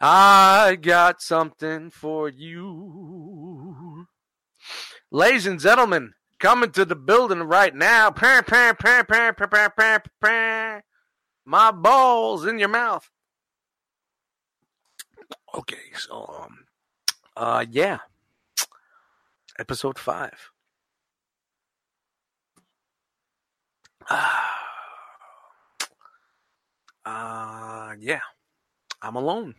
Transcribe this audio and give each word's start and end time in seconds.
I 0.00 0.76
got 0.80 1.20
something 1.20 1.90
for 1.90 2.28
you. 2.28 4.06
Ladies 5.10 5.46
and 5.46 5.58
gentlemen, 5.58 6.12
coming 6.38 6.70
to 6.72 6.84
the 6.84 6.94
building 6.94 7.42
right 7.42 7.74
now. 7.74 8.14
My 11.44 11.70
balls 11.72 12.46
in 12.46 12.58
your 12.60 12.68
mouth. 12.68 13.10
Okay, 15.54 15.92
so 15.94 16.42
um 16.42 16.66
uh 17.36 17.64
yeah. 17.68 17.98
Episode 19.58 19.98
five. 19.98 20.50
Uh 27.04 27.94
yeah. 27.98 28.20
I'm 29.00 29.16
alone. 29.16 29.54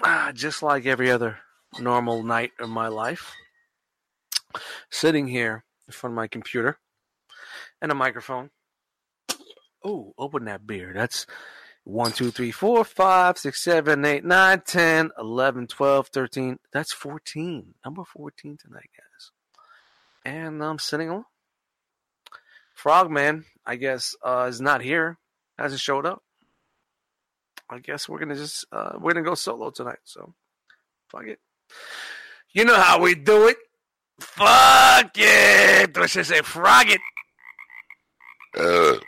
Ah, 0.00 0.32
just 0.34 0.62
like 0.62 0.86
every 0.86 1.10
other 1.10 1.38
normal 1.78 2.22
night 2.22 2.52
of 2.58 2.68
my 2.68 2.88
life. 2.88 3.32
Sitting 4.90 5.26
here 5.26 5.64
in 5.86 5.92
front 5.92 6.12
of 6.12 6.16
my 6.16 6.28
computer 6.28 6.78
and 7.80 7.92
a 7.92 7.94
microphone. 7.94 8.50
Oh, 9.84 10.14
open 10.16 10.44
that 10.44 10.66
beer. 10.66 10.92
That's 10.94 11.26
1, 11.84 12.12
2, 12.12 12.30
3, 12.30 12.50
4, 12.50 12.84
5, 12.84 13.38
6, 13.38 13.64
7, 13.64 14.04
8, 14.04 14.24
9, 14.24 14.62
10, 14.64 15.10
11, 15.18 15.66
12, 15.66 16.08
13. 16.08 16.58
That's 16.72 16.92
14. 16.92 17.74
Number 17.84 18.04
14 18.04 18.56
tonight, 18.60 18.90
guys. 18.96 19.30
And 20.24 20.62
I'm 20.62 20.78
sitting 20.78 21.08
alone. 21.08 21.24
Frogman, 22.74 23.44
I 23.66 23.76
guess, 23.76 24.14
uh, 24.24 24.46
is 24.48 24.60
not 24.60 24.82
here. 24.82 25.18
Hasn't 25.58 25.80
showed 25.80 26.06
up. 26.06 26.22
I 27.72 27.78
guess 27.78 28.06
we're 28.06 28.18
gonna 28.18 28.34
just 28.34 28.66
uh, 28.70 28.92
we're 29.00 29.14
gonna 29.14 29.24
go 29.24 29.34
solo 29.34 29.70
tonight. 29.70 30.00
So 30.04 30.34
fuck 31.10 31.26
it. 31.26 31.40
You 32.52 32.66
know 32.66 32.76
how 32.78 33.00
we 33.00 33.14
do 33.14 33.48
it. 33.48 33.56
Fuck 34.20 35.12
it. 35.16 35.96
I 35.96 36.06
say 36.06 36.42
frog 36.42 36.86
it. 36.88 37.00
Uh. 38.54 38.98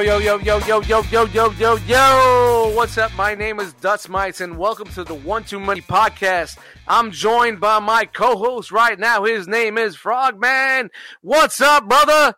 Yo, 0.00 0.18
yo, 0.18 0.38
yo, 0.38 0.38
yo, 0.38 0.58
yo, 0.60 0.80
yo, 0.80 1.02
yo, 1.02 1.24
yo, 1.26 1.50
yo, 1.50 1.76
yo. 1.86 2.72
What's 2.74 2.96
up? 2.96 3.14
My 3.18 3.34
name 3.34 3.60
is 3.60 3.74
Dust 3.74 4.08
Mites, 4.08 4.40
and 4.40 4.56
welcome 4.56 4.88
to 4.94 5.04
the 5.04 5.12
One 5.14 5.44
Too 5.44 5.60
Many 5.60 5.82
podcast. 5.82 6.56
I'm 6.88 7.10
joined 7.10 7.60
by 7.60 7.80
my 7.80 8.06
co 8.06 8.38
host 8.38 8.72
right 8.72 8.98
now. 8.98 9.24
His 9.24 9.46
name 9.46 9.76
is 9.76 9.96
Frogman. 9.96 10.88
What's 11.20 11.60
up, 11.60 11.86
brother? 11.86 12.34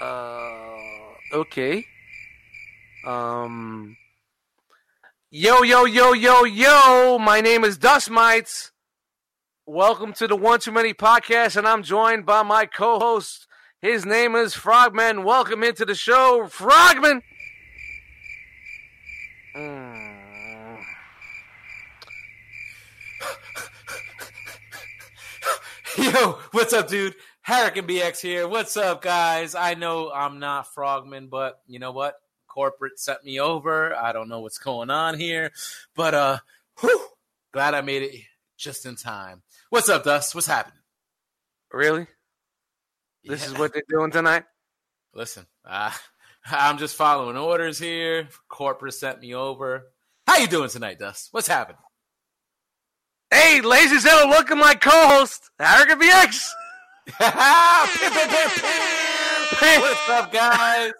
Uh, 0.00 1.34
okay. 1.34 1.84
Um, 3.06 3.94
yo, 5.30 5.62
yo, 5.64 5.84
yo, 5.84 6.14
yo, 6.14 6.44
yo. 6.44 7.18
My 7.18 7.42
name 7.42 7.64
is 7.64 7.76
Dust 7.76 8.08
Mites. 8.08 8.72
Welcome 9.66 10.14
to 10.14 10.26
the 10.26 10.36
One 10.36 10.60
Too 10.60 10.72
Many 10.72 10.94
podcast, 10.94 11.56
and 11.56 11.68
I'm 11.68 11.82
joined 11.82 12.24
by 12.24 12.42
my 12.42 12.64
co 12.64 12.98
host. 12.98 13.46
His 13.82 14.06
name 14.06 14.36
is 14.36 14.54
Frogman. 14.54 15.24
Welcome 15.24 15.64
into 15.64 15.84
the 15.84 15.96
show, 15.96 16.46
Frogman. 16.48 17.20
Mm. 19.56 20.78
Yo, 25.98 26.38
what's 26.52 26.72
up, 26.72 26.86
dude? 26.86 27.16
Hurricane 27.40 27.88
BX 27.88 28.20
here. 28.20 28.46
What's 28.46 28.76
up, 28.76 29.02
guys? 29.02 29.56
I 29.56 29.74
know 29.74 30.12
I'm 30.12 30.38
not 30.38 30.72
Frogman, 30.72 31.26
but 31.26 31.60
you 31.66 31.80
know 31.80 31.90
what? 31.90 32.14
Corporate 32.46 33.00
sent 33.00 33.24
me 33.24 33.40
over. 33.40 33.96
I 33.96 34.12
don't 34.12 34.28
know 34.28 34.38
what's 34.38 34.58
going 34.58 34.90
on 34.90 35.18
here, 35.18 35.50
but 35.96 36.14
uh, 36.14 36.38
whew, 36.78 37.08
glad 37.52 37.74
I 37.74 37.80
made 37.80 38.04
it 38.04 38.14
just 38.56 38.86
in 38.86 38.94
time. 38.94 39.42
What's 39.70 39.88
up, 39.88 40.04
Dust? 40.04 40.36
What's 40.36 40.46
happening? 40.46 40.78
Really? 41.72 42.06
This 43.24 43.42
Yeah. 43.42 43.46
is 43.52 43.58
what 43.58 43.72
they're 43.72 43.82
doing 43.88 44.10
tonight? 44.10 44.44
Listen, 45.14 45.46
uh, 45.64 45.92
I'm 46.50 46.78
just 46.78 46.96
following 46.96 47.36
orders 47.36 47.78
here. 47.78 48.28
Corporate 48.48 48.94
sent 48.94 49.20
me 49.20 49.34
over. 49.34 49.92
How 50.26 50.38
you 50.38 50.46
doing 50.46 50.68
tonight, 50.70 50.98
Dust? 50.98 51.28
What's 51.32 51.46
happening? 51.48 51.78
Hey, 53.30 53.60
ladies 53.60 53.92
and 53.92 54.00
gentlemen, 54.02 54.36
look 54.36 54.50
at 54.50 54.56
my 54.58 54.74
co-host, 54.74 55.50
Hurricane 55.58 55.98
BX. 56.00 56.50
What's 59.80 60.08
up, 60.08 60.32
guys? 60.32 60.92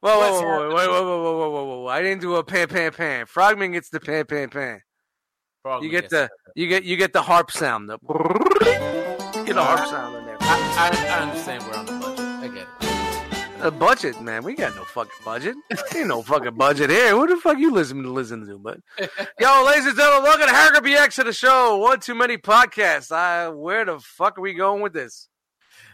Whoa, 0.00 0.18
whoa, 0.18 0.40
whoa, 0.40 0.68
whoa, 0.68 0.68
whoa, 0.68 1.02
whoa, 1.02 1.22
whoa, 1.22 1.50
whoa, 1.50 1.50
whoa, 1.50 1.64
whoa! 1.82 1.86
I 1.88 2.02
didn't 2.02 2.20
do 2.20 2.36
a 2.36 2.44
pan, 2.44 2.68
pan, 2.68 2.92
pan. 2.92 3.26
Frogman 3.26 3.72
gets 3.72 3.88
the 3.88 3.98
pan, 4.00 4.26
pan, 4.26 4.48
pan. 4.50 4.80
You 5.80 5.90
get 5.90 6.08
the, 6.08 6.28
you 6.54 6.68
get, 6.68 6.84
you 6.84 6.96
get 6.96 7.12
the 7.12 7.22
harp 7.22 7.50
sound. 7.50 7.88
The 7.90 7.98
get 9.44 9.56
a 9.56 9.62
harp 9.62 9.86
sound 9.88 10.16
in. 10.16 10.27
I, 10.50 10.90
I, 10.90 11.18
I 11.18 11.22
understand 11.24 11.62
we're 11.66 11.74
on 11.74 11.84
the 11.84 11.92
budget. 11.92 12.20
I 12.20 12.48
get 12.48 12.66
it. 12.80 13.64
A 13.66 13.70
budget, 13.70 14.18
man. 14.22 14.44
We 14.44 14.54
got 14.54 14.74
no 14.76 14.84
fucking 14.84 15.12
budget. 15.22 15.56
Ain't 15.94 16.08
no 16.08 16.22
fucking 16.22 16.54
budget 16.54 16.88
here. 16.88 17.10
Who 17.10 17.26
the 17.26 17.36
fuck 17.36 17.58
you 17.58 17.70
listen 17.70 18.02
to 18.02 18.10
listen 18.10 18.46
to? 18.46 18.58
But 18.58 18.80
yo, 19.38 19.64
ladies 19.66 19.84
and 19.84 19.96
gentlemen, 19.96 20.22
welcome 20.22 20.46
to 20.46 20.54
Hurricane 20.54 20.94
BX 20.94 21.14
to 21.16 21.24
the 21.24 21.32
show. 21.34 21.76
One 21.76 22.00
too 22.00 22.14
many 22.14 22.38
podcasts. 22.38 23.12
I, 23.12 23.48
where 23.48 23.84
the 23.84 23.98
fuck 24.00 24.38
are 24.38 24.40
we 24.40 24.54
going 24.54 24.80
with 24.80 24.94
this? 24.94 25.28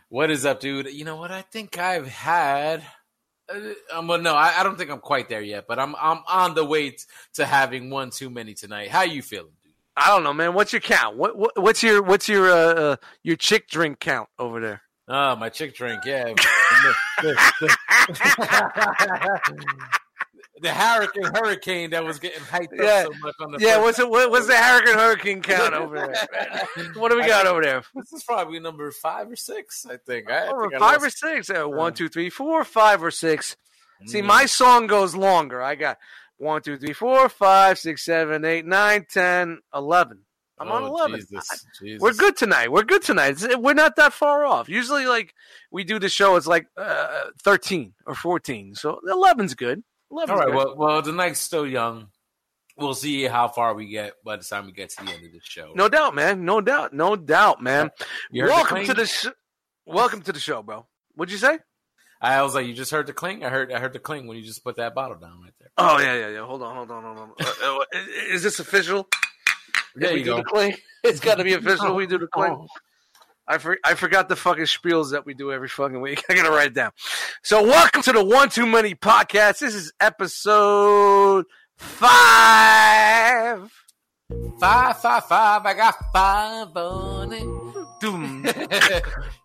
What 0.09 0.31
is 0.31 0.47
up, 0.47 0.60
dude? 0.60 0.86
You 0.92 1.04
know 1.04 1.16
what? 1.16 1.32
I 1.32 1.42
think 1.42 1.76
I've 1.76 2.06
had. 2.06 2.84
Uh, 3.53 3.59
um, 3.92 4.06
well, 4.06 4.21
no, 4.21 4.36
I, 4.36 4.60
I 4.60 4.62
don't 4.62 4.78
think 4.78 4.91
I'm 4.91 5.00
quite 5.00 5.28
there 5.28 5.42
yet, 5.42 5.65
but 5.66 5.81
I'm 5.81 5.97
I'm 6.00 6.21
on 6.28 6.54
the 6.54 6.65
way 6.65 6.91
t- 6.91 6.98
to 7.34 7.44
having 7.44 7.91
one 7.91 8.10
too 8.10 8.31
many 8.31 8.54
tonight. 8.54 8.91
How 8.91 9.03
you 9.03 9.21
feeling? 9.21 9.50
I 9.97 10.09
don't 10.09 10.25
know, 10.25 10.32
man. 10.34 10.55
What's 10.55 10.72
your 10.72 10.81
count? 10.81 11.16
What, 11.16 11.37
what 11.38 11.53
what's 11.62 11.82
your 11.82 12.03
what's 12.03 12.28
your 12.28 12.50
uh, 12.50 12.75
uh 12.75 12.97
your 13.22 13.37
chick 13.37 13.69
drink 13.69 14.00
count 14.00 14.28
over 14.38 14.60
there? 14.60 14.82
Oh, 15.06 15.37
my 15.37 15.50
chick 15.50 15.75
drink, 15.77 16.05
yeah. 16.06 16.32
the 20.60 20.71
hurricane 20.71 21.25
hurricane 21.34 21.91
that 21.91 22.04
was 22.04 22.19
getting 22.19 22.41
hyped 22.41 22.69
Yeah. 22.72 23.04
up 23.06 23.12
so 23.12 23.19
much 23.21 23.34
on 23.41 23.53
the 23.53 23.59
Yeah, 23.60 23.78
what's 23.83 23.99
it? 23.99 24.09
What, 24.09 24.31
what's 24.31 24.47
the 24.47 24.56
Hurricane 24.56 24.94
Hurricane 24.94 25.43
count 25.43 25.75
over 25.75 25.97
there? 25.97 26.94
What 26.94 27.10
do 27.10 27.16
we 27.16 27.27
got 27.27 27.47
over 27.47 27.62
there? 27.62 27.83
This 27.94 28.12
is 28.12 28.25
probably 28.25 28.60
number 28.60 28.91
five 28.91 29.31
or 29.31 29.37
six, 29.37 29.84
I 29.88 29.97
think. 29.97 30.31
I, 30.31 30.49
I 30.49 30.60
think 30.60 30.75
I 30.75 30.78
five 30.78 31.03
or 31.03 31.06
lost- 31.06 31.19
six? 31.19 31.50
Uh, 31.50 31.65
one, 31.65 31.93
two, 31.94 32.09
three, 32.09 32.31
four, 32.31 32.65
five 32.65 33.03
or 33.03 33.10
six. 33.10 33.56
See, 34.06 34.22
my 34.22 34.47
song 34.47 34.87
goes 34.87 35.15
longer. 35.15 35.62
I 35.62 35.77
got 35.77 35.99
one, 36.44 36.62
two, 36.62 36.77
three, 36.78 36.93
four, 36.93 37.28
five, 37.28 37.78
six, 37.78 38.05
seven, 38.05 38.44
eight, 38.44 38.65
nine, 38.66 39.07
ten, 39.10 39.59
eleven. 39.74 40.21
I'm 40.59 40.71
on 40.71 40.84
Oh, 40.84 40.86
eleven. 40.86 41.18
Jesus, 41.18 41.66
Jesus. 41.83 42.01
We're 42.01 42.13
good 42.13 42.36
tonight. 42.36 42.71
We're 42.71 42.84
good 42.84 43.03
tonight. 43.03 43.30
It's- 43.42 43.57
We're 43.57 43.74
not 43.74 43.97
that 43.97 44.13
far 44.13 44.45
off. 44.47 44.68
Usually, 44.68 45.07
like 45.07 45.34
we 45.72 45.83
do 45.83 45.98
the 45.98 46.09
show, 46.09 46.36
it's 46.36 46.47
like 46.47 46.66
uh, 46.77 47.22
thirteen 47.42 47.95
or 48.07 48.15
fourteen. 48.15 48.74
So 48.77 49.01
11's 49.09 49.54
good. 49.54 49.83
11's 50.13 50.30
All 50.30 50.36
right. 50.36 50.47
good. 50.47 50.54
Well, 50.54 50.74
well, 50.77 51.03
the 51.03 51.10
night's 51.13 51.41
still 51.41 51.66
young. 51.66 52.09
We'll 52.77 52.95
see 52.95 53.24
how 53.24 53.48
far 53.48 53.74
we 53.74 53.86
get 53.89 54.15
by 54.24 54.36
the 54.36 54.45
time 54.45 54.66
we 54.66 54.72
get 54.72 54.91
to 54.91 55.04
the 55.04 55.10
end 55.13 55.24
of 55.27 55.33
the 55.33 55.41
show. 55.42 55.72
no 55.74 55.89
doubt, 55.89 56.15
man. 56.15 56.45
No 56.45 56.60
doubt. 56.60 56.92
No 56.92 57.16
doubt, 57.16 57.60
man. 57.63 57.91
The 58.30 58.42
Welcome 58.42 58.77
cling? 58.77 58.86
to 58.86 58.95
the 58.95 59.07
sh- 59.07 59.27
welcome 59.86 60.22
to 60.22 60.33
the 60.33 60.41
show, 60.41 60.63
bro. 60.63 60.86
What'd 61.15 61.33
you 61.33 61.39
say? 61.39 61.59
I 62.21 62.42
was 62.42 62.54
like, 62.54 62.66
you 62.66 62.74
just 62.74 62.91
heard 62.91 63.07
the 63.07 63.13
cling. 63.13 63.45
I 63.45 63.48
heard, 63.48 63.72
I 63.72 63.78
heard 63.80 63.92
the 63.92 63.98
cling 63.98 64.27
when 64.27 64.36
you 64.36 64.42
just 64.45 64.65
put 64.65 64.77
that 64.77 64.95
bottle 64.95 65.16
down 65.18 65.41
right 65.42 65.53
there. 65.60 65.64
Oh 65.76 65.98
yeah, 65.98 66.15
yeah, 66.15 66.28
yeah. 66.28 66.47
Hold 66.47 66.62
on, 66.62 66.74
hold 66.76 66.91
on, 66.91 67.03
hold 67.03 67.18
on. 67.18 67.32
Uh, 67.41 67.78
uh, 67.78 67.84
is 68.30 68.42
this 68.44 68.60
official? 68.60 69.09
There 69.97 70.10
If 70.10 70.15
we 70.15 70.18
you 70.21 70.24
do 70.24 70.36
the 70.36 70.44
cling. 70.44 70.74
It's 71.04 71.21
got 71.21 71.34
to 71.36 71.44
be 71.44 71.53
official. 71.54 71.94
We 71.94 72.06
do 72.06 72.16
the 72.16 72.28
cling. 72.28 72.66
I 73.47 73.59
for, 73.59 73.76
I 73.84 73.94
forgot 73.94 74.30
the 74.30 74.36
fucking 74.36 74.65
spiels 74.65 75.10
that 75.10 75.26
we 75.26 75.34
do 75.34 75.53
every 75.53 75.68
fucking 75.68 76.00
week. 76.00 76.24
I 76.30 76.34
gotta 76.34 76.50
write 76.50 76.68
it 76.68 76.74
down. 76.74 76.92
So 77.42 77.62
welcome 77.62 78.00
to 78.03 78.12
the 78.12 78.24
One 78.24 78.48
Too 78.48 78.66
Many 78.66 78.94
podcast. 78.94 79.59
This 79.59 79.74
is 79.74 79.92
episode 80.00 81.44
five. 81.77 83.70
Five, 84.59 84.97
five, 84.98 85.24
five. 85.27 85.66
I 85.66 85.74
got 85.74 85.94
five 86.12 86.77
on 86.77 87.32
it. 87.32 88.00
Doom. 88.00 88.44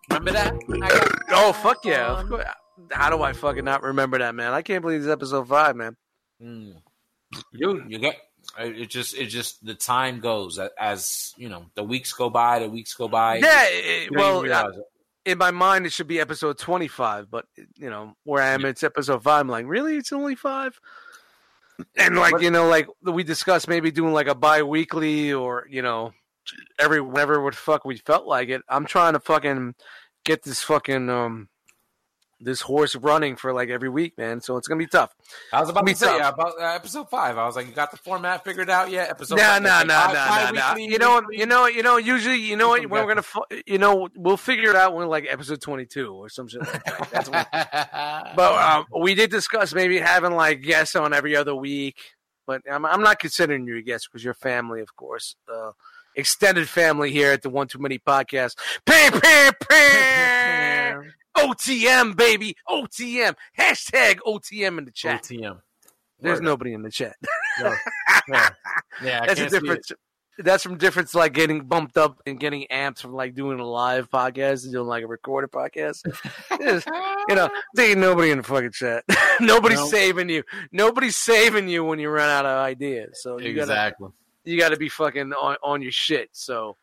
remember 0.08 0.32
that? 0.32 1.26
Oh 1.30 1.52
fuck 1.52 1.84
yeah! 1.84 2.22
How 2.90 3.10
do 3.10 3.22
I 3.22 3.32
fucking 3.34 3.64
not 3.64 3.82
remember 3.82 4.18
that, 4.18 4.34
man? 4.34 4.52
I 4.54 4.62
can't 4.62 4.80
believe 4.80 5.00
it's 5.00 5.08
episode 5.08 5.46
five, 5.46 5.76
man. 5.76 5.96
Mm. 6.42 6.74
Dude, 7.52 7.84
you 7.88 7.98
get 7.98 8.16
it. 8.58 8.88
Just 8.90 9.14
it 9.16 9.26
just 9.26 9.64
the 9.64 9.74
time 9.74 10.20
goes 10.20 10.58
as, 10.58 10.70
as 10.78 11.34
you 11.36 11.48
know. 11.48 11.66
The 11.74 11.82
weeks 11.84 12.12
go 12.12 12.30
by. 12.30 12.58
The 12.60 12.68
weeks 12.68 12.94
go 12.94 13.08
by. 13.08 13.36
Yeah, 13.36 13.64
it- 13.66 14.10
well, 14.10 14.38
even 14.44 14.52
uh, 14.52 14.62
realize 14.64 14.76
it. 14.78 15.30
in 15.32 15.38
my 15.38 15.50
mind, 15.50 15.86
it 15.86 15.92
should 15.92 16.06
be 16.08 16.18
episode 16.20 16.58
twenty-five, 16.58 17.30
but 17.30 17.44
you 17.76 17.90
know 17.90 18.14
where 18.24 18.42
I 18.42 18.48
am, 18.48 18.64
it's 18.64 18.82
episode 18.82 19.22
five. 19.22 19.40
I'm 19.40 19.48
like, 19.48 19.66
really? 19.66 19.96
It's 19.96 20.12
only 20.12 20.34
five? 20.34 20.78
And 21.96 22.16
like 22.16 22.32
What- 22.32 22.42
you 22.42 22.50
know, 22.50 22.68
like 22.68 22.88
we 23.02 23.22
discussed, 23.22 23.68
maybe 23.68 23.90
doing 23.90 24.12
like 24.12 24.26
a 24.26 24.34
bi-weekly 24.34 25.32
or 25.32 25.66
you 25.70 25.82
know, 25.82 26.12
every 26.78 27.00
whenever 27.00 27.40
what 27.42 27.54
fuck 27.54 27.84
we 27.84 27.98
felt 27.98 28.26
like 28.26 28.48
it. 28.48 28.62
I'm 28.68 28.86
trying 28.86 29.12
to 29.12 29.20
fucking 29.20 29.74
get 30.24 30.42
this 30.42 30.62
fucking 30.62 31.08
um 31.08 31.48
this 32.40 32.60
horse 32.60 32.96
running 32.96 33.36
for 33.36 33.52
like 33.52 33.68
every 33.68 33.88
week, 33.88 34.16
man. 34.16 34.40
So 34.40 34.56
it's 34.56 34.66
gonna 34.66 34.78
be 34.78 34.86
tough. 34.86 35.14
I 35.52 35.60
was 35.60 35.68
about 35.68 35.84
me 35.84 35.92
to 35.92 35.98
say 35.98 36.16
yeah, 36.16 36.30
about 36.30 36.54
uh, 36.60 36.64
episode 36.64 37.08
five. 37.10 37.36
I 37.38 37.46
was 37.46 37.56
like, 37.56 37.66
you 37.66 37.72
got 37.72 37.90
the 37.90 37.96
format 37.98 38.44
figured 38.44 38.70
out 38.70 38.90
yet? 38.90 39.10
Episode 39.10 39.36
No, 39.36 39.42
five, 39.42 39.62
no, 39.62 39.68
like, 39.68 39.86
no, 39.86 39.94
no, 39.94 40.50
no, 40.52 40.76
You 40.76 40.98
know, 40.98 41.16
weekly? 41.20 41.38
you 41.38 41.46
know, 41.46 41.66
you 41.66 41.82
know. 41.82 41.96
Usually, 41.98 42.36
you 42.36 42.56
know 42.56 42.68
what? 42.68 42.80
Keep 42.80 42.90
When 42.90 43.06
them 43.06 43.24
we're 43.24 43.46
gonna, 43.48 43.62
you 43.66 43.78
know, 43.78 44.08
we'll 44.16 44.36
figure 44.36 44.70
it 44.70 44.76
out 44.76 44.94
when 44.94 45.08
like 45.08 45.26
episode 45.28 45.60
twenty-two 45.60 46.12
or 46.12 46.28
some 46.28 46.48
shit 46.48 46.60
like 46.60 46.84
that. 46.84 47.10
That's 47.10 47.28
when 47.30 47.46
But 48.36 48.54
um, 48.62 48.86
we 49.00 49.14
did 49.14 49.30
discuss 49.30 49.74
maybe 49.74 49.98
having 49.98 50.32
like 50.32 50.62
guests 50.62 50.96
on 50.96 51.12
every 51.12 51.36
other 51.36 51.54
week. 51.54 51.98
But 52.46 52.62
I'm, 52.70 52.84
I'm 52.84 53.02
not 53.02 53.18
considering 53.18 53.66
you 53.66 53.76
a 53.76 53.82
guest 53.82 54.08
because 54.10 54.24
you're 54.24 54.34
family, 54.34 54.80
of 54.80 54.96
course. 54.96 55.36
Uh, 55.52 55.72
extended 56.16 56.68
family 56.68 57.12
here 57.12 57.32
at 57.32 57.42
the 57.42 57.50
One 57.50 57.68
Too 57.68 57.78
Many 57.78 57.98
podcast. 57.98 58.56
Pam, 58.84 59.12
pam, 59.20 59.52
pam. 59.68 61.12
OTM, 61.48 62.16
baby. 62.16 62.56
OTM. 62.68 63.34
Hashtag 63.58 64.18
OTM 64.26 64.78
in 64.78 64.84
the 64.84 64.90
chat. 64.92 65.22
OTM. 65.24 65.60
There's 66.20 66.36
Word. 66.38 66.44
nobody 66.44 66.72
in 66.74 66.82
the 66.82 66.90
chat. 66.90 67.16
Yeah, 67.60 67.74
yeah. 68.28 68.50
Yeah, 69.02 69.20
I 69.22 69.26
That's 69.26 69.32
a 69.32 69.36
can't 69.36 69.50
see 69.50 69.56
it. 69.56 69.60
difference. 69.60 69.92
That's 70.38 70.62
from 70.62 70.78
difference 70.78 71.14
like 71.14 71.34
getting 71.34 71.62
bumped 71.66 71.98
up 71.98 72.22
and 72.24 72.40
getting 72.40 72.66
amped 72.72 73.00
from 73.00 73.12
like 73.12 73.34
doing 73.34 73.60
a 73.60 73.66
live 73.66 74.08
podcast 74.10 74.64
and 74.64 74.72
doing 74.72 74.86
like 74.86 75.02
a 75.04 75.06
recorded 75.06 75.50
podcast. 75.50 76.00
You 77.28 77.34
know, 77.36 77.48
there 77.74 77.90
ain't 77.90 77.98
nobody 77.98 78.30
in 78.30 78.38
the 78.38 78.44
fucking 78.44 78.72
chat. 78.72 79.04
Nobody's 79.40 79.78
No. 79.80 79.86
saving 79.86 80.28
you. 80.30 80.42
Nobody's 80.72 81.16
saving 81.16 81.68
you 81.68 81.84
when 81.84 81.98
you 81.98 82.08
run 82.08 82.28
out 82.30 82.46
of 82.46 82.58
ideas. 82.58 83.20
So 83.22 83.38
you 83.38 83.52
gotta 83.54 83.72
exactly. 83.72 84.08
you 84.44 84.58
gotta 84.58 84.76
be 84.78 84.88
fucking 84.88 85.32
on, 85.34 85.56
on 85.62 85.82
your 85.82 85.92
shit. 85.92 86.30
So 86.32 86.76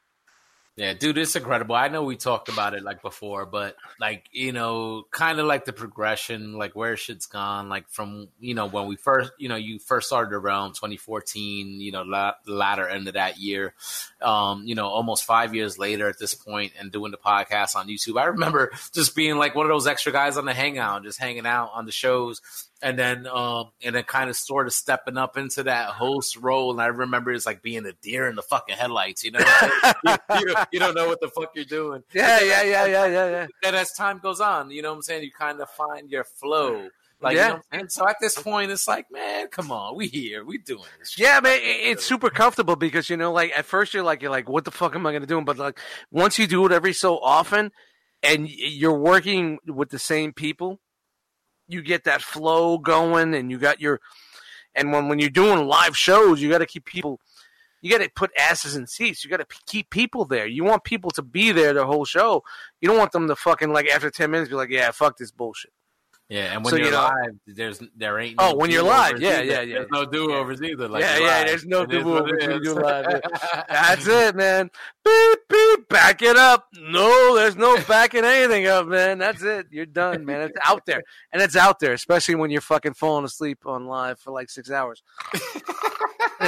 Yeah, 0.77 0.93
dude, 0.93 1.17
it's 1.17 1.35
incredible. 1.35 1.73
I 1.73 1.87
know 1.87 2.03
we 2.03 2.17
talked 2.17 2.49
about 2.49 2.75
it 2.75 2.83
like 2.83 3.01
before, 3.01 3.47
but 3.47 3.75
like, 3.99 4.25
you 4.31 4.51
know, 4.51 5.07
kind 5.09 5.39
of 5.39 5.47
like 5.47 5.65
the 5.65 5.73
progression, 5.73 6.53
like 6.53 6.75
where 6.75 6.95
shit's 6.95 7.25
gone, 7.25 7.67
like 7.67 7.89
from, 7.89 8.27
you 8.39 8.53
know, 8.53 8.67
when 8.67 8.85
we 8.85 8.95
first, 8.95 9.31
you 9.39 9.49
know, 9.49 9.55
you 9.55 9.79
first 9.79 10.05
started 10.05 10.35
around 10.35 10.75
2014, 10.75 11.81
you 11.81 11.91
know, 11.91 12.03
la- 12.03 12.35
latter 12.45 12.87
end 12.87 13.07
of 13.07 13.15
that 13.15 13.39
year, 13.39 13.73
um, 14.21 14.67
you 14.67 14.75
know, 14.75 14.85
almost 14.85 15.23
five 15.25 15.55
years 15.55 15.79
later 15.79 16.07
at 16.07 16.19
this 16.19 16.35
point 16.35 16.73
and 16.79 16.91
doing 16.91 17.09
the 17.09 17.17
podcast 17.17 17.75
on 17.75 17.87
YouTube. 17.87 18.21
I 18.21 18.25
remember 18.25 18.71
just 18.93 19.15
being 19.15 19.37
like 19.37 19.55
one 19.55 19.65
of 19.65 19.71
those 19.71 19.87
extra 19.87 20.11
guys 20.11 20.37
on 20.37 20.45
the 20.45 20.53
hangout, 20.53 21.03
just 21.03 21.19
hanging 21.19 21.47
out 21.47 21.71
on 21.73 21.87
the 21.87 21.91
shows 21.91 22.66
and 22.81 22.97
then 22.99 23.25
um 23.27 23.71
and 23.83 23.95
then 23.95 24.03
kind 24.03 24.29
of 24.29 24.35
sort 24.35 24.67
of 24.67 24.73
stepping 24.73 25.17
up 25.17 25.37
into 25.37 25.63
that 25.63 25.89
host 25.89 26.35
role 26.37 26.71
and 26.71 26.79
i 26.81 26.85
remember 26.87 27.31
it's 27.31 27.45
like 27.45 27.61
being 27.61 27.85
a 27.85 27.93
deer 28.01 28.27
in 28.27 28.35
the 28.35 28.41
fucking 28.41 28.75
headlights 28.75 29.23
you 29.23 29.31
know 29.31 29.39
you, 30.05 30.15
you, 30.39 30.55
you 30.73 30.79
don't 30.79 30.93
know 30.95 31.07
what 31.07 31.19
the 31.19 31.27
fuck 31.29 31.51
you're 31.55 31.65
doing 31.65 32.03
yeah, 32.13 32.39
yeah, 32.41 32.61
yeah, 32.63 32.85
yeah, 32.85 33.05
yeah, 33.07 33.29
yeah. 33.29 33.47
and 33.63 33.75
as 33.75 33.91
time 33.93 34.19
goes 34.19 34.39
on 34.39 34.69
you 34.71 34.81
know 34.81 34.89
what 34.89 34.95
i'm 34.97 35.01
saying 35.01 35.23
you 35.23 35.31
kind 35.31 35.59
of 35.59 35.69
find 35.71 36.09
your 36.11 36.23
flow 36.23 36.87
like 37.19 37.35
Yeah. 37.35 37.47
you 37.47 37.53
know 37.55 37.61
and 37.71 37.91
so 37.91 38.07
at 38.07 38.17
this 38.21 38.39
point 38.39 38.69
it's 38.71 38.87
like 38.87 39.07
man 39.11 39.47
come 39.47 39.71
on 39.71 39.95
we 39.95 40.05
here 40.07 40.45
we 40.45 40.59
doing 40.59 40.83
this. 40.99 41.17
Yeah, 41.17 41.39
man, 41.39 41.53
it- 41.59 41.63
it's 41.91 42.05
super 42.05 42.29
comfortable 42.29 42.75
because 42.75 43.09
you 43.09 43.17
know, 43.17 43.31
like 43.31 43.51
at 43.57 43.65
first 43.65 43.93
you're 43.95 44.03
like, 44.03 44.21
you're 44.21 44.29
like, 44.29 44.47
what 44.47 44.65
the 44.65 44.71
fuck 44.71 44.93
am 44.95 45.07
I 45.07 45.13
gonna 45.13 45.25
do? 45.25 45.41
But 45.41 45.57
like 45.57 45.79
once 46.11 46.37
you 46.37 46.45
do 46.45 46.63
it 46.67 46.71
every 46.71 46.93
so 46.93 47.17
often, 47.17 47.71
and 48.21 48.47
you're 48.47 48.97
working 48.97 49.57
with 49.65 49.89
the 49.89 49.97
same 49.99 50.31
people, 50.33 50.79
you 51.67 51.81
get 51.81 52.05
that 52.05 52.21
flow 52.21 52.77
going, 52.77 53.33
and 53.33 53.51
you 53.51 53.57
got 53.57 53.81
your, 53.81 53.99
and 54.75 54.91
when 54.91 55.07
when 55.09 55.19
you're 55.19 55.29
doing 55.29 55.67
live 55.67 55.97
shows, 55.97 56.41
you 56.41 56.49
got 56.49 56.59
to 56.59 56.65
keep 56.65 56.85
people, 56.85 57.19
you 57.81 57.91
got 57.91 58.03
to 58.03 58.09
put 58.15 58.31
asses 58.37 58.75
in 58.75 58.87
seats. 58.87 59.23
You 59.23 59.29
got 59.29 59.37
to 59.37 59.45
p- 59.45 59.57
keep 59.65 59.89
people 59.89 60.25
there. 60.25 60.47
You 60.47 60.63
want 60.63 60.83
people 60.83 61.11
to 61.11 61.21
be 61.21 61.51
there 61.51 61.73
the 61.73 61.85
whole 61.85 62.05
show. 62.05 62.43
You 62.81 62.87
don't 62.87 62.97
want 62.97 63.11
them 63.11 63.27
to 63.27 63.35
fucking 63.35 63.71
like 63.71 63.87
after 63.89 64.09
ten 64.09 64.31
minutes 64.31 64.49
be 64.49 64.55
like, 64.55 64.69
yeah, 64.69 64.91
fuck 64.91 65.17
this 65.17 65.31
bullshit. 65.31 65.71
Yeah 66.29 66.53
and 66.53 66.63
when 66.63 66.71
So, 66.71 66.75
you're 66.77 66.85
you 66.87 66.91
know- 66.91 67.03
live 67.03 67.35
there's 67.47 67.81
there 67.95 68.19
ain't 68.19 68.35
Oh, 68.37 68.51
no 68.51 68.55
when 68.57 68.69
you're 68.71 68.83
live, 68.83 69.21
yeah, 69.21 69.35
either. 69.39 69.43
yeah, 69.45 69.61
yeah. 69.61 69.73
there's 69.75 69.91
no 69.91 70.05
do-overs 70.05 70.61
either 70.61 70.87
like 70.89 71.01
Yeah, 71.03 71.17
yeah, 71.19 71.43
there's 71.45 71.65
no 71.65 71.81
It 71.83 71.93
is 71.93 72.03
do-overs 72.03 72.31
when 72.41 72.51
you 72.51 72.63
do 72.63 72.73
live, 72.73 73.21
That's 73.69 74.07
it, 74.07 74.35
man. 74.35 74.69
Beep 75.05 75.39
beep, 75.49 75.87
back 75.89 76.21
it 76.21 76.35
up. 76.35 76.67
No, 76.77 77.35
there's 77.35 77.55
no 77.55 77.77
backing 77.87 78.25
anything 78.25 78.67
up, 78.67 78.87
man. 78.87 79.17
That's 79.19 79.41
it. 79.41 79.67
You're 79.71 79.85
done, 79.85 80.25
man. 80.25 80.41
It's 80.41 80.57
out 80.65 80.85
there, 80.85 81.01
and 81.31 81.41
it's 81.41 81.55
out 81.55 81.79
there, 81.79 81.93
especially 81.93 82.35
when 82.35 82.51
you're 82.51 82.59
fucking 82.59 82.95
falling 82.95 83.23
asleep 83.23 83.59
on 83.65 83.85
live 83.87 84.19
for 84.19 84.31
like 84.31 84.49
six 84.49 84.69
hours. 84.69 85.01
you 85.33 85.61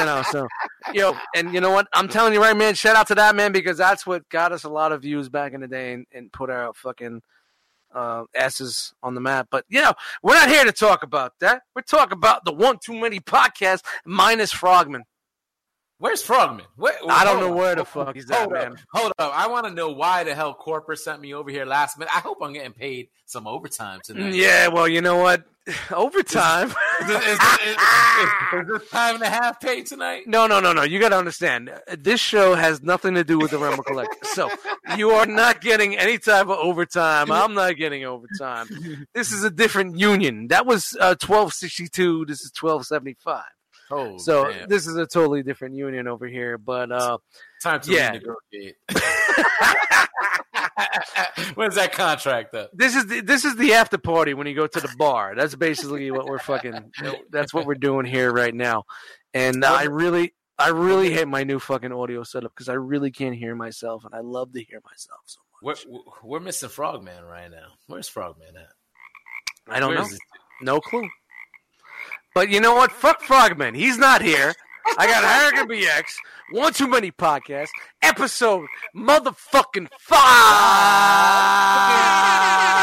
know, 0.06 0.22
so 0.30 0.48
yo, 0.94 1.16
and 1.36 1.54
you 1.54 1.62
know 1.62 1.72
what? 1.72 1.88
I'm 1.94 2.08
telling 2.10 2.34
you 2.34 2.42
right, 2.42 2.56
man. 2.56 2.74
Shout 2.76 2.96
out 2.98 3.08
to 3.08 3.16
that 3.16 3.36
man 3.36 3.52
because 3.54 3.78
that's 3.78 4.06
what 4.06 4.28
got 4.30 4.52
us 4.52 4.66
a 4.66 4.70
lot 4.70 4.92
of 4.92 5.02
views 5.02 5.30
back 5.30 5.54
in 5.54 5.62
the 5.62 5.68
day 5.68 5.94
and, 5.94 6.06
and 6.14 6.32
put 6.32 6.50
our 6.50 6.74
fucking 6.74 7.22
uh, 7.94 8.24
asses 8.36 8.94
on 9.04 9.16
the 9.16 9.22
map. 9.22 9.48
But 9.52 9.66
you 9.70 9.82
know, 9.82 9.94
we're 10.24 10.36
not 10.36 10.50
here 10.50 10.64
to 10.64 10.72
talk 10.72 11.04
about 11.04 11.34
that. 11.40 11.64
We're 11.76 11.82
talking 11.82 12.18
about 12.18 12.46
the 12.46 12.54
One 12.54 12.78
Too 12.84 13.00
Many 13.00 13.20
podcast 13.20 13.84
minus 14.06 14.52
Frogman. 14.52 15.04
Where's 16.00 16.22
Frogman? 16.22 16.66
Where, 16.78 16.94
I 17.10 17.26
don't 17.26 17.42
know 17.42 17.52
on. 17.52 17.56
where 17.56 17.76
the 17.76 17.84
fuck 17.84 18.16
he's 18.16 18.32
at, 18.32 18.50
man. 18.50 18.72
up, 18.72 18.78
hold 18.94 19.12
up. 19.20 19.34
I 19.36 19.48
want 19.48 19.68
to 19.68 19.74
know 19.74 19.90
why 19.92 20.24
the 20.24 20.34
hell 20.34 20.54
corporate 20.54 21.00
sent 21.00 21.20
me 21.20 21.34
over 21.34 21.52
here 21.52 21.66
last 21.66 22.00
minute. 22.00 22.16
I 22.16 22.22
hope 22.22 22.38
I'm 22.42 22.54
getting 22.54 22.72
paid 22.72 23.10
some 23.26 23.46
overtime 23.46 24.00
tonight. 24.06 24.34
Yeah, 24.34 24.70
well, 24.70 24.88
you 24.88 25.02
know 25.02 25.18
what? 25.18 25.44
Overtime. 25.92 26.74
Is, 27.02 27.10
is, 27.10 27.18
is, 27.18 27.40
is, 27.68 27.78
is 28.54 28.68
this 28.68 28.90
time 28.90 29.16
and 29.16 29.24
a 29.24 29.30
half 29.30 29.60
paid 29.60 29.86
tonight? 29.86 30.24
no, 30.26 30.48
no, 30.48 30.62
no, 30.62 30.72
no. 30.72 30.84
You 30.84 31.00
got 31.00 31.10
to 31.10 31.18
understand. 31.18 31.70
This 31.98 32.22
show 32.22 32.56
has 32.56 32.82
nothing 32.82 33.14
to 33.16 33.26
do 33.26 33.38
with 33.38 33.52
the 33.52 33.60
Rumble 33.60 33.84
Collective. 33.84 34.30
So 34.30 34.50
you 34.98 35.12
are 35.12 35.26
not 35.26 35.60
getting 35.62 35.98
any 35.98 36.18
type 36.18 36.48
of 36.48 36.58
overtime. 36.58 37.30
I'm 37.30 37.54
not 37.54 37.76
getting 37.76 38.06
overtime. 38.06 38.68
This 39.14 39.32
is 39.32 39.44
a 39.44 39.50
different 39.50 40.00
union. 40.00 40.48
That 40.48 40.66
was 40.66 40.96
uh, 41.00 41.16
1262. 41.20 42.26
This 42.26 42.40
is 42.40 42.52
1275. 42.60 43.44
Oh, 43.92 44.18
So 44.18 44.52
this 44.68 44.88
is 44.88 44.96
a 44.96 45.06
totally 45.06 45.44
different 45.44 45.76
union 45.76 46.08
over 46.08 46.28
here. 46.28 46.58
But 46.58 46.92
uh, 46.92 47.18
time 47.62 47.82
to 47.82 47.92
yeah. 47.92 48.14
renegotiate. 48.14 48.74
When's 51.56 51.76
that 51.76 51.92
contract 51.92 52.54
up? 52.56 52.72
this 52.74 52.96
is 52.96 53.06
the, 53.08 53.22
this 53.22 53.46
is 53.46 53.56
the 53.56 53.74
after 53.74 53.98
party 53.98 54.34
when 54.34 54.48
you 54.48 54.56
go 54.56 54.68
to 54.68 54.80
the 54.80 54.94
bar. 54.98 55.36
That's 55.36 55.56
basically 55.56 56.12
what 56.12 56.26
we're 56.26 56.40
fucking. 56.40 56.92
That's 57.30 57.54
what 57.54 57.66
we're 57.66 57.76
doing 57.76 58.06
here 58.06 58.32
right 58.32 58.54
now. 58.54 58.84
And 59.34 59.64
I 59.66 59.84
really, 59.84 60.34
I 60.58 60.70
really 60.70 61.12
hate 61.12 61.28
my 61.28 61.44
new 61.44 61.60
fucking 61.60 61.92
audio 61.92 62.24
setup 62.24 62.52
because 62.52 62.70
I 62.70 62.74
really 62.74 63.12
can't 63.12 63.36
hear 63.36 63.56
myself, 63.56 64.06
and 64.06 64.14
I 64.14 64.20
love 64.20 64.54
to 64.54 64.64
hear 64.64 64.82
myself 64.86 65.22
so 65.26 65.40
much. 65.62 65.86
We're, 65.88 66.00
we're 66.24 66.40
missing 66.40 66.70
Frogman 66.70 67.24
right 67.26 67.52
now. 67.52 67.74
Where's 67.88 68.08
Frogman 68.08 68.56
at? 68.56 68.70
I 69.68 69.80
don't 69.80 69.90
Where 69.90 70.00
know, 70.00 70.08
no 70.62 70.80
clue. 70.80 71.08
But 72.34 72.50
you 72.50 72.60
know 72.60 72.76
what? 72.76 72.92
Fuck 72.92 73.22
Frogman. 73.22 73.76
He's 73.76 73.98
not 73.98 74.22
here. 74.22 74.54
I 74.98 75.06
got 75.08 75.24
Hurricane 75.24 75.68
BX, 75.84 76.04
one 76.52 76.74
too 76.74 76.88
many 76.88 77.12
podcasts, 77.12 77.70
episode 78.02 78.66
motherfucking 78.96 79.88
five 80.00 80.20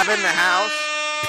in 0.08 0.22
the 0.22 0.28
house. 0.28 0.72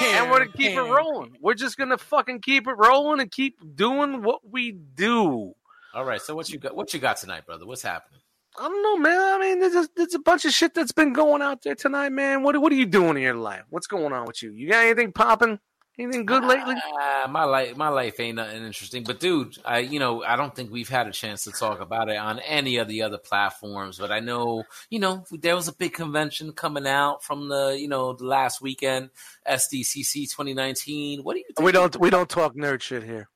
and 0.01 0.29
we're 0.29 0.39
gonna 0.39 0.51
keep 0.51 0.77
it 0.77 0.81
rolling. 0.81 1.36
We're 1.41 1.55
just 1.55 1.77
gonna 1.77 1.97
fucking 1.97 2.41
keep 2.41 2.67
it 2.67 2.74
rolling 2.77 3.21
and 3.21 3.31
keep 3.31 3.55
doing 3.75 4.21
what 4.21 4.41
we 4.47 4.71
do. 4.71 5.53
All 5.93 6.05
right. 6.05 6.21
So 6.21 6.36
what 6.36 6.50
you 6.50 6.59
got? 6.59 6.75
What 6.75 6.93
you 6.93 7.00
got 7.00 7.17
tonight, 7.17 7.45
brother? 7.47 7.65
What's 7.65 7.81
happening? 7.81 8.19
I 8.59 8.63
don't 8.63 8.83
know, 8.83 8.97
man. 8.97 9.19
I 9.19 9.39
mean, 9.39 9.59
there's 9.59 9.75
a, 9.75 9.88
there's 9.95 10.15
a 10.15 10.19
bunch 10.19 10.45
of 10.45 10.51
shit 10.51 10.74
that's 10.74 10.91
been 10.91 11.13
going 11.13 11.41
out 11.41 11.63
there 11.63 11.75
tonight, 11.75 12.09
man. 12.09 12.43
What 12.43 12.59
what 12.62 12.71
are 12.71 12.75
you 12.75 12.86
doing 12.86 13.17
in 13.17 13.24
your 13.24 13.36
life? 13.36 13.63
What's 13.69 13.88
going 13.88 14.13
on 14.13 14.25
with 14.27 14.43
you? 14.43 14.51
You 14.51 14.69
got 14.69 14.83
anything 14.83 15.12
popping? 15.12 15.59
Anything 15.99 16.25
good 16.25 16.43
lately? 16.43 16.75
Uh, 16.75 17.27
my 17.27 17.43
life, 17.43 17.75
my 17.75 17.87
life 17.87 18.19
ain't 18.19 18.35
nothing 18.35 18.63
interesting. 18.63 19.03
But 19.03 19.19
dude, 19.19 19.57
I 19.65 19.79
you 19.79 19.97
know 19.99 20.23
I 20.23 20.35
don't 20.35 20.55
think 20.55 20.71
we've 20.71 20.89
had 20.89 21.07
a 21.07 21.11
chance 21.11 21.45
to 21.45 21.51
talk 21.51 21.79
about 21.81 22.09
it 22.09 22.17
on 22.17 22.39
any 22.39 22.77
of 22.77 22.87
the 22.87 23.01
other 23.01 23.17
platforms. 23.17 23.97
But 23.97 24.11
I 24.11 24.19
know 24.19 24.63
you 24.91 24.99
know 24.99 25.25
there 25.31 25.55
was 25.55 25.67
a 25.67 25.73
big 25.73 25.93
convention 25.93 26.51
coming 26.51 26.85
out 26.85 27.23
from 27.23 27.49
the 27.49 27.75
you 27.79 27.87
know 27.87 28.13
the 28.13 28.25
last 28.25 28.61
weekend, 28.61 29.09
SDCC 29.49 30.29
2019. 30.29 31.23
What 31.23 31.33
do 31.33 31.39
you? 31.39 31.45
Think? 31.45 31.65
We 31.65 31.71
don't 31.71 31.99
we 31.99 32.11
don't 32.11 32.29
talk 32.29 32.55
nerd 32.55 32.81
shit 32.81 33.01
here. 33.03 33.29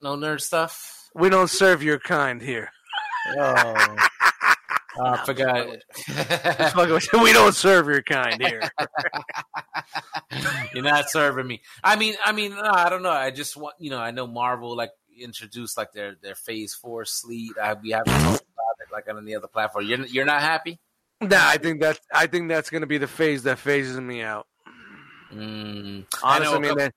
no 0.00 0.16
nerd 0.16 0.40
stuff. 0.40 1.10
We 1.14 1.28
don't 1.28 1.50
serve 1.50 1.82
your 1.82 1.98
kind 1.98 2.40
here. 2.40 2.70
Oh, 3.36 3.96
I 5.00 5.24
forgot. 5.24 5.68
Just 6.06 6.74
fucking 6.74 6.92
with 6.92 7.08
you. 7.12 7.22
we 7.22 7.32
don't 7.32 7.54
serve 7.54 7.86
your 7.86 8.02
kind 8.02 8.42
here. 8.42 8.62
You're 10.74 10.84
not 10.84 11.10
serving 11.10 11.46
me. 11.46 11.60
I 11.82 11.96
mean, 11.96 12.14
I 12.24 12.32
mean, 12.32 12.52
no, 12.54 12.62
I 12.70 12.88
don't 12.88 13.02
know. 13.02 13.10
I 13.10 13.30
just 13.30 13.56
want 13.56 13.74
you 13.78 13.90
know. 13.90 13.98
I 13.98 14.10
know 14.10 14.26
Marvel 14.26 14.76
like 14.76 14.90
introduced 15.18 15.76
like 15.76 15.92
their 15.92 16.16
their 16.22 16.34
Phase 16.34 16.74
Four 16.74 17.04
sleet. 17.04 17.52
I 17.62 17.74
we 17.74 17.90
haven't 17.90 18.12
talked 18.12 18.42
about 18.42 18.76
it 18.80 18.92
like 18.92 19.08
on 19.08 19.18
any 19.22 19.34
other 19.34 19.48
platform. 19.48 19.86
You're 19.86 20.04
you're 20.06 20.24
not 20.24 20.40
happy. 20.40 20.78
nah, 21.20 21.28
I 21.48 21.58
think 21.58 21.80
that's 21.80 22.00
I 22.12 22.26
think 22.26 22.48
that's 22.48 22.70
gonna 22.70 22.86
be 22.86 22.98
the 22.98 23.06
phase 23.08 23.44
that 23.44 23.58
phases 23.58 23.98
me 24.00 24.22
out. 24.22 24.46
Mm, 25.32 26.04
Honestly, 26.22 26.54
I, 26.54 26.56
a 26.56 26.60
mean, 26.60 26.76
couple- 26.76 26.88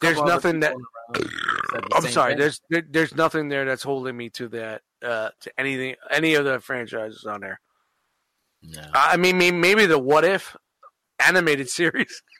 there's 0.00 0.22
nothing 0.22 0.60
that 0.60 0.72
people 0.72 0.82
around 1.14 1.30
said 1.72 1.82
the 1.90 1.96
I'm 1.96 2.02
sorry. 2.12 2.32
thing. 2.32 2.38
There's 2.40 2.60
there, 2.70 2.82
there's 2.88 3.14
nothing 3.14 3.48
there 3.48 3.64
that's 3.66 3.82
holding 3.82 4.16
me 4.16 4.30
to 4.30 4.48
that 4.48 4.82
uh, 5.04 5.30
to 5.40 5.52
anything 5.58 5.96
any 6.10 6.34
of 6.34 6.44
the 6.44 6.60
franchises 6.60 7.24
on 7.24 7.40
there. 7.40 7.60
No. 8.62 8.82
I 8.92 9.16
mean, 9.16 9.38
may- 9.38 9.50
maybe 9.50 9.86
the 9.86 9.98
What 9.98 10.24
If 10.24 10.56
animated 11.18 11.68
series. 11.68 12.22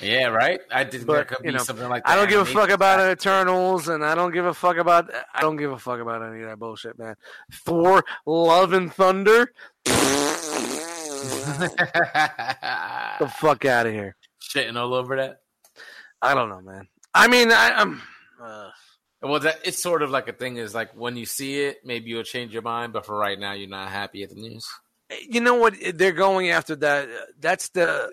Yeah, 0.00 0.26
right. 0.26 0.60
I 0.70 0.84
didn't. 0.84 1.06
But, 1.06 1.28
could 1.28 1.42
be 1.42 1.52
know, 1.52 1.58
something 1.58 1.88
like 1.88 2.04
that. 2.04 2.10
I 2.10 2.16
don't 2.16 2.28
give 2.28 2.40
a 2.40 2.44
fuck 2.44 2.68
about 2.70 2.98
style. 2.98 3.12
Eternals, 3.12 3.88
and 3.88 4.04
I 4.04 4.14
don't 4.14 4.32
give 4.32 4.44
a 4.44 4.54
fuck 4.54 4.76
about 4.76 5.10
I 5.32 5.40
don't 5.40 5.56
give 5.56 5.70
a 5.70 5.78
fuck 5.78 6.00
about 6.00 6.22
any 6.22 6.42
of 6.42 6.48
that 6.48 6.58
bullshit, 6.58 6.98
man. 6.98 7.14
Thor: 7.52 8.04
Love 8.26 8.72
and 8.72 8.92
Thunder. 8.92 9.52
the 9.84 9.92
fuck 13.38 13.64
out 13.64 13.86
of 13.86 13.92
here. 13.92 14.16
Shitting 14.42 14.76
all 14.76 14.94
over 14.94 15.16
that. 15.16 15.40
I 16.20 16.34
don't 16.34 16.48
know, 16.48 16.60
man. 16.60 16.88
I 17.14 17.28
mean, 17.28 17.52
I, 17.52 17.70
I'm. 17.72 18.02
Uh, 18.42 18.70
Well, 19.24 19.40
that 19.40 19.60
it's 19.64 19.82
sort 19.82 20.02
of 20.02 20.10
like 20.10 20.28
a 20.28 20.32
thing. 20.32 20.58
Is 20.58 20.74
like 20.74 20.92
when 20.94 21.16
you 21.16 21.24
see 21.26 21.62
it, 21.62 21.78
maybe 21.84 22.10
you'll 22.10 22.22
change 22.22 22.52
your 22.52 22.62
mind. 22.62 22.92
But 22.92 23.06
for 23.06 23.16
right 23.16 23.38
now, 23.38 23.52
you're 23.54 23.68
not 23.68 23.88
happy 23.88 24.22
at 24.22 24.28
the 24.28 24.36
news. 24.36 24.66
you 25.28 25.40
know 25.40 25.54
what 25.54 25.74
they're 25.94 26.12
going 26.12 26.50
after 26.50 26.76
that 26.76 27.08
that's 27.38 27.68
the 27.70 28.10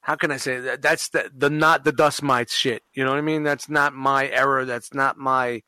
how 0.00 0.14
can 0.16 0.30
i 0.30 0.36
say 0.36 0.60
that 0.60 0.82
that's 0.82 1.08
the 1.10 1.30
the 1.34 1.50
not 1.50 1.84
the 1.84 1.92
dust 1.92 2.22
mites 2.22 2.54
shit 2.54 2.82
you 2.94 3.04
know 3.04 3.10
what 3.10 3.18
i 3.18 3.22
mean 3.22 3.42
that's 3.42 3.68
not 3.68 3.94
my 3.94 4.28
error. 4.28 4.64
that's 4.64 4.92
not 4.94 5.16
my 5.16 5.62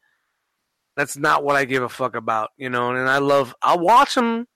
that's 0.97 1.17
not 1.17 1.45
what 1.45 1.57
i 1.57 1.65
give 1.65 1.83
a 1.83 1.89
fuck 1.89 2.15
about 2.15 2.51
you 2.57 2.69
know 2.69 2.91
and 2.91 3.09
i 3.09 3.19
love 3.19 3.55
i'll 3.63 3.79
watch 3.79 4.15
them 4.15 4.47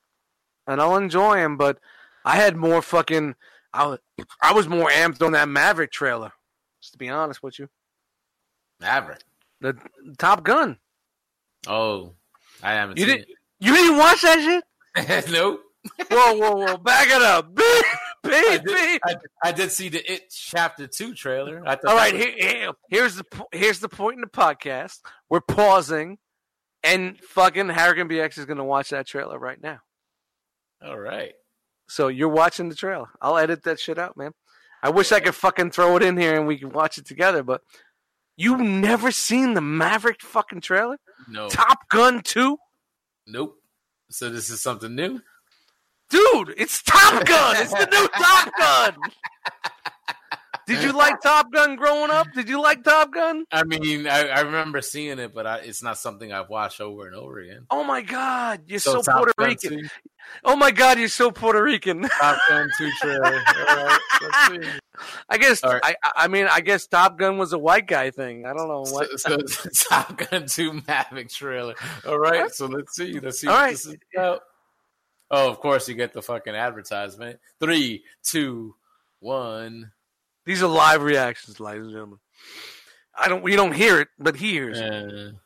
and 0.67 0.81
i'll 0.81 0.97
enjoy 0.97 1.37
them 1.37 1.57
but 1.57 1.79
i 2.25 2.37
had 2.37 2.57
more 2.57 2.83
fucking 2.83 3.35
i 3.73 3.87
was, 3.87 3.99
I 4.43 4.53
was 4.53 4.69
more 4.69 4.89
amped 4.91 5.25
on 5.25 5.33
that 5.33 5.49
maverick 5.49 5.93
trailer 5.93 6.33
just 6.81 6.93
to 6.93 6.99
be 6.99 7.09
honest 7.09 7.43
with 7.43 7.59
you 7.59 7.69
Maverick. 8.83 9.21
the 9.61 9.77
top 10.19 10.43
gun 10.45 10.79
Oh, 11.67 12.15
I 12.63 12.73
haven't 12.73 12.99
You 12.99 13.07
seen 13.07 13.17
didn't- 13.17 13.29
you 13.61 13.73
didn't 13.75 13.99
watch 13.99 14.23
that 14.23 14.41
shit 14.41 14.65
it. 15.09 15.31
nope. 15.31 15.63
whoa 16.11 16.35
whoa 16.35 16.57
whoa 16.57 16.77
back 16.79 17.09
it 17.09 17.23
up 17.23 17.49
I 18.25 18.29
baby 18.29 18.65
did, 18.65 19.01
I, 19.05 19.17
I 19.45 19.53
did 19.53 19.73
see 19.73 19.89
the 19.89 20.13
It 20.13 20.31
Chapter 20.31 20.87
Two 20.87 21.13
trailer. 21.15 21.63
I 21.67 21.77
All 21.87 21.97
right, 21.97 22.13
was- 22.15 22.23
here, 22.23 22.35
here- 22.39 22.73
here's 22.89 23.17
the 23.17 23.25
here's 23.53 23.81
the 23.81 23.89
point 23.89 24.15
in 24.17 24.21
the 24.21 24.27
podcast. 24.29 25.01
We're 25.29 25.41
pausing, 25.41 26.19
and 26.85 27.19
fucking 27.21 27.69
Hurricane 27.71 28.09
BX 28.09 28.39
is 28.39 28.45
going 28.47 28.59
to 28.59 28.65
watch 28.65 28.91
that 28.91 29.07
trailer 29.09 29.39
right 29.41 29.61
now. 29.61 29.81
all 30.85 30.97
right. 30.99 31.33
So 31.89 32.07
you're 32.09 32.29
watching 32.29 32.69
the 32.69 32.77
trailer. 32.77 33.09
I'll 33.21 33.37
edit 33.39 33.65
that 33.65 33.81
shit 33.81 33.99
out, 33.99 34.17
man. 34.17 34.31
I 34.85 34.91
wish 34.91 35.11
I 35.13 35.19
could 35.21 35.35
fucking 35.35 35.73
throw 35.73 35.97
it 35.97 36.03
in 36.05 36.17
here 36.17 36.37
and 36.39 36.47
we 36.47 36.59
could 36.59 36.73
watch 36.73 36.99
it 36.99 37.07
together, 37.07 37.43
but 37.43 37.61
you 38.37 38.57
never 38.57 39.11
seen 39.11 39.55
the 39.55 39.61
Maverick 39.61 40.21
fucking 40.23 40.61
trailer? 40.61 40.97
No. 41.29 41.49
Top 41.49 41.89
Gun 41.89 42.23
2? 42.23 42.57
Nope. 43.27 43.57
So 44.11 44.31
this 44.31 44.51
is 44.51 44.61
something 44.63 44.95
new. 44.95 45.21
Dude, 46.11 46.55
it's 46.57 46.83
Top 46.83 47.25
Gun. 47.25 47.57
It's 47.59 47.73
the 47.73 47.89
new 47.91 48.09
Top 48.17 48.51
Gun. 48.59 48.97
Did 50.75 50.85
you 50.85 50.93
like 50.93 51.21
Top 51.21 51.53
Gun 51.53 51.77
growing 51.77 52.11
up? 52.11 52.29
Did 52.35 52.49
you 52.49 52.61
like 52.63 52.85
Top 52.85 53.13
Gun? 53.13 53.45
I 53.53 53.65
mean, 53.65 54.07
I, 54.07 54.29
I 54.29 54.41
remember 54.41 54.81
seeing 54.81 55.19
it, 55.19 55.35
but 55.35 55.47
I, 55.47 55.59
it's 55.59 55.83
not 55.83 55.99
something 55.99 56.33
I've 56.33 56.49
watched 56.49 56.81
over 56.81 57.07
and 57.07 57.15
over 57.15 57.39
again. 57.39 57.67
Oh 57.71 57.85
my 57.85 58.03
God, 58.03 58.63
you're 58.67 58.79
so, 58.79 59.03
Top 59.03 59.17
Puerto 59.17 59.33
Gun 59.39 59.49
Rican. 59.49 59.81
2, 59.81 59.89
Oh 60.45 60.57
my 60.57 60.71
God, 60.71 60.99
you're 60.99 61.09
so 61.09 61.31
Puerto 61.31 61.63
Rican. 61.63 62.03
Top 62.21 62.39
Gun 62.49 62.71
Two 62.79 62.91
trailer. 63.01 63.25
All 63.25 63.77
right, 63.77 63.99
let's 64.23 64.65
see. 64.65 64.71
I 65.29 65.39
guess 65.39 65.63
right. 65.65 65.81
I 65.83 65.95
I 66.17 66.29
mean 66.29 66.47
I 66.51 66.61
guess 66.61 66.87
Top 66.87 67.19
Gun 67.19 67.39
was 67.39 67.53
a 67.53 67.59
white 67.59 67.87
guy 67.87 68.11
thing. 68.11 68.47
I 68.47 68.53
don't 68.53 68.69
know 68.69 68.81
what. 68.81 69.21
so 69.21 69.35
it's 69.35 69.89
Top 69.89 70.17
Gun 70.17 70.47
2 70.47 70.83
Maverick 70.87 71.29
trailer. 71.29 71.75
All 72.07 72.19
right, 72.19 72.51
so 72.51 72.67
let's 72.67 72.95
see. 72.95 73.19
Let's 73.19 73.41
see 73.41 73.49
All 73.49 73.55
what 73.55 73.61
right. 73.61 73.71
this 73.73 73.87
is 73.87 73.97
about. 74.15 74.43
Oh, 75.31 75.49
of 75.49 75.61
course, 75.61 75.89
you 75.89 75.95
get 75.95 76.13
the 76.13 76.23
fucking 76.23 76.55
advertisement. 76.55 77.41
Three, 77.59 78.05
two, 78.23 78.75
one. 79.21 79.93
These 80.45 80.63
are 80.63 80.67
live 80.69 81.03
reactions, 81.03 81.61
ladies 81.61 81.85
and 81.85 81.93
gentlemen. 81.93 82.19
I 83.17 83.29
don't 83.29 83.43
we 83.43 83.57
don't 83.57 83.73
hear 83.75 84.01
it, 84.01 84.09
but 84.19 84.37
he 84.37 84.53
hears 84.53 84.81
it. 84.81 84.91
Uh, 84.91 85.39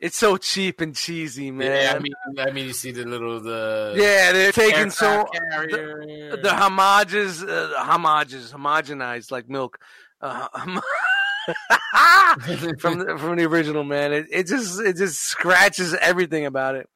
It's 0.00 0.16
so 0.16 0.36
cheap 0.36 0.80
and 0.80 0.96
cheesy, 0.96 1.50
man. 1.50 1.84
yeah, 1.84 1.92
I 1.94 1.98
mean, 2.00 2.12
I 2.38 2.50
mean, 2.50 2.66
you 2.66 2.72
see 2.72 2.90
the 2.90 3.04
little 3.04 3.40
the 3.40 3.94
Yeah, 3.96 4.32
they're 4.32 4.52
taking 4.52 4.90
so 4.90 5.26
carrier. 5.50 6.36
the 6.42 6.52
homages, 6.54 7.42
uh, 7.42 7.74
homages, 7.76 8.52
homogenized 8.52 9.30
like 9.30 9.48
milk. 9.48 9.78
Uh, 10.20 10.48
hom- 10.52 10.80
from 12.78 12.98
the, 13.00 13.16
from 13.18 13.36
the 13.36 13.44
original 13.44 13.84
man, 13.84 14.12
it, 14.12 14.26
it 14.30 14.46
just 14.46 14.80
it 14.80 14.96
just 14.96 15.20
scratches 15.20 15.94
everything 15.94 16.46
about 16.46 16.74
it. 16.76 16.88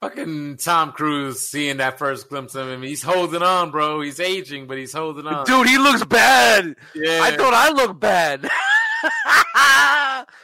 Fucking 0.00 0.56
Tom 0.58 0.92
Cruise 0.92 1.40
seeing 1.40 1.76
that 1.78 1.98
first 1.98 2.28
glimpse 2.28 2.54
of 2.54 2.68
him. 2.68 2.82
He's 2.82 3.02
holding 3.02 3.42
on, 3.42 3.70
bro. 3.70 4.00
He's 4.00 4.20
aging, 4.20 4.66
but 4.66 4.78
he's 4.78 4.92
holding 4.92 5.26
on. 5.26 5.44
Dude, 5.46 5.68
he 5.68 5.78
looks 5.78 6.04
bad. 6.04 6.74
yeah, 6.94 7.20
I 7.22 7.36
thought 7.36 7.54
I 7.54 7.70
looked 7.72 8.00
bad. 8.00 8.48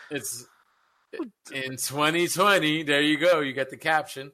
it's 0.10 0.46
in 1.52 1.76
2020. 1.76 2.82
There 2.82 3.00
you 3.00 3.16
go. 3.18 3.40
You 3.40 3.52
get 3.52 3.70
the 3.70 3.76
caption 3.76 4.30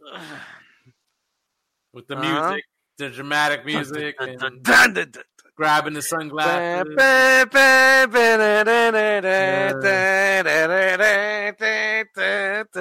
with 1.93 2.07
the 2.09 2.17
Uh-huh. 2.17 2.49
music, 2.51 2.65
the 2.99 3.11
dramatic 3.11 3.65
music, 3.65 4.17
and 4.19 4.39
grabbing 5.57 5.95
the 5.95 6.03
sunglasses. 6.03 6.89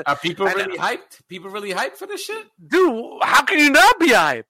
Are 0.06 0.16
people 0.16 0.46
know. 0.46 0.54
really 0.54 0.78
hyped? 0.78 1.20
People 1.28 1.50
really 1.50 1.72
hyped 1.72 1.96
for 1.96 2.08
this 2.08 2.24
shit? 2.24 2.46
Dude, 2.66 3.20
how 3.22 3.44
can 3.44 3.60
you 3.60 3.70
not 3.70 4.00
be 4.00 4.10
hyped? 4.10 4.46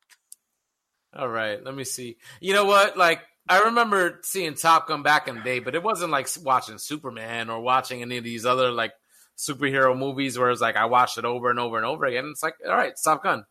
All 1.13 1.27
right, 1.27 1.63
let 1.63 1.75
me 1.75 1.83
see. 1.83 2.17
You 2.39 2.53
know 2.53 2.65
what? 2.65 2.97
Like, 2.97 3.21
I 3.49 3.63
remember 3.63 4.19
seeing 4.23 4.53
Top 4.53 4.87
Gun 4.87 5.03
back 5.03 5.27
in 5.27 5.35
the 5.35 5.41
day, 5.41 5.59
but 5.59 5.75
it 5.75 5.83
wasn't 5.83 6.11
like 6.11 6.29
watching 6.43 6.77
Superman 6.77 7.49
or 7.49 7.59
watching 7.59 8.01
any 8.01 8.17
of 8.17 8.23
these 8.23 8.45
other 8.45 8.71
like 8.71 8.93
superhero 9.37 9.97
movies 9.97 10.37
where 10.37 10.51
it's 10.51 10.61
like 10.61 10.75
I 10.75 10.85
watched 10.85 11.17
it 11.17 11.25
over 11.25 11.49
and 11.49 11.59
over 11.59 11.77
and 11.77 11.85
over 11.85 12.05
again. 12.05 12.27
It's 12.31 12.43
like, 12.43 12.55
all 12.65 12.75
right, 12.75 12.93
Top 13.03 13.23
Gun. 13.23 13.45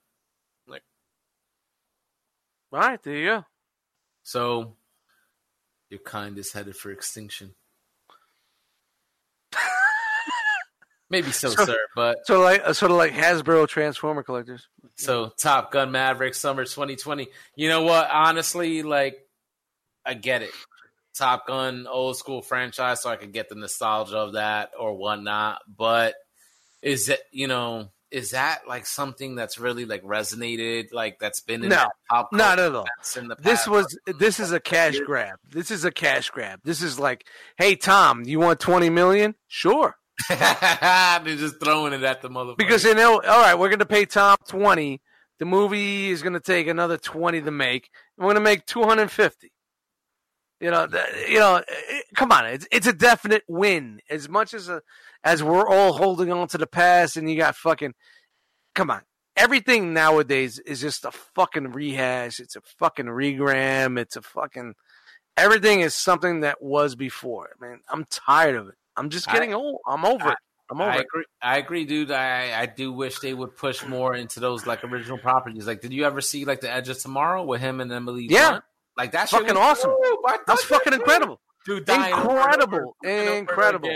Like, 0.67 0.83
all 2.73 2.79
right, 2.79 3.03
there 3.03 3.15
you 3.15 3.27
go. 3.27 3.45
So, 4.23 4.77
your 5.91 6.01
kind 6.01 6.39
is 6.39 6.53
headed 6.53 6.77
for 6.77 6.91
extinction. 6.91 7.55
Maybe 11.11 11.33
so, 11.33 11.50
So- 11.50 11.64
sir. 11.67 11.76
But 11.97 12.25
Sort 12.26 12.38
of 12.38 12.45
like 12.45 12.62
uh, 12.64 12.73
sort 12.73 12.90
of 12.93 12.97
like 12.97 13.12
Hasbro 13.12 13.67
Transformer 13.69 14.23
collectors. 14.23 14.69
so 14.97 15.33
Top 15.37 15.73
Gun 15.73 15.90
Maverick 15.90 16.35
Summer 16.35 16.64
2020. 16.64 17.29
You 17.57 17.69
know 17.69 17.83
what? 17.83 18.09
Honestly, 18.11 18.83
like 18.83 19.19
I 20.07 20.14
get 20.14 20.43
it. 20.43 20.50
Top 21.14 21.47
Gun, 21.49 21.87
old 21.90 22.17
school 22.17 22.40
franchise, 22.40 23.02
so 23.02 23.11
I 23.11 23.17
could 23.17 23.33
get 23.33 23.49
the 23.49 23.57
nostalgia 23.57 24.17
of 24.19 24.33
that 24.35 24.71
or 24.79 24.95
whatnot. 24.97 25.61
But 25.76 26.14
is 26.81 27.09
it 27.09 27.21
you 27.33 27.49
know 27.49 27.90
is 28.11 28.31
that 28.31 28.62
like 28.67 28.87
something 28.87 29.35
that's 29.35 29.59
really 29.59 29.85
like 29.85 30.02
resonated, 30.02 30.93
like 30.93 31.19
that's 31.21 31.40
been 31.40 31.62
in 31.64 31.69
No. 31.71 31.87
pop 32.09 32.29
Not 32.33 32.59
at 32.59 32.75
all. 32.75 32.87
This 33.40 33.67
was 33.69 33.99
this 34.19 34.40
is 34.40 34.52
a 34.52 34.61
cash 34.61 34.99
grab. 35.05 35.38
This 35.49 35.71
is 35.71 35.85
a 35.85 35.90
cash 35.90 36.31
grab. 36.31 36.61
This 36.64 36.83
is 36.83 36.99
like, 36.99 37.26
hey 37.57 37.75
Tom, 37.76 38.23
you 38.25 38.38
want 38.40 38.61
twenty 38.61 38.90
million? 38.90 39.35
Sure. 39.49 39.97
They're 40.29 41.37
just 41.37 41.62
throwing 41.62 41.93
it 41.93 42.03
at 42.03 42.23
the 42.23 42.29
motherfucker. 42.29 42.59
Because 42.59 42.83
they 42.83 42.95
know, 42.95 43.21
all 43.21 43.41
right, 43.43 43.59
we're 43.59 43.69
going 43.69 43.81
to 43.81 43.87
pay 43.87 44.05
Tom 44.07 44.37
20. 44.49 45.00
The 45.39 45.45
movie 45.45 46.11
is 46.11 46.23
going 46.23 46.35
to 46.35 46.41
take 46.41 46.67
another 46.67 46.97
20 46.97 47.43
to 47.43 47.50
make. 47.50 47.91
And 48.17 48.27
we're 48.27 48.35
going 48.35 48.45
to 48.45 48.50
make 48.50 48.67
250. 48.67 49.53
You 50.61 50.71
know, 50.71 50.87
you 51.27 51.39
know, 51.39 51.57
eh, 51.57 52.00
come 52.15 52.33
on. 52.33 52.47
It's, 52.47 52.67
it's 52.71 52.87
a 52.87 52.93
definite 52.93 53.45
win. 53.49 54.00
As 54.11 54.29
much 54.29 54.53
as 54.53 54.69
a, 54.69 54.83
as 55.25 55.43
we're 55.43 55.67
all 55.67 55.95
holding 55.95 56.31
on 56.31 56.49
to 56.49 56.59
the 56.59 56.67
past 56.67 57.17
and 57.17 57.31
you 57.31 57.37
got 57.37 57.57
fucking 57.57 57.95
come 58.75 58.91
on. 58.91 59.03
Everything 59.37 59.95
nowadays 59.95 60.59
is 60.59 60.81
just 60.83 61.07
a 61.07 61.11
fucking 61.11 61.73
rehash. 61.73 62.41
It's 62.41 62.57
a 62.57 62.61
fucking 62.79 63.07
regram. 63.07 63.99
It's 63.99 64.17
a 64.17 64.23
fucking 64.23 64.75
everything 65.37 65.81
is 65.81 65.95
something 65.95 66.41
that 66.41 66.62
was 66.62 66.95
before. 66.95 67.50
Man, 67.61 67.81
I'm 67.89 68.05
tired 68.11 68.57
of 68.57 68.69
it. 68.69 68.75
I'm 68.97 69.11
just 69.11 69.29
I- 69.29 69.33
getting 69.33 69.55
old. 69.55 69.81
I'm 69.87 70.05
over 70.05 70.31
it. 70.31 70.39
I'm 70.71 70.81
over 70.81 70.91
I 70.91 70.97
it. 70.99 71.01
agree. 71.01 71.25
I 71.43 71.59
agree, 71.59 71.85
dude. 71.85 72.11
I 72.13 72.61
I 72.61 72.67
do 72.67 72.93
wish 72.93 73.19
they 73.19 73.35
would 73.35 73.57
push 73.57 73.85
more 73.85 74.15
into 74.15 74.39
those 74.39 74.67
like 74.67 74.85
original 74.85 75.19
properties. 75.19 75.67
Like, 75.67 75.81
did 75.81 75.93
you 75.93 76.05
ever 76.05 76.21
see 76.21 76.45
like 76.45 76.61
the 76.61 76.71
Edge 76.73 76.89
of 76.89 76.99
Tomorrow 77.01 77.43
with 77.45 77.61
him 77.61 77.81
and 77.81 77.91
Emily? 77.93 78.27
Yeah. 78.31 78.51
Blunt? 78.51 78.65
like 78.97 79.13
that's 79.13 79.31
Fucking 79.33 79.55
was 79.57 79.57
awesome. 79.57 79.93
That's 80.47 80.63
fucking 80.65 80.93
incredible. 80.93 81.41
Dude, 81.67 81.87
over 81.91 82.09
Incredible. 82.39 82.79
over 82.79 82.95
and 83.05 83.29
Incredible. 83.39 83.89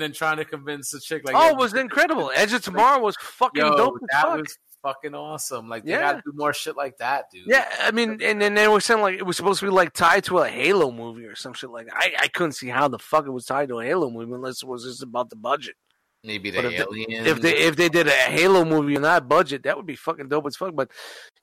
then 0.00 0.12
trying 0.12 0.38
to 0.38 0.44
convince 0.44 0.90
the 0.90 0.98
chick 1.00 1.22
like, 1.24 1.34
oh, 1.36 1.50
it 1.50 1.56
was 1.56 1.72
incredible. 1.74 2.30
Edge 2.36 2.52
of 2.52 2.62
Tomorrow 2.62 3.00
was 3.00 3.14
fucking 3.20 3.62
yo, 3.64 3.76
dope 3.76 3.94
as 4.02 4.08
that 4.12 4.22
fuck. 4.22 4.38
was 4.38 4.58
fucking 4.88 5.14
awesome. 5.14 5.68
Like, 5.68 5.84
they 5.84 5.92
Yeah. 5.92 6.00
gotta 6.12 6.22
do 6.24 6.32
more 6.34 6.52
shit 6.52 6.76
like 6.76 6.98
that, 6.98 7.30
dude. 7.30 7.46
Yeah, 7.46 7.68
I 7.80 7.90
mean, 7.90 8.20
and 8.22 8.40
then 8.40 8.54
they 8.54 8.68
were 8.68 8.80
saying 8.80 9.00
like 9.00 9.16
it 9.18 9.24
was 9.26 9.36
supposed 9.36 9.60
to 9.60 9.66
be 9.66 9.70
like 9.70 9.92
tied 9.92 10.24
to 10.24 10.38
a 10.38 10.48
Halo 10.48 10.90
movie 10.90 11.24
or 11.26 11.36
some 11.36 11.52
shit 11.52 11.70
like 11.70 11.86
that. 11.86 11.94
I, 11.96 12.12
I 12.20 12.28
couldn't 12.28 12.52
see 12.52 12.68
how 12.68 12.88
the 12.88 12.98
fuck 12.98 13.26
it 13.26 13.30
was 13.30 13.44
tied 13.44 13.68
to 13.68 13.80
a 13.80 13.84
Halo 13.84 14.10
movie 14.10 14.32
unless 14.32 14.62
it 14.62 14.68
was 14.68 14.84
just 14.84 15.02
about 15.02 15.30
the 15.30 15.36
budget. 15.36 15.76
maybe 16.24 16.50
But 16.50 16.62
the 16.62 16.68
if 16.74 16.80
alien. 16.80 17.26
If 17.26 17.40
they 17.40 17.56
if 17.56 17.76
they 17.76 17.88
did 17.88 18.06
a 18.08 18.10
Halo 18.10 18.64
movie 18.64 18.96
on 18.96 19.02
that 19.02 19.28
budget, 19.28 19.62
that 19.64 19.76
would 19.76 19.86
be 19.86 19.96
fucking 19.96 20.28
dope 20.28 20.46
as 20.46 20.56
fuck. 20.56 20.74
But 20.74 20.90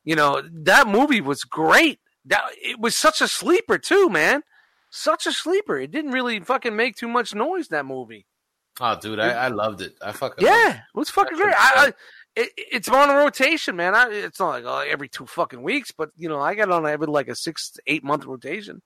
you 0.03 0.15
know, 0.15 0.41
that 0.63 0.87
movie 0.87 1.21
was 1.21 1.43
great. 1.43 1.99
That 2.25 2.43
it 2.61 2.79
was 2.79 2.95
such 2.95 3.21
a 3.21 3.27
sleeper 3.27 3.77
too, 3.77 4.09
man. 4.09 4.41
Such 4.89 5.27
a 5.27 5.31
sleeper. 5.33 5.77
It 5.79 5.91
didn't 5.91 6.11
really 6.11 6.39
fucking 6.39 6.75
make 6.75 6.95
too 6.95 7.07
much 7.07 7.35
noise. 7.35 7.67
That 7.69 7.85
movie. 7.85 8.25
oh, 8.81 8.97
dude, 8.99 9.19
I, 9.19 9.29
I 9.31 9.47
loved 9.49 9.81
it. 9.81 9.93
I 10.01 10.11
fucking 10.11 10.43
loved 10.45 10.55
Yeah, 10.57 10.69
it. 10.71 10.75
it 10.77 10.97
was 10.97 11.09
fucking 11.09 11.37
great. 11.37 11.53
I, 11.57 11.71
I, 11.75 11.85
dope. 11.87 11.95
It, 12.36 12.51
it's 12.58 12.89
on 12.89 13.10
a 13.10 13.15
rotation, 13.15 13.75
man. 13.75 13.96
I, 13.96 14.10
it's 14.10 14.39
not 14.39 14.50
like 14.50 14.65
uh, 14.65 14.80
every 14.80 15.08
two 15.08 15.25
fucking 15.25 15.62
weeks, 15.62 15.92
but 15.92 16.10
you 16.18 16.30
know, 16.30 16.39
I 16.39 16.56
got 16.56 16.70
on 16.70 16.86
every 16.86 17.08
like 17.08 17.27
a 17.27 17.36
six 17.36 17.72
to 17.72 17.82
eight 17.88 18.04
month 18.04 18.25
rotation. 18.25 18.82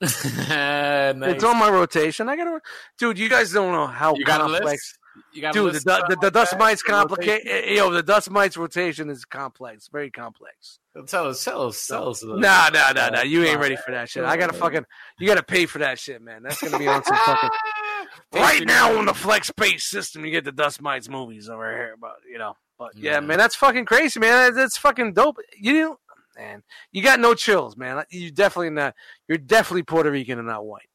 nice. 0.00 0.12
It's 0.54 1.44
on 1.44 1.58
my 1.58 1.70
rotation. 1.70 2.28
I 2.28 2.36
got 2.36 2.44
to, 2.44 2.60
dude. 2.98 3.18
You 3.18 3.28
guys 3.28 3.52
don't 3.52 3.72
know 3.72 3.86
how 3.86 4.14
you 4.16 4.24
complex, 4.24 4.64
list? 4.64 4.98
You 5.32 5.42
got 5.42 5.50
a 5.50 5.58
dude. 5.58 5.74
The, 5.74 6.04
the, 6.08 6.16
the 6.22 6.30
dust 6.30 6.56
mites 6.58 6.82
complicate. 6.82 7.44
Yo, 7.68 7.90
the 7.90 8.02
dust 8.02 8.30
mites 8.30 8.56
rotation 8.56 9.10
is 9.10 9.24
complex, 9.24 9.88
very 9.88 10.10
complex. 10.10 10.78
Tell 11.06 11.28
us, 11.28 11.42
tell 11.44 11.68
us, 11.68 11.86
tell 11.86 12.08
us. 12.08 12.22
Nah, 12.22 12.70
nah, 12.72 12.92
nah, 12.92 13.08
nah. 13.08 13.22
You 13.22 13.44
ain't 13.44 13.60
ready 13.60 13.76
for 13.76 13.92
that 13.92 14.08
shit. 14.08 14.24
I 14.24 14.36
gotta 14.36 14.52
fucking. 14.52 14.84
You 15.18 15.26
gotta 15.26 15.42
pay 15.42 15.66
for 15.66 15.78
that 15.78 15.98
shit, 15.98 16.20
man. 16.22 16.42
That's 16.42 16.60
gonna 16.62 16.78
be 16.78 16.86
on 16.86 17.04
some 17.04 17.16
fucking. 17.16 17.50
right 18.34 18.64
now 18.66 18.98
on 18.98 19.06
the 19.06 19.14
flex 19.14 19.48
space 19.48 19.84
system, 19.84 20.24
you 20.24 20.30
get 20.30 20.44
the 20.44 20.52
dust 20.52 20.82
mites 20.82 21.08
movies 21.08 21.48
over 21.48 21.70
here, 21.70 21.96
but 22.00 22.16
you 22.30 22.38
know. 22.38 22.56
But 22.82 22.96
yeah, 22.96 23.12
Yeah. 23.12 23.20
man, 23.20 23.38
that's 23.38 23.54
fucking 23.54 23.84
crazy, 23.84 24.18
man. 24.18 24.54
That's 24.54 24.76
fucking 24.76 25.12
dope. 25.12 25.36
You 25.56 25.72
know, 25.74 25.96
man, 26.36 26.62
you 26.90 27.00
got 27.00 27.20
no 27.20 27.32
chills, 27.34 27.76
man. 27.76 28.02
You 28.10 28.32
definitely 28.32 28.70
not. 28.70 28.94
You're 29.28 29.38
definitely 29.38 29.84
Puerto 29.84 30.10
Rican 30.10 30.38
and 30.38 30.48
not 30.48 30.66
white. 30.66 30.88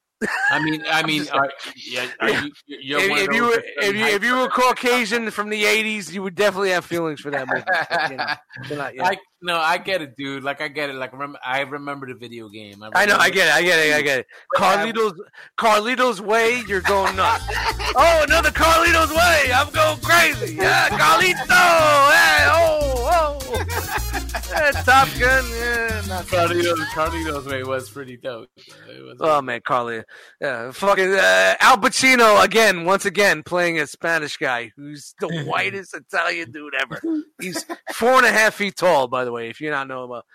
I 0.52 0.62
mean, 0.62 0.84
I 0.90 1.04
mean, 1.06 1.30
are, 1.30 1.50
yeah, 1.78 2.08
are 2.20 2.30
Yeah. 2.30 2.44
you, 2.44 2.52
if, 2.98 3.30
if 3.30 3.34
you 3.36 3.44
were 3.44 3.64
if 3.78 3.96
you 3.96 4.06
if 4.06 4.24
you 4.24 4.36
were 4.36 4.50
Caucasian 4.50 5.32
from 5.32 5.50
the 5.50 5.64
'80s, 5.64 6.12
you 6.12 6.24
would 6.24 6.36
definitely 6.36 6.72
have 6.72 6.84
feelings 6.84 7.22
for 7.22 7.32
that 7.32 7.48
movie. 7.48 7.64
You 8.12 8.18
know, 8.18 8.76
not, 8.84 8.96
yeah. 8.96 9.06
I 9.08 9.18
no, 9.42 9.58
I 9.58 9.78
get 9.78 10.02
it, 10.02 10.16
dude. 10.16 10.44
Like 10.44 10.62
I 10.62 10.68
get 10.68 10.90
it. 10.90 10.96
Like 10.96 11.14
remember, 11.14 11.40
I 11.46 11.62
remember 11.62 12.08
the 12.08 12.16
video 12.16 12.50
game. 12.50 12.84
I 12.96 13.06
know, 13.06 13.18
I 13.18 13.30
get 13.30 13.48
it, 13.48 13.54
I 13.54 13.62
get 13.62 13.80
it, 13.80 13.94
I 13.94 14.02
get 14.02 14.20
it. 14.20 14.28
Carlitos, 14.58 15.18
Carlitos 15.58 16.20
way, 16.20 16.62
you're 16.68 16.82
going 16.82 17.16
nuts. 17.16 17.44
oh, 17.96 18.24
another 18.28 18.50
Carlitos 18.50 19.16
way, 19.16 19.52
I'm 19.54 19.72
going 19.72 20.00
crazy. 20.02 20.56
Yeah, 20.56 20.90
Carlito, 20.90 22.12
hey, 22.12 22.48
oh, 22.50 23.40
oh. 23.44 24.34
Top 24.86 25.08
Gun, 25.20 25.46
yeah. 25.52 26.02
Not 26.08 26.26
Carlitos, 26.26 26.86
Carlitos 26.94 27.46
way 27.50 27.64
was 27.64 27.90
pretty 27.90 28.18
dope. 28.18 28.50
Was, 28.88 29.18
Oh 29.20 29.42
man, 29.42 29.62
Carly, 29.62 30.04
yeah, 30.40 30.72
fucking 30.72 31.12
uh, 31.14 31.56
Al 31.60 31.78
Pacino 31.78 32.44
again, 32.44 32.86
once 32.86 33.06
again 33.06 33.44
playing 33.44 33.80
a 33.80 33.88
Spanish 33.88 34.38
guy 34.38 34.72
who's 34.76 35.14
the 35.20 35.44
whitest 35.48 35.94
Italian 35.94 36.52
dude 36.52 36.74
ever. 36.82 37.02
He's 37.42 37.66
four 37.94 38.14
and 38.14 38.26
a 38.26 38.32
half 38.32 38.56
feet 38.56 38.76
tall, 38.76 39.08
by 39.08 39.26
the 39.26 39.32
way. 39.32 39.50
If 39.50 39.60
you 39.62 39.70
not 39.70 39.88
know 39.88 40.04
about, 40.04 40.26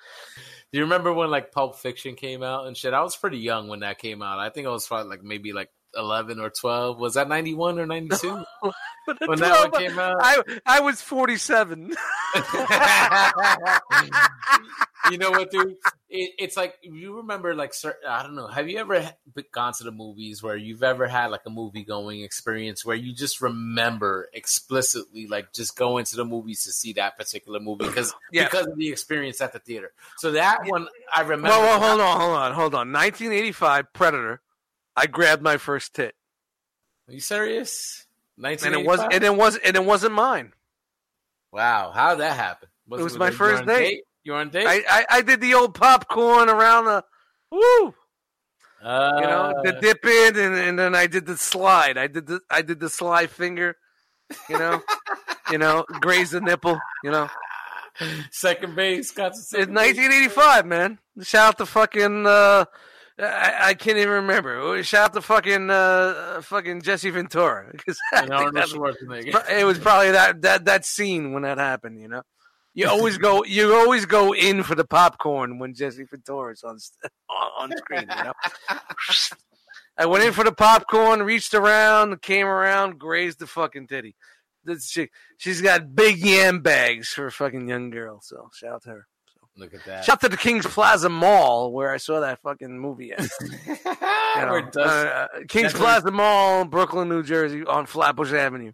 Do 0.72 0.78
you 0.78 0.84
remember 0.84 1.12
when 1.12 1.30
like 1.30 1.52
Pulp 1.52 1.76
Fiction 1.76 2.14
came 2.14 2.42
out 2.42 2.66
and 2.66 2.76
shit? 2.76 2.92
I 2.92 3.02
was 3.02 3.16
pretty 3.16 3.38
young 3.38 3.68
when 3.68 3.80
that 3.80 3.98
came 3.98 4.22
out. 4.22 4.38
I 4.38 4.50
think 4.50 4.66
I 4.66 4.70
was 4.70 4.86
probably 4.86 5.08
like 5.10 5.22
maybe 5.22 5.52
like 5.52 5.70
eleven 5.94 6.40
or 6.40 6.50
twelve. 6.50 6.98
Was 6.98 7.14
that 7.14 7.28
ninety 7.28 7.54
one 7.54 7.78
or 7.78 7.86
ninety 7.86 8.16
two 8.16 8.44
but 9.06 9.18
when 9.26 9.38
that 9.40 9.70
one 9.70 9.80
came 9.80 9.98
out? 9.98 10.16
I 10.20 10.42
I 10.64 10.80
was 10.80 11.02
forty 11.02 11.36
seven. 11.36 11.94
you 15.10 15.18
know 15.18 15.30
what, 15.30 15.50
dude? 15.50 15.76
It, 16.08 16.32
it's 16.38 16.56
like 16.56 16.74
you 16.82 17.16
remember, 17.16 17.54
like, 17.54 17.74
I 18.06 18.22
don't 18.22 18.34
know. 18.34 18.46
Have 18.46 18.68
you 18.68 18.78
ever 18.78 19.10
gone 19.52 19.72
to 19.78 19.84
the 19.84 19.90
movies 19.90 20.42
where 20.42 20.56
you've 20.56 20.82
ever 20.82 21.08
had 21.08 21.28
like 21.28 21.40
a 21.46 21.50
movie 21.50 21.84
going 21.84 22.20
experience 22.20 22.84
where 22.84 22.96
you 22.96 23.14
just 23.14 23.40
remember 23.40 24.28
explicitly, 24.34 25.26
like, 25.26 25.52
just 25.52 25.76
going 25.76 26.04
to 26.04 26.16
the 26.16 26.24
movies 26.24 26.64
to 26.64 26.72
see 26.72 26.92
that 26.94 27.16
particular 27.16 27.60
movie 27.60 27.86
because 27.86 28.14
Yeah. 28.32 28.44
because 28.44 28.66
of 28.66 28.76
the 28.76 28.90
experience 28.90 29.40
at 29.40 29.54
the 29.54 29.58
theater. 29.58 29.92
So 30.18 30.32
that 30.32 30.66
one, 30.66 30.86
I 31.14 31.22
remember. 31.22 31.48
Well, 31.48 31.62
well, 31.62 31.80
hold 31.80 32.00
on, 32.00 32.20
hold 32.20 32.36
on, 32.36 32.52
hold 32.52 32.74
on. 32.74 32.92
1985 32.92 33.92
Predator. 33.94 34.41
I 34.96 35.06
grabbed 35.06 35.42
my 35.42 35.56
first 35.56 35.94
tit, 35.94 36.14
Are 37.08 37.14
you 37.14 37.20
serious? 37.20 38.06
and 38.42 38.74
it 38.74 38.84
was 38.84 39.00
and 39.00 39.22
it 39.24 39.34
was 39.34 39.56
and 39.56 39.76
it 39.76 39.84
wasn't 39.84 40.14
mine. 40.14 40.52
Wow, 41.52 41.92
how 41.94 42.10
did 42.10 42.20
that 42.20 42.36
happen? 42.36 42.68
It 42.90 43.02
was 43.02 43.14
it- 43.14 43.18
my 43.18 43.28
you 43.28 43.32
first 43.32 43.66
date. 43.66 44.02
You 44.24 44.32
were 44.32 44.38
on 44.38 44.50
date? 44.50 44.66
I, 44.66 44.82
I 44.88 45.06
I 45.18 45.22
did 45.22 45.40
the 45.40 45.54
old 45.54 45.74
popcorn 45.74 46.48
around 46.48 46.84
the 46.84 47.04
woo. 47.50 47.94
uh, 48.82 49.12
you 49.20 49.26
know, 49.26 49.52
the 49.64 49.72
dip 49.80 50.04
in, 50.04 50.36
and, 50.36 50.54
and 50.54 50.78
then 50.78 50.94
I 50.94 51.06
did 51.08 51.26
the 51.26 51.36
slide. 51.36 51.98
I 51.98 52.06
did 52.06 52.26
the 52.26 52.40
I 52.50 52.62
did 52.62 52.78
the 52.80 52.88
slide 52.88 53.30
finger. 53.30 53.76
You 54.48 54.58
know, 54.58 54.80
you 55.50 55.58
know, 55.58 55.84
graze 56.00 56.30
the 56.30 56.40
nipple. 56.40 56.78
You 57.02 57.10
know, 57.10 57.28
second 58.30 58.76
base. 58.76 59.10
Got 59.10 59.32
to 59.34 59.38
it's 59.38 59.50
base. 59.52 59.66
1985, 59.66 60.66
man. 60.66 60.98
Shout 61.22 61.48
out 61.48 61.58
to 61.58 61.66
fucking. 61.66 62.26
Uh, 62.26 62.64
I, 63.22 63.68
I 63.68 63.74
can't 63.74 63.98
even 63.98 64.10
remember. 64.10 64.82
Shout 64.82 65.04
out 65.04 65.12
to 65.14 65.20
fucking 65.20 65.70
uh, 65.70 66.40
fucking 66.42 66.82
Jesse 66.82 67.10
Ventura 67.10 67.68
because 67.70 67.98
And 68.12 68.32
Arnold 68.32 68.54
Schwarzenegger. 68.54 69.48
it 69.50 69.64
was 69.64 69.78
probably 69.78 70.10
that 70.12 70.42
that 70.42 70.64
that 70.64 70.84
scene 70.84 71.32
when 71.32 71.42
that 71.42 71.58
happened. 71.58 72.00
You 72.00 72.08
know, 72.08 72.22
you 72.74 72.88
always 72.88 73.18
go 73.18 73.44
you 73.46 73.74
always 73.74 74.06
go 74.06 74.34
in 74.34 74.62
for 74.62 74.74
the 74.74 74.84
popcorn 74.84 75.58
when 75.58 75.74
Jesse 75.74 76.04
Ventura's 76.04 76.62
on 76.64 76.78
on 77.58 77.76
screen. 77.76 78.06
You 78.16 78.24
know. 78.24 78.32
I 79.96 80.06
went 80.06 80.24
in 80.24 80.32
for 80.32 80.44
the 80.44 80.52
popcorn, 80.52 81.22
reached 81.22 81.54
around, 81.54 82.22
came 82.22 82.46
around, 82.46 82.98
grazed 82.98 83.38
the 83.38 83.46
fucking 83.46 83.88
titty. 83.88 84.16
This 84.64 84.88
chick, 84.88 85.12
she's 85.36 85.60
got 85.60 85.94
big 85.94 86.18
yam 86.18 86.60
bags 86.60 87.08
for 87.08 87.26
a 87.26 87.32
fucking 87.32 87.68
young 87.68 87.90
girl. 87.90 88.20
So 88.22 88.48
shout 88.54 88.74
out 88.74 88.82
to 88.84 88.90
her. 88.90 89.06
Look 89.56 89.74
at 89.74 89.84
that. 89.84 90.04
Shout 90.04 90.14
out 90.14 90.20
to 90.22 90.28
the 90.30 90.36
Kings 90.38 90.66
Plaza 90.66 91.08
Mall 91.10 91.72
where 91.72 91.92
I 91.92 91.98
saw 91.98 92.20
that 92.20 92.40
fucking 92.42 92.78
movie. 92.78 93.12
At. 93.12 93.28
You 94.34 94.40
know, 94.46 94.52
Where 94.52 94.62
does 94.62 94.86
uh, 95.04 95.26
Kings 95.46 95.72
That's 95.72 95.74
Plaza 95.74 96.10
Mall, 96.10 96.64
Brooklyn, 96.64 97.10
New 97.10 97.22
Jersey, 97.22 97.64
on 97.66 97.84
Flatbush 97.84 98.32
Avenue. 98.32 98.72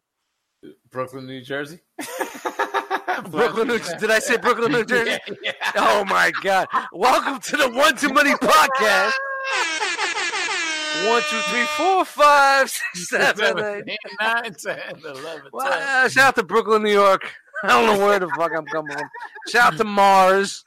Brooklyn, 0.92 1.26
New 1.26 1.40
Jersey? 1.40 1.80
Brooklyn, 3.30 3.66
New, 3.66 3.78
did 3.98 4.08
I 4.12 4.20
say 4.20 4.36
Brooklyn, 4.36 4.70
New 4.70 4.84
Jersey? 4.84 5.18
Yeah, 5.26 5.34
yeah. 5.42 5.52
Oh 5.74 6.04
my 6.04 6.30
God! 6.42 6.68
Welcome 6.92 7.40
to 7.40 7.56
the 7.56 7.68
One 7.70 7.96
Too 7.96 8.12
Many 8.12 8.30
podcast. 8.34 9.12
One, 11.08 11.22
two, 11.28 11.40
three, 11.50 11.64
four, 11.76 12.04
five, 12.04 12.70
six, 12.70 13.08
seven, 13.10 13.82
eight. 13.88 13.98
nine, 14.20 14.52
10, 14.54 14.78
11, 15.04 15.42
Well, 15.52 15.66
12. 15.66 15.82
uh, 15.82 16.08
shout 16.08 16.28
out 16.28 16.34
to 16.36 16.42
Brooklyn, 16.44 16.82
New 16.84 16.92
York. 16.92 17.32
I 17.64 17.68
don't 17.68 17.86
know 17.98 18.06
where 18.06 18.18
the 18.18 18.28
fuck 18.28 18.52
I'm 18.56 18.66
coming 18.66 18.96
from. 18.96 19.08
Shout 19.48 19.72
out 19.72 19.78
to 19.78 19.84
Mars. 19.84 20.64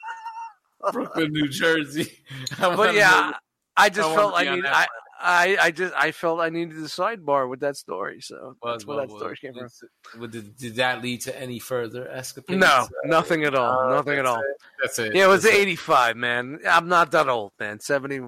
Brooklyn, 0.92 1.32
New 1.32 1.48
Jersey. 1.48 2.12
But 2.60 2.96
yeah, 2.96 3.34
I 3.78 3.90
just 3.90 4.10
I 4.10 4.16
felt 4.16 4.34
wanna 4.34 4.36
I 4.36 4.44
be 4.44 4.50
on 4.50 4.56
need 4.56 4.66
that 4.66 4.88
I, 5.20 5.58
I 5.58 5.58
I 5.68 5.72
just 5.72 5.94
I 5.96 6.12
felt 6.12 6.40
I 6.40 6.50
needed 6.50 6.76
the 6.78 6.88
sidebar 6.88 7.48
with 7.48 7.60
that 7.60 7.78
story. 7.78 8.20
So 8.22 8.56
well, 8.62 8.74
that's 8.74 8.86
where 8.86 8.98
well, 8.98 9.08
that 9.08 9.16
story 9.16 9.38
came 9.38 9.54
from. 9.54 10.30
Did, 10.32 10.58
did 10.58 10.76
that 10.78 11.02
lead 11.04 11.22
to 11.22 11.40
any 11.40 11.60
further 11.60 12.10
escapades? 12.10 12.60
No, 12.60 12.88
nothing 13.06 13.44
at 13.44 13.54
all. 13.54 13.92
Uh, 13.92 13.96
nothing 13.96 14.18
at 14.18 14.26
all. 14.26 14.40
it. 14.40 14.46
That's 14.82 14.98
it. 14.98 15.14
Yeah, 15.16 15.26
it 15.26 15.28
was 15.28 15.44
That's 15.44 15.56
85, 15.56 16.18
man. 16.18 16.60
I'm 16.68 16.88
not 16.88 17.12
that 17.12 17.30
old, 17.30 17.52
man. 17.60 17.80
70. 17.80 18.22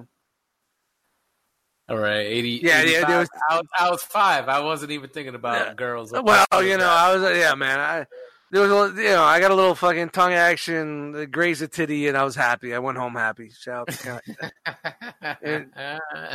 All 1.86 1.98
right, 1.98 2.20
80. 2.20 2.48
Yeah, 2.62 2.82
yeah, 2.82 3.04
there 3.04 3.18
was- 3.18 3.28
I, 3.50 3.56
was, 3.56 3.66
I 3.78 3.90
was 3.90 4.02
five. 4.02 4.48
I 4.48 4.60
wasn't 4.60 4.92
even 4.92 5.10
thinking 5.10 5.34
about 5.34 5.66
Yeah. 5.66 5.74
girls. 5.74 6.12
Well, 6.12 6.46
you 6.62 6.78
know, 6.78 6.88
I 6.88 7.14
was, 7.14 7.36
yeah, 7.36 7.54
man. 7.54 7.78
I, 7.78 8.06
there 8.54 8.62
was, 8.62 8.92
a, 8.96 9.02
you 9.02 9.08
know, 9.08 9.24
I 9.24 9.40
got 9.40 9.50
a 9.50 9.54
little 9.54 9.74
fucking 9.74 10.10
tongue 10.10 10.32
action, 10.32 11.14
uh, 11.16 11.24
grazed 11.24 11.60
a 11.62 11.66
titty, 11.68 12.06
and 12.06 12.16
I 12.16 12.22
was 12.22 12.36
happy. 12.36 12.72
I 12.72 12.78
went 12.78 12.96
home 12.96 13.14
happy. 13.14 13.50
Shout 13.50 13.88
to. 13.88 14.20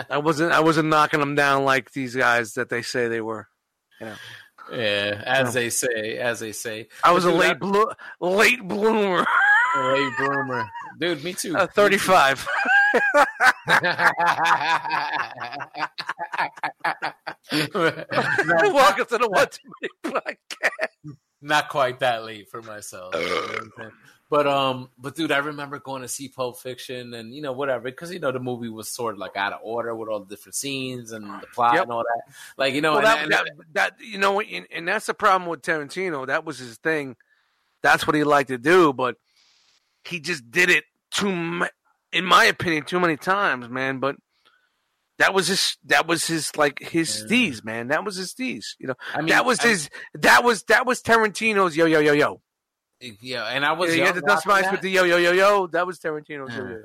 I 0.09 0.17
wasn't, 0.21 0.51
I 0.51 0.59
wasn't 0.59 0.89
knocking 0.89 1.21
them 1.21 1.35
down 1.35 1.63
like 1.63 1.91
these 1.93 2.13
guys 2.15 2.55
that 2.55 2.67
they 2.67 2.81
say 2.81 3.07
they 3.07 3.21
were. 3.21 3.47
yeah, 4.01 5.23
as 5.25 5.53
they 5.53 5.69
say, 5.69 6.17
as 6.17 6.41
they 6.41 6.51
say. 6.51 6.89
I 7.05 7.11
was 7.13 7.23
a 7.23 7.31
Dude, 7.31 7.39
late, 7.39 7.59
blo- 7.59 7.93
late 8.19 8.67
bloomer. 8.67 9.25
late 9.77 10.13
bloomer, 10.17 10.69
dude. 10.99 11.23
Me 11.23 11.33
too. 11.33 11.55
Uh, 11.55 11.67
35. 11.67 12.45
Welcome 17.51 19.05
to 19.05 19.17
the 19.17 19.29
One 19.29 19.47
Too 19.49 19.69
Many 19.81 20.15
podcast. 20.21 21.15
Not 21.41 21.69
quite 21.69 21.99
that 21.99 22.23
late 22.25 22.49
for 22.49 22.61
myself. 22.61 23.15
you 23.15 23.21
know 23.21 23.35
what 23.35 23.61
I'm 23.61 23.71
saying? 23.77 23.91
but 24.29 24.45
um, 24.45 24.89
but 24.99 25.15
dude, 25.15 25.31
I 25.31 25.37
remember 25.39 25.79
going 25.79 26.01
to 26.03 26.07
see 26.07 26.27
Pulp 26.27 26.59
Fiction 26.59 27.13
and 27.15 27.33
you 27.33 27.41
know 27.41 27.51
whatever 27.53 27.85
because 27.85 28.11
you 28.13 28.19
know 28.19 28.31
the 28.31 28.39
movie 28.39 28.69
was 28.69 28.89
sort 28.89 29.15
of 29.15 29.19
like 29.19 29.35
out 29.37 29.53
of 29.53 29.59
order 29.63 29.95
with 29.95 30.09
all 30.09 30.19
the 30.19 30.27
different 30.27 30.55
scenes 30.55 31.11
and 31.13 31.25
the 31.41 31.47
plot 31.53 31.73
Yep. 31.75 31.83
and 31.83 31.91
all 31.91 32.03
that. 32.03 32.33
Like 32.57 32.73
you 32.73 32.81
know, 32.81 32.93
Well, 32.97 33.07
and, 33.07 33.31
that, 33.31 33.47
and- 33.47 33.59
that, 33.59 33.95
that 33.97 34.05
you 34.05 34.17
know, 34.17 34.39
and, 34.41 34.67
and 34.71 34.87
that's 34.87 35.05
the 35.07 35.13
problem 35.13 35.49
with 35.49 35.61
Tarantino. 35.61 36.27
That 36.27 36.45
was 36.45 36.59
his 36.59 36.77
thing. 36.77 37.15
That's 37.81 38.05
what 38.05 38.15
he 38.15 38.23
liked 38.23 38.49
to 38.49 38.57
do, 38.57 38.91
but 38.93 39.15
he 40.03 40.19
just 40.19 40.51
did 40.51 40.69
it 40.69 40.83
too, 41.11 41.29
in 42.11 42.25
my 42.25 42.45
opinion, 42.45 42.83
too 42.83 42.99
many 42.99 43.15
times, 43.17 43.69
man. 43.69 43.99
But 43.99 44.17
that 45.19 45.33
was 45.33 45.47
his. 45.47 45.77
That 45.85 46.07
was 46.07 46.25
his 46.25 46.55
like 46.57 46.79
his 46.79 47.19
Yeah. 47.21 47.25
steez, 47.27 47.63
man. 47.63 47.89
That 47.89 48.03
was 48.03 48.15
his 48.15 48.33
steez. 48.33 48.65
You 48.79 48.87
know, 48.87 48.95
I 49.13 49.19
mean, 49.19 49.27
that 49.29 49.45
was 49.45 49.59
I- 49.59 49.67
his. 49.69 49.89
That 50.15 50.43
was 50.43 50.63
that 50.63 50.85
was 50.85 51.01
Tarantino's 51.01 51.77
yo 51.77 51.85
yo 51.85 51.99
yo 51.99 52.13
yo. 52.13 52.41
yeah, 52.99 53.45
and 53.45 53.65
I 53.65 53.73
was 53.73 53.91
You 53.95 54.03
young 54.03 54.13
get 54.13 54.15
the 54.15 54.21
dust 54.27 54.45
that. 54.45 54.71
with 54.71 54.81
the 54.81 54.89
yo 54.89 55.03
yo 55.03 55.17
yo 55.17 55.31
yo. 55.31 55.67
That 55.67 55.85
was 55.87 55.99
Tarantino's 55.99 56.55
yo 56.55 56.63
Yeah. 56.63 56.69
yo 56.69 56.77
yo. 56.77 56.83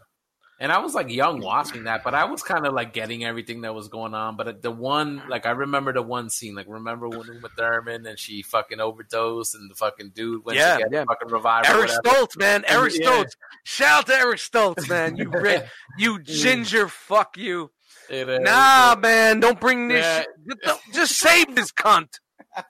And 0.61 0.71
I 0.71 0.79
was 0.79 0.95
like 0.95 1.11
young 1.11 1.41
watching 1.41 1.85
that, 1.85 2.05
but 2.05 2.15
I 2.15 2.27
was 2.27 2.45
kind 2.45 2.65
of 2.65 2.73
like 2.75 2.93
getting 2.93 3.25
everything 3.25 3.63
that 3.63 3.75
was 3.75 3.89
going 3.89 4.15
on. 4.15 4.37
But 4.37 4.49
uh, 4.49 4.53
the 4.63 4.71
one, 4.71 5.21
like, 5.29 5.47
I 5.47 5.51
remember 5.51 5.93
the 5.93 6.01
one 6.01 6.31
scene, 6.31 6.55
like, 6.55 6.67
remember 6.69 7.09
when 7.09 7.27
Uma 7.27 7.49
Thurman 7.59 8.07
and 8.07 8.17
she 8.17 8.41
fucking 8.43 8.79
overdosed 8.79 9.57
and 9.57 9.69
the 9.69 9.75
fucking 9.75 10.13
dude 10.15 10.45
went 10.45 10.57
Yeah, 10.57 10.77
to 10.77 10.83
get 10.85 10.93
yeah. 10.93 11.05
fucking 11.09 11.29
revived. 11.29 11.67
Eric. 11.67 11.91
Stoltz, 11.91 12.39
man. 12.39 12.65
Eric 12.69 12.93
Yeah. 12.97 13.07
Stoltz. 13.11 13.31
Shout 13.65 13.99
out 13.99 14.07
to 14.07 14.15
Eric 14.15 14.39
Stoltz, 14.39 14.89
man. 14.89 15.17
You 15.17 15.29
red, 15.35 15.69
you 15.99 16.21
ginger, 16.23 16.87
fuck 16.87 17.37
you. 17.37 17.73
It 18.11 18.29
is. 18.29 18.41
Nah, 18.41 18.97
man, 19.01 19.41
don't 19.41 19.61
bring 19.61 19.89
this. 19.89 20.05
Yeah. 20.05 20.19
shit. 20.21 20.29
Just, 20.47 20.61
don't- 20.63 20.95
just 20.95 21.17
save 21.19 21.55
this 21.55 21.73
cunt. 21.73 22.21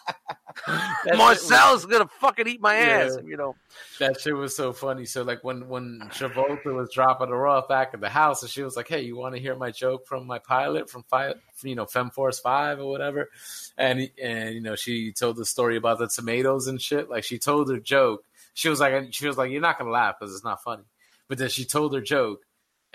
That 0.67 0.97
shit 1.05 1.19
was- 1.19 1.51
Marcel's 1.51 1.85
gonna 1.87 2.09
fucking 2.21 2.47
eat 2.47 2.61
my 2.61 2.77
ass. 2.77 3.19
Yeah. 3.21 3.29
You 3.29 3.37
know. 3.37 3.57
that 3.99 4.21
shit 4.21 4.35
was 4.37 4.57
so 4.57 4.73
funny. 4.73 5.05
So 5.05 5.23
like 5.23 5.43
when 5.43 5.69
when 5.69 6.01
Travolta 6.13 6.73
was 6.73 6.91
dropping 6.95 7.29
her 7.31 7.47
off 7.47 7.69
back 7.69 7.91
at 7.93 8.01
the 8.01 8.09
house, 8.09 8.43
and 8.43 8.51
she 8.51 8.63
was 8.63 8.77
like, 8.77 8.87
"Hey, 8.89 9.03
you 9.03 9.17
want 9.17 9.35
to 9.35 9.41
hear 9.41 9.57
my 9.57 9.73
joke 9.73 10.07
from 10.07 10.27
my 10.29 10.39
pilot 10.39 10.89
from 10.89 11.03
five, 11.11 11.35
you 11.65 11.75
know, 11.75 11.87
Fem 11.87 12.11
Force 12.11 12.39
Five 12.39 12.79
or 12.79 12.87
whatever?" 12.89 13.31
And 13.77 14.09
and 14.23 14.55
you 14.55 14.61
know, 14.61 14.77
she 14.77 15.11
told 15.13 15.37
the 15.37 15.45
story 15.45 15.77
about 15.77 15.99
the 15.99 16.07
tomatoes 16.07 16.69
and 16.69 16.81
shit. 16.81 17.11
Like 17.11 17.25
she 17.25 17.39
told 17.39 17.69
her 17.69 17.81
joke. 17.81 18.25
She 18.55 18.69
was 18.69 18.79
like, 18.79 19.13
she 19.13 19.27
was 19.27 19.37
like, 19.37 19.51
"You're 19.51 19.61
not 19.61 19.77
gonna 19.77 19.91
laugh 19.91 20.17
because 20.21 20.35
it's 20.35 20.45
not 20.45 20.63
funny." 20.63 20.85
But 21.27 21.39
then 21.39 21.49
she 21.49 21.65
told 21.65 21.93
her 21.95 22.01
joke. 22.01 22.44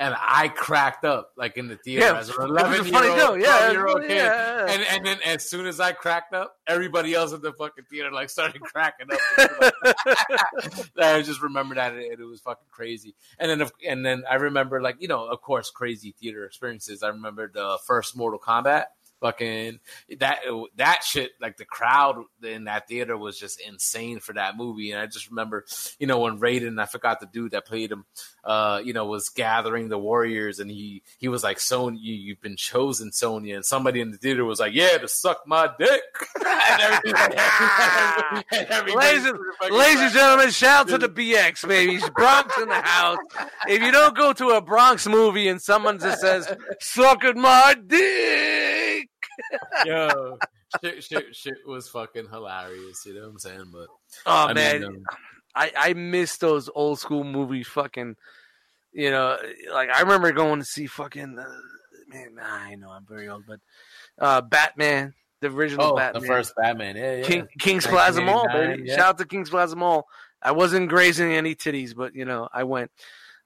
And 0.02 0.16
I 0.18 0.48
cracked 0.48 1.04
up 1.04 1.32
like 1.36 1.58
in 1.58 1.68
the 1.68 1.76
theater 1.76 2.06
Yeah, 2.06 2.18
as 2.20 2.30
an 2.30 2.36
was 2.40 2.46
a 2.50 2.54
11 2.54 2.86
funny 2.86 3.08
year 3.10 3.28
old, 3.28 3.42
Yeah, 3.42 3.72
year 3.72 3.86
old 3.86 4.02
yeah, 4.04 4.08
kid. 4.08 4.16
yeah. 4.16 4.66
And 4.70 4.84
and 4.84 5.06
then 5.06 5.18
as 5.26 5.50
soon 5.50 5.66
as 5.66 5.82
I 5.82 5.92
cracked 5.92 6.34
up, 6.34 6.56
everybody 6.68 7.14
else 7.14 7.34
in 7.34 7.42
the 7.42 7.52
fucking 7.52 7.84
theater 7.90 8.10
like 8.10 8.30
started 8.30 8.62
cracking 8.74 9.08
up. 9.12 9.74
I 10.98 11.22
just 11.22 11.42
remember 11.42 11.76
that 11.76 11.94
it, 11.96 12.20
it 12.20 12.24
was 12.24 12.40
fucking 12.42 12.68
crazy. 12.72 13.14
And 13.40 13.60
then, 13.62 13.70
and 13.88 14.06
then 14.06 14.24
I 14.30 14.36
remember 14.36 14.82
like 14.82 14.96
you 15.00 15.10
know, 15.10 15.26
of 15.28 15.42
course, 15.42 15.70
crazy 15.70 16.16
theater 16.20 16.46
experiences. 16.46 17.04
I 17.04 17.10
remember 17.10 17.52
the 17.54 17.78
first 17.86 18.16
Mortal 18.16 18.40
Kombat. 18.40 18.86
Fucking 19.22 19.80
that 20.20 20.40
that 20.78 21.04
shit 21.04 21.32
like 21.42 21.58
the 21.58 21.66
crowd 21.66 22.24
in 22.42 22.64
that 22.66 22.88
theater 22.88 23.18
was 23.18 23.38
just 23.38 23.60
insane 23.60 24.22
for 24.22 24.32
that 24.34 24.56
movie 24.56 24.92
and 24.94 25.02
I 25.02 25.08
just 25.08 25.30
remember 25.30 25.66
you 26.00 26.08
know 26.08 26.20
when 26.20 26.40
Raiden 26.40 26.82
I 26.82 26.86
forgot 26.86 27.20
the 27.20 27.26
dude 27.26 27.52
that 27.52 27.66
played 27.66 27.92
him 27.92 28.06
uh 28.46 28.82
you 28.82 28.94
know 28.94 29.06
was 29.08 29.28
gathering 29.28 29.90
the 29.90 29.98
warriors 29.98 30.60
and 30.60 30.72
he 30.72 31.04
he 31.18 31.28
was 31.28 31.44
like 31.44 31.60
Sonya 31.60 32.00
you, 32.02 32.14
you've 32.16 32.40
been 32.40 32.56
chosen 32.56 33.12
Sonya 33.12 33.56
and 33.58 33.66
somebody 33.66 34.00
in 34.00 34.12
the 34.12 34.18
theater 34.18 34.46
was 34.46 34.62
like 34.62 34.74
yeah 34.74 34.98
to 34.98 35.08
suck 35.10 35.42
my 35.46 35.70
dick 35.78 36.02
and 36.46 36.82
everybody- 36.82 37.36
and 38.54 38.66
everybody 38.70 38.94
Ladies 38.94 39.26
and- 39.26 39.40
Ladies 39.70 40.00
and 40.02 40.14
gentlemen, 40.14 40.50
shout 40.52 40.82
out 40.82 40.88
to 40.88 40.98
the 40.98 41.10
BX, 41.10 41.68
baby. 41.68 41.96
It's 41.96 42.10
Bronx 42.12 42.58
in 42.58 42.70
the 42.70 42.76
house. 42.82 43.18
If 43.68 43.82
you 43.84 43.92
don't 43.92 44.16
go 44.16 44.32
to 44.34 44.50
a 44.52 44.62
Bronx 44.62 45.06
movie 45.06 45.50
and 45.50 45.62
someone 45.62 46.00
just 46.00 46.22
says, 46.22 46.52
sucking 46.80 47.40
my 47.40 47.76
dick. 47.86 49.09
Yo, 49.86 50.38
shit, 50.82 51.04
shit, 51.04 51.36
shit 51.36 51.58
was 51.66 51.90
fucking 51.90 52.30
hilarious. 52.30 53.04
You 53.06 53.16
know 53.16 53.22
what 53.22 53.30
I'm 53.30 53.40
saying? 53.40 53.66
But 53.72 53.88
Oh, 54.26 54.48
I 54.48 54.54
man. 54.54 54.82
mean, 54.82 54.86
um, 54.86 55.04
I, 55.56 55.72
I 55.78 55.94
miss 55.94 56.38
those 56.38 56.70
old 56.74 57.00
school 57.00 57.24
movie 57.24 57.64
fucking, 57.64 58.16
you 58.94 59.12
know, 59.12 59.38
like 59.72 59.90
I 59.90 60.02
remember 60.02 60.32
going 60.32 60.60
to 60.60 60.66
see 60.66 60.88
fucking, 60.88 61.38
uh, 61.40 61.46
man, 62.08 62.40
I 62.42 62.76
know 62.76 62.90
I'm 62.92 63.06
very 63.08 63.30
old, 63.30 63.46
but 63.48 63.60
uh, 64.20 64.42
Batman, 64.42 65.14
the 65.42 65.48
original 65.48 65.94
oh, 65.94 65.96
Batman. 65.96 66.22
the 66.22 66.28
first 66.28 66.54
Batman. 66.56 66.96
Yeah, 66.96 67.16
yeah. 67.18 67.24
King, 67.24 67.48
King's 67.60 67.88
Plaza 67.88 68.22
Mall, 68.22 68.48
baby. 68.52 68.84
yeah. 68.86 68.96
Shout 68.96 69.08
out 69.08 69.18
to 69.20 69.26
King's 69.26 69.50
Plaza 69.50 69.76
Mall. 69.76 70.08
I 70.42 70.52
wasn't 70.52 70.90
grazing 70.90 71.34
any 71.34 71.56
titties, 71.56 71.96
but 71.96 72.16
you 72.16 72.26
know, 72.26 72.48
I 72.54 72.64
went. 72.64 72.92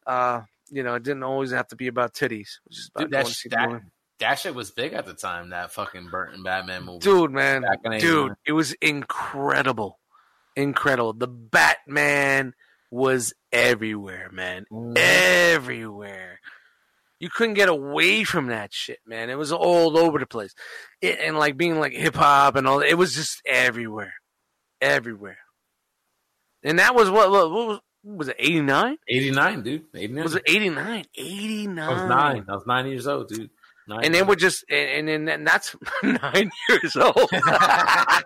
Uh, 0.05 0.41
you 0.69 0.83
know, 0.83 0.95
it 0.95 1.03
didn't 1.03 1.23
always 1.23 1.51
have 1.51 1.67
to 1.67 1.75
be 1.75 1.87
about 1.87 2.13
titties. 2.13 2.57
It 2.57 2.67
was 2.67 2.77
just 2.77 2.89
about 2.95 3.03
Dude, 3.03 3.11
that, 3.11 3.69
that. 3.71 3.81
That 4.23 4.39
shit 4.39 4.55
was 4.55 4.71
big 4.71 4.93
at 4.93 5.05
the 5.05 5.13
time. 5.13 5.49
That 5.49 5.71
fucking 5.71 6.07
Burton 6.09 6.43
Batman 6.43 6.83
movie. 6.85 6.99
Dude, 6.99 7.31
man, 7.31 7.63
dude, 7.99 8.33
it 8.45 8.51
was 8.53 8.73
incredible, 8.73 9.99
incredible. 10.55 11.13
The 11.13 11.27
Batman 11.27 12.53
was 12.91 13.33
everywhere, 13.51 14.29
man, 14.31 14.65
Mhm. 14.71 14.97
everywhere. 14.97 16.39
You 17.19 17.29
couldn't 17.29 17.53
get 17.53 17.69
away 17.69 18.23
from 18.25 18.47
that 18.47 18.73
shit, 18.73 18.99
man. 19.05 19.29
It 19.29 19.37
was 19.37 19.51
all 19.51 19.97
over 19.97 20.19
the 20.19 20.25
place, 20.25 20.53
it, 21.01 21.19
and 21.19 21.37
like 21.37 21.55
being 21.55 21.79
like 21.79 21.93
hip 21.93 22.15
hop 22.15 22.55
and 22.55 22.67
all. 22.67 22.81
It 22.81 22.95
was 22.95 23.15
just 23.15 23.41
everywhere, 23.45 24.13
everywhere. 24.81 25.37
And 26.63 26.79
that 26.79 26.95
was 26.95 27.09
what? 27.09 27.31
What, 27.31 27.49
was? 27.51 27.79
what 28.03 28.17
was 28.17 28.27
it? 28.29 28.35
Eighty 28.39 28.61
nine? 28.61 28.97
89, 29.07 29.63
dude. 29.63 29.85
89. 29.93 30.23
Was 30.23 30.35
it 30.35 30.43
eighty 30.47 30.69
nine? 30.69 31.05
Eighty 31.15 31.67
nine. 31.67 31.89
I 31.89 31.93
was 31.93 32.09
nine. 32.09 32.45
I 32.49 32.53
was 32.55 32.65
nine 32.67 32.87
years 32.87 33.07
old, 33.07 33.27
dude. 33.29 33.49
Nine 33.87 34.05
And 34.05 34.13
they 34.15 34.23
were 34.23 34.35
just, 34.37 34.63
and 34.69 35.09
and, 35.09 35.29
and 35.29 35.45
that's 35.47 35.75
nine 36.03 36.49
years 36.69 36.95
old. 36.95 37.15
I 37.33 38.21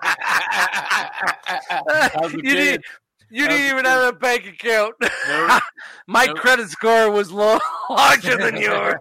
was 2.21 2.33
a 2.33 2.37
you 2.37 2.41
kid. 2.43 2.55
didn't, 2.55 2.85
you 3.29 3.47
didn't 3.47 3.65
even 3.65 3.83
kid. 3.83 3.89
have 3.89 4.13
a 4.13 4.17
bank 4.17 4.45
account. 4.47 4.95
Nope. 5.01 5.61
My 6.07 6.25
Nope. 6.25 6.37
credit 6.37 6.69
score 6.69 7.11
was 7.11 7.31
low, 7.31 7.59
larger 7.89 8.37
than 8.37 8.57
yours. 8.57 8.95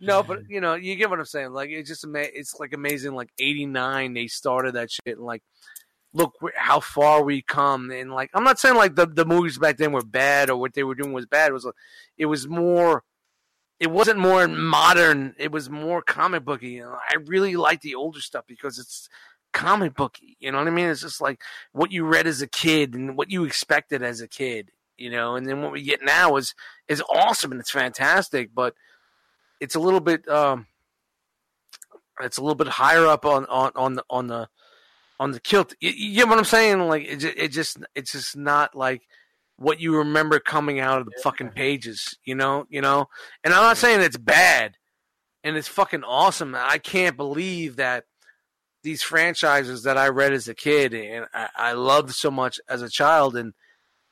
No, 0.00 0.22
but 0.22 0.40
you 0.48 0.60
know, 0.60 0.74
you 0.74 0.96
get 0.96 1.10
what 1.10 1.18
I'm 1.20 1.24
saying. 1.24 1.52
Like 1.52 1.70
it's 1.70 1.88
just 1.88 2.04
ama- 2.04 2.20
it's 2.32 2.54
like 2.58 2.72
amazing. 2.72 3.14
Like 3.14 3.30
'89, 3.38 4.14
they 4.14 4.26
started 4.26 4.74
that 4.74 4.90
shit, 4.90 5.16
and 5.16 5.20
like, 5.24 5.42
look 6.12 6.32
how 6.56 6.80
far 6.80 7.22
we 7.22 7.42
come. 7.42 7.90
And 7.90 8.12
like, 8.12 8.30
I'm 8.34 8.42
not 8.44 8.58
saying 8.58 8.74
like 8.76 8.96
the 8.96 9.06
the 9.06 9.24
movies 9.24 9.58
back 9.58 9.76
then 9.76 9.92
were 9.92 10.04
bad 10.04 10.50
or 10.50 10.56
what 10.56 10.74
they 10.74 10.82
were 10.82 10.96
doing 10.96 11.12
was 11.12 11.26
bad. 11.26 11.50
It 11.50 11.54
was 11.54 11.70
it 12.18 12.26
was 12.26 12.48
more. 12.48 13.04
It 13.82 13.90
wasn't 13.90 14.20
more 14.20 14.46
modern. 14.46 15.34
It 15.38 15.50
was 15.50 15.68
more 15.68 16.02
comic 16.02 16.44
booky. 16.44 16.68
You 16.68 16.82
know, 16.82 16.92
I 16.96 17.16
really 17.26 17.56
like 17.56 17.80
the 17.80 17.96
older 17.96 18.20
stuff 18.20 18.44
because 18.46 18.78
it's 18.78 19.08
comic 19.52 19.96
booky. 19.96 20.36
You 20.38 20.52
know 20.52 20.58
what 20.58 20.68
I 20.68 20.70
mean? 20.70 20.88
It's 20.88 21.00
just 21.00 21.20
like 21.20 21.42
what 21.72 21.90
you 21.90 22.04
read 22.04 22.28
as 22.28 22.40
a 22.40 22.46
kid 22.46 22.94
and 22.94 23.16
what 23.16 23.32
you 23.32 23.42
expected 23.42 24.00
as 24.04 24.20
a 24.20 24.28
kid. 24.28 24.70
You 24.96 25.10
know, 25.10 25.34
and 25.34 25.44
then 25.44 25.62
what 25.62 25.72
we 25.72 25.82
get 25.82 26.00
now 26.00 26.36
is 26.36 26.54
is 26.86 27.02
awesome 27.10 27.50
and 27.50 27.60
it's 27.60 27.72
fantastic, 27.72 28.54
but 28.54 28.74
it's 29.58 29.74
a 29.74 29.80
little 29.80 29.98
bit 29.98 30.28
um 30.28 30.68
it's 32.20 32.38
a 32.38 32.40
little 32.40 32.54
bit 32.54 32.68
higher 32.68 33.08
up 33.08 33.26
on 33.26 33.46
on 33.46 33.72
on 33.74 33.94
the 33.94 34.04
on 34.08 34.28
the 34.28 34.48
on 35.18 35.32
the 35.32 35.40
kilt. 35.40 35.74
You, 35.80 35.90
you 35.90 36.14
get 36.14 36.28
what 36.28 36.38
I'm 36.38 36.44
saying? 36.44 36.78
Like 36.86 37.02
it, 37.02 37.24
it 37.24 37.48
just 37.48 37.78
it's 37.96 38.12
just 38.12 38.36
not 38.36 38.76
like 38.76 39.02
what 39.56 39.80
you 39.80 39.96
remember 39.96 40.40
coming 40.40 40.80
out 40.80 41.00
of 41.00 41.06
the 41.06 41.20
fucking 41.22 41.50
pages. 41.50 42.16
You 42.24 42.34
know, 42.34 42.66
you 42.68 42.80
know. 42.80 43.06
And 43.44 43.52
I'm 43.52 43.62
not 43.62 43.78
saying 43.78 44.00
it's 44.00 44.16
bad, 44.16 44.76
and 45.44 45.56
it's 45.56 45.68
fucking 45.68 46.04
awesome. 46.04 46.54
I 46.54 46.78
can't 46.78 47.16
believe 47.16 47.76
that 47.76 48.04
these 48.82 49.02
franchises 49.02 49.84
that 49.84 49.96
I 49.96 50.08
read 50.08 50.32
as 50.32 50.48
a 50.48 50.54
kid 50.54 50.92
and 50.94 51.26
I, 51.32 51.48
I 51.56 51.72
loved 51.72 52.10
so 52.10 52.30
much 52.30 52.58
as 52.68 52.82
a 52.82 52.88
child 52.88 53.36
and 53.36 53.54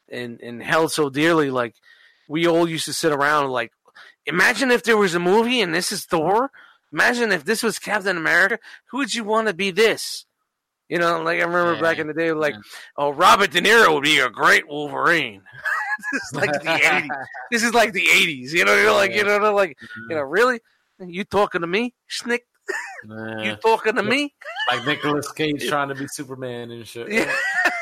and 0.08 0.40
and 0.40 0.62
held 0.62 0.92
so 0.92 1.10
dearly. 1.10 1.50
Like 1.50 1.74
we 2.28 2.46
all 2.46 2.68
used 2.68 2.84
to 2.86 2.92
sit 2.92 3.12
around 3.12 3.50
like 3.50 3.72
imagine 4.26 4.70
if 4.70 4.82
there 4.82 4.96
was 4.96 5.14
a 5.14 5.20
movie 5.20 5.60
and 5.60 5.74
this 5.74 5.92
is 5.92 6.04
Thor. 6.04 6.50
Imagine 6.92 7.32
if 7.32 7.44
this 7.44 7.62
was 7.62 7.78
Captain 7.78 8.16
America. 8.16 8.58
Who 8.90 8.98
would 8.98 9.14
you 9.14 9.24
want 9.24 9.48
to 9.48 9.54
be 9.54 9.70
this? 9.70 10.26
You 10.90 10.98
know, 10.98 11.22
like 11.22 11.38
I 11.38 11.44
remember 11.44 11.74
Yeah, 11.74 11.80
back 11.80 11.98
in 11.98 12.08
the 12.08 12.12
day, 12.12 12.32
like, 12.32 12.54
yeah. 12.54 12.60
oh, 12.96 13.10
Robert 13.10 13.52
De 13.52 13.60
Niro 13.60 13.94
would 13.94 14.02
be 14.02 14.18
a 14.18 14.28
great 14.28 14.66
Wolverine. 14.68 15.40
this 16.12 16.22
is 16.24 16.34
like 16.34 16.52
the 16.52 16.68
'80s. 16.68 17.08
This 17.52 17.62
is 17.62 17.72
like 17.72 17.92
the 17.92 18.04
'80s. 18.04 18.52
You 18.52 18.64
know, 18.64 18.74
you're 18.74 18.92
like, 18.92 19.14
you 19.14 19.22
know, 19.22 19.38
like, 19.54 19.76
you 20.08 20.16
know, 20.16 20.22
mm-hmm. 20.22 20.32
really? 20.32 20.60
You 20.98 21.22
talking 21.22 21.60
to 21.60 21.68
me, 21.68 21.94
Schnick? 22.10 22.40
You 23.08 23.56
talking 23.56 23.94
to 23.94 24.02
me? 24.02 24.34
like 24.68 24.84
Nicolas 24.84 25.30
Cage 25.32 25.68
trying 25.68 25.88
to 25.88 25.94
be 25.94 26.06
Superman 26.08 26.72
and 26.72 26.86
shit. 26.86 27.10
Yeah. 27.10 27.32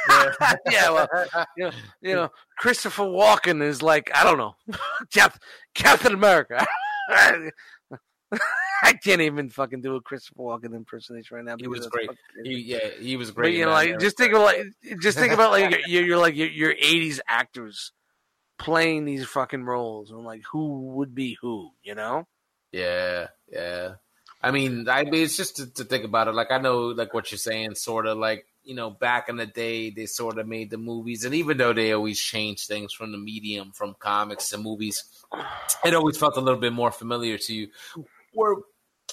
yeah, 0.71 0.91
well, 0.91 1.09
you 1.57 1.65
know, 1.65 1.71
you 2.01 2.15
know, 2.15 2.29
Christopher 2.59 3.05
Walken 3.05 3.63
is 3.63 3.83
like, 3.83 4.11
I 4.15 4.25
don't 4.25 4.39
know, 4.39 4.57
Cap- 5.13 5.41
Captain 5.75 6.15
America. 6.15 6.67
I 8.83 8.93
can't 8.93 9.21
even 9.21 9.51
fucking 9.51 9.81
do 9.81 9.97
a 9.97 10.01
Christopher 10.01 10.43
Walken 10.43 10.75
impersonation 10.75 11.37
right 11.37 11.45
now. 11.45 11.57
He 11.59 11.69
was 11.69 11.87
great. 11.87 12.11
He, 12.45 12.59
yeah, 12.59 12.89
he 13.01 13.17
was 13.17 13.31
great. 13.31 13.51
But 13.51 13.53
you 13.53 13.65
know, 13.65 13.73
like 13.73 13.99
just 13.99 14.17
think 14.17 14.33
of 14.35 14.43
like 14.43 14.63
just 15.01 15.19
think 15.19 15.33
about 15.33 15.51
like 15.51 15.87
you're, 15.87 16.05
you're 16.05 16.19
like 16.19 16.37
your, 16.37 16.49
your 16.49 16.75
'80s 16.75 17.19
actors 17.27 17.93
playing 18.59 19.05
these 19.05 19.25
fucking 19.25 19.65
roles, 19.65 20.11
and 20.11 20.25
like 20.25 20.43
who 20.53 20.87
would 20.95 21.15
be 21.15 21.37
who, 21.41 21.71
you 21.83 21.95
know? 21.95 22.27
Yeah, 22.73 23.29
yeah. 23.51 23.95
I 24.43 24.53
mean, 24.53 24.89
I 24.89 25.05
mean, 25.05 25.25
it's 25.25 25.37
just 25.37 25.57
to, 25.57 25.67
to 25.75 25.85
think 25.85 26.05
about 26.05 26.29
it. 26.29 26.35
Like, 26.35 26.53
I 26.53 26.59
know, 26.59 26.89
like 26.89 27.13
what 27.13 27.33
you're 27.33 27.39
saying, 27.39 27.75
sort 27.75 28.07
of 28.07 28.19
like 28.19 28.47
you 28.69 28.75
know, 28.75 28.91
back 28.91 29.31
in 29.31 29.37
the 29.37 29.47
day, 29.47 29.89
they 29.89 30.05
sort 30.05 30.39
of 30.39 30.47
made 30.47 30.69
the 30.69 30.77
movies, 30.77 31.25
and 31.25 31.35
even 31.35 31.57
though 31.57 31.73
they 31.73 31.93
always 31.93 32.21
changed 32.21 32.69
things 32.69 32.93
from 32.93 33.13
the 33.13 33.19
medium, 33.19 33.73
from 33.73 33.95
comics 33.99 34.51
to 34.51 34.59
movies, 34.59 35.05
it 35.83 35.95
always 35.95 36.19
felt 36.19 36.37
a 36.37 36.41
little 36.41 36.61
bit 36.61 36.75
more 36.75 36.91
familiar 36.91 37.39
to 37.39 37.55
you. 37.55 37.69
Where, 38.33 38.57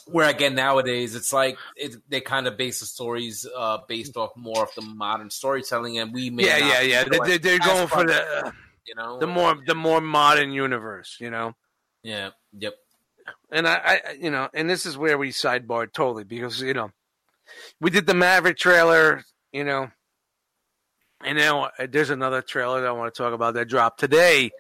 where 0.07 0.29
again 0.29 0.55
nowadays, 0.55 1.15
it's 1.15 1.33
like 1.33 1.57
it, 1.75 1.95
they 2.09 2.21
kind 2.21 2.47
of 2.47 2.57
base 2.57 2.79
the 2.81 2.85
stories 2.85 3.47
uh, 3.55 3.79
based 3.87 4.17
off 4.17 4.31
more 4.35 4.63
of 4.63 4.69
the 4.75 4.81
modern 4.81 5.29
storytelling, 5.29 5.97
and 5.97 6.13
we 6.13 6.29
may 6.29 6.43
Yeah, 6.43 6.57
yeah, 6.57 6.81
yeah. 6.81 7.03
they, 7.03 7.19
they, 7.19 7.37
they're 7.37 7.59
going 7.59 7.87
for 7.87 8.03
the 8.05 8.53
you 8.85 8.95
know 8.95 9.19
the 9.19 9.27
more 9.27 9.55
the 9.65 9.75
more 9.75 10.01
modern 10.01 10.51
universe, 10.51 11.17
you 11.19 11.31
know. 11.31 11.55
yeah, 12.03 12.29
yep, 12.53 12.75
And 13.51 13.67
I, 13.67 13.75
I, 13.83 14.11
you 14.19 14.29
know, 14.29 14.49
and 14.53 14.69
this 14.69 14.85
is 14.85 14.97
where 14.97 15.17
we 15.17 15.31
sidebarred 15.31 15.93
totally 15.93 16.23
because 16.23 16.61
you 16.61 16.73
know, 16.73 16.91
we 17.79 17.89
did 17.89 18.05
the 18.05 18.13
Maverick 18.13 18.57
trailer, 18.57 19.23
you 19.51 19.63
know, 19.63 19.89
and 21.23 21.37
now 21.37 21.71
uh, 21.79 21.87
there's 21.89 22.11
another 22.11 22.43
trailer 22.43 22.81
that 22.81 22.87
I 22.87 22.91
want 22.91 23.13
to 23.13 23.17
talk 23.17 23.33
about 23.33 23.55
that 23.55 23.69
dropped 23.69 23.99
today. 23.99 24.51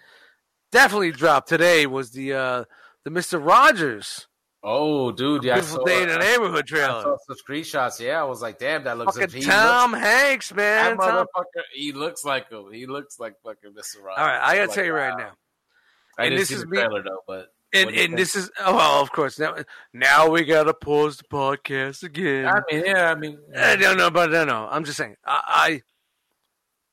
Definitely 0.71 1.11
dropped 1.11 1.47
today 1.47 1.85
was 1.85 2.11
the 2.11 2.33
uh 2.33 2.63
the 3.03 3.11
Mister 3.11 3.37
Rogers 3.37 4.27
Oh, 4.67 5.11
dude, 5.11 5.43
yeah, 5.43 5.57
I 5.57 5.61
saw, 5.61 5.83
Day 5.83 6.01
in 6.01 6.09
the 6.09 6.17
Neighborhood 6.17 6.63
I 6.63 6.67
trailer. 6.67 7.01
saw 7.03 7.17
some 7.27 7.35
screenshots. 7.37 7.99
Yeah, 7.99 8.19
I 8.19 8.23
was 8.23 8.41
like, 8.41 8.57
damn, 8.57 8.83
that 8.85 8.97
looks. 8.97 9.15
Fucking 9.17 9.43
Tom 9.43 9.93
Hanks, 9.93 10.51
man. 10.55 10.97
that 10.97 11.03
Tom- 11.05 11.27
motherfucker, 11.27 11.61
he 11.73 11.91
looks 11.91 12.25
like 12.25 12.49
him. 12.49 12.71
He 12.73 12.87
looks 12.87 13.19
like 13.19 13.35
fucking 13.43 13.71
Mr. 13.73 14.01
Rogers. 14.03 14.17
All 14.17 14.25
right, 14.25 14.41
I 14.41 14.55
gotta 14.55 14.67
Like, 14.67 14.75
tell 14.75 14.85
you 14.85 14.93
right 14.93 15.11
wow. 15.11 15.17
now, 15.17 15.31
I 16.17 16.23
and 16.23 16.31
didn't 16.31 16.39
this 16.39 16.47
see 16.49 16.55
is 16.55 16.61
the 16.61 16.67
me- 16.67 16.77
trailer 16.77 17.03
though, 17.03 17.19
but 17.27 17.47
and 17.73 17.85
What 17.85 17.93
do 17.93 17.99
you 17.99 18.05
and 18.05 18.17
this 18.17 18.35
is 18.35 18.49
oh 18.59 18.75
well, 18.75 19.01
of 19.01 19.11
course 19.11 19.37
now 19.37 19.55
now 19.93 20.29
we 20.29 20.43
gotta 20.45 20.73
pause 20.73 21.17
the 21.17 21.25
podcast 21.25 22.01
again. 22.03 22.47
I 22.47 22.59
mean, 22.71 22.85
yeah, 22.87 23.11
I 23.11 23.15
mean, 23.15 23.37
I 23.55 23.75
don't 23.75 23.97
know, 23.97 24.09
but 24.09 24.31
no, 24.31 24.45
no. 24.45 24.67
I'm 24.71 24.83
just 24.85 24.97
saying. 24.97 25.15
I, 25.25 25.81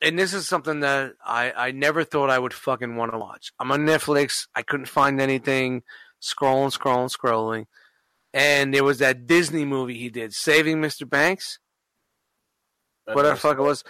I 0.02 0.06
and 0.06 0.18
this 0.18 0.34
is 0.34 0.46
something 0.48 0.80
that 0.80 1.12
I 1.24 1.52
I 1.52 1.70
never 1.70 2.04
thought 2.04 2.28
I 2.30 2.38
would 2.38 2.52
fucking 2.52 2.96
want 2.96 3.12
to 3.12 3.18
watch. 3.18 3.52
I'm 3.58 3.70
on 3.72 3.80
Netflix. 3.86 4.46
I 4.54 4.62
couldn't 4.62 4.86
find 4.88 5.20
anything. 5.22 5.84
Scrolling, 6.22 6.76
scrolling, 6.76 7.14
scrolling, 7.14 7.66
and 8.32 8.72
there 8.72 8.84
was 8.84 8.98
that 8.98 9.26
Disney 9.26 9.64
movie 9.64 9.98
he 9.98 10.08
did, 10.08 10.32
Saving 10.32 10.78
Mr. 10.78 11.08
Banks. 11.08 11.58
Whatever 13.04 13.34
the 13.34 13.40
fuck 13.40 13.58
it 13.58 13.62
was. 13.62 13.82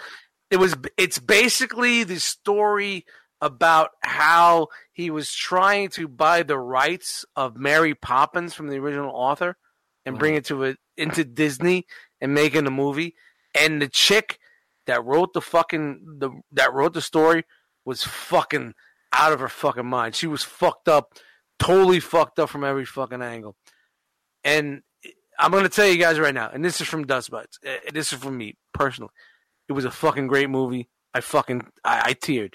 It 0.49 0.57
was. 0.57 0.75
It's 0.97 1.19
basically 1.19 2.03
the 2.03 2.19
story 2.19 3.05
about 3.41 3.91
how 4.01 4.69
he 4.93 5.09
was 5.09 5.33
trying 5.33 5.89
to 5.89 6.07
buy 6.07 6.43
the 6.43 6.57
rights 6.57 7.25
of 7.35 7.57
Mary 7.57 7.93
Poppins 7.93 8.53
from 8.53 8.67
the 8.67 8.77
original 8.77 9.11
author 9.13 9.57
and 10.05 10.17
bring 10.17 10.33
uh-huh. 10.33 10.37
it 10.37 10.45
to 10.45 10.63
it 10.63 10.77
into 10.97 11.23
Disney 11.23 11.85
and 12.21 12.33
making 12.33 12.65
a 12.65 12.71
movie. 12.71 13.15
And 13.53 13.81
the 13.81 13.87
chick 13.87 14.39
that 14.87 15.03
wrote 15.05 15.33
the 15.33 15.41
fucking 15.41 16.17
the 16.19 16.31
that 16.53 16.73
wrote 16.73 16.93
the 16.93 17.01
story 17.01 17.43
was 17.85 18.03
fucking 18.03 18.73
out 19.13 19.33
of 19.33 19.39
her 19.39 19.49
fucking 19.49 19.85
mind. 19.85 20.15
She 20.15 20.27
was 20.27 20.43
fucked 20.43 20.87
up, 20.87 21.13
totally 21.59 21.99
fucked 21.99 22.39
up 22.39 22.49
from 22.49 22.63
every 22.63 22.85
fucking 22.85 23.21
angle. 23.21 23.55
And 24.43 24.81
I'm 25.39 25.51
gonna 25.51 25.69
tell 25.69 25.87
you 25.87 25.97
guys 25.97 26.19
right 26.19 26.33
now, 26.33 26.49
and 26.53 26.63
this 26.63 26.79
is 26.81 26.87
from 26.87 27.05
Dust 27.05 27.31
Mites. 27.31 27.57
uh, 27.65 27.77
This 27.93 28.13
is 28.13 28.19
from 28.19 28.37
me 28.37 28.55
personally. 28.73 29.11
It 29.69 29.73
was 29.73 29.85
a 29.85 29.91
fucking 29.91 30.27
great 30.27 30.49
movie. 30.49 30.89
I 31.13 31.21
fucking 31.21 31.65
I, 31.83 32.01
I 32.09 32.13
teared. 32.13 32.53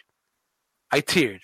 I 0.90 1.00
teared. 1.00 1.40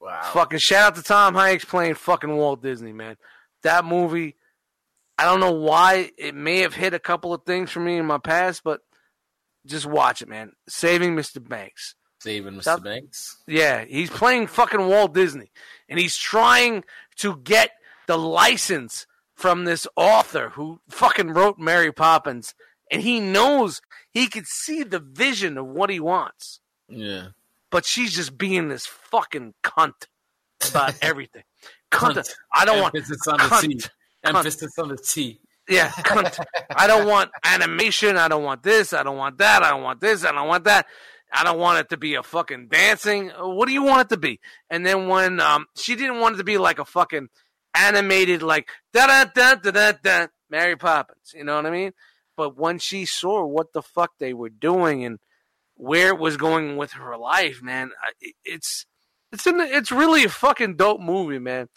Wow. 0.00 0.20
Fucking 0.32 0.58
shout 0.58 0.92
out 0.92 0.94
to 0.96 1.02
Tom 1.02 1.34
Hanks 1.34 1.64
playing 1.64 1.94
fucking 1.94 2.34
Walt 2.34 2.62
Disney, 2.62 2.92
man. 2.92 3.16
That 3.62 3.84
movie, 3.84 4.36
I 5.18 5.24
don't 5.24 5.40
know 5.40 5.52
why 5.52 6.10
it 6.16 6.34
may 6.34 6.60
have 6.60 6.74
hit 6.74 6.94
a 6.94 6.98
couple 6.98 7.34
of 7.34 7.42
things 7.44 7.70
for 7.70 7.80
me 7.80 7.98
in 7.98 8.06
my 8.06 8.16
past, 8.18 8.62
but 8.64 8.80
just 9.66 9.84
watch 9.84 10.22
it, 10.22 10.28
man. 10.28 10.52
Saving 10.68 11.14
Mr. 11.14 11.46
Banks. 11.46 11.94
Saving 12.20 12.54
Mr. 12.54 12.62
Stop- 12.62 12.84
Banks. 12.84 13.38
Yeah, 13.46 13.84
he's 13.84 14.10
playing 14.10 14.46
fucking 14.46 14.86
Walt 14.88 15.14
Disney, 15.14 15.50
and 15.88 15.98
he's 15.98 16.16
trying 16.16 16.84
to 17.16 17.36
get 17.38 17.70
the 18.06 18.16
license 18.18 19.06
from 19.34 19.64
this 19.64 19.86
author 19.96 20.50
who 20.50 20.80
fucking 20.90 21.30
wrote 21.30 21.58
Mary 21.58 21.92
Poppins, 21.92 22.54
and 22.90 23.02
he 23.02 23.20
knows 23.20 23.80
he 24.10 24.26
could 24.26 24.46
see 24.46 24.82
the 24.82 24.98
vision 24.98 25.56
of 25.56 25.66
what 25.66 25.88
he 25.90 25.98
wants, 26.00 26.60
Yeah. 26.88 27.28
but 27.70 27.86
she's 27.86 28.14
just 28.14 28.36
being 28.36 28.68
this 28.68 28.86
fucking 28.86 29.54
cunt 29.62 30.06
about 30.70 30.94
everything. 31.02 31.44
Cunt. 31.90 32.16
Cunt. 32.16 32.30
I 32.54 32.64
don't 32.66 32.80
want 32.82 32.94
Emphasis 32.94 33.26
on 33.28 33.38
the 33.38 33.44
T. 33.44 33.48
cunt. 33.76 33.90
Cunt. 34.24 34.36
Emphasis 34.36 34.78
on 34.78 34.88
the 34.88 34.96
T. 34.98 35.40
Yeah, 35.68 35.88
cunt. 35.90 36.38
I 36.74 36.86
don't 36.86 37.06
want 37.08 37.30
animation. 37.44 38.16
I 38.16 38.28
don't 38.28 38.42
want 38.42 38.62
this. 38.62 38.92
I 38.92 39.02
don't 39.04 39.16
want 39.16 39.38
that. 39.38 39.62
I 39.62 39.70
don't 39.70 39.82
want 39.82 40.00
this. 40.00 40.24
I 40.24 40.32
don't 40.32 40.48
want 40.48 40.64
that. 40.64 40.86
I 41.32 41.44
don't 41.44 41.58
want 41.58 41.80
it 41.80 41.90
to 41.90 41.96
be 41.96 42.14
a 42.14 42.22
fucking 42.22 42.68
dancing. 42.68 43.30
What 43.38 43.66
do 43.66 43.72
you 43.72 43.82
want 43.82 44.02
it 44.02 44.14
to 44.14 44.16
be? 44.16 44.40
And 44.68 44.84
then 44.84 45.08
when 45.08 45.40
um, 45.40 45.66
she 45.76 45.94
didn't 45.94 46.20
want 46.20 46.34
it 46.34 46.38
to 46.38 46.44
be 46.44 46.58
like 46.58 46.78
a 46.78 46.84
fucking 46.84 47.28
animated, 47.74 48.42
like 48.42 48.68
da 48.92 49.06
da 49.06 49.24
da 49.24 49.54
da 49.54 49.70
da 49.70 49.92
da 50.02 50.26
Mary 50.50 50.76
Poppins. 50.76 51.32
You 51.34 51.44
know 51.44 51.56
what 51.56 51.66
I 51.66 51.70
mean? 51.70 51.92
But 52.36 52.56
when 52.56 52.78
she 52.78 53.04
saw 53.04 53.44
what 53.44 53.72
the 53.72 53.82
fuck 53.82 54.12
they 54.18 54.32
were 54.32 54.48
doing 54.48 55.04
and 55.04 55.18
where 55.74 56.08
it 56.08 56.18
was 56.18 56.36
going 56.36 56.76
with 56.76 56.92
her 56.92 57.16
life, 57.16 57.62
man, 57.62 57.90
it's 58.44 58.86
it's 59.32 59.46
in 59.46 59.60
it's 59.60 59.92
really 59.92 60.24
a 60.24 60.28
fucking 60.28 60.76
dope 60.76 61.00
movie, 61.00 61.38
man. 61.38 61.68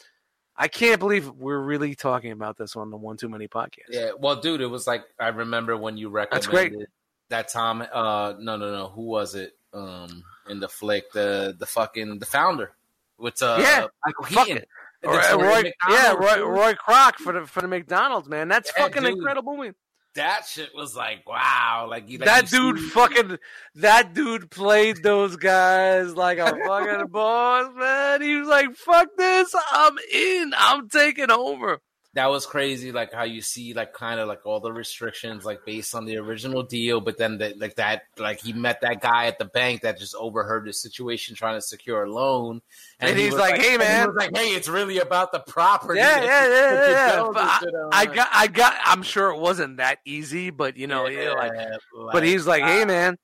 I 0.56 0.68
can't 0.68 1.00
believe 1.00 1.30
we're 1.30 1.60
really 1.60 1.96
talking 1.96 2.32
about 2.32 2.58
this 2.58 2.76
on 2.76 2.92
the 2.92 2.98
One 2.98 3.18
Too 3.18 3.28
Many 3.30 3.48
podcast. 3.48 3.90
Yeah. 3.90 4.12
Well, 4.18 4.40
dude, 4.40 4.62
it 4.62 4.68
was 4.68 4.86
like 4.86 5.04
I 5.20 5.30
remember 5.30 5.76
when 5.76 5.98
you 5.98 6.12
That's 6.12 6.48
recommended 6.48 6.78
great. 6.78 6.88
That 7.34 7.50
Tom. 7.50 7.82
Uh, 7.82 8.34
no, 8.40 8.56
no, 8.58 8.72
no. 8.72 8.88
Who 8.90 9.02
was 9.04 9.36
it? 9.36 9.54
Um, 9.74 10.24
in 10.50 10.60
the 10.60 10.68
flick, 10.70 11.12
the 11.14 11.56
the 11.58 11.66
fucking 11.66 12.20
the 12.20 12.26
founder 12.26 12.72
with 13.18 13.42
uh 13.42 13.58
Yeah. 13.60 13.88
Michael 14.06 14.26
Keaton. 14.46 14.64
Roy, 15.04 15.20
then 15.22 15.38
Roy 15.40 15.46
Roy- 15.64 15.72
yeah, 15.90 16.12
Roy, 16.14 16.36
dude. 16.36 16.48
Roy 16.48 16.74
Kroc 16.74 17.16
for 17.16 17.34
the 17.34 17.46
for 17.48 17.62
the 17.62 17.68
McDonald's 17.68 18.30
man. 18.30 18.48
That's 18.48 18.72
Yeah, 18.78 18.84
fucking 18.84 19.04
dude. 19.04 19.18
incredible 19.18 19.58
movie. 19.58 19.74
That 20.16 20.46
shit 20.46 20.70
was 20.76 20.96
like 20.96 21.28
wow. 21.28 21.88
Like, 21.90 22.08
you- 22.08 22.20
like 22.20 22.28
that 22.28 22.48
dude 22.50 22.78
see- 22.80 22.90
fucking 22.90 23.40
that 23.76 24.14
dude 24.14 24.52
played 24.52 25.02
those 25.02 25.36
guys 25.36 26.16
like 26.16 26.38
a 26.38 26.56
fucking 26.56 27.08
boss, 27.12 27.72
man. 27.76 28.22
He 28.22 28.36
was 28.36 28.48
like, 28.48 28.76
"Fuck 28.76 29.08
this, 29.18 29.56
I'm 29.72 29.98
in. 30.14 30.54
I'm 30.56 30.88
taking 30.88 31.32
over." 31.32 31.80
That 32.16 32.30
was 32.30 32.46
crazy 32.46 32.92
like 32.92 33.12
how 33.12 33.24
you 33.24 33.42
see 33.42 33.74
like 33.74 33.94
kind 33.94 34.20
of 34.20 34.28
like 34.28 34.46
all 34.46 34.60
the 34.60 34.72
restrictions 34.72 35.46
like 35.46 35.66
based 35.66 35.96
on 35.96 36.06
the 36.06 36.18
original 36.18 36.62
deal 36.62 37.02
but 37.02 37.18
then 37.18 37.38
the, 37.40 37.54
like 37.58 37.76
that 37.76 38.04
like 38.18 38.40
he 38.40 38.54
met 38.54 38.82
that 38.82 39.02
guy 39.02 39.26
at 39.26 39.40
the 39.40 39.46
bank 39.46 39.82
that 39.82 39.98
just 39.98 40.14
overheard 40.16 40.66
the 40.66 40.74
situation 40.74 41.36
trying 41.36 41.56
to 41.58 41.62
secure 41.62 42.04
a 42.04 42.12
loan 42.12 42.62
And 43.00 43.18
he 43.18 43.24
he's 43.24 43.34
was 43.34 43.42
like, 43.42 43.62
"Hey, 43.62 43.74
and 43.74 43.82
he 43.82 43.88
man." 43.88 44.08
was 44.08 44.16
like 44.16 44.36
hey 44.36 44.50
it's 44.50 44.70
really 44.70 45.00
about 45.00 45.32
the 45.32 45.40
property 45.40 46.00
Yeah, 46.00 46.24
yeah, 46.24 46.48
yeah, 46.48 46.74
yeah, 46.88 46.90
yeah. 47.36 47.60
shit 47.60 47.74
on." 47.76 47.90
I 47.92 48.06
got, 48.06 48.30
I 48.32 48.48
got. 48.48 48.76
I'm 48.86 49.04
sure 49.04 49.32
it 49.32 49.40
wasn't 49.40 49.78
that 49.78 50.00
easy, 50.06 50.50
but 50.52 50.78
you 50.78 50.88
know, 50.88 51.08
yeah, 51.08 51.34
like, 51.34 51.52
Yeah, 51.56 51.76
but 52.12 52.24
he's 52.24 52.46
like, 52.48 52.64
ah, 52.64 52.68
"Hey, 52.68 52.86
man, 52.86 53.18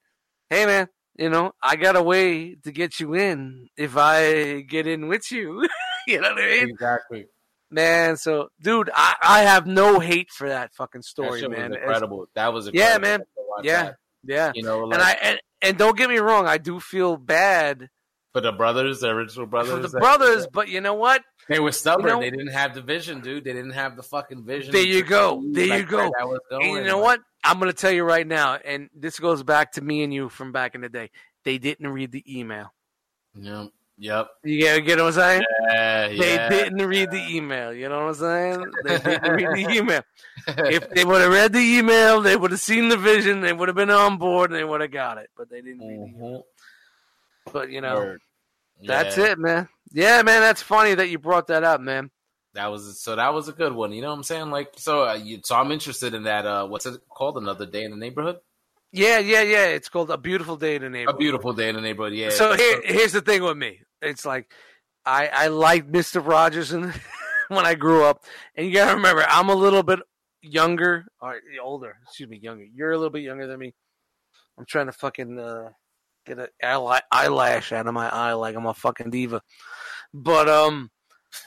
hey, 0.50 0.66
man." 0.66 0.88
You 1.18 1.30
know, 1.30 1.52
I 1.62 1.76
got 1.76 1.98
a 1.98 2.02
way 2.02 2.56
to 2.56 2.72
get 2.72 3.00
you 3.02 3.14
in 3.14 3.68
if 3.76 3.98
I 3.98 4.62
get 4.62 4.88
in 4.88 5.10
with 5.10 5.32
you. 5.32 5.68
you 6.08 6.22
know 6.22 6.30
what 6.34 6.42
I 6.42 6.48
mean? 6.48 6.70
exactly 6.70 7.26
Man, 7.72 8.18
so 8.18 8.50
dude, 8.62 8.90
I, 8.94 9.16
I 9.22 9.40
have 9.42 9.68
no 9.68 10.00
hate 10.00 10.32
for 10.32 10.50
that 10.50 10.74
fucking 10.74 11.04
story, 11.04 11.42
shit 11.42 11.52
man. 11.52 11.70
was 11.70 11.78
It's- 11.78 11.84
incredible 11.84 12.26
that 12.34 12.52
was 12.54 12.68
incredible. 12.68 13.08
Yeah, 13.08 13.18
man. 13.18 13.26
Yeah. 13.64 13.84
that. 13.84 13.96
Yeah. 14.24 14.52
you 14.56 14.64
know 14.64 14.80
like, 14.86 14.94
And 14.96 15.02
I 15.04 15.12
and, 15.22 15.40
and 15.62 15.78
don't 15.78 15.98
get 15.98 16.10
me 16.10 16.18
wrong, 16.18 16.48
I 16.48 16.58
do 16.58 16.80
feel 16.80 17.16
bad 17.18 17.90
for 18.34 18.42
the 18.42 18.52
brothers 18.52 19.00
the 19.02 19.10
original 19.10 19.46
brothers 19.46 19.72
for 19.74 19.80
the 19.80 19.88
that- 19.90 20.00
brothers, 20.00 20.48
but 20.52 20.68
you 20.70 20.82
know 20.82 20.94
what? 20.96 21.22
they 21.48 21.60
were 21.60 21.72
stubborn 21.72 22.06
You 22.08 22.14
know- 22.14 22.20
they 22.22 22.30
didn't 22.32 22.52
have 22.54 22.74
the 22.76 22.82
vision 22.82 23.22
dude 23.22 23.44
they 23.44 23.54
didn't 23.54 23.72
have 23.72 23.96
the 23.96 24.04
fucking 24.04 24.46
vision 24.46 24.72
There 24.72 24.82
you 24.86 25.04
go. 25.04 25.42
There 25.52 25.66
you 25.66 25.70
like, 25.72 25.92
where 25.92 26.10
go. 26.10 26.40
that 26.50 26.62
And 26.62 26.72
you 26.72 26.84
know 26.84 26.98
what? 27.00 27.20
I'm 27.44 27.60
gonna 27.60 27.72
tell 27.74 27.92
you 27.92 28.04
right 28.04 28.26
now, 28.28 28.56
and 28.56 28.90
this 28.96 29.20
goes 29.20 29.44
back 29.44 29.74
to 29.74 29.82
me 29.82 30.04
and 30.04 30.14
you 30.14 30.28
from 30.30 30.52
back 30.52 30.76
in 30.76 30.82
the 30.82 30.90
day. 30.90 31.10
They 31.46 31.58
didn't 31.58 31.88
read 31.88 32.12
the 32.12 32.24
email. 32.40 32.74
Yep. 33.36 33.70
Yep. 34.02 34.30
You 34.46 34.60
get, 34.60 34.86
get 34.86 34.98
what 34.98 35.08
I'm 35.08 35.12
saying? 35.12 35.44
Yeah, 35.70 36.08
They 36.08 36.16
yeah. 36.36 36.50
didn't 36.50 36.86
read 36.88 37.12
the 37.12 37.22
email. 37.36 37.74
You 37.74 37.90
know 37.90 38.06
what 38.06 38.10
I'm 38.10 38.14
saying? 38.16 38.66
They 38.86 38.98
didn't 38.98 39.34
read 39.34 39.68
the 39.68 39.74
email. 39.76 40.02
If 40.48 40.90
they 40.92 41.04
would 41.04 41.22
have 41.22 41.32
read 41.32 41.52
the 41.52 41.60
email, 41.60 42.22
they 42.22 42.38
would 42.38 42.52
have 42.52 42.62
seen 42.62 42.88
the 42.88 42.96
vision. 42.96 43.42
They 43.42 43.52
would 43.52 43.68
have 43.68 43.76
been 43.76 43.90
on 43.90 44.18
board, 44.18 44.52
and 44.52 44.60
they 44.60 44.64
would 44.64 44.80
have 44.82 44.92
got 44.92 45.18
it. 45.18 45.30
But 45.38 45.50
they 45.50 45.62
didn't 45.62 45.86
read 45.86 46.00
the 46.00 46.06
email. 46.18 46.46
Mhm. 47.48 47.52
But 47.52 47.72
you 47.72 47.82
know, 47.82 48.18
that's 48.82 49.18
it, 49.18 49.38
man. 49.38 49.68
Yeah, 49.92 50.22
man. 50.22 50.40
That's 50.42 50.62
funny 50.62 50.96
that 50.96 51.10
you 51.10 51.20
brought 51.20 51.48
that 51.48 51.64
up, 51.66 51.82
man. 51.82 52.10
That 52.54 52.68
was 52.68 53.02
so. 53.02 53.18
That 53.18 53.34
was 53.34 53.50
a 53.50 53.54
good 53.54 53.74
one. 53.74 53.92
You 53.92 54.02
know 54.02 54.10
what 54.10 54.16
I'm 54.16 54.24
saying? 54.24 54.50
Like 54.50 54.70
so. 54.78 55.10
Uh, 55.10 55.14
you, 55.16 55.42
so 55.44 55.56
I'm 55.56 55.72
interested 55.72 56.14
in 56.14 56.24
that. 56.24 56.46
Uh, 56.46 56.66
what's 56.68 56.86
it 56.86 57.02
called? 57.10 57.38
Another 57.38 57.66
day 57.66 57.84
in 57.84 57.92
the 57.92 57.98
neighborhood. 57.98 58.38
Yeah, 58.92 59.20
yeah, 59.20 59.42
yeah. 59.42 59.66
It's 59.66 59.90
called 59.90 60.10
a 60.10 60.18
beautiful 60.18 60.56
day 60.56 60.76
in 60.76 60.82
the 60.84 60.90
neighborhood. 60.90 61.16
A 61.16 61.18
beautiful 61.20 61.54
day 61.54 61.70
in 61.70 61.76
the 61.76 61.82
neighborhood. 61.82 62.14
Yeah. 62.14 62.30
So 62.30 62.56
here, 62.56 62.82
here's 62.86 63.12
the 63.12 63.22
thing 63.22 63.44
with 63.44 63.58
me. 63.58 63.82
It's 64.02 64.26
like 64.26 64.52
I 65.06 65.28
I 65.28 65.48
liked 65.48 65.90
Mister 65.90 66.20
Rogers 66.20 66.72
and 66.72 66.94
when 67.50 67.66
I 67.66 67.76
grew 67.76 68.04
up, 68.04 68.24
and 68.56 68.68
you 68.68 68.74
gotta 68.74 68.96
remember 68.96 69.26
I'm 69.28 69.50
a 69.50 69.56
little 69.56 69.84
bit 69.84 70.00
younger 70.42 71.06
or 71.22 71.40
older. 71.62 71.98
Excuse 72.04 72.30
me, 72.30 72.40
younger. 72.42 72.66
You're 72.66 72.92
a 72.92 72.98
little 72.98 73.12
bit 73.12 73.24
younger 73.24 73.48
than 73.48 73.60
me. 73.60 73.74
I'm 74.58 74.66
trying 74.66 74.88
to 74.88 74.92
fucking 74.92 75.40
uh, 75.40 75.70
get 76.26 76.40
an 76.40 76.48
eyelash 77.12 77.72
out 77.72 77.88
of 77.88 77.94
my 77.94 78.10
eye 78.10 78.34
like 78.34 78.56
I'm 78.56 78.66
a 78.66 78.74
fucking 78.74 79.10
diva. 79.10 79.42
But 80.14 80.50
um, 80.50 80.92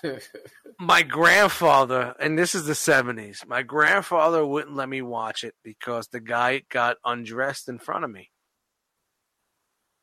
my 0.81 1.03
grandfather, 1.03 2.15
and 2.19 2.39
this 2.39 2.55
is 2.55 2.65
the 2.65 2.73
70s, 2.73 3.47
my 3.47 3.63
grandfather 3.63 4.45
wouldn't 4.45 4.77
let 4.77 4.89
me 4.89 5.03
watch 5.03 5.45
it 5.45 5.55
because 5.63 6.09
the 6.09 6.21
guy 6.21 6.63
got 6.71 6.97
undressed 7.05 7.69
in 7.69 7.79
front 7.79 8.05
of 8.05 8.11
me. 8.11 8.31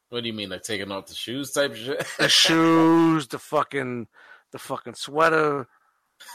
What 0.09 0.21
do 0.21 0.27
you 0.27 0.33
mean, 0.33 0.49
like 0.49 0.63
taking 0.63 0.91
off 0.91 1.07
the 1.07 1.13
shoes 1.15 1.51
type 1.51 1.75
shit? 1.75 2.05
the 2.17 2.29
shoes, 2.29 3.27
the 3.27 3.39
fucking, 3.39 4.07
the 4.51 4.59
fucking 4.59 4.95
sweater, 4.95 5.67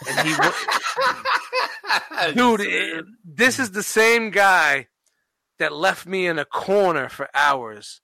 and 0.08 0.28
he, 0.28 0.34
dude, 2.34 2.60
it, 2.60 3.04
this 3.24 3.58
is 3.58 3.72
the 3.72 3.82
same 3.82 4.30
guy 4.30 4.88
that 5.58 5.72
left 5.72 6.06
me 6.06 6.26
in 6.26 6.38
a 6.38 6.44
corner 6.44 7.08
for 7.08 7.28
hours. 7.34 8.00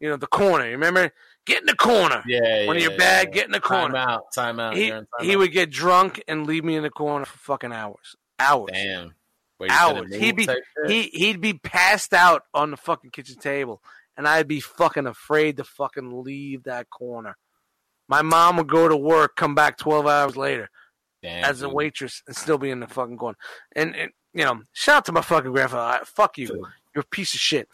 You 0.00 0.08
know, 0.08 0.16
the 0.16 0.26
corner. 0.26 0.64
You 0.64 0.72
remember? 0.72 1.12
Get 1.44 1.60
in 1.60 1.66
the 1.66 1.76
corner. 1.76 2.22
Yeah, 2.26 2.66
When 2.66 2.78
yeah, 2.78 2.84
of 2.84 2.90
your 2.90 2.98
bag, 2.98 3.28
yeah. 3.28 3.34
get 3.34 3.46
in 3.46 3.52
the 3.52 3.60
corner. 3.60 3.94
Time 3.94 4.08
out. 4.08 4.32
Time 4.32 4.60
out. 4.60 4.76
He, 4.76 4.90
time 4.90 5.06
he 5.20 5.32
out. 5.34 5.38
would 5.38 5.52
get 5.52 5.70
drunk 5.70 6.22
and 6.26 6.46
leave 6.46 6.64
me 6.64 6.76
in 6.76 6.82
the 6.82 6.90
corner 6.90 7.24
for 7.24 7.38
fucking 7.38 7.72
hours. 7.72 8.16
Hours. 8.38 8.70
Damn. 8.72 9.14
Where 9.58 9.70
Hours. 9.70 10.14
He'd 10.14 10.36
be 10.36 10.48
he 10.86 11.02
he'd 11.12 11.42
be 11.42 11.52
passed 11.52 12.14
out 12.14 12.44
on 12.54 12.70
the 12.70 12.78
fucking 12.78 13.10
kitchen 13.10 13.36
table, 13.36 13.82
and 14.16 14.26
I'd 14.28 14.48
be 14.48 14.60
fucking 14.60 15.06
afraid 15.06 15.56
to 15.58 15.64
fucking 15.64 16.22
leave 16.22 16.64
that 16.64 16.90
corner. 16.90 17.36
My 18.08 18.22
mom 18.22 18.56
would 18.56 18.68
go 18.68 18.88
to 18.88 18.96
work, 18.96 19.36
come 19.36 19.54
back 19.54 19.78
twelve 19.78 20.06
hours 20.06 20.36
later 20.36 20.68
Damn, 21.22 21.44
as 21.44 21.62
a 21.62 21.66
dude. 21.66 21.74
waitress, 21.74 22.22
and 22.26 22.36
still 22.36 22.58
be 22.58 22.70
in 22.70 22.80
the 22.80 22.88
fucking 22.88 23.16
corner. 23.18 23.38
And, 23.74 23.94
and 23.94 24.10
you 24.34 24.44
know, 24.44 24.62
shout 24.72 24.96
out 24.96 25.04
to 25.06 25.12
my 25.12 25.22
fucking 25.22 25.52
grandfather. 25.52 26.04
Fuck 26.04 26.38
you. 26.38 26.48
Dude. 26.48 26.60
You're 26.94 27.02
a 27.02 27.14
piece 27.14 27.34
of 27.34 27.40
shit. 27.40 27.68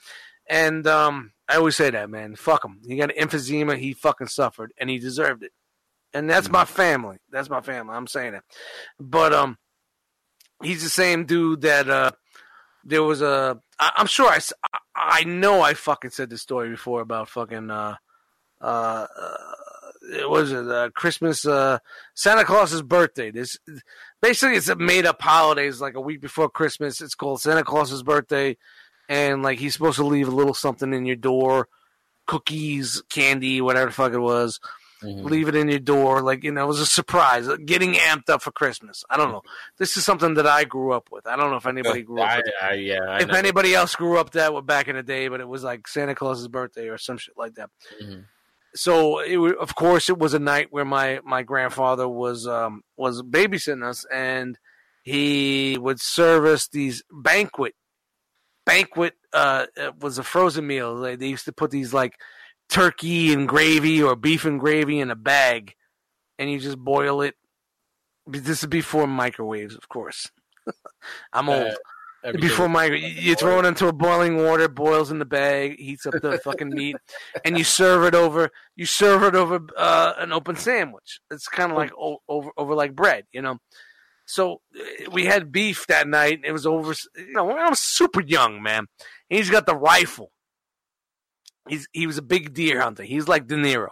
And 0.49 0.87
um, 0.87 1.33
I 1.49 1.57
always 1.57 1.77
say 1.77 1.91
that, 1.91 2.11
man. 2.11 2.37
Fuck 2.37 2.65
him. 2.65 2.81
He 2.87 2.97
got 2.97 3.11
emphysema. 3.11 3.77
He 3.77 3.95
fucking 3.95 4.29
suffered, 4.29 4.73
and 4.79 4.89
he 4.89 4.99
deserved 4.99 5.43
it. 5.43 5.53
And 6.15 6.31
that's 6.31 6.49
my 6.49 6.65
family. 6.65 7.19
That's 7.31 7.51
my 7.51 7.61
family. 7.61 7.95
I'm 7.95 8.07
saying 8.07 8.35
it. 8.35 8.43
But 8.99 9.33
um, 9.33 9.59
he's 10.63 10.83
the 10.83 10.89
same 10.89 11.25
dude 11.27 11.63
that 11.63 11.91
uh, 11.91 12.13
there 12.85 13.03
was 13.03 13.23
a. 13.23 13.59
I, 13.79 13.91
I'm 13.97 14.07
sure 14.07 14.29
I, 14.29 14.39
I- 14.97 15.25
know 15.25 15.61
I 15.63 15.75
fucking 15.75 16.11
said 16.11 16.31
this 16.31 16.43
story 16.43 16.71
before 16.71 17.01
about 17.01 17.29
fucking 17.29 17.71
uh, 17.71 17.97
uh, 18.61 18.65
uh 18.65 19.37
it 20.13 20.29
was 20.29 20.53
it 20.53 20.67
uh, 20.69 20.91
Christmas 20.95 21.45
uh 21.47 21.79
Santa 22.15 22.45
Claus's 22.45 22.83
birthday. 22.83 23.31
This 23.31 23.59
basically 24.23 24.57
it's 24.57 24.69
a 24.69 24.77
made 24.77 25.05
up 25.07 25.21
holiday. 25.21 25.69
It's 25.69 25.81
like 25.81 25.95
a 25.95 26.01
week 26.01 26.21
before 26.21 26.49
Christmas. 26.49 27.01
It's 27.01 27.15
called 27.15 27.41
Santa 27.41 27.65
Claus's 27.65 28.03
birthday, 28.03 28.57
and 29.09 29.43
like 29.43 29.59
he's 29.59 29.73
supposed 29.73 29.97
to 29.97 30.07
leave 30.07 30.29
a 30.29 30.33
little 30.33 30.55
something 30.55 30.93
in 30.93 31.07
your 31.07 31.17
door, 31.17 31.69
cookies, 32.27 33.03
candy, 33.09 33.61
whatever 33.61 33.87
the 33.87 33.93
fuck 33.93 34.13
it 34.13 34.19
was. 34.19 34.61
Mhm. 35.07 35.25
Leave 35.25 35.49
it 35.49 35.55
in 35.55 35.69
your 35.69 35.79
door, 35.79 36.21
like 36.21 36.43
you 36.45 36.51
know, 36.53 36.65
it 36.65 36.67
was 36.67 36.81
a 36.81 36.87
surprise. 36.87 37.49
Getting 37.65 37.95
amped 37.95 38.29
up 38.29 38.43
for 38.43 38.51
Christmas. 38.51 39.05
I 39.09 39.17
don't 39.17 39.31
know. 39.33 39.43
This 39.79 39.97
is 39.97 40.05
something 40.05 40.35
that 40.35 40.47
I 40.47 40.65
grew 40.65 40.93
up 40.93 41.09
with. 41.11 41.27
I 41.27 41.37
don't 41.37 41.51
know 41.51 41.57
if 41.57 41.67
anybody 41.67 42.03
grew 42.03 42.21
up. 42.21 42.29
I, 42.31 42.37
with 42.39 42.47
I, 42.63 42.73
yeah. 42.75 43.03
I 43.05 43.21
if 43.21 43.29
know. 43.29 43.35
anybody 43.35 43.75
else 43.75 43.95
grew 43.95 44.19
up 44.19 44.31
that 44.33 44.53
way 44.53 44.61
back 44.61 44.89
in 44.89 44.97
the 44.97 45.03
day, 45.03 45.29
but 45.29 45.41
it 45.41 45.49
was 45.49 45.63
like 45.63 45.87
Santa 45.89 46.15
Claus's 46.15 46.49
birthday 46.49 46.89
or 46.89 46.99
some 46.99 47.17
shit 47.19 47.35
like 47.37 47.55
that 47.55 47.71
Mhm. 48.03 48.25
so 48.75 49.21
it, 49.21 49.57
of 49.59 49.75
course 49.75 50.09
it 50.11 50.19
was 50.19 50.35
a 50.35 50.39
night 50.39 50.69
where 50.71 50.85
my 50.85 51.21
my 51.25 51.43
grandfather 51.43 52.07
was 52.09 52.47
um 52.47 52.83
was 52.97 53.23
babysitting 53.23 53.83
us 53.85 54.05
and 54.13 54.59
he 55.03 55.79
would 55.81 56.01
service 56.01 56.69
these 56.69 57.03
banquet 57.11 57.75
banquet 58.67 59.15
uh 59.33 59.67
it 59.77 59.99
was 60.01 60.19
a 60.19 60.23
frozen 60.23 60.67
meal 60.67 60.93
like 60.95 61.19
they 61.19 61.29
used 61.29 61.45
to 61.45 61.53
put 61.53 61.71
these 61.71 61.95
like 61.95 62.15
turkey 62.69 63.33
and 63.33 63.49
gravy 63.49 64.03
or 64.03 64.17
beef 64.17 64.45
and 64.45 64.59
gravy 64.61 64.99
in 65.01 65.11
a 65.11 65.17
bag 65.17 65.75
and 66.39 66.51
you 66.51 66.59
just 66.59 66.79
boil 66.79 67.21
it 67.23 67.35
this 68.27 68.63
is 68.63 68.67
before 68.69 69.07
microwaves 69.07 69.75
of 69.77 69.89
course 69.89 70.31
i'm 71.33 71.49
old 71.49 71.75
Uh, 72.25 72.33
before 72.33 72.69
my 72.69 72.87
you 72.87 73.37
throw 73.37 73.61
it 73.61 73.65
into 73.67 73.87
a 73.87 73.93
boiling 73.93 74.43
water, 74.43 74.67
boils 74.69 75.13
in 75.13 75.21
the 75.21 75.25
bag, 75.25 75.79
heats 75.79 76.07
up 76.07 76.15
the 76.21 76.39
fucking 76.43 76.71
meat, 76.71 76.97
and 77.45 77.57
you 77.57 77.63
serve 77.63 78.03
it 78.03 78.17
over. 78.17 78.51
You 78.75 78.85
serve 78.85 79.23
it 79.23 79.37
over 79.37 79.61
uh, 79.77 80.15
an 80.19 80.33
open 80.33 80.57
sandwich. 80.57 81.21
It's 81.31 81.47
kind 81.47 81.71
of 81.71 81.77
like 81.79 81.93
o- 81.97 82.23
over 82.27 82.51
over 82.57 82.75
like 82.75 82.97
bread, 82.97 83.27
you 83.33 83.43
know. 83.43 83.59
So 84.25 84.61
uh, 84.77 85.11
we 85.13 85.27
had 85.27 85.53
beef 85.53 85.87
that 85.87 86.09
night. 86.09 86.41
It 86.43 86.51
was 86.51 86.67
over. 86.67 86.95
You 87.17 87.33
know, 87.35 87.49
I 87.51 87.69
was 87.71 87.81
super 87.81 88.23
young, 88.23 88.61
man. 88.61 88.87
And 89.31 89.39
he's 89.39 89.51
got 89.51 89.67
the 89.67 89.77
rifle. 89.77 90.33
He's 91.69 91.89
he 91.93 92.07
was 92.07 92.19
a 92.19 92.23
big 92.23 92.55
deer 92.55 92.81
hunter. 92.81 93.03
He's 93.03 93.29
like 93.29 93.47
De 93.47 93.57
Niro. 93.57 93.89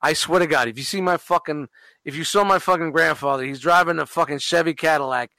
I 0.00 0.14
swear 0.14 0.40
to 0.40 0.46
God, 0.46 0.66
if 0.66 0.76
you 0.76 0.84
see 0.84 1.00
my 1.00 1.16
fucking, 1.16 1.68
if 2.04 2.16
you 2.16 2.24
saw 2.24 2.42
my 2.42 2.58
fucking 2.58 2.90
grandfather, 2.90 3.44
he's 3.44 3.60
driving 3.60 4.00
a 4.00 4.06
fucking 4.06 4.38
Chevy 4.38 4.74
Cadillac 4.74 5.30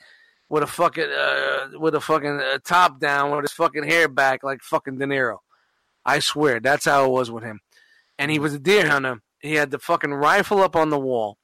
with 0.50 0.64
a 0.64 0.68
fucking 0.68 1.10
uh, 1.10 1.80
with 1.80 1.96
a 1.96 2.02
fucking 2.02 2.40
uh, 2.40 2.60
top 2.64 3.00
down 3.00 3.32
with 3.32 3.42
his 3.42 3.52
fucking 3.52 3.84
hair 3.84 4.08
back 4.08 4.44
like 4.44 4.62
fucking 4.62 4.98
De 4.98 5.06
Niro. 5.06 5.40
I 6.06 6.20
swear 6.20 6.60
that's 6.60 6.86
how 6.86 7.06
it 7.06 7.12
was 7.12 7.30
with 7.30 7.44
him. 7.44 7.60
And 8.18 8.32
he 8.32 8.40
was 8.40 8.54
a 8.54 8.60
deer 8.60 8.88
hunter. 8.88 9.22
He 9.40 9.56
had 9.56 9.72
the 9.72 9.80
fucking 9.80 10.14
rifle 10.14 10.62
up 10.62 10.76
on 10.76 10.90
the 10.90 11.00
wall, 11.00 11.38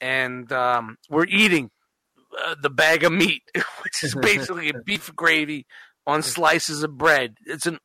and 0.00 0.50
um, 0.52 0.96
we're 1.10 1.26
eating 1.26 1.70
uh, 2.46 2.54
the 2.62 2.70
bag 2.70 3.04
of 3.04 3.12
meat, 3.12 3.42
which 3.54 4.02
is 4.02 4.14
basically 4.14 4.70
a 4.70 4.80
beef 4.84 5.14
gravy 5.14 5.66
on 6.06 6.22
slices 6.22 6.82
of 6.82 6.96
bread. 6.96 7.36
It's 7.44 7.66
an 7.66 7.78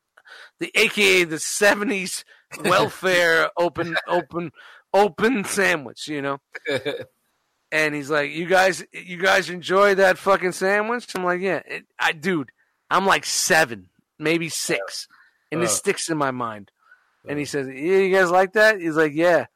the 0.60 0.70
AKA 0.74 1.24
the 1.24 1.38
seventies 1.38 2.24
welfare 2.64 3.50
open 3.58 3.96
open 4.08 4.50
open 4.92 5.44
sandwich, 5.44 6.06
you 6.08 6.22
know 6.22 6.38
and 7.72 7.94
he's 7.94 8.10
like, 8.10 8.30
"You 8.32 8.46
guys, 8.46 8.84
you 8.92 9.16
guys 9.16 9.50
enjoy 9.50 9.96
that 9.96 10.18
fucking 10.18 10.52
sandwich?" 10.52 11.06
I'm 11.14 11.24
like, 11.24 11.40
"Yeah, 11.40 11.62
it, 11.66 11.84
I, 11.98 12.12
dude, 12.12 12.50
I'm 12.90 13.06
like 13.06 13.24
seven, 13.24 13.88
maybe 14.18 14.48
six, 14.48 15.08
and 15.50 15.60
it 15.62 15.66
Uh. 15.66 15.68
sticks 15.68 16.08
in 16.08 16.16
my 16.18 16.30
mind." 16.30 16.70
And 17.28 17.38
he 17.38 17.44
says, 17.46 17.66
"Yeah, 17.68 17.98
you 17.98 18.14
guys 18.14 18.30
like 18.30 18.52
that?" 18.52 18.80
He's 18.80 18.96
like, 18.96 19.12
"Yeah," 19.14 19.46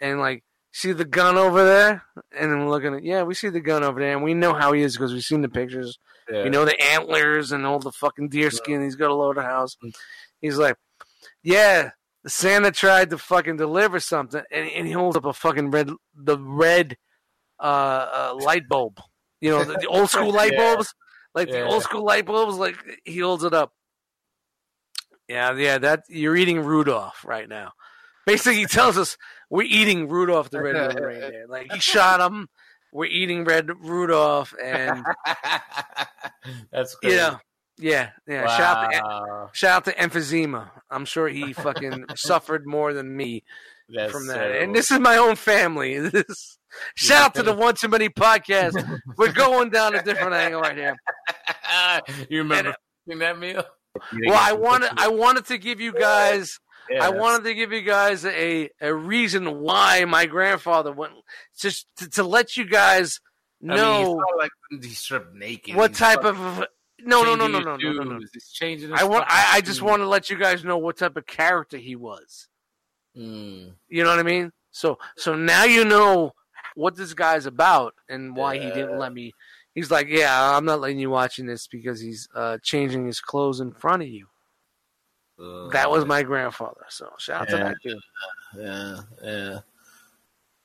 and 0.00 0.18
like, 0.18 0.42
see 0.72 0.92
the 0.92 1.04
gun 1.04 1.36
over 1.36 1.64
there, 1.64 2.02
and 2.36 2.50
I'm 2.50 2.68
looking 2.68 2.94
at, 2.94 3.04
yeah, 3.04 3.22
we 3.22 3.34
see 3.34 3.50
the 3.50 3.60
gun 3.60 3.84
over 3.84 4.00
there, 4.00 4.12
and 4.14 4.24
we 4.24 4.34
know 4.34 4.54
how 4.54 4.72
he 4.72 4.82
is 4.82 4.96
because 4.96 5.12
we've 5.12 5.22
seen 5.22 5.42
the 5.42 5.48
pictures. 5.48 5.98
Yeah. 6.30 6.44
We 6.44 6.50
know 6.50 6.64
the 6.64 6.80
antlers 6.80 7.50
and 7.52 7.66
all 7.66 7.78
the 7.80 7.90
fucking 7.92 8.28
deer 8.28 8.50
skin 8.52 8.82
he's 8.82 8.94
got 8.94 9.10
a 9.10 9.14
over 9.14 9.34
the 9.34 9.42
house. 9.42 9.76
He's 10.40 10.56
like, 10.58 10.76
"Yeah." 11.42 11.90
Santa 12.26 12.70
tried 12.70 13.08
to 13.10 13.16
fucking 13.18 13.56
deliver 13.56 13.98
something, 13.98 14.42
and, 14.52 14.68
and 14.68 14.86
he 14.86 14.92
holds 14.92 15.16
up 15.16 15.24
a 15.24 15.32
fucking 15.32 15.70
red, 15.70 15.88
the 16.14 16.38
red 16.38 16.98
uh, 17.58 17.62
uh, 17.62 18.38
light 18.44 18.68
bulb. 18.68 19.00
You 19.40 19.52
know, 19.52 19.64
the, 19.64 19.72
the 19.78 19.86
old 19.86 20.10
school 20.10 20.30
light 20.30 20.52
Yeah. 20.56 20.74
bulbs, 20.74 20.94
like 21.34 21.50
the 21.50 21.64
old 21.64 21.82
school 21.82 22.04
light 22.04 22.26
bulbs. 22.26 22.56
Like 22.58 22.76
he 23.06 23.20
holds 23.20 23.42
it 23.42 23.54
up. 23.54 23.72
Yeah, 25.28 25.54
yeah. 25.56 25.78
That 25.78 26.02
you're 26.10 26.36
eating 26.36 26.60
Rudolph 26.60 27.24
right 27.24 27.48
now. 27.48 27.72
Basically, 28.26 28.58
he 28.58 28.66
tells 28.66 28.98
us 28.98 29.16
we're 29.48 29.62
eating 29.62 30.06
Rudolph 30.08 30.50
the 30.50 30.60
red-nosed 30.60 31.00
reindeer. 31.00 31.46
Like 31.48 31.72
he 31.72 31.80
shot 31.80 32.20
him. 32.20 32.48
We're 32.92 33.06
eating 33.06 33.44
red 33.44 33.70
Rudolph, 33.80 34.52
and 34.62 35.04
That's 36.72 36.92
you 37.02 37.08
crazy. 37.08 37.16
know, 37.16 37.38
yeah, 37.80 38.10
yeah. 38.26 38.46
Shout 38.56 38.94
out 38.94 39.48
to 39.50 39.58
shout 39.58 39.76
out 39.76 39.84
to 39.86 39.92
emphysema. 39.94 40.70
I'm 40.90 41.04
sure 41.04 41.28
he 41.28 41.52
fucking 41.52 42.06
suffered 42.14 42.66
more 42.66 42.92
than 42.92 43.16
me 43.16 43.42
That's 43.88 44.12
from 44.12 44.26
that. 44.28 44.34
terrible. 44.34 44.62
And 44.64 44.74
this 44.74 44.90
is 44.90 44.98
my 44.98 45.16
own 45.16 45.36
family. 45.36 45.98
This 46.10 46.58
shout 46.94 47.22
out 47.26 47.34
to 47.34 47.42
the 47.42 47.52
One 47.52 47.74
Too 47.74 47.88
Many 47.88 48.08
podcast. 48.08 48.74
We're 49.18 49.32
going 49.32 49.70
down 49.70 49.96
a 49.96 50.02
different 50.04 50.34
angle 50.34 50.60
right 50.60 50.76
here. 50.76 50.96
you 52.28 52.38
remember 52.38 52.54
And- 52.54 52.68
uh, 52.68 52.72
cooking 53.06 53.18
that 53.20 53.38
meal? 53.38 53.64
Well, 54.24 54.38
I 54.40 54.52
wanted 54.52 54.90
I 54.96 55.08
wanted 55.08 55.46
to 55.46 55.58
give 55.58 55.80
you 55.80 55.92
guys 55.92 56.60
Yeah, 56.88 57.04
I 57.04 57.08
wanted 57.10 57.42
to 57.44 57.54
give 57.54 57.72
you 57.72 57.82
guys 57.82 58.24
a 58.24 58.70
a 58.80 58.94
reason 58.94 59.60
why 59.62 60.04
my 60.04 60.26
grandfather 60.26 60.92
went 60.92 61.14
just 61.58 61.86
to, 61.96 62.08
to 62.10 62.22
let 62.22 62.56
you 62.56 62.66
guys 62.66 63.18
I 63.64 63.66
mean, 63.66 63.76
know 63.76 64.04
he's 64.14 64.38
like 64.38 64.50
he's 64.82 64.98
stripped 64.98 65.34
naked. 65.34 65.74
what 65.74 65.90
He's 65.90 65.98
type 65.98 66.22
fucking 66.22 66.40
of 66.40 66.64
no 67.04 67.22
no 67.22 67.34
no 67.34 67.46
no 67.46 67.60
no 67.60 67.76
no 67.76 67.92
no 67.92 68.02
no. 68.02 68.20
He's 68.32 68.50
changing. 68.50 68.92
I 68.92 69.04
want 69.04 69.24
I, 69.28 69.56
I 69.56 69.60
just 69.60 69.82
want 69.82 70.02
to 70.02 70.08
let 70.08 70.30
you 70.30 70.38
guys 70.38 70.64
know 70.64 70.78
what 70.78 70.96
type 70.96 71.16
of 71.16 71.26
character 71.26 71.76
he 71.76 71.96
was. 71.96 72.48
Mm. 73.16 73.72
You 73.88 74.04
know 74.04 74.10
what 74.10 74.18
I 74.18 74.24
mean? 74.24 74.52
So 74.70 74.98
so 75.16 75.34
now 75.34 75.64
you 75.64 75.84
know 75.84 76.32
what 76.74 76.96
this 76.96 77.14
guy's 77.14 77.46
about 77.46 77.94
and 78.08 78.36
why 78.36 78.58
he 78.58 78.70
didn't 78.70 78.98
let 78.98 79.12
me. 79.12 79.32
He's 79.74 79.90
like, 79.90 80.08
yeah, 80.08 80.56
I'm 80.56 80.64
not 80.64 80.80
letting 80.80 80.98
you 80.98 81.10
watching 81.10 81.46
this 81.46 81.66
because 81.68 82.00
he's 82.00 82.28
uh, 82.34 82.58
changing 82.62 83.06
his 83.06 83.20
clothes 83.20 83.60
in 83.60 83.72
front 83.72 84.02
of 84.02 84.08
you. 84.08 84.26
That 85.72 85.90
was 85.90 86.04
my 86.04 86.22
grandfather. 86.22 86.84
So 86.88 87.10
shout 87.18 87.42
out 87.42 87.48
to 87.48 87.56
that 87.56 87.76
dude. 87.82 87.98
Yeah, 88.58 89.00
yeah. 89.22 89.58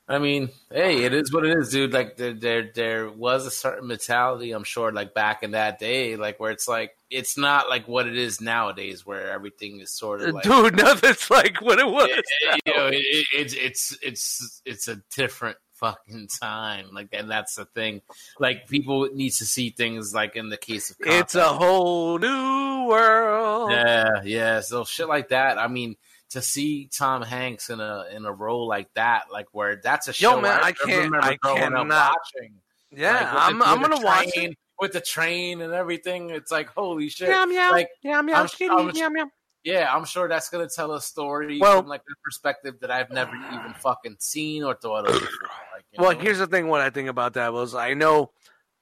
I 0.08 0.20
mean, 0.20 0.50
hey, 0.72 1.04
it 1.04 1.14
is 1.16 1.34
what 1.34 1.46
it 1.46 1.58
is, 1.58 1.70
dude. 1.70 1.92
Like 1.92 2.16
there, 2.16 2.34
there, 2.34 2.70
there 2.74 3.10
was 3.10 3.48
a 3.48 3.52
certain 3.52 3.88
mentality, 3.88 4.52
I'm 4.52 4.64
sure, 4.64 4.92
like 4.92 5.16
back 5.16 5.42
in 5.42 5.52
that 5.52 5.80
day, 5.80 6.16
like 6.16 6.40
where 6.40 6.52
it's 6.52 6.68
like 6.68 6.92
it's 7.10 7.38
not 7.38 7.70
like 7.70 7.88
what 7.88 8.06
it 8.08 8.16
is 8.16 8.40
nowadays, 8.40 9.04
where 9.04 9.32
everything 9.32 9.80
is 9.80 9.90
sort 9.90 10.22
of 10.22 10.30
uh, 10.30 10.34
like, 10.34 10.44
dude, 10.44 10.76
nothing's 10.78 11.30
like 11.32 11.60
what 11.62 11.80
it 11.80 11.88
was. 11.88 12.08
it- 12.12 12.62
you 12.68 12.74
know, 12.76 12.88
it, 12.88 12.98
it, 12.98 13.26
it's 13.36 13.54
it's 13.56 13.98
it's 14.04 14.62
it's 14.64 14.88
a 14.88 15.02
different 15.16 15.58
fucking 15.74 16.28
time. 16.40 16.90
Like, 16.94 17.10
and 17.12 17.30
that's 17.30 17.56
the 17.56 17.66
thing. 17.66 18.02
Like, 18.40 18.68
people 18.68 19.10
need 19.12 19.32
to 19.32 19.46
see 19.46 19.72
things 19.72 20.14
like 20.14 20.36
in 20.36 20.50
the 20.50 20.58
case 20.58 20.92
of 20.92 20.98
It's 21.00 21.34
a 21.36 21.48
whole 21.48 22.20
new 22.20 22.86
world. 22.88 23.72
Yeah, 23.72 24.22
yeah. 24.24 24.60
So 24.62 24.84
shit 24.86 25.08
like 25.08 25.30
that. 25.30 25.58
I 25.58 25.68
mean, 25.68 25.96
to 26.36 26.42
see 26.42 26.88
Tom 26.96 27.22
Hanks 27.24 27.70
in 27.70 27.80
a 27.82 28.06
in 28.14 28.26
a 28.26 28.32
role 28.32 28.68
like 28.68 28.88
that, 28.94 29.26
like 29.32 29.48
where 29.52 29.76
that's 29.84 30.08
a 30.08 30.14
show. 30.14 30.36
Yo, 30.36 30.42
man, 30.42 30.60
I 30.64 30.72
can't- 30.72 31.06
remember 31.06 31.22
I 31.22 31.38
cannot- 31.38 31.90
watching. 31.90 32.54
Yeah, 32.92 33.14
Like, 33.34 33.50
I'm, 33.50 33.60
the- 33.60 33.66
I'm 33.68 33.82
gonna 33.82 34.00
watch 34.02 34.32
train- 34.34 34.52
it. 34.52 34.58
with 34.80 34.94
the 34.94 35.02
train 35.02 35.62
and 35.62 35.74
everything. 35.74 36.30
It's 36.30 36.52
like 36.52 36.70
holy 36.70 37.10
shit. 37.10 37.30
Meow 37.30 37.46
meow, 37.46 37.72
Like, 37.72 37.90
meow 38.04 38.22
meow, 38.22 38.36
I'm- 38.36 38.48
kitty, 38.48 38.70
I'm-. 39.04 39.32
Yeah, 39.64 39.94
I'm 39.94 40.06
sure 40.06 40.30
that's 40.30 40.50
gonna 40.50 40.70
tell 40.70 40.94
a 40.94 41.02
story 41.02 41.60
Well- 41.60 41.80
from 41.82 41.88
like 41.90 42.02
a 42.02 42.16
perspective 42.24 42.76
that 42.82 42.92
I've 42.92 43.10
never 43.10 43.36
even 43.36 43.74
fucking 43.80 44.18
seen 44.20 44.64
or 44.64 44.76
thought 44.76 45.08
of. 45.08 45.14
Before. 45.14 45.50
Like, 45.74 45.84
Well, 45.98 46.12
know? 46.14 46.20
here's 46.20 46.38
the 46.40 46.48
thing. 46.48 46.68
What 46.68 46.82
I 46.82 46.90
think 46.92 47.10
about 47.10 47.34
that 47.34 47.52
was, 47.52 47.74
I 47.74 47.94
know, 47.96 48.32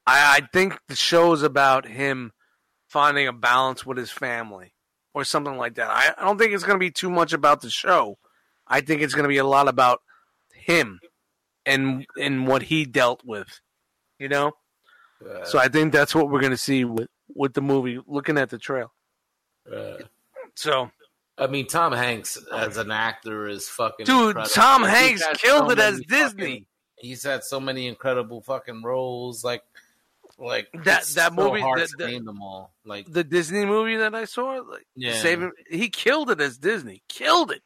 I, 0.06 0.38
I 0.38 0.47
think 0.51 0.78
the 0.89 0.95
show's 0.95 1.41
about 1.41 1.86
him 1.88 2.34
finding 2.89 3.28
a 3.28 3.34
balance 3.34 3.86
with 3.86 3.97
his 3.97 4.12
family 4.12 4.74
or 5.14 5.24
something 5.24 5.57
like 5.57 5.76
that. 5.76 5.89
I, 5.89 6.14
I 6.18 6.26
don't 6.26 6.38
think 6.38 6.53
it's 6.53 6.64
going 6.64 6.76
to 6.76 6.80
be 6.80 6.91
too 6.91 7.09
much 7.09 7.34
about 7.34 7.61
the 7.61 7.70
show. 7.70 8.18
I 8.68 8.82
think 8.82 9.01
it's 9.01 9.14
going 9.14 9.24
to 9.24 9.30
be 9.30 9.38
a 9.38 9.43
lot 9.45 9.68
about 9.68 10.01
him 10.53 10.99
and 11.66 12.05
and 12.20 12.47
what 12.47 12.64
he 12.64 12.86
dealt 12.86 13.24
with. 13.26 13.59
You 14.20 14.30
know, 14.30 14.53
Uh, 15.24 15.43
so 15.43 15.59
I 15.59 15.68
think 15.68 15.91
that's 15.93 16.16
what 16.16 16.30
we're 16.30 16.39
going 16.39 16.51
to 16.51 16.57
see 16.57 16.86
with 16.86 17.09
with 17.36 17.53
the 17.53 17.61
movie. 17.61 17.99
Looking 18.07 18.38
at 18.38 18.49
the 18.49 18.57
trail, 18.57 18.93
uh, 19.74 19.97
so 20.55 20.91
I 21.38 21.47
mean, 21.47 21.68
Tom 21.68 21.91
Hanks 21.93 22.38
as 22.53 22.78
an 22.78 22.91
actor 22.91 23.47
is 23.47 23.68
fucking 23.68 24.05
dude, 24.05 24.28
incredible. 24.38 24.49
Tom 24.53 24.84
Hanks 24.84 25.26
killed 25.39 25.68
so 25.68 25.72
it 25.72 25.80
as 25.80 25.99
Disney. 26.01 26.43
fucking- 26.43 26.66
he's 26.99 27.24
had 27.24 27.43
so 27.43 27.59
many 27.59 27.88
incredible 27.88 28.39
fucking 28.41 28.82
roles. 28.82 29.43
Like, 29.43 29.64
like 30.44 30.68
That- 30.74 30.84
that 30.84 31.06
so 31.06 31.30
movie, 31.32 31.62
hard 31.62 31.88
the- 31.98 32.08
name 32.08 32.26
them 32.26 32.41
all. 32.41 32.74
Like, 32.86 33.06
The 33.12 33.24
Disney 33.24 33.66
movie 33.66 33.96
that 33.98 34.14
I 34.16 34.26
saw, 34.26 34.60
like, 34.60 34.86
yeah, 34.96 35.14
saving, 35.22 35.52
he 35.70 35.89
killed 35.89 36.30
it 36.30 36.41
as 36.41 36.58
Disney. 36.58 37.02
Killed 37.10 37.52
it, 37.52 37.64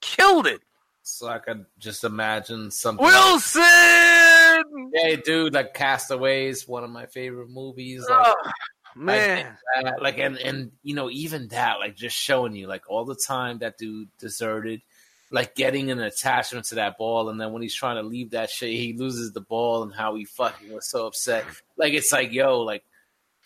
killed 0.00 0.46
it. 0.46 0.62
so 1.02 1.26
I 1.28 1.38
could 1.38 1.66
just 1.78 2.04
imagine 2.04 2.70
something. 2.70 3.04
Wilson. 3.04 4.92
Hey, 4.94 5.16
dude, 5.16 5.54
like 5.54 5.74
Castaways, 5.74 6.66
one 6.68 6.84
of 6.84 6.90
my 6.90 7.06
favorite 7.06 7.48
movies. 7.50 8.04
Like, 8.08 8.26
Oh, 8.28 8.50
man, 8.96 9.56
that, 9.82 10.02
like, 10.02 10.18
and 10.18 10.36
and 10.38 10.72
you 10.82 10.94
know, 10.94 11.10
even 11.10 11.48
that, 11.48 11.78
like, 11.78 11.96
just 11.96 12.16
showing 12.16 12.54
you, 12.54 12.66
like, 12.66 12.82
all 12.88 13.04
the 13.04 13.14
time 13.16 13.58
that 13.58 13.78
dude 13.78 14.08
deserted, 14.18 14.82
like, 15.30 15.54
getting 15.54 15.90
an 15.90 16.00
attachment 16.00 16.66
to 16.66 16.74
that 16.76 16.98
ball, 16.98 17.28
and 17.28 17.40
then 17.40 17.52
when 17.52 17.62
he's 17.62 17.74
trying 17.74 17.96
to 17.96 18.02
leave 18.02 18.30
that 18.30 18.50
shit, 18.50 18.70
he 18.70 18.92
loses 18.96 19.32
the 19.32 19.40
ball, 19.40 19.82
and 19.82 19.92
how 19.94 20.14
he 20.16 20.24
fucking 20.24 20.72
was 20.72 20.88
so 20.88 21.06
upset. 21.06 21.44
Like, 21.76 21.92
it's 21.94 22.12
like, 22.12 22.32
yo, 22.32 22.60
like, 22.60 22.84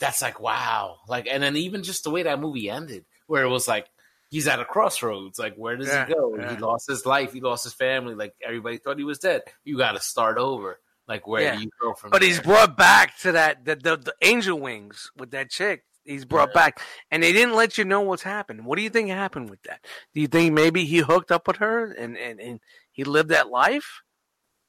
that's 0.00 0.22
like, 0.22 0.40
wow, 0.40 0.96
like, 1.08 1.26
and 1.30 1.42
then 1.42 1.56
even 1.56 1.82
just 1.82 2.04
the 2.04 2.10
way 2.10 2.22
that 2.24 2.40
movie 2.40 2.68
ended, 2.70 3.04
where 3.26 3.44
it 3.44 3.48
was 3.50 3.68
like. 3.68 3.86
He's 4.30 4.48
at 4.48 4.58
a 4.58 4.64
crossroads. 4.64 5.38
Like, 5.38 5.54
where 5.54 5.76
does 5.76 5.86
Yeah, 5.86 6.06
he 6.06 6.14
go? 6.14 6.36
yeah. 6.36 6.50
He 6.52 6.56
lost 6.56 6.88
his 6.88 7.06
life. 7.06 7.32
He 7.32 7.40
lost 7.40 7.62
his 7.62 7.72
family. 7.74 8.16
Like, 8.16 8.34
everybody 8.44 8.78
thought 8.78 8.98
he 8.98 9.04
was 9.04 9.20
dead. 9.20 9.42
You 9.62 9.78
got 9.78 9.92
to 9.92 10.00
start 10.00 10.38
over. 10.38 10.80
Like, 11.06 11.24
where 11.28 11.42
Yeah. 11.42 11.54
do 11.54 11.62
you 11.62 11.70
go 11.80 11.94
from 11.94 12.10
but 12.10 12.18
there? 12.20 12.28
he's 12.30 12.40
brought 12.40 12.76
back 12.76 13.16
to 13.18 13.30
that 13.32 13.64
the, 13.64 13.76
the 13.76 13.96
the 13.96 14.14
angel 14.22 14.58
wings 14.58 15.12
with 15.16 15.30
that 15.32 15.50
chick. 15.50 15.84
He's 16.04 16.24
brought 16.24 16.50
Yeah. 16.50 16.60
back, 16.60 16.80
and 17.10 17.22
they 17.22 17.32
didn't 17.32 17.54
let 17.54 17.78
you 17.78 17.84
know 17.84 18.02
what's 18.02 18.22
happened. 18.22 18.66
What 18.66 18.76
do 18.76 18.82
you 18.82 18.90
think 18.90 19.08
happened 19.08 19.50
with 19.50 19.62
that? 19.62 19.80
Do 20.12 20.20
you 20.20 20.26
think 20.26 20.52
maybe 20.52 20.84
he 20.84 20.98
hooked 20.98 21.32
up 21.32 21.46
with 21.46 21.56
her 21.56 21.92
and 21.92 22.16
and, 22.16 22.40
and 22.40 22.60
he 22.92 23.04
lived 23.04 23.30
that 23.30 23.48
life? 23.48 24.02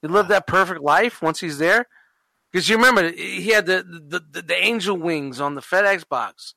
He 0.01 0.07
lived 0.07 0.29
that 0.29 0.47
perfect 0.47 0.81
life 0.81 1.21
once 1.21 1.39
he's 1.39 1.57
there. 1.57 1.87
Because 2.51 2.69
you 2.69 2.77
remember 2.77 3.11
he 3.11 3.49
had 3.49 3.65
the, 3.65 3.83
the 3.83 4.21
the 4.31 4.41
the 4.41 4.55
angel 4.63 4.95
wings 4.97 5.41
on 5.41 5.55
the 5.55 5.61
FedEx 5.61 6.07
box, 6.07 6.53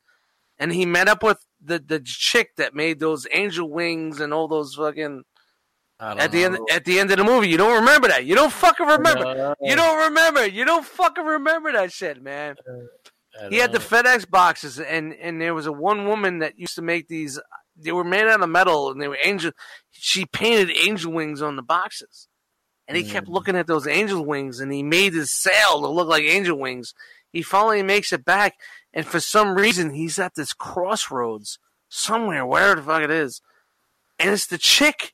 and 0.58 0.72
he 0.72 0.86
met 0.86 1.08
up 1.08 1.22
with 1.24 1.44
the 1.60 1.80
the 1.80 1.98
chick 1.98 2.54
that 2.56 2.74
made 2.74 3.00
those 3.00 3.26
angel 3.32 3.68
wings 3.68 4.20
and 4.20 4.32
all 4.32 4.46
those 4.46 4.76
fucking 4.76 5.24
at 6.00 6.30
the 6.30 6.44
end 6.44 6.56
at 6.70 6.84
the 6.84 7.00
end 7.00 7.10
of 7.10 7.16
the 7.16 7.24
movie. 7.24 7.48
You 7.48 7.56
don't 7.56 7.80
remember 7.80 8.06
that. 8.06 8.24
You 8.24 8.36
don't 8.36 8.52
fucking 8.52 8.86
remember. 8.86 9.24
No. 9.24 9.54
You 9.60 9.74
don't 9.74 10.08
remember. 10.10 10.46
You 10.46 10.64
don't 10.64 10.86
fucking 10.86 11.24
remember 11.24 11.72
that 11.72 11.90
shit, 11.90 12.22
man. 12.22 12.54
He 13.50 13.58
had 13.58 13.72
the 13.72 13.78
FedEx 13.78 14.28
boxes, 14.28 14.80
and 14.80 15.14
and 15.14 15.40
there 15.40 15.54
was 15.54 15.66
a 15.66 15.72
one 15.72 16.06
woman 16.06 16.38
that 16.40 16.58
used 16.58 16.74
to 16.76 16.82
make 16.82 17.08
these. 17.08 17.38
They 17.76 17.92
were 17.92 18.04
made 18.04 18.26
out 18.26 18.42
of 18.42 18.48
metal, 18.48 18.90
and 18.90 19.00
they 19.00 19.08
were 19.08 19.18
angel. 19.22 19.52
She 19.92 20.26
painted 20.26 20.76
angel 20.76 21.12
wings 21.12 21.40
on 21.40 21.56
the 21.56 21.62
boxes, 21.62 22.28
and 22.86 22.96
he 22.96 23.04
kept 23.04 23.28
Mm. 23.28 23.32
looking 23.32 23.56
at 23.56 23.66
those 23.66 23.86
angel 23.86 24.24
wings, 24.24 24.58
and 24.60 24.72
he 24.72 24.82
made 24.82 25.14
his 25.14 25.32
sail 25.32 25.80
to 25.80 25.88
look 25.88 26.08
like 26.08 26.24
angel 26.24 26.58
wings. 26.58 26.94
He 27.32 27.42
finally 27.42 27.82
makes 27.82 28.12
it 28.12 28.24
back, 28.24 28.54
and 28.92 29.06
for 29.06 29.20
some 29.20 29.54
reason, 29.54 29.90
he's 29.94 30.18
at 30.18 30.34
this 30.34 30.52
crossroads 30.52 31.58
somewhere, 31.88 32.44
where 32.44 32.74
the 32.74 32.82
fuck 32.82 33.02
it 33.02 33.10
is, 33.10 33.40
and 34.18 34.30
it's 34.30 34.46
the 34.46 34.58
chick 34.58 35.12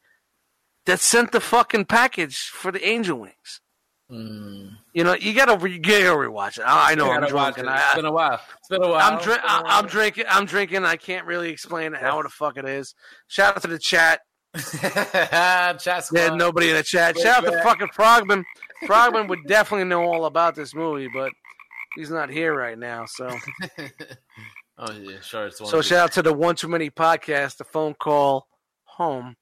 that 0.87 1.01
sent 1.01 1.33
the 1.33 1.41
fucking 1.41 1.85
package 1.87 2.39
for 2.49 2.70
the 2.72 2.87
angel 2.87 3.18
wings. 3.18 3.61
Mm. 4.11 4.70
You 4.92 5.05
know, 5.05 5.14
you 5.14 5.32
gotta, 5.34 5.57
re- 5.57 5.72
you 5.72 5.80
gotta 5.80 6.05
rewatch 6.05 6.59
it. 6.59 6.64
I, 6.66 6.92
I 6.92 6.94
know 6.94 7.11
I'm 7.11 7.26
drunk, 7.26 7.59
and 7.59 7.66
it. 7.66 7.70
I, 7.70 7.86
It's 7.86 7.94
been 7.96 8.05
a 8.05 8.12
while. 8.12 8.40
It's 8.59 8.68
been 8.68 8.82
a 8.82 8.88
while. 8.88 9.00
I'm, 9.00 9.18
dri- 9.20 9.34
It's 9.34 9.42
been 9.42 9.50
a 9.50 9.68
I-. 9.68 9.78
I'm 9.78 9.86
drinking. 9.86 10.24
I'm 10.28 10.44
drinking. 10.44 10.84
I 10.84 10.96
can't 10.96 11.26
really 11.26 11.50
explain 11.50 11.94
how 11.94 12.20
the 12.22 12.28
fuck 12.28 12.59
it 12.59 12.66
is. 12.66 12.94
Shout 13.28 13.57
out 13.57 13.62
to 13.62 13.68
the 13.68 13.78
chat. 13.78 14.20
Chat 14.55 16.05
squad. 16.05 16.12
Yeah, 16.12 16.34
nobody 16.36 16.70
in 16.70 16.76
the 16.76 16.84
chat. 16.84 17.18
Shout 17.18 17.44
out 17.44 17.50
to 17.50 17.62
fucking 17.62 17.88
Frogman. 17.92 18.44
Frogman 18.86 19.26
would 19.26 19.40
definitely 19.48 19.86
know 19.86 20.05
all 20.05 20.26
about 20.26 20.55
this 20.55 20.74
movie, 20.74 21.09
but 21.12 21.32
he's 21.96 22.11
not 22.11 22.30
here 22.30 22.55
right 22.55 22.78
now. 22.78 23.05
So, 23.07 23.28
oh 24.78 24.92
yeah, 24.92 25.20
sure. 25.22 25.46
It's 25.46 25.61
one 25.61 25.70
so 25.70 25.82
shout 25.82 25.98
out 26.05 26.12
to 26.12 26.22
the 26.22 26.32
One 26.32 26.55
Too 26.55 26.68
Many 26.68 26.88
podcast. 26.90 27.57
The 27.57 27.64
phone 27.64 27.94
call 27.94 28.46
home. 28.84 29.34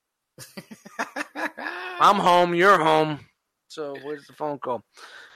I'm 2.00 2.16
home. 2.16 2.54
You're 2.54 2.78
home. 2.78 3.20
So 3.73 3.97
where's 4.03 4.27
the 4.27 4.35
phone 4.35 4.59
call? 4.59 4.85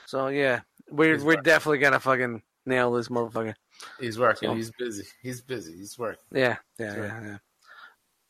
So 0.05 0.29
yeah, 0.29 0.61
we're 0.91 1.15
He's 1.15 1.25
we're 1.25 1.37
back. 1.37 1.45
definitely 1.45 1.79
gonna 1.79 2.01
fucking 2.01 2.43
nail 2.67 2.93
this 2.93 3.09
motherfucker. 3.09 3.55
He's 3.99 4.19
working. 4.19 4.51
So- 4.51 4.55
He's 4.55 4.71
busy. 4.79 5.05
He's 5.23 5.41
busy. 5.41 5.75
He's 5.79 5.99
working. 5.99 6.21
Yeah, 6.31 6.57
yeah, 6.79 6.97
yeah, 6.97 7.21
yeah. 7.25 7.39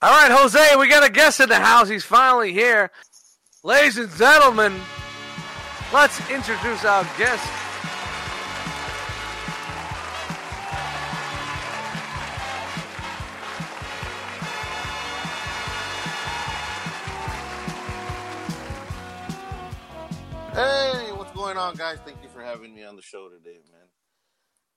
All 0.02 0.10
right, 0.10 0.30
Jose, 0.30 0.76
we 0.76 0.88
got 0.88 1.04
a 1.04 1.10
guest 1.10 1.40
in 1.40 1.48
the 1.48 1.56
house. 1.58 1.88
He's 1.88 2.04
finally 2.04 2.52
here. 2.52 2.92
Ladies 3.64 3.98
and 3.98 4.08
gentlemen, 4.12 4.80
let's 5.92 6.18
introduce 6.30 6.84
our 6.84 7.02
guest. 7.18 7.65
Hey, 20.56 21.12
what's 21.12 21.32
going 21.32 21.58
on, 21.58 21.74
guys? 21.74 21.98
Thank 22.06 22.22
you 22.22 22.30
for 22.30 22.42
having 22.42 22.74
me 22.74 22.82
on 22.82 22.96
the 22.96 23.02
show 23.02 23.28
today, 23.28 23.58
man. 23.70 23.88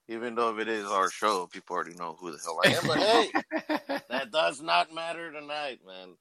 Even 0.10 0.36
though 0.36 0.54
if 0.54 0.60
it 0.60 0.68
is 0.68 0.86
our 0.86 1.10
show, 1.10 1.48
people 1.48 1.74
already 1.74 1.96
know 1.96 2.18
who 2.20 2.34
the 2.34 2.38
hell 2.44 2.60
I 2.66 2.68
am. 2.68 2.86
But 2.86 2.98
hey, 2.98 4.02
that 4.10 4.30
does 4.30 4.62
not 4.62 4.94
matter 4.94 5.32
tonight, 5.32 5.80
man. 5.88 6.16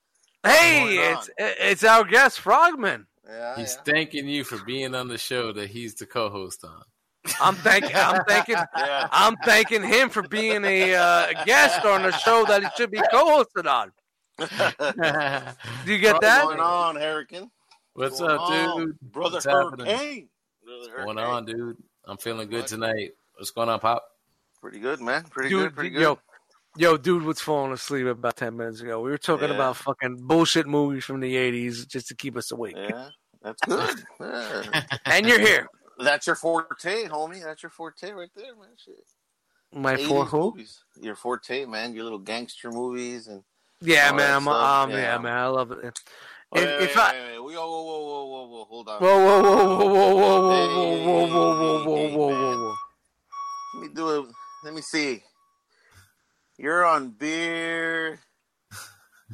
Hey, 0.44 0.94
going 0.94 1.12
on? 1.12 1.16
it's 1.16 1.30
it's 1.38 1.84
our 1.84 2.04
guest 2.04 2.38
Frogman. 2.38 3.08
Yeah, 3.28 3.56
He's 3.56 3.74
yeah. 3.74 3.92
thanking 3.92 4.28
you 4.28 4.44
for 4.44 4.64
being 4.64 4.94
on 4.94 5.08
the 5.08 5.18
show 5.18 5.50
that 5.50 5.70
he's 5.70 5.96
the 5.96 6.06
co-host 6.06 6.64
on. 6.64 6.82
I'm 7.40 7.56
thanking 7.56 7.96
I'm 7.96 8.22
thanking 8.28 8.54
yeah. 8.76 9.08
I'm 9.10 9.34
thanking 9.44 9.82
him 9.82 10.08
for 10.08 10.22
being 10.22 10.64
a 10.64 10.94
uh, 10.94 11.44
guest 11.44 11.84
on 11.84 12.02
the 12.02 12.12
show 12.12 12.44
that 12.44 12.62
he 12.62 12.68
should 12.76 12.92
be 12.92 13.02
co-hosted 13.10 13.66
on. 13.66 13.90
Do 15.84 15.92
you 15.92 15.98
get 15.98 16.12
What's 16.12 16.26
that? 16.26 16.44
going 16.44 16.60
on, 16.60 16.94
Hurricane? 16.94 17.50
What's 17.98 18.20
Going 18.20 18.30
up, 18.30 18.40
on? 18.42 18.78
dude? 18.78 19.00
Brother 19.00 19.34
What's 19.34 19.44
happening? 19.44 19.86
Hurricane. 19.86 20.28
Brother 20.64 20.78
What's 20.80 21.04
going 21.04 21.18
on, 21.18 21.44
dude? 21.46 21.76
I'm 22.06 22.16
feeling 22.16 22.48
good 22.48 22.66
tonight. 22.66 23.12
What's 23.34 23.50
going 23.50 23.68
on, 23.68 23.80
Pop? 23.80 24.04
Pretty 24.60 24.78
good, 24.78 25.00
man. 25.00 25.24
Pretty 25.24 25.48
Dude, 25.48 25.62
good. 25.70 25.74
Pretty 25.74 25.90
good. 25.90 26.02
yo, 26.02 26.18
yo, 26.76 26.96
dude 26.96 27.22
was 27.24 27.40
falling 27.40 27.72
asleep 27.72 28.06
about 28.06 28.36
ten 28.36 28.56
minutes 28.56 28.80
ago. 28.80 29.00
We 29.00 29.10
were 29.10 29.18
talking 29.18 29.48
Yeah. 29.48 29.54
about 29.56 29.76
fucking 29.76 30.16
bullshit 30.26 30.66
movies 30.66 31.04
from 31.04 31.20
the 31.20 31.34
'80s 31.36 31.86
just 31.88 32.06
to 32.08 32.14
keep 32.14 32.36
us 32.36 32.50
awake. 32.52 32.76
Yeah. 32.76 33.08
That's 33.42 33.60
good. 33.62 34.04
Yeah. 34.20 34.82
and 35.06 35.26
you're 35.26 35.40
here. 35.40 35.68
That's 35.98 36.26
your 36.26 36.36
forte, 36.36 37.04
homie. 37.06 37.42
That's 37.42 37.62
your 37.62 37.70
forte 37.70 38.10
right 38.12 38.30
there, 38.36 38.54
man. 38.56 38.68
Shit. 38.76 38.94
My 39.72 39.96
80s 39.96 40.08
four 40.08 40.24
who? 40.24 40.38
movies. 40.52 40.84
Your 41.00 41.16
forte, 41.16 41.64
man. 41.66 41.94
Your 41.94 42.04
little 42.04 42.18
gangster 42.20 42.70
movies 42.70 43.26
and. 43.28 43.42
Yeah, 43.80 44.10
man. 44.12 44.34
I'm, 44.34 44.48
um, 44.48 44.90
yeah. 44.90 44.96
yeah. 45.14 45.18
man. 45.18 45.36
I 45.36 45.46
love 45.46 45.72
it. 45.72 45.98
Wait, 46.52 46.64
If, 46.64 46.80
wait, 46.80 46.90
if 46.90 46.96
I 46.96 47.12
wait, 47.12 47.30
wait. 47.30 47.38
Whoa, 47.38 47.52
whoa, 47.52 47.82
whoa, 47.84 48.02
whoa, 48.04 48.24
whoa, 48.26 48.46
whoa. 48.48 48.64
Hold 48.64 48.88
on. 48.88 49.00
whoa, 49.00 49.18
whoa, 49.18 49.42
whoa, 49.42 49.76
whoa, 49.76 50.14
whoa, 50.14 50.40
whoa, 50.40 50.50
Hey, 50.50 50.66
whoa, 50.74 51.26
whoa, 51.26 51.26
whoa, 51.28 51.84
whoa, 51.84 51.84
whoa, 51.84 52.08
whoa, 52.08 52.28
whoa, 52.28 52.56
whoa. 52.56 52.74
Let 53.74 53.82
me 53.82 53.94
do 53.94 54.08
it. 54.20 54.26
Let 54.64 54.74
me 54.74 54.80
see. 54.80 55.22
You're 56.56 56.84
on 56.84 57.10
beer 57.10 58.18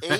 18? 0.02 0.16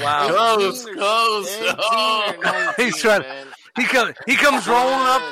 Wow. 0.00 0.28
Close, 0.28 0.82
18 0.86 0.94
close. 0.96 1.48
18 1.58 1.74
Oh. 1.78 2.34
19, 2.42 2.84
He's 2.86 2.96
trying- 3.00 3.20
man. 3.22 3.46
He 3.76 3.84
comes. 3.84 4.14
He 4.26 4.36
comes 4.36 4.66
rolling 4.66 4.94
up. 4.94 5.22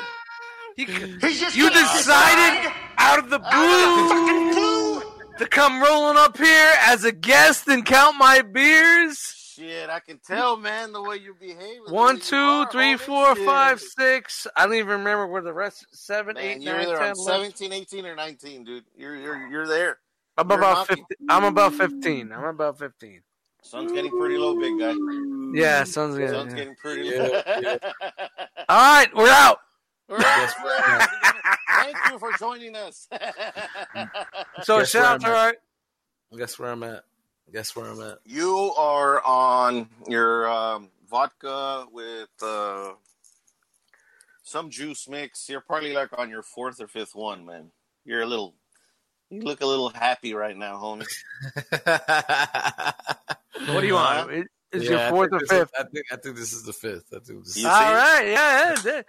He, 0.75 0.83
you 0.83 1.69
decided 1.69 2.71
out 2.97 3.19
of 3.19 3.29
the 3.29 3.39
blue 3.39 5.01
to 5.37 5.45
come 5.47 5.81
rolling 5.81 6.17
up 6.17 6.37
here 6.37 6.71
as 6.81 7.03
a 7.03 7.11
guest 7.11 7.67
and 7.67 7.85
count 7.85 8.17
my 8.17 8.41
beers. 8.41 9.35
Shit, 9.61 9.89
I 9.91 9.99
can 9.99 10.19
tell, 10.25 10.57
man, 10.57 10.91
the 10.91 11.01
way 11.03 11.17
you 11.17 11.35
behave. 11.39 11.85
the 11.85 11.93
One, 11.93 12.15
way 12.15 12.21
you 12.21 12.21
two, 12.21 12.35
are, 12.35 12.71
three, 12.71 12.95
homie. 12.95 13.69
Shit. 13.69 13.79
six. 13.79 14.47
I 14.55 14.65
don't 14.65 14.73
even 14.75 14.87
remember 14.89 15.27
where 15.27 15.41
the 15.43 15.53
rest. 15.53 15.85
Seven, 15.91 16.33
Man, 16.35 16.43
eight, 16.43 16.61
you're 16.61 16.73
nine, 16.73 16.87
either 16.87 16.97
10, 16.97 17.09
on 17.09 17.15
17, 17.15 17.71
18, 17.73 18.05
or 18.07 18.15
19, 18.15 18.63
dude. 18.63 18.83
You're 18.95 19.15
you're 19.15 19.47
you're 19.47 19.67
there. 19.67 19.99
I'm 20.37 20.49
You're 20.49 20.57
about 20.57 20.89
knocking. 20.89 21.05
fifteen. 21.07 21.27
I'm 21.29 21.43
about 21.43 21.73
fifteen. 21.73 22.31
I'm 22.31 22.43
about 22.45 22.79
fifteen. 22.79 23.21
Sun's 23.61 23.91
getting 23.91 24.09
pretty 24.11 24.37
low, 24.37 24.59
big 24.59 24.79
guy. 24.79 24.95
Yeah, 25.53 25.83
sounds 25.83 26.17
good. 26.17 26.31
Sun's 26.31 26.53
yeah. 26.53 26.57
getting 26.57 26.75
pretty 26.75 27.15
low. 27.15 27.41
yeah. 27.45 27.77
All 28.69 28.77
right, 28.97 29.07
we're 29.15 29.29
out. 29.29 29.59
All 30.09 30.17
right, 30.17 30.49
well, 30.63 31.07
Thank 31.83 31.97
you 32.11 32.19
for 32.19 32.31
joining 32.39 32.75
us. 32.75 33.07
Mm. 33.95 34.09
So 34.63 34.79
Guess 34.79 34.89
shout 34.89 35.05
out 35.05 35.21
to 35.21 35.27
I'm 35.27 35.33
our 35.35 36.37
Guess 36.37 36.57
where 36.57 36.71
I'm 36.71 36.81
at. 36.83 37.03
Guess 37.53 37.75
where 37.75 37.85
I'm 37.87 38.01
at. 38.01 38.19
you 38.25 38.73
are 38.77 39.21
on 39.25 39.89
your 40.07 40.49
um, 40.49 40.89
vodka 41.09 41.85
with 41.91 42.29
uh, 42.41 42.91
some 44.43 44.69
juice 44.69 45.07
mix. 45.09 45.49
You're 45.49 45.59
probably 45.61 45.93
like 45.93 46.17
on 46.17 46.29
your 46.29 46.43
fourth 46.43 46.79
or 46.79 46.87
fifth 46.87 47.13
one, 47.15 47.45
man. 47.45 47.71
You're 48.05 48.21
a 48.21 48.25
little. 48.25 48.55
You 49.29 49.41
look 49.41 49.61
a 49.61 49.65
little 49.65 49.89
happy 49.89 50.33
right 50.33 50.55
now, 50.57 50.75
homie. 50.77 51.07
What 53.67 53.81
do 53.81 53.87
you 53.87 53.93
want? 53.93 54.31
It- 54.31 54.47
It's 54.73 54.85
Yeah, 54.85 54.91
your 54.91 55.09
fourth 55.09 55.29
or 55.33 55.39
this 55.39 55.51
is- 55.51 55.57
fifth. 55.59 55.71
I 55.77 55.83
think 55.83 56.05
I 56.11 56.15
think 56.15 56.35
this 56.37 56.53
is 56.53 56.63
the 56.63 56.71
fifth. 56.73 57.05
I 57.13 57.19
think 57.19 57.43
this 57.43 57.57
You 57.57 57.61
is 57.61 57.63
see? 57.63 57.65
All 57.65 57.93
right, 57.93 58.25
yeah, 58.27 58.75
yeah. 58.85 59.01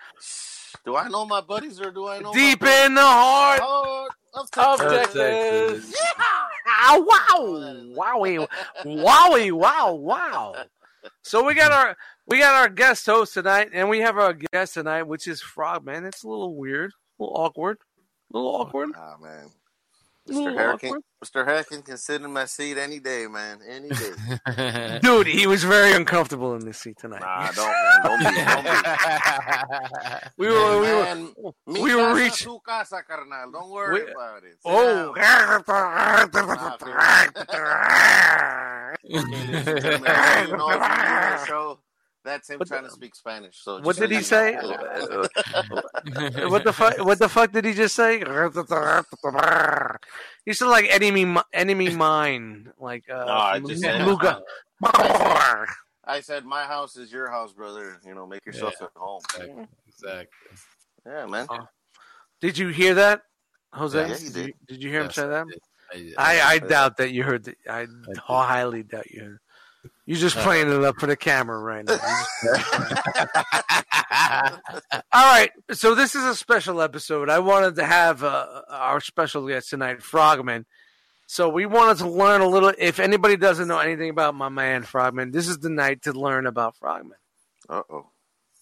Do 0.84 0.97
I 0.97 1.09
know 1.09 1.24
my 1.24 1.40
buddies 1.40 1.80
or 1.80 1.93
do 1.93 2.09
I 2.09 2.18
know 2.18 2.32
Deep 2.32 2.61
my 2.61 2.84
in 2.86 2.95
the 2.95 3.01
heart 3.01 3.61
Oh, 3.62 4.09
of 4.34 4.49
of 4.57 4.80
Texas. 4.80 5.14
Texas. 5.14 5.95
Ah, 6.74 6.98
wow, 6.98 7.58
wowie, 7.96 8.48
wowie, 8.84 9.52
wow, 9.52 9.92
wow. 9.92 10.54
So 11.22 11.44
we 11.44 11.54
got 11.54 11.72
our 11.72 11.96
we 12.26 12.38
got 12.38 12.54
our 12.54 12.68
guest 12.68 13.04
host 13.06 13.34
tonight, 13.34 13.70
and 13.72 13.88
we 13.88 14.00
have 14.00 14.16
our 14.18 14.32
guest 14.32 14.74
tonight, 14.74 15.02
which 15.02 15.26
is 15.26 15.40
Frogman. 15.40 16.04
It's 16.04 16.22
a 16.22 16.28
little 16.28 16.56
weird, 16.56 16.92
a 16.92 17.22
little 17.22 17.36
awkward, 17.36 17.78
a 18.32 18.36
little 18.36 18.54
awkward, 18.56 18.90
Ah 18.96 19.16
man, 19.20 19.46
a 19.46 19.61
Mr. 20.28 20.34
little 20.34 20.56
Hurricane. 20.58 20.94
Mr. 21.24 21.44
Hurricane 21.44 21.82
can 21.82 21.96
sit 21.96 22.22
in 22.22 22.32
my 22.32 22.44
seat 22.44 22.78
any 22.78 23.00
day, 23.00 23.26
man. 23.28 23.58
Any 23.68 23.88
day. 23.88 24.98
Dude, 25.02 25.26
he 25.26 25.46
was 25.48 25.64
very 25.64 25.92
uncomfortable 25.94 26.54
in 26.54 26.64
this 26.64 26.78
seat 26.78 26.96
tonight. 26.98 27.20
nah, 27.20 27.50
don't 27.52 27.66
man. 27.66 28.02
Don't 28.04 28.18
be. 28.18 28.24
Don't 28.24 28.64
be. 28.64 28.70
we 30.38 30.48
were, 30.48 30.80
we 30.80 30.86
were, 30.92 31.02
Man, 31.04 31.34
we 31.66 31.94
were 31.96 32.14
reaching- 32.14 32.32
su 32.48 32.60
casa, 32.64 33.02
carnal. 33.06 33.50
Don't 33.50 33.70
worry 33.70 34.04
We- 34.04 34.12
about 34.12 34.44
it. 34.44 34.56
Oh, 34.64 35.12
sit 35.12 35.12
Oh. 35.12 35.12
Okay, 41.12 41.46
ladies 41.46 41.91
and 42.24 42.30
gentlemen, 42.30 42.30
now 42.30 42.30
you 42.30 42.30
know 42.30 42.30
if 42.30 42.30
you 42.30 42.30
hear 42.30 42.30
the 42.30 42.30
show, 42.30 42.30
that's 42.30 42.48
him 42.50 42.58
What 42.58 42.68
trying 42.68 42.82
the- 42.82 42.88
to 42.88 42.94
speak 42.94 43.14
Spanish. 43.14 43.58
So 43.62 43.80
What 43.80 43.96
did 43.96 44.10
he 44.10 44.22
say? 44.22 44.54
what 46.48 46.64
the 46.64 46.72
fuck? 46.72 46.98
What 47.04 47.18
the 47.18 47.28
fuck 47.28 47.52
did 47.52 47.64
he 47.64 47.74
just 47.74 47.94
say? 47.94 48.18
He 50.44 50.52
said 50.52 50.66
like 50.66 50.86
enemy, 50.90 51.36
enemy 51.52 51.90
mine, 51.90 52.72
like 52.78 53.08
uh, 53.10 53.24
No, 53.24 53.32
I 53.32 53.60
just 53.60 53.82
said- 53.82 54.06
Luga. 54.06 54.40
I 56.04 56.20
said, 56.20 56.44
my 56.44 56.64
house 56.64 56.96
is 56.96 57.12
your 57.12 57.30
house, 57.30 57.52
brother. 57.52 58.00
You 58.04 58.14
know, 58.14 58.26
make 58.26 58.44
yourself 58.44 58.74
Yeah. 58.80 58.86
at 58.86 58.92
home. 58.96 59.22
exactly. 59.36 59.66
exactly. 59.86 60.26
Yeah, 61.06 61.26
man. 61.26 61.46
Did 62.40 62.58
you 62.58 62.68
hear 62.68 62.94
that, 62.94 63.22
Jose? 63.72 63.96
Yeah, 64.08 64.16
he 64.16 64.24
did. 64.24 64.32
did. 64.34 64.46
You, 64.46 64.52
did 64.66 64.82
you 64.82 64.90
hear 64.90 65.02
him 65.02 65.12
say 65.12 65.28
that? 65.28 65.46
I 65.92 65.96
did. 65.96 66.14
I, 66.18 66.40
I 66.54 66.58
doubt 66.58 66.96
that 66.96 67.12
you 67.12 67.22
heard. 67.22 67.44
The, 67.44 67.54
I 67.68 67.86
did. 67.86 68.16
highly 68.16 68.82
doubt 68.82 69.10
you 69.12 69.20
heard. 69.22 69.38
You're 70.05 70.18
just 70.18 70.36
playing 70.36 70.68
it 70.68 70.82
up 70.82 70.98
for 70.98 71.07
the 71.07 71.16
camera 71.16 71.59
right 71.59 71.84
now. 71.84 71.94
All 75.12 75.32
right, 75.32 75.50
so 75.70 75.94
this 75.94 76.16
is 76.16 76.24
a 76.24 76.34
special 76.34 76.82
episode. 76.82 77.30
I 77.30 77.38
wanted 77.38 77.76
to 77.76 77.86
have 77.86 78.24
uh, 78.24 78.62
our 78.68 79.00
special 79.00 79.46
guest 79.46 79.70
tonight, 79.70 80.03
Frogman. 80.03 80.66
So 81.26 81.48
we 81.48 81.66
wanted 81.66 81.98
to 81.98 82.09
learn 82.09 82.40
a 82.40 82.48
little. 82.48 82.72
If 82.78 82.98
anybody 82.98 83.36
doesn't 83.36 83.68
know 83.68 83.78
anything 83.78 84.11
about 84.11 84.34
my 84.34 84.48
man 84.48 84.82
Frogman, 84.82 85.30
this 85.30 85.46
is 85.46 85.59
the 85.59 85.70
night 85.70 86.03
to 86.03 86.12
learn 86.12 86.46
about 86.46 86.76
Frogman. 86.76 87.18
Uh 87.68 87.82
oh. 87.88 88.07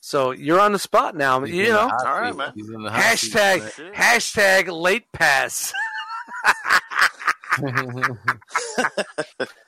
So 0.03 0.33
you're 0.33 0.61
on 0.61 0.73
the 0.73 0.79
spot 0.79 1.17
now. 1.17 1.41
He's 1.43 1.57
You 1.57 1.69
know, 1.71 1.91
All 2.05 2.21
right, 2.21 2.37
man. 2.37 2.53
He's 2.55 2.69
in 2.69 2.83
the 2.83 2.91
hot 2.91 3.19
seat 3.19 3.33
hashtag 3.33 3.95
hashtag 3.95 4.69
late 4.71 5.11
pass. 5.13 5.73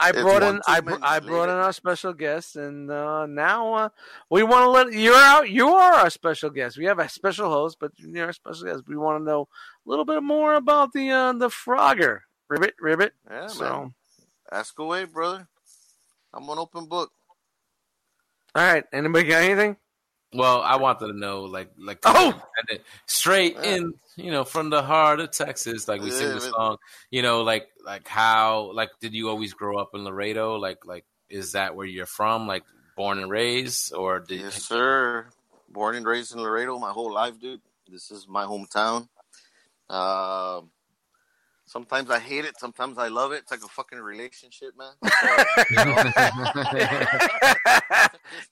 I 0.00 0.12
brought 0.12 0.42
in 0.42 0.60
I, 0.66 0.80
br- 0.80 0.94
I 1.02 1.20
brought 1.20 1.48
in 1.48 1.56
our 1.56 1.72
special 1.72 2.12
guest, 2.12 2.56
and 2.56 2.90
uh, 2.90 3.26
now 3.26 3.72
uh, 3.74 3.88
we 4.30 4.42
want 4.42 4.64
to 4.64 4.70
let 4.70 4.92
you're 4.92 5.14
out. 5.14 5.50
You 5.50 5.68
are 5.68 5.92
our 5.94 6.10
special 6.10 6.50
guest. 6.50 6.78
We 6.78 6.84
have 6.86 6.98
a 6.98 7.08
special 7.08 7.50
host, 7.50 7.78
but 7.80 7.92
you're 7.98 8.26
our 8.26 8.32
special 8.32 8.66
guest. 8.66 8.82
We 8.86 8.96
want 8.96 9.20
to 9.20 9.24
know 9.24 9.48
a 9.86 9.88
little 9.88 10.04
bit 10.04 10.22
more 10.22 10.54
about 10.54 10.92
the 10.92 11.10
uh, 11.10 11.32
the 11.32 11.48
Frogger 11.48 12.20
ribbit 12.48 12.74
ribbit. 12.80 13.12
Yeah, 13.30 13.46
so, 13.48 13.64
man. 13.64 13.94
Ask 14.50 14.78
away, 14.78 15.04
brother. 15.04 15.48
I'm 16.32 16.48
an 16.48 16.58
open 16.58 16.86
book. 16.86 17.10
all 18.54 18.62
right. 18.62 18.84
Anybody 18.92 19.28
got 19.28 19.42
anything? 19.42 19.76
Well, 20.32 20.60
I 20.62 20.76
wanted 20.76 21.08
to 21.08 21.12
know, 21.18 21.42
like, 21.42 21.70
like 21.78 22.00
Oh! 22.04 22.40
straight 23.06 23.54
Yeah. 23.54 23.76
in, 23.76 23.94
you 24.16 24.30
know, 24.30 24.44
from 24.44 24.70
the 24.70 24.82
heart 24.82 25.20
of 25.20 25.30
Texas, 25.30 25.88
like 25.88 26.02
we 26.02 26.10
sing 26.10 26.34
the 26.34 26.40
song. 26.40 26.76
You 27.10 27.22
know, 27.22 27.42
like, 27.42 27.68
like 27.84 28.06
how, 28.06 28.72
like, 28.72 28.90
did 29.00 29.14
you 29.14 29.28
always 29.28 29.54
grow 29.54 29.78
up 29.78 29.90
in 29.94 30.04
Laredo? 30.04 30.56
Like, 30.56 30.84
like, 30.84 31.04
is 31.28 31.52
that 31.52 31.74
where 31.74 31.86
you're 31.86 32.06
from? 32.06 32.46
Like, 32.46 32.64
born 32.96 33.18
and 33.20 33.30
raised, 33.30 33.94
or 33.94 34.20
did 34.20 34.40
Yes, 34.40 34.64
sir. 34.64 35.28
Born 35.70 35.94
and 35.94 36.06
raised 36.06 36.34
in 36.34 36.42
Laredo 36.42 36.78
my 36.78 36.90
whole 36.90 37.12
life, 37.12 37.38
dude. 37.38 37.60
This 37.88 38.10
is 38.10 38.26
my 38.26 38.44
hometown. 38.44 39.08
Um, 39.88 40.70
sometimes 41.68 42.10
I 42.10 42.18
hate 42.18 42.44
it. 42.44 42.58
Sometimes 42.58 42.98
I 42.98 43.08
love 43.08 43.32
it. 43.32 43.42
It's 43.42 43.50
like 43.50 43.62
a 43.62 43.68
fucking 43.68 43.98
relationship, 43.98 44.74
man. 44.76 44.92
So, 45.02 45.64
you 45.70 45.76
know, 45.76 45.96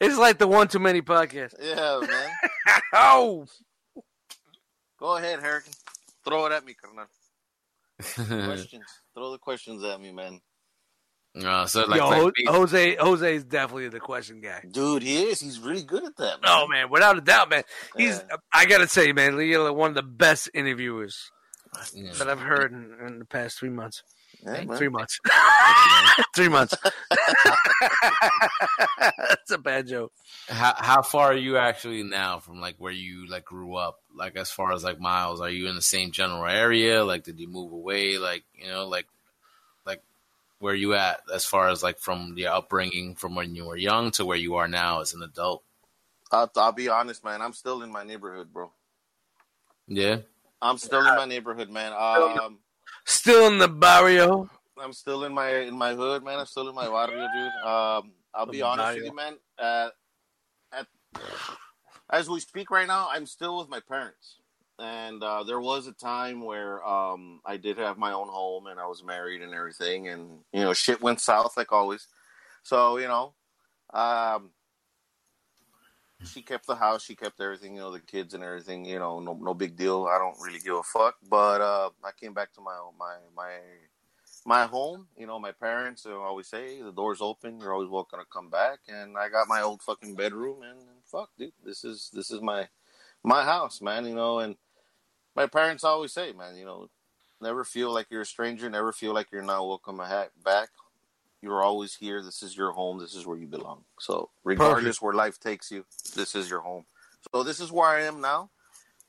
it's 0.01 0.19
like 0.19 0.39
the 0.39 0.47
one 0.47 0.69
too 0.69 0.79
many 0.79 1.03
podcast. 1.03 1.55
yeah, 1.61 2.01
man. 2.07 2.31
Oh, 2.93 3.47
Go 4.99 5.17
ahead, 5.17 5.41
Hurricane. 5.41 5.75
Throw 6.25 6.47
it 6.47 6.53
at 6.53 6.65
me, 6.65 6.75
carnal. 6.75 7.07
Mm-hmm. 8.01 8.47
Questions. 8.47 8.85
Throw 9.15 9.33
the 9.33 9.39
questions 9.39 9.85
at 9.85 10.01
me, 10.01 10.13
man. 10.13 10.41
Uh, 11.39 11.67
so 11.67 11.85
like, 11.85 12.01
Yo, 12.01 12.09
like 12.09 12.33
Jose 12.47 12.97
Jose 12.97 13.37
is 13.37 13.45
definitely 13.45 13.91
the 13.91 14.01
question 14.01 14.41
guy. 14.41 14.63
Dude, 14.71 15.03
he 15.03 15.25
is. 15.25 15.41
He's 15.41 15.61
really 15.61 15.83
good 15.83 16.05
at 16.05 16.17
that, 16.17 16.41
man. 16.41 16.51
Oh 16.51 16.67
man, 16.67 16.89
without 16.91 17.19
a 17.19 17.21
doubt, 17.21 17.51
man. 17.51 17.63
He's 17.97 18.25
Yeah. 18.31 18.37
I 18.53 18.65
gotta 18.65 18.89
say, 18.89 19.13
man, 19.13 19.39
you're 19.39 19.71
one 19.73 19.91
of 19.91 19.97
the 19.97 20.03
best 20.03 20.49
interviewers 20.55 21.31
Yeah. 21.95 22.13
that 22.15 22.29
I've 22.29 22.41
heard 22.41 22.73
in, 22.73 22.95
in 23.07 23.19
the 23.19 23.25
past 23.25 23.59
three 23.59 23.71
months. 23.71 24.03
Yeah, 24.45 24.65
man. 24.65 24.69
Three 24.79 24.89
months. 24.89 25.19
three 26.35 26.49
months. 26.49 26.75
That's 28.99 29.51
a 29.51 29.59
bad 29.59 29.87
joke. 29.87 30.13
how 30.49 30.75
how 30.77 31.03
far 31.03 31.33
are 31.33 31.37
you 31.37 31.57
actually 31.57 32.03
now 32.03 32.39
from 32.41 32.61
like 32.61 32.77
where 32.79 32.93
you 32.93 33.27
like 33.29 33.45
grew 33.45 33.77
up? 33.77 34.01
Like 34.15 34.37
as 34.37 34.51
far 34.51 34.73
as 34.73 34.85
like 34.85 35.01
miles, 35.01 35.41
are 35.41 35.49
you 35.51 35.69
in 35.69 35.75
the 35.75 35.83
same 35.83 36.11
general 36.11 36.45
area? 36.47 37.05
Like 37.05 37.25
did 37.25 37.39
you 37.41 37.49
move 37.49 37.73
away? 37.73 38.19
Like 38.19 38.45
you 38.55 38.69
know, 38.69 38.87
like 38.87 39.07
like 39.87 40.03
where 40.59 40.75
you 40.75 40.95
at 40.95 41.21
as 41.33 41.45
far 41.45 41.69
as 41.69 41.83
like 41.83 41.99
from 41.99 42.35
your 42.37 42.53
upbringing 42.53 43.15
from 43.15 43.35
when 43.35 43.55
you 43.55 43.65
were 43.67 43.77
young 43.77 44.11
to 44.13 44.25
where 44.25 44.39
you 44.39 44.57
are 44.57 44.69
now 44.69 45.01
as 45.01 45.15
an 45.15 45.23
adult? 45.23 45.63
I'll, 46.31 46.51
I'll 46.57 46.73
be 46.73 46.89
honest, 46.89 47.25
man. 47.25 47.41
I'm 47.41 47.53
still 47.53 47.83
in 47.83 47.91
my 47.91 48.03
neighborhood, 48.05 48.53
bro. 48.53 48.71
Yeah. 49.87 50.19
I'm 50.63 50.79
still 50.79 51.07
in 51.07 51.17
my 51.17 51.27
neighborhood, 51.27 51.71
man. 51.71 51.93
Um, 51.93 52.59
Still 53.05 53.47
in 53.47 53.59
the 53.59 53.69
barrio. 53.69 54.49
I'm 54.79 54.93
still 54.93 55.25
in 55.25 55.33
my 55.33 55.51
in 55.51 55.75
my 55.75 55.95
hood, 55.95 56.25
man. 56.25 56.39
I'm 56.39 56.47
still 56.47 56.69
in 56.69 56.75
my 56.75 56.87
barrio, 56.87 57.27
dude. 57.35 57.69
Um, 57.69 58.13
I'll 58.35 58.47
be 58.47 58.63
honest 58.63 58.85
barrio. 58.85 58.99
with 58.99 59.11
you, 59.11 59.17
man. 59.17 59.37
Uh, 59.59 59.89
as 62.11 62.29
we 62.29 62.41
speak 62.41 62.71
right 62.71 62.87
now, 62.87 63.09
I'm 63.11 63.27
still 63.27 63.59
with 63.59 63.69
my 63.69 63.81
parents. 63.81 64.37
And 64.79 65.23
uh, 65.23 65.45
there 65.45 65.61
was 65.61 65.87
a 65.87 65.93
time 65.93 66.43
where 66.45 66.87
um, 66.87 67.41
I 67.47 67.57
did 67.57 67.79
have 67.79 67.97
my 67.97 68.13
own 68.13 68.29
home 68.29 68.67
and 68.67 68.79
I 68.79 68.87
was 68.87 69.03
married 69.03 69.41
and 69.41 69.55
everything, 69.55 70.09
and 70.09 70.41
you 70.53 70.61
know, 70.61 70.75
shit 70.75 71.01
went 71.01 71.21
south 71.21 71.57
like 71.57 71.73
always. 71.73 72.07
So 72.63 72.99
you 72.99 73.09
know, 73.09 73.35
um, 73.95 74.51
she 76.25 76.43
kept 76.43 76.67
the 76.67 76.75
house, 76.75 77.05
she 77.05 77.15
kept 77.15 77.41
everything, 77.41 77.75
you 77.75 77.81
know, 77.81 77.93
the 77.93 78.01
kids 78.01 78.35
and 78.35 78.43
everything. 78.43 78.85
You 78.85 78.99
know, 78.99 79.21
no 79.21 79.35
no 79.35 79.55
big 79.55 79.77
deal. 79.77 80.07
I 80.07 80.19
don't 80.19 80.41
really 80.41 80.61
give 80.61 80.75
a 80.77 80.83
fuck. 80.83 81.17
But 81.29 81.61
uh, 81.61 81.91
I 82.05 82.11
came 82.19 82.33
back 82.33 82.53
to 82.55 82.61
my 82.61 82.79
my 82.99 83.17
my 83.37 83.53
my 84.45 84.67
home. 84.67 85.09
You 85.17 85.27
know, 85.27 85.39
my 85.39 85.53
parents 85.53 86.07
always 86.07 86.47
say 86.47 86.81
the 86.81 86.93
door's 86.93 87.21
open. 87.21 87.61
You're 87.61 87.75
always 87.75 87.91
welcome 87.91 88.21
to 88.21 88.27
come 88.33 88.49
back. 88.49 88.79
And 88.89 89.17
I 89.19 89.29
got 89.29 89.49
my 89.49 89.63
old 89.63 89.83
fucking 89.83 90.15
bedroom, 90.15 90.63
and, 90.63 90.79
and 90.79 91.05
fuck, 91.05 91.31
dude, 91.39 91.53
this 91.65 91.85
is 91.85 92.11
this 92.13 92.31
is 92.31 92.41
my 92.41 92.69
my 93.23 93.45
house, 93.45 93.81
man. 93.83 94.07
You 94.07 94.15
know, 94.15 94.39
and 94.39 94.57
my 95.35 95.47
parents 95.47 95.85
always 95.85 96.13
say, 96.13 96.33
man, 96.33 96.57
you 96.57 96.65
know, 96.65 96.89
never 97.41 97.65
feel 97.65 97.93
like 97.93 98.07
you're 98.11 98.23
a 98.23 98.27
stranger. 98.27 98.71
Never 98.71 98.93
feel 98.93 99.13
like 99.13 99.29
you're 99.31 99.43
not 99.43 99.67
welcome 99.67 100.01
back. 100.45 100.71
You're 101.47 101.63
always 101.63 101.95
here. 101.95 102.23
This 102.25 102.43
is 102.43 102.57
your 102.57 102.73
home. 102.73 102.99
This 102.99 103.15
is 103.15 103.25
where 103.25 103.39
you 103.39 103.47
belong. 103.47 103.85
So, 104.01 104.31
regardless 104.43 104.83
Perfect. 104.99 105.03
where 105.03 105.15
life 105.15 105.39
takes 105.39 105.71
you, 105.71 105.85
this 106.17 106.35
is 106.35 106.51
your 106.51 106.59
home. 106.61 106.87
So, 107.33 107.45
this 107.45 107.61
is 107.61 107.71
where 107.71 107.87
I 107.89 108.03
am 108.03 108.21
now. 108.21 108.51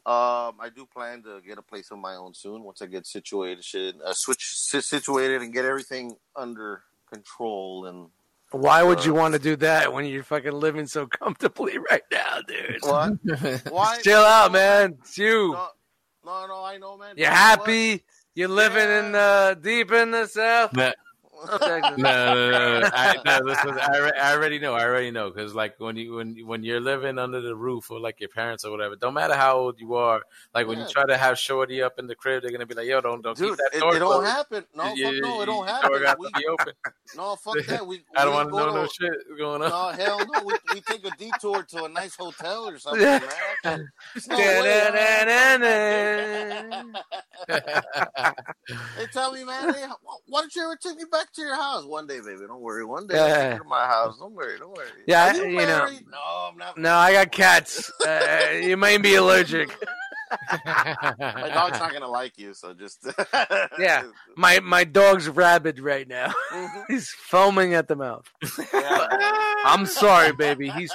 Um, 0.05 0.53
I 0.61 0.69
do 0.73 0.85
plan 0.85 1.23
to 1.23 1.41
get 1.41 1.57
a 1.57 1.63
place 1.63 1.89
of 1.89 1.97
my 1.97 2.13
own 2.15 2.35
soon 2.35 2.63
once 2.63 2.81
I 2.83 2.85
get 2.85 3.07
situated, 3.07 3.63
shit, 3.65 3.95
uh, 4.05 4.13
switch 4.13 4.37
situated, 4.69 5.41
and 5.41 5.51
get 5.51 5.65
everything 5.65 6.15
under 6.35 6.83
control. 7.11 7.87
And 7.87 8.09
Why 8.51 8.83
would 8.83 9.03
you 9.03 9.13
Uh, 9.15 9.19
want 9.19 9.33
to 9.33 9.39
do 9.39 9.55
that 9.57 9.91
when 9.91 10.05
you're 10.05 10.23
fucking 10.23 10.51
living 10.53 10.85
so 10.85 11.07
comfortably 11.19 11.79
right 11.89 12.03
now, 12.11 12.41
dude? 12.47 12.77
what? 12.83 13.13
Why? 13.71 13.97
Chill 14.03 14.21
out, 14.21 14.51
man. 14.51 14.97
It's 15.01 15.17
you. 15.17 15.53
No, 15.53 15.67
no, 16.23 16.45
no, 16.47 16.63
I 16.63 16.77
know, 16.77 16.97
man. 16.97 17.15
You're 17.17 17.25
You 17.25 17.31
know 17.31 17.35
happy. 17.35 18.03
You're 18.35 18.47
living 18.49 18.89
in 18.89 19.15
uh, 19.15 19.55
deep 19.55 19.91
in 19.91 20.11
the 20.11 20.27
south. 20.27 20.71
No, 20.73 20.83
what? 20.83 20.85
Texas. 20.85 21.06
No, 21.45 21.57
no, 21.67 21.79
no, 21.97 22.79
no. 22.81 22.89
I, 22.93 23.15
no 23.25 23.39
listen, 23.43 23.77
I, 23.79 23.97
re- 23.99 24.19
I 24.19 24.33
already 24.33 24.59
know. 24.59 24.73
I 24.73 24.83
already 24.85 25.11
know 25.11 25.29
because 25.29 25.53
like 25.53 25.79
when 25.79 25.95
you 25.95 26.15
when 26.15 26.35
when 26.45 26.63
you're 26.63 26.79
living 26.79 27.19
under 27.19 27.41
the 27.41 27.55
roof 27.55 27.91
of 27.91 28.01
like 28.01 28.19
your 28.19 28.29
parents 28.29 28.65
or 28.65 28.71
whatever, 28.71 28.95
don't 28.95 29.13
matter 29.13 29.35
how 29.35 29.57
old 29.57 29.79
you 29.79 29.93
are. 29.95 30.21
Like 30.55 30.67
when 30.67 30.79
Yeah. 30.79 30.85
you 30.85 30.91
try 30.91 31.05
to 31.05 31.17
have 31.17 31.37
Shorty 31.37 31.81
up 31.81 31.99
in 31.99 32.07
the 32.07 32.15
crib, 32.15 32.41
they're 32.41 32.51
gonna 32.51 32.65
be 32.65 32.73
like, 32.75 32.87
"Yo, 32.87 33.01
don't 33.01 33.21
don't 33.21 33.37
Dude, 33.37 33.49
keep 33.49 33.57
that 33.57 33.77
it, 33.77 33.81
door 33.81 33.95
it 33.95 33.99
don't 33.99 34.25
happen. 34.25 34.65
No, 34.75 34.93
You- 34.93 35.05
fuck 35.05 35.13
no, 35.21 35.41
it 35.41 35.45
don't 35.45 35.67
happen. 35.67 35.91
We, 35.91 35.99
to 36.29 36.39
be 36.39 36.47
open. 36.47 36.73
no, 37.15 37.35
fuck 37.35 37.65
that. 37.67 37.85
We, 37.85 38.03
I 38.17 38.25
don't 38.25 38.33
want 38.33 38.49
to 38.49 38.55
know 38.55 38.73
no 38.73 38.87
shit 38.87 39.11
going 39.37 39.61
on. 39.61 39.69
No, 39.69 40.03
hell 40.03 40.19
no. 40.19 40.41
We, 40.43 40.53
we 40.73 40.81
take 40.81 41.05
a 41.05 41.11
detour 41.17 41.63
to 41.63 41.83
a 41.85 41.89
nice 41.89 42.15
hotel 42.15 42.67
or 42.67 42.77
something, 42.79 43.01
man. 43.03 43.87
No 44.27 44.37
way, 44.37 44.89
man. 44.93 45.27
They 48.97 49.05
tell 49.13 49.31
me, 49.31 49.43
man, 49.43 49.73
hey, 49.73 49.85
why 50.27 50.41
don't 50.41 50.55
you 50.55 50.63
ever 50.63 50.75
take 50.75 50.97
me 50.97 51.05
back 51.11 51.26
to 51.33 51.41
your 51.41 51.55
house 51.55 51.85
one 51.85 52.07
day, 52.07 52.19
baby? 52.19 52.41
Don't 52.47 52.61
worry. 52.61 52.83
One 52.85 53.07
day 53.07 53.19
I'll 53.19 53.51
take 53.51 53.61
to 53.61 53.67
my 53.67 53.85
house. 53.85 54.17
Don't 54.19 54.33
worry. 54.33 54.57
Don't 54.59 54.75
worry. 54.75 54.87
Yeah, 55.07 55.31
Are 55.31 55.35
you, 55.35 55.59
you 55.59 55.65
know- 55.65 55.87
No, 56.11 56.49
I'm 56.51 56.57
not. 56.57 56.77
No, 56.77 56.93
I 56.95 57.13
got 57.13 57.31
cats. 57.31 57.91
Uh, 58.05 58.51
you 58.61 58.77
may 58.77 58.97
be 58.97 59.15
allergic. 59.15 59.69
My 60.51 61.49
dog's 61.53 61.79
not 61.79 61.93
gonna 61.93 62.07
like 62.07 62.37
you, 62.37 62.53
so 62.53 62.73
just 62.73 63.07
Yeah. 63.79 64.03
My 64.35 64.59
my 64.59 64.83
dog's 64.83 65.29
rabid 65.29 65.79
right 65.79 66.05
now. 66.05 66.33
Mhm. 66.51 66.83
He's 66.89 67.09
foaming 67.11 67.73
at 67.75 67.87
the 67.87 67.95
mouth. 67.95 68.25
Yeah. 68.73 69.07
I'm 69.65 69.85
sorry, 69.85 70.33
baby. 70.33 70.69
He's 70.69 70.91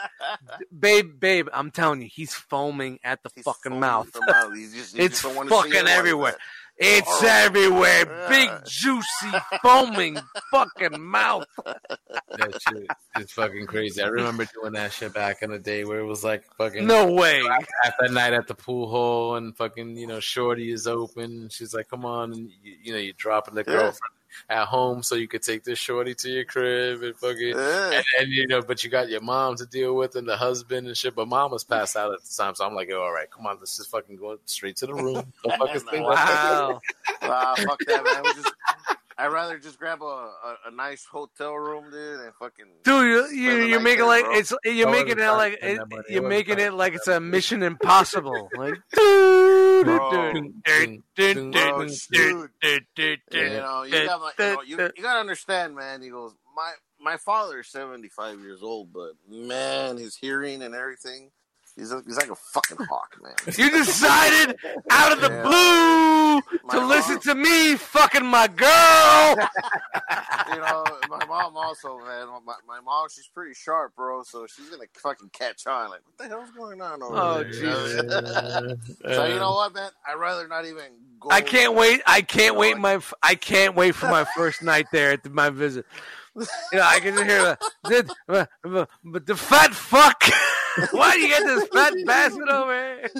babe, 0.79 1.19
babe. 1.19 1.49
I'm 1.55 1.71
telling 1.71 2.03
you, 2.03 2.09
he's 2.13 2.35
foaming 2.35 2.99
at 3.05 3.23
the 3.23 3.31
He's 3.35 3.45
fucking 3.45 3.79
mouth. 3.81 4.09
at 4.09 4.13
the 4.13 4.21
mouth. 4.33 4.55
He's 4.55 4.75
just- 4.75 4.97
he 4.97 5.03
It's 5.05 5.15
just 5.15 5.25
don't 5.25 5.35
wanna 5.37 5.49
see 5.51 5.57
fucking 5.57 5.75
it 5.75 5.85
like 5.85 5.95
everywhere. 5.95 6.33
that. 6.33 6.39
It's 6.79 7.07
Horrible. 7.07 7.29
everywhere. 7.29 8.27
Big, 8.29 8.51
juicy, 8.67 9.39
foaming 9.63 10.19
fucking 10.51 11.01
mouth. 11.01 11.45
that 11.65 12.61
shit 12.69 12.87
is 13.21 13.31
fucking 13.33 13.67
crazy. 13.67 14.03
I 14.03 14.07
remember 14.07 14.47
doing 14.61 14.73
that 14.73 14.93
shit 14.93 15.13
back 15.15 15.43
in 15.43 15.51
the 15.51 15.59
day 15.59 15.85
where 15.85 16.01
it 16.01 16.07
was 16.07 16.25
like 16.25 16.45
fucking 16.57 16.87
No 16.87 17.13
way. 17.13 17.43
at 17.85 17.95
that 18.01 18.11
night 18.13 18.33
at 18.33 18.49
the 18.49 18.55
pool 18.55 18.89
hall 18.89 19.37
and 19.37 19.57
fucking 19.57 19.97
you 19.97 20.07
know 20.07 20.19
shorty 20.21 20.73
is 20.73 20.87
open 20.87 21.49
she's 21.51 21.75
like 21.75 21.89
come 21.89 22.05
on 22.05 22.33
and 22.33 22.51
you, 22.63 22.75
you 22.83 22.93
know 22.93 22.99
you're 22.99 23.13
dropping 23.15 23.55
the 23.55 23.65
girlfriend 23.65 24.13
at 24.49 24.67
home 24.67 25.03
so 25.03 25.15
you 25.15 25.29
could 25.29 25.43
take 25.43 25.65
this 25.65 25.79
shorty 25.79 26.15
to 26.15 26.29
your 26.31 26.45
crib 26.45 27.03
and 27.03 27.17
fucking 27.17 27.49
Yeah. 27.57 27.91
and, 27.93 28.05
and 28.21 28.29
you 28.31 28.47
know 28.47 28.63
but 28.63 28.83
you 28.85 28.91
got 28.91 29.09
your 29.09 29.21
mom 29.21 29.57
to 29.57 29.67
deal 29.67 29.95
with 29.95 30.17
and 30.17 30.29
the 30.29 30.37
husband 30.37 30.87
and 30.87 30.97
shit 30.97 31.15
but 31.15 31.29
mom 31.29 31.51
was 31.51 31.65
passed 31.65 31.97
out 31.97 32.13
at 32.13 32.23
the 32.23 32.35
time 32.37 32.55
so 32.55 32.65
i'm 32.67 32.75
like 32.75 32.91
all 32.93 33.13
right 33.13 33.31
come 33.31 33.47
on 33.47 33.57
let's 33.59 33.77
just 33.77 33.91
fucking 33.91 34.17
go 34.17 34.39
straight 34.47 34.77
to 34.77 34.87
the 34.87 34.95
room 34.95 35.15
Go 35.45 35.51
fuck 35.59 35.73
this. 35.73 35.85
Wow. 35.93 36.81
Ah, 37.25 37.55
fuck 37.57 37.79
that, 37.87 38.05
man. 38.05 38.23
We 38.25 38.33
just, 38.35 38.53
I'd 39.17 39.29
rather 39.29 39.57
just 39.59 39.79
grab 39.79 40.03
a, 40.03 40.05
a, 40.05 40.57
a 40.67 40.71
nice 40.75 41.05
hotel 41.05 41.55
room, 41.55 41.85
dude, 41.91 42.21
and 42.21 42.35
fucking. 42.35 42.65
Dude, 42.83 43.31
you, 43.33 43.37
you 43.37 43.61
the 43.61 43.69
you're 43.69 43.81
making 43.81 44.07
like 44.07 44.25
bro. 44.25 44.35
it's 44.35 44.53
you're 44.65 44.91
making 44.91 45.21
it 45.21 45.31
like 45.31 45.59
it, 45.63 45.77
that 45.79 45.89
money. 45.89 46.03
I 46.09 46.13
you're 46.13 46.29
making 46.29 46.59
it 46.59 46.75
like 46.75 46.95
it's 46.95 47.07
a. 47.07 47.21
Mission 47.21 47.63
Impossible. 47.73 48.51
Like, 48.57 48.75
Bro. 49.85 50.11
Bro, 50.11 50.33
dude. 52.95 53.21
You 53.33 53.57
know, 53.59 53.83
you 53.85 53.93
got 54.07 54.21
my, 54.21 54.33
you, 54.39 54.55
know, 54.55 54.63
you, 54.63 54.77
you 54.97 55.03
gotta 55.03 55.21
understand, 55.21 55.75
man. 55.75 56.03
He 56.03 56.11
goes, 56.11 56.33
my 56.57 56.73
my 57.01 57.17
father 57.17 57.61
is 57.61 57.69
seventy 57.69 58.09
five 58.09 58.41
years 58.41 58.63
old, 58.63 58.93
but 58.93 59.13
man, 59.29 59.97
his 59.99 60.17
hearing 60.17 60.63
and 60.63 60.75
everything, 60.75 61.31
he's 61.77 61.93
a, 61.93 62.03
he's 62.07 62.17
like 62.17 62.31
a 62.31 62.35
fucking 62.37 62.79
hawk, 62.89 63.17
man. 63.23 63.35
You 63.59 63.71
decided 63.71 64.57
out 64.91 65.13
of 65.13 65.21
the 65.21 65.29
Yeah. 65.29 65.43
blue 65.43 66.59
My 66.65 66.75
to 66.75 66.81
mom- 66.81 66.89
listen 66.89 67.21
to 67.21 67.35
me 67.35 67.77
fucking 67.77 68.25
my 68.27 68.47
girl. 68.49 69.37
you 70.55 70.61
know, 70.61 70.85
my 71.09 71.25
mom 71.27 71.57
also, 71.57 71.99
man. 71.99 72.29
My, 72.45 72.55
my 72.67 72.81
mom, 72.81 73.09
she's 73.15 73.27
pretty 73.29 73.55
sharp, 73.55 73.95
bro. 73.97 74.23
So 74.23 74.47
she's 74.47 74.69
gonna 74.69 74.85
fucking 74.95 75.31
catch 75.33 75.67
on. 75.67 75.91
Like, 75.91 76.01
what 76.05 76.19
the 76.19 76.29
hell's 76.29 76.51
going 76.51 76.81
on 76.81 77.03
over 77.03 77.17
Oh, 77.17 77.43
there? 77.43 77.51
Jesus. 77.51 78.79
so 79.05 79.25
you 79.27 79.37
know 79.37 79.53
what, 79.53 79.75
man? 79.75 79.91
I'd 80.09 80.15
rather 80.15 80.47
not 80.49 80.65
even 80.67 80.85
go. 81.21 81.31
I 81.31 81.41
can't 81.41 81.75
wait. 81.75 82.01
I 82.07 82.23
can't 82.23 82.57
wait. 82.57 82.73
like- 82.79 82.81
My 82.81 83.01
I 83.23 83.35
can't 83.35 83.75
wait 83.75 83.95
for 83.95 84.07
my 84.09 84.25
first 84.37 84.63
night 84.63 84.87
there 84.93 85.13
at 85.13 85.23
the, 85.23 85.31
my 85.31 85.51
visit. 85.51 85.85
You 86.35 86.47
know, 86.79 86.83
I 86.83 86.99
can 87.01 87.15
just 87.15 87.25
hear 87.27 87.59
the, 87.85 88.49
the, 88.65 88.89
the, 89.05 89.21
the 89.21 89.37
fat 89.37 89.75
fuck. 89.75 90.25
Why 90.91 91.15
do 91.15 91.21
you 91.21 91.29
get 91.29 91.45
this 91.45 91.69
fat 91.69 91.95
bastard 92.07 92.49
over 92.49 92.73
here? 92.73 93.11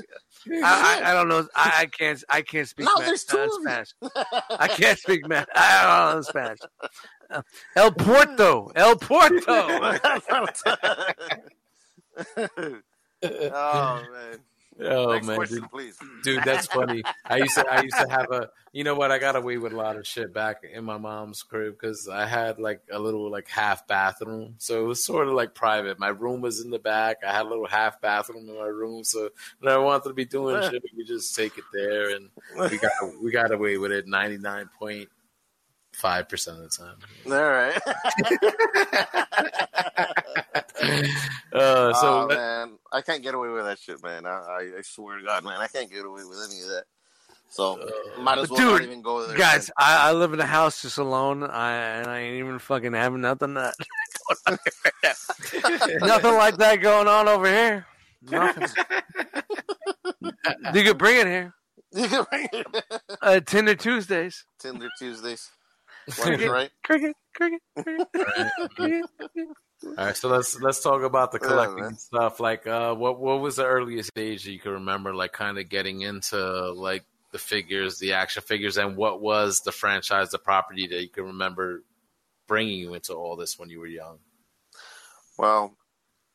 I, 0.65 1.03
I, 1.03 1.11
I 1.11 1.15
don't 1.15 1.29
know. 1.29 1.47
I, 1.55 1.73
I 1.81 1.87
can't. 1.87 2.25
I 2.29 2.43
can't 2.43 2.69
speak 2.69 2.87
No, 2.87 2.93
there's 2.99 3.25
two 3.25 3.39
uh, 3.39 3.45
of. 3.45 3.51
Spanish. 3.63 3.95
I 4.51 4.69
can't 4.69 4.99
speak 4.99 5.27
man. 5.29 5.47
I 5.55 6.11
don't 6.11 6.17
know 6.17 6.23
Spanish. 6.23 6.59
Uh, 7.31 7.43
El 7.77 7.93
Porto. 7.93 8.73
El 8.75 8.97
Porto. 8.97 9.45
oh 13.23 14.03
man. 14.13 14.39
Oh 14.81 15.13
Next 15.13 15.27
man 15.27 15.37
question, 15.37 15.61
dude. 15.61 15.71
please. 15.71 15.99
dude 16.23 16.45
that's 16.45 16.67
funny. 16.67 17.03
I 17.25 17.37
used 17.39 17.55
to 17.55 17.67
i 17.71 17.83
used 17.83 17.97
to 17.97 18.09
have 18.09 18.31
a 18.31 18.51
you 18.73 18.85
know 18.85 18.95
what? 18.95 19.11
I 19.13 19.19
got 19.19 19.37
away 19.37 19.59
with 19.59 19.75
a 19.75 19.77
lot 19.77 19.97
of 19.97 20.07
shit 20.07 20.33
back 20.33 20.65
in 20.65 20.85
my 20.85 20.97
mom's 20.97 21.43
crib 21.43 21.75
because 21.79 22.09
i 22.09 22.25
had 22.25 22.59
like 22.59 22.81
a 22.91 22.99
little 22.99 23.31
like 23.31 23.49
half 23.49 23.87
bathroom. 23.87 24.55
So 24.59 24.83
it 24.83 24.87
was 24.87 25.05
sort 25.05 25.29
of 25.29 25.35
like 25.35 25.55
private. 25.55 25.99
My 25.99 26.09
room 26.09 26.41
was 26.41 26.61
in 26.65 26.71
the 26.71 26.79
back. 26.79 27.19
I 27.27 27.33
had 27.33 27.45
a 27.45 27.49
little 27.49 27.67
half 27.67 28.01
bathroom 28.01 28.49
in 28.49 28.57
my 28.59 28.65
room. 28.65 29.05
So 29.05 29.29
when 29.61 29.73
i 29.73 29.77
wanted 29.77 30.09
to 30.09 30.15
be 30.15 30.25
doing 30.25 30.63
shit 30.71 30.83
we 30.83 30.99
could 31.05 31.07
just 31.07 31.37
take 31.37 31.59
it 31.59 31.65
there 31.73 32.17
and 32.17 32.31
we 32.71 32.79
got 32.79 32.93
we 33.23 33.31
got 33.31 33.53
away 33.53 33.77
with 33.79 33.93
it 33.93 34.07
99.5% 36.01 36.49
of 36.49 36.59
the 36.59 36.69
time 36.69 36.97
All 37.27 37.51
right. 37.51 37.81
uh, 41.53 41.93
so 41.95 42.23
oh 42.23 42.27
man, 42.29 42.79
I 42.93 43.03
can't 43.03 43.23
get 43.23 43.35
away 43.35 43.49
with 43.49 43.65
that 43.65 43.79
shit, 43.79 44.03
man. 44.03 44.27
I, 44.27 44.31
I, 44.31 44.71
I 44.79 44.83
swear 44.83 45.19
to 45.19 45.25
God, 45.25 45.45
man, 45.45 45.61
I 45.61 45.67
can't 45.69 45.91
get 45.91 46.05
away 46.05 46.25
with 46.25 46.39
any 46.51 46.61
of 46.63 46.69
that. 46.69 46.85
So 47.49 47.79
uh, 47.79 48.21
might 48.21 48.39
as 48.39 48.51
well 48.51 48.59
Dude, 48.59 48.81
not 48.81 48.83
even 48.83 49.03
go 49.03 49.27
there. 49.27 49.37
Guys, 49.37 49.71
I, 49.77 50.09
I 50.09 50.13
live 50.13 50.33
in 50.33 50.41
a 50.41 50.47
house 50.47 50.81
just 50.81 50.97
alone, 50.99 51.43
I, 51.43 51.73
and 51.73 52.07
I 52.09 52.21
ain't 52.21 52.39
even 52.39 52.59
fucking 52.59 52.95
having 52.95 53.21
nothing 53.21 53.55
that 53.55 53.75
nothing 56.01 56.35
like 56.35 56.57
that 56.57 56.77
going 56.81 57.09
on 57.09 57.29
over 57.29 57.47
here. 57.47 57.87
Nothing. 58.23 58.69
you 60.75 60.83
could 60.83 60.99
bring 60.99 61.19
it 61.19 61.27
here. 61.27 61.55
You 61.93 62.09
can 62.09 62.25
bring 62.31 62.49
it. 62.53 62.67
Uh, 63.21 63.41
Tinder 63.41 63.75
Tuesdays. 63.75 64.45
Tinder 64.59 64.89
Tuesdays. 64.99 65.51
When's 66.19 66.47
right? 66.47 66.71
Cricket, 66.85 67.17
cricket, 67.35 67.61
cricket, 67.77 68.09
cricket. 68.79 69.05
All 69.85 70.07
right, 70.07 70.17
so 70.17 70.29
let's 70.29 70.61
let's 70.61 70.81
talk 70.81 71.03
about 71.03 71.33
the 71.33 71.41
collecting 71.41 71.83
man. 71.83 71.97
stuff. 71.97 72.39
Like, 72.39 72.67
uh, 72.67 72.95
what 72.95 73.19
what 73.19 73.41
was 73.41 73.57
the 73.57 73.67
earliest 73.67 74.13
age 74.17 74.45
that 74.45 74.53
you 74.53 74.61
can 74.61 74.73
remember? 74.73 75.13
Like, 75.15 75.33
kind 75.33 75.59
of 75.59 75.69
getting 75.69 76.03
into 76.03 76.73
like 76.73 77.05
the 77.33 77.39
figures, 77.39 77.99
the 77.99 78.13
action 78.13 78.43
figures, 78.43 78.77
and 78.77 78.97
what 78.97 79.21
was 79.21 79.61
the 79.61 79.73
franchise, 79.73 80.31
the 80.31 80.39
property 80.39 80.87
that 80.87 81.03
you 81.03 81.09
can 81.09 81.25
remember 81.25 81.83
bringing 82.47 82.79
you 82.79 82.95
into 82.95 83.15
all 83.15 83.35
this 83.35 83.59
when 83.59 83.71
you 83.71 83.81
were 83.81 83.87
young? 83.87 84.19
Well, 85.37 85.77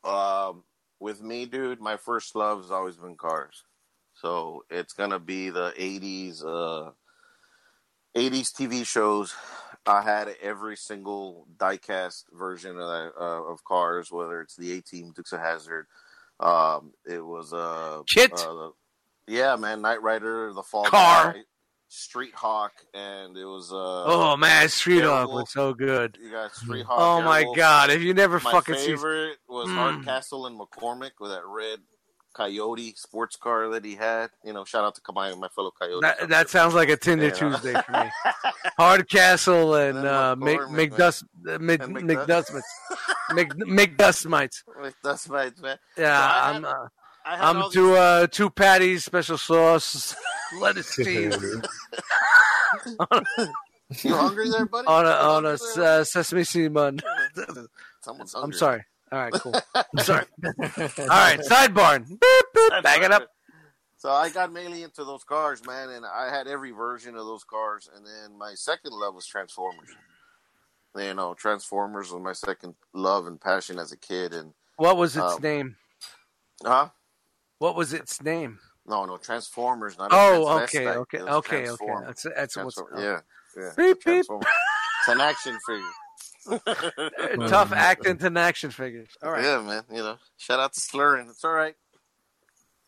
um, 0.04 0.64
with 1.00 1.22
me, 1.22 1.46
dude, 1.46 1.80
my 1.80 1.96
first 1.96 2.34
love 2.34 2.60
has 2.60 2.70
always 2.70 2.96
been 2.96 3.16
cars. 3.16 3.64
So 4.14 4.64
it's 4.68 4.92
gonna 4.92 5.20
be 5.20 5.50
the 5.50 5.72
'80s, 5.78 6.44
uh, 6.44 6.90
'80s 8.16 8.52
TV 8.52 8.86
shows. 8.86 9.34
I 9.86 10.02
had 10.02 10.28
every 10.42 10.76
single 10.76 11.46
diecast 11.56 12.24
version 12.32 12.72
of 12.72 12.88
that, 12.88 13.12
uh, 13.18 13.42
of 13.44 13.64
cars, 13.64 14.12
whether 14.12 14.40
it's 14.42 14.56
the 14.56 14.72
A 14.76 14.82
Team, 14.82 15.12
Dukes 15.14 15.32
of 15.32 15.40
Hazzard. 15.40 15.86
Um, 16.40 16.92
it 17.06 17.24
was 17.24 17.52
uh, 17.52 18.02
Kit. 18.06 18.32
uh, 18.32 18.36
the, 18.52 18.72
yeah, 19.26 19.56
man, 19.56 19.80
Knight 19.80 20.02
Rider, 20.02 20.52
the 20.52 20.62
Fall 20.62 20.84
Car. 20.84 21.32
Guy, 21.32 21.40
Street 21.90 22.34
Hawk, 22.34 22.72
and 22.92 23.34
it 23.36 23.46
was 23.46 23.72
uh, 23.72 24.04
oh 24.04 24.36
man, 24.36 24.68
Street 24.68 25.04
Hawk 25.04 25.32
was 25.32 25.50
so 25.50 25.72
good. 25.72 26.18
you 26.22 26.30
got 26.30 26.52
Street 26.54 26.84
Hawk. 26.84 26.98
Oh 27.00 27.22
my 27.22 27.46
god, 27.56 27.88
if 27.88 28.02
you 28.02 28.12
never 28.12 28.38
My 28.40 28.52
fucking 28.52 28.74
see 28.74 28.88
favorite 28.88 29.38
was 29.48 29.68
Mm. 29.68 29.74
Hardcastle 29.74 30.46
and 30.46 30.60
McCormick 30.60 31.12
with 31.18 31.30
that 31.30 31.46
red 31.46 31.78
Coyote 32.38 32.94
sports 32.94 33.34
car 33.36 33.68
that 33.70 33.84
he 33.84 33.94
had. 33.96 34.30
You 34.44 34.52
know, 34.52 34.64
shout 34.64 34.84
out 34.84 34.94
to 34.94 35.02
my 35.12 35.34
my 35.34 35.48
fellow 35.48 35.72
Coyote. 35.78 36.00
that, 36.02 36.28
that 36.28 36.48
sounds 36.48 36.72
like 36.74 36.88
a 36.88 36.96
Tinder 36.96 37.26
Yeah. 37.26 37.30
Tuesday 37.32 37.74
for 37.84 37.92
me. 37.92 38.10
Hardcastle 38.78 39.74
and 39.74 39.98
And 39.98 40.06
uh, 40.06 40.36
Mc, 40.38 40.60
McCormick, 40.60 40.70
man. 40.70 40.90
McDust, 40.90 41.24
uh, 41.48 41.58
Mc, 41.58 41.82
And 41.82 41.96
McDustmites, 41.96 42.62
McDustmites. 43.34 44.62
That's 45.02 45.28
right, 45.28 45.52
man. 45.60 45.78
Yeah, 45.96 46.16
So 46.16 46.22
I 46.22 46.48
I'm 46.48 46.54
had- 46.62 46.64
uh, 46.64 46.88
I 47.26 47.30
had 47.36 47.40
all 47.44 47.56
I'm 47.56 47.62
these- 47.62 47.72
two 47.74 47.94
uh, 47.96 48.26
two 48.28 48.50
patties, 48.50 49.04
special 49.04 49.36
sauce, 49.38 50.14
lettuce, 50.60 50.94
cheese 50.96 51.36
You 54.04 54.14
hungry 54.14 54.50
there, 54.50 54.66
buddy? 54.66 54.86
on 54.86 55.06
a 55.06 55.10
on 55.10 55.44
a 55.44 55.48
hungry 55.48 55.52
s- 55.54 55.74
there? 55.74 56.00
uh, 56.00 56.04
sesame 56.04 56.44
seed 56.44 56.72
bun. 56.74 57.00
Someone's 58.02 58.34
I'm 58.34 58.52
sorry. 58.52 58.84
All 59.10 59.18
right, 59.18 59.32
cool. 59.32 59.54
I'm 59.74 59.86
sorry. 59.98 60.26
All 60.42 61.08
right, 61.08 61.40
sidebar. 61.40 62.06
Boop, 62.06 62.42
boop, 62.56 62.82
Back 62.82 63.02
it 63.02 63.12
up. 63.12 63.28
So 63.96 64.10
I 64.10 64.28
got 64.30 64.52
mainly 64.52 64.84
into 64.84 65.04
those 65.04 65.24
cars, 65.24 65.64
man, 65.66 65.88
and 65.90 66.06
I 66.06 66.30
had 66.30 66.46
every 66.46 66.70
version 66.70 67.16
of 67.16 67.26
those 67.26 67.42
cars. 67.42 67.88
And 67.94 68.06
then 68.06 68.38
my 68.38 68.54
second 68.54 68.92
love 68.92 69.14
was 69.14 69.26
Transformers. 69.26 69.88
You 70.96 71.14
know, 71.14 71.34
Transformers 71.34 72.12
was 72.12 72.22
my 72.22 72.32
second 72.32 72.74
love 72.94 73.26
and 73.26 73.40
passion 73.40 73.78
as 73.78 73.92
a 73.92 73.96
kid. 73.96 74.34
And 74.34 74.52
What 74.76 74.96
was 74.96 75.16
its 75.16 75.34
Um, 75.34 75.42
name? 75.42 75.76
huh? 76.64 76.90
What 77.58 77.74
was 77.74 77.92
its 77.92 78.22
name? 78.22 78.60
No, 78.86 79.04
no, 79.04 79.16
Transformers. 79.16 79.98
Not 79.98 80.10
Oh, 80.12 80.60
okay, 80.62 80.86
okay, 80.88 81.18
okay, 81.20 81.68
okay. 81.68 81.92
That's 82.06 82.22
that's 82.22 82.56
what's 82.56 82.80
yeah, 82.96 83.20
yeah. 83.56 83.72
Beep, 83.76 84.04
beep. 84.04 84.26
It's 84.30 85.08
an 85.08 85.20
action 85.20 85.58
figure. 85.66 85.84
tough 87.48 87.72
acting 87.72 88.16
to 88.18 88.32
action 88.38 88.70
figures. 88.70 89.08
All 89.22 89.30
right. 89.32 89.44
Yeah, 89.44 89.60
man. 89.62 89.82
You 89.90 89.98
know, 90.02 90.16
shout 90.36 90.60
out 90.60 90.72
to 90.74 90.80
slurring. 90.80 91.28
It's 91.30 91.44
all 91.44 91.52
right. 91.52 91.74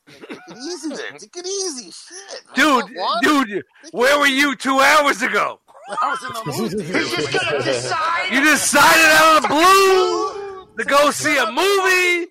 Take 0.09 0.31
it 0.31 0.57
easy 0.59 0.89
there. 0.95 1.11
Take 1.19 1.37
it 1.37 1.47
easy. 1.47 1.91
Shit, 1.91 2.43
man. 2.47 2.55
Dude, 2.55 2.85
Come 2.95 2.97
on. 3.05 3.23
dude, 3.47 3.65
where 3.93 4.19
were 4.19 4.27
you 4.27 4.57
two 4.57 4.81
hours 4.81 5.23
ago? 5.23 5.61
I 5.89 6.11
was 6.11 6.23
in 6.23 6.33
the 6.33 6.43
mood. 6.63 6.71
dude. 6.71 8.33
You 8.33 8.41
decided 8.51 9.11
out 9.13 9.37
of 9.37 9.43
the 9.43 9.49
blue 9.49 10.67
to 10.79 10.85
go 10.85 11.11
see 11.11 11.37
a 11.37 11.47
movie 11.51 12.29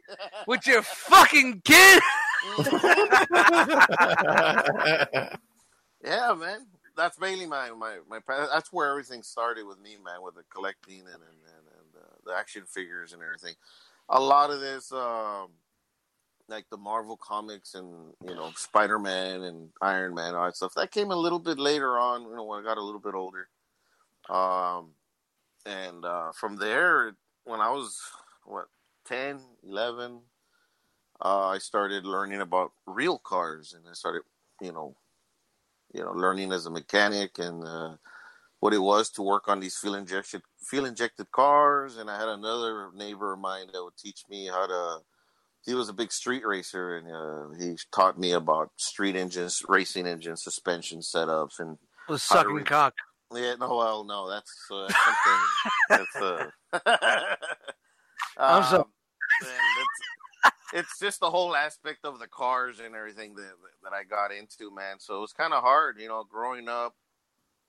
with 0.47 0.65
your 0.67 0.81
fucking 0.81 1.61
kid. 1.63 2.01
Mm. 2.57 2.69
yeah, 6.03 6.33
man. 6.37 6.65
That's 6.99 7.19
mainly 7.19 7.45
my 7.45 7.71
my 7.71 7.97
my. 8.09 8.19
That's 8.27 8.73
where 8.73 8.89
everything 8.89 9.23
started 9.23 9.65
with 9.65 9.79
me, 9.79 9.95
man, 10.03 10.21
with 10.21 10.35
the 10.35 10.43
collecting 10.53 10.99
and 10.99 11.07
and 11.07 11.39
and, 11.47 11.65
and 11.77 12.03
uh, 12.03 12.15
the 12.25 12.33
action 12.33 12.63
figures 12.65 13.13
and 13.13 13.21
everything. 13.23 13.55
A 14.09 14.19
lot 14.19 14.49
of 14.49 14.59
this, 14.59 14.91
um, 14.91 15.49
like 16.49 16.65
the 16.69 16.77
Marvel 16.77 17.15
comics 17.15 17.73
and 17.73 18.13
you 18.27 18.35
know 18.35 18.51
Spider 18.55 18.99
Man 18.99 19.43
and 19.43 19.69
Iron 19.81 20.13
Man, 20.13 20.35
all 20.35 20.45
that 20.45 20.57
stuff. 20.57 20.73
That 20.75 20.91
came 20.91 21.11
a 21.11 21.15
little 21.15 21.39
bit 21.39 21.57
later 21.57 21.97
on. 21.97 22.23
You 22.23 22.35
know, 22.35 22.43
when 22.43 22.59
I 22.59 22.63
got 22.63 22.77
a 22.77 22.83
little 22.83 23.01
bit 23.01 23.15
older. 23.15 23.47
Um, 24.29 24.91
and 25.65 26.03
uh, 26.05 26.31
from 26.33 26.57
there, 26.57 27.13
when 27.45 27.61
I 27.61 27.69
was 27.69 27.99
what 28.45 28.67
10, 29.05 29.39
11, 29.67 30.19
uh, 31.21 31.47
I 31.47 31.57
started 31.57 32.05
learning 32.05 32.41
about 32.41 32.71
real 32.85 33.17
cars, 33.17 33.73
and 33.73 33.83
I 33.89 33.93
started, 33.93 34.21
you 34.61 34.71
know, 34.71 34.95
you 35.93 36.03
know, 36.03 36.11
learning 36.11 36.51
as 36.51 36.65
a 36.65 36.69
mechanic 36.71 37.39
and 37.39 37.63
uh, 37.67 37.95
what 38.59 38.73
it 38.73 38.79
was 38.79 39.09
to 39.11 39.21
work 39.21 39.47
on 39.47 39.59
these 39.59 39.77
fuel 39.77 39.95
injection 39.95 40.41
fuel 40.61 40.85
injected 40.85 41.31
cars. 41.31 41.97
And 41.97 42.09
I 42.09 42.19
had 42.19 42.27
another 42.29 42.89
neighbor 42.95 43.33
of 43.33 43.39
mine 43.39 43.67
that 43.73 43.83
would 43.83 43.97
teach 43.97 44.23
me 44.29 44.47
how 44.47 44.67
to. 44.67 44.97
He 45.65 45.73
was 45.73 45.89
a 45.89 45.93
big 45.93 46.11
street 46.11 46.45
racer, 46.47 46.95
and 46.97 47.07
uh, 47.11 47.57
he 47.59 47.77
taught 47.93 48.17
me 48.17 48.31
about 48.31 48.71
street 48.77 49.15
engines, 49.17 49.61
racing 49.67 50.07
engines, 50.07 50.41
suspension 50.43 50.99
setups, 50.99 51.59
and 51.59 51.77
Was 52.07 52.23
sucking 52.23 52.63
cock. 52.63 52.93
yeah, 53.35 53.55
no, 53.59 53.75
well, 53.75 54.03
no, 54.05 54.29
that's, 54.29 54.55
uh, 54.71 54.87
something. 54.87 55.41
that's 55.89 56.15
uh, 56.15 57.35
I'm 58.37 58.63
so- 58.63 58.77
um, 58.81 58.85
and 59.41 59.49
it's, 60.73 60.99
just 60.99 61.19
the 61.19 61.29
whole 61.29 61.55
aspect 61.55 61.99
of 62.03 62.19
the 62.19 62.27
cars 62.27 62.79
and 62.79 62.95
everything 62.95 63.35
that 63.35 63.53
that 63.83 63.93
I 63.93 64.03
got 64.03 64.31
into, 64.31 64.73
man. 64.73 64.99
So 64.99 65.17
it 65.17 65.21
was 65.21 65.33
kind 65.33 65.53
of 65.53 65.63
hard, 65.63 65.99
you 65.99 66.07
know, 66.07 66.23
growing 66.29 66.67
up, 66.67 66.95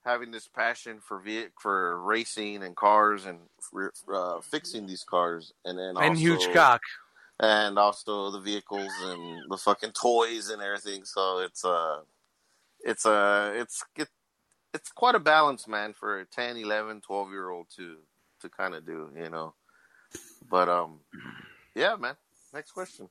having 0.05 0.31
this 0.31 0.49
passion 0.49 1.01
for 1.01 1.19
ve- 1.21 1.49
for 1.61 2.01
racing 2.03 2.63
and 2.63 2.77
cars 2.77 3.27
and 3.27 3.39
for, 3.61 3.93
uh, 4.13 4.41
fixing 4.41 4.87
these 4.87 5.05
cars, 5.05 5.53
and 5.65 5.79
then 5.79 5.97
And 5.97 5.99
also, 5.99 6.15
huge 6.15 6.53
cock. 6.53 6.83
and 7.41 7.79
also 7.79 8.31
the 8.31 8.41
vehicles 8.41 8.93
and 9.03 9.51
the 9.51 9.57
fucking 9.57 9.93
toys 9.93 10.51
and 10.51 10.63
everything. 10.63 11.05
So 11.05 11.39
it's 11.39 11.65
uh 11.65 12.01
it's 12.81 13.07
uh 13.07 13.53
it's 13.55 13.85
it, 13.97 14.09
it's 14.73 14.91
quite 14.93 15.15
a 15.15 15.21
balance, 15.21 15.67
man, 15.67 15.93
for 15.93 16.21
a 16.21 16.25
10, 16.27 16.57
11, 16.57 17.01
12 17.01 17.31
year 17.31 17.51
old 17.51 17.67
to 17.77 17.97
to 18.41 18.49
kind 18.49 18.75
of 18.75 18.87
do, 18.87 19.11
you 19.17 19.29
know. 19.31 19.55
But 20.49 20.69
um 20.69 21.01
yeah, 21.75 21.97
man. 21.97 22.17
Next 22.53 22.73
question. 22.73 23.09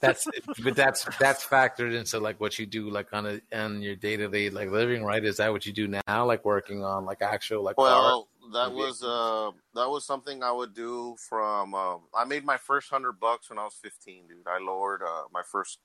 that's 0.00 0.26
but 0.62 0.76
that's 0.76 1.06
that's 1.18 1.44
factored 1.44 1.94
into 1.94 2.18
like 2.18 2.40
what 2.40 2.58
you 2.58 2.66
do 2.66 2.90
like 2.90 3.12
on 3.12 3.26
a 3.26 3.40
on 3.52 3.82
your 3.82 3.96
day 3.96 4.16
to 4.16 4.28
day 4.28 4.50
like 4.50 4.70
living, 4.70 5.04
right? 5.04 5.24
Is 5.24 5.38
that 5.38 5.52
what 5.52 5.66
you 5.66 5.72
do 5.72 5.88
now? 5.88 6.26
Like 6.26 6.44
working 6.44 6.84
on 6.84 7.04
like 7.04 7.22
actual 7.22 7.62
like? 7.62 7.78
Well, 7.78 8.28
that 8.52 8.68
Maybe. 8.70 8.80
was 8.80 9.02
uh 9.02 9.50
that 9.74 9.88
was 9.88 10.06
something 10.06 10.42
I 10.42 10.52
would 10.52 10.74
do 10.74 11.16
from 11.18 11.74
um 11.74 12.02
I 12.14 12.24
made 12.24 12.44
my 12.44 12.56
first 12.56 12.90
100 12.90 13.18
bucks 13.18 13.50
when 13.50 13.58
I 13.58 13.64
was 13.64 13.74
15, 13.74 14.28
dude. 14.28 14.46
I 14.46 14.58
lowered 14.58 15.02
uh 15.02 15.24
my 15.32 15.42
first 15.42 15.78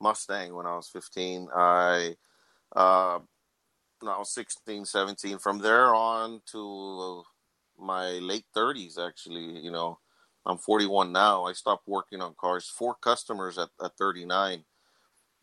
Mustang 0.00 0.54
when 0.54 0.66
I 0.66 0.76
was 0.76 0.88
15. 0.88 1.48
I 1.54 2.16
uh 2.74 3.18
when 4.00 4.12
I 4.12 4.18
was 4.18 4.30
16, 4.34 4.84
17 4.84 5.38
from 5.38 5.58
there 5.58 5.94
on 5.94 6.42
to 6.46 7.22
my 7.78 8.10
late 8.18 8.46
30s 8.54 8.98
actually, 8.98 9.60
you 9.60 9.70
know. 9.70 9.98
I'm 10.44 10.58
41 10.58 11.12
now. 11.12 11.44
I 11.44 11.52
stopped 11.52 11.86
working 11.86 12.20
on 12.20 12.34
cars. 12.38 12.66
Four 12.66 12.94
customers 12.96 13.58
at, 13.58 13.68
at 13.82 13.96
39 13.96 14.64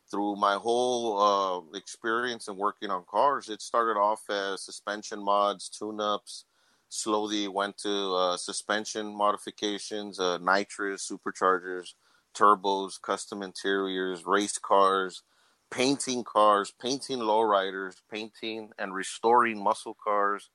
through 0.10 0.36
my 0.36 0.56
whole 0.56 1.22
uh, 1.22 1.78
experience 1.78 2.48
in 2.48 2.58
working 2.58 2.90
on 2.90 3.04
cars, 3.10 3.50
it 3.50 3.62
started 3.62 4.00
off 4.00 4.24
as 4.30 4.64
suspension 4.64 5.24
mods, 5.24 5.70
tune-ups. 5.70 6.46
Slowly 6.90 7.48
went 7.48 7.78
to 7.80 8.16
uh, 8.16 8.38
suspension 8.38 9.16
modifications, 9.16 10.20
uh, 10.20 10.40
nitrous, 10.40 11.08
superchargers, 11.08 11.94
turbos, 12.36 13.00
custom 13.00 13.44
interiors, 13.44 14.26
race 14.26 14.58
cars, 14.58 15.22
painting 15.70 16.24
cars, 16.24 16.74
painting 16.82 17.20
lowriders, 17.20 17.96
painting 18.12 18.72
and 18.80 18.94
restoring 18.94 19.64
muscle 19.64 19.96
cars. 20.04 20.50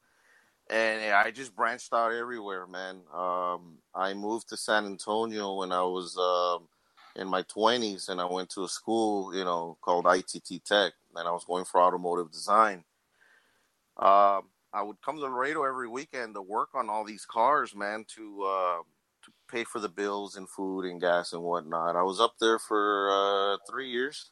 And 0.71 1.13
I 1.13 1.31
just 1.31 1.55
branched 1.55 1.93
out 1.93 2.13
everywhere, 2.13 2.67
man. 2.67 3.03
Um, 3.13 3.79
I 3.95 4.15
moved 4.15 4.49
to 4.49 4.57
San 4.57 4.87
Antonio 4.87 5.55
when 5.55 5.73
I 5.73 5.83
was 5.83 6.17
um, 6.17 6.69
in 7.17 7.29
my 7.29 7.43
20s 7.43 8.09
and 8.09 8.21
I 8.21 8.25
went 8.25 8.51
to 8.51 8.65
a 8.65 8.69
school, 8.69 9.35
you 9.35 9.45
know, 9.45 9.77
called 9.83 10.07
ITT 10.07 10.65
Tech 10.65 10.93
and 11.15 11.29
I 11.29 11.31
was 11.31 11.45
going 11.45 11.65
for 11.65 11.83
automotive 11.83 12.33
design. 12.33 12.85
Um, 13.99 14.45
I 14.73 14.83
would 14.83 15.01
come 15.03 15.17
to 15.17 15.23
Laredo 15.23 15.65
every 15.65 15.89
weekend 15.89 16.35
to 16.35 16.43
work 16.43 16.71
on 16.75 16.91
all 16.91 17.05
these 17.05 17.25
cars, 17.25 17.75
man, 17.77 18.05
to 18.17 18.43
uh, 18.43 18.79
to 19.25 19.33
pay 19.49 19.65
for 19.65 19.79
the 19.79 19.89
bills 19.89 20.37
and 20.37 20.49
food 20.49 20.85
and 20.85 21.01
gas 21.01 21.33
and 21.33 21.43
whatnot. 21.43 21.95
I 21.95 22.03
was 22.03 22.21
up 22.21 22.35
there 22.41 22.59
for 22.59 23.11
uh, 23.11 23.59
three 23.71 23.89
years. 23.91 24.31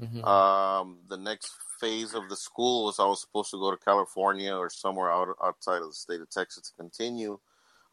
Mhm. 0.00 0.24
Um, 0.24 0.98
the 1.08 1.16
next 1.16 1.52
phase 1.80 2.14
of 2.14 2.28
the 2.28 2.36
school 2.36 2.86
was 2.86 2.98
I 2.98 3.06
was 3.06 3.20
supposed 3.20 3.50
to 3.50 3.58
go 3.58 3.70
to 3.70 3.76
California 3.76 4.54
or 4.54 4.70
somewhere 4.70 5.10
out 5.10 5.36
outside 5.42 5.82
of 5.82 5.88
the 5.88 5.94
state 5.94 6.20
of 6.20 6.30
Texas 6.30 6.70
to 6.70 6.76
continue 6.76 7.38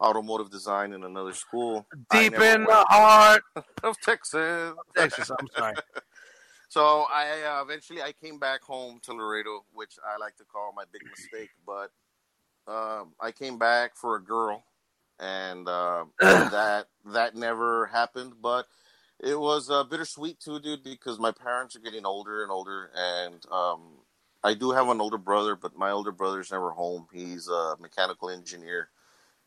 automotive 0.01 0.51
design 0.51 0.93
in 0.93 1.03
another 1.03 1.33
school. 1.33 1.87
Deep 2.11 2.33
never 2.33 2.43
in 2.43 2.63
the 2.63 2.85
heart. 2.89 3.43
of 3.83 3.99
Texas. 4.01 4.73
Texas, 4.95 5.29
I'm 5.29 5.47
sorry. 5.55 5.75
So 6.69 7.05
I 7.07 7.43
uh, 7.43 7.61
eventually 7.61 8.01
I 8.01 8.13
came 8.13 8.39
back 8.39 8.63
home 8.63 8.99
to 9.03 9.13
Laredo, 9.13 9.63
which 9.73 9.99
I 10.03 10.17
like 10.17 10.35
to 10.37 10.43
call 10.43 10.73
my 10.75 10.85
big 10.91 11.03
mistake. 11.07 11.51
But 11.67 11.91
um, 12.67 13.13
I 13.19 13.31
came 13.31 13.59
back 13.59 13.95
for 13.95 14.15
a 14.15 14.19
girl, 14.19 14.63
and 15.19 15.67
uh, 15.69 16.05
that 16.19 16.87
that 17.05 17.35
never 17.35 17.85
happened. 17.85 18.33
But 18.41 18.65
It 19.23 19.39
was 19.39 19.69
uh, 19.69 19.85
bittersweet 19.85 20.41
too, 20.41 20.59
dude, 20.59 20.83
because 20.83 21.17
my 21.17 21.31
parents 21.31 21.77
are 21.77 21.79
getting 21.79 22.05
older 22.05 22.43
and 22.43 22.51
older, 22.51 22.91
and 22.93 23.45
um, 23.49 23.99
I 24.43 24.53
do 24.53 24.71
have 24.71 24.89
an 24.89 24.99
older 24.99 25.17
brother, 25.17 25.55
but 25.55 25.77
my 25.77 25.91
older 25.91 26.11
brother's 26.11 26.51
never 26.51 26.71
home. 26.71 27.07
He's 27.13 27.47
a 27.47 27.77
mechanical 27.79 28.29
engineer. 28.29 28.89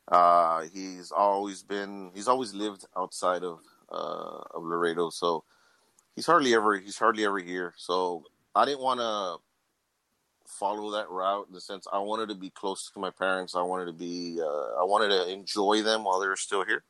Uh, 0.09 0.63
he's 0.73 1.13
always 1.13 1.63
been, 1.63 2.11
he's 2.15 2.27
always 2.27 2.55
lived 2.55 2.87
outside 2.97 3.45
of 3.45 3.59
uh, 3.91 4.41
of 4.55 4.65
Laredo, 4.65 5.11
so 5.11 5.45
he's 6.15 6.27
hardly 6.27 6.55
ever, 6.55 6.79
he's 6.79 6.99
hardly 6.99 7.27
ever 7.27 7.39
here. 7.39 7.75
So 7.77 8.25
I 8.55 8.65
didn't 8.65 8.81
want 8.81 9.01
to 9.01 9.37
follow 10.51 10.91
that 10.93 11.11
route 11.11 11.49
in 11.49 11.53
the 11.53 11.61
sense 11.61 11.87
I 11.93 11.99
wanted 11.99 12.31
to 12.31 12.35
be 12.35 12.49
close 12.49 12.91
to 12.95 12.99
my 12.99 13.11
parents. 13.11 13.55
I 13.55 13.63
wanted 13.63 13.87
to 13.87 13.93
be, 13.93 14.41
uh, 14.41 14.81
I 14.81 14.85
wanted 14.85 15.09
to 15.09 15.31
enjoy 15.31 15.83
them 15.83 16.05
while 16.05 16.19
they 16.19 16.29
were 16.29 16.37
still 16.37 16.65
here. 16.65 16.83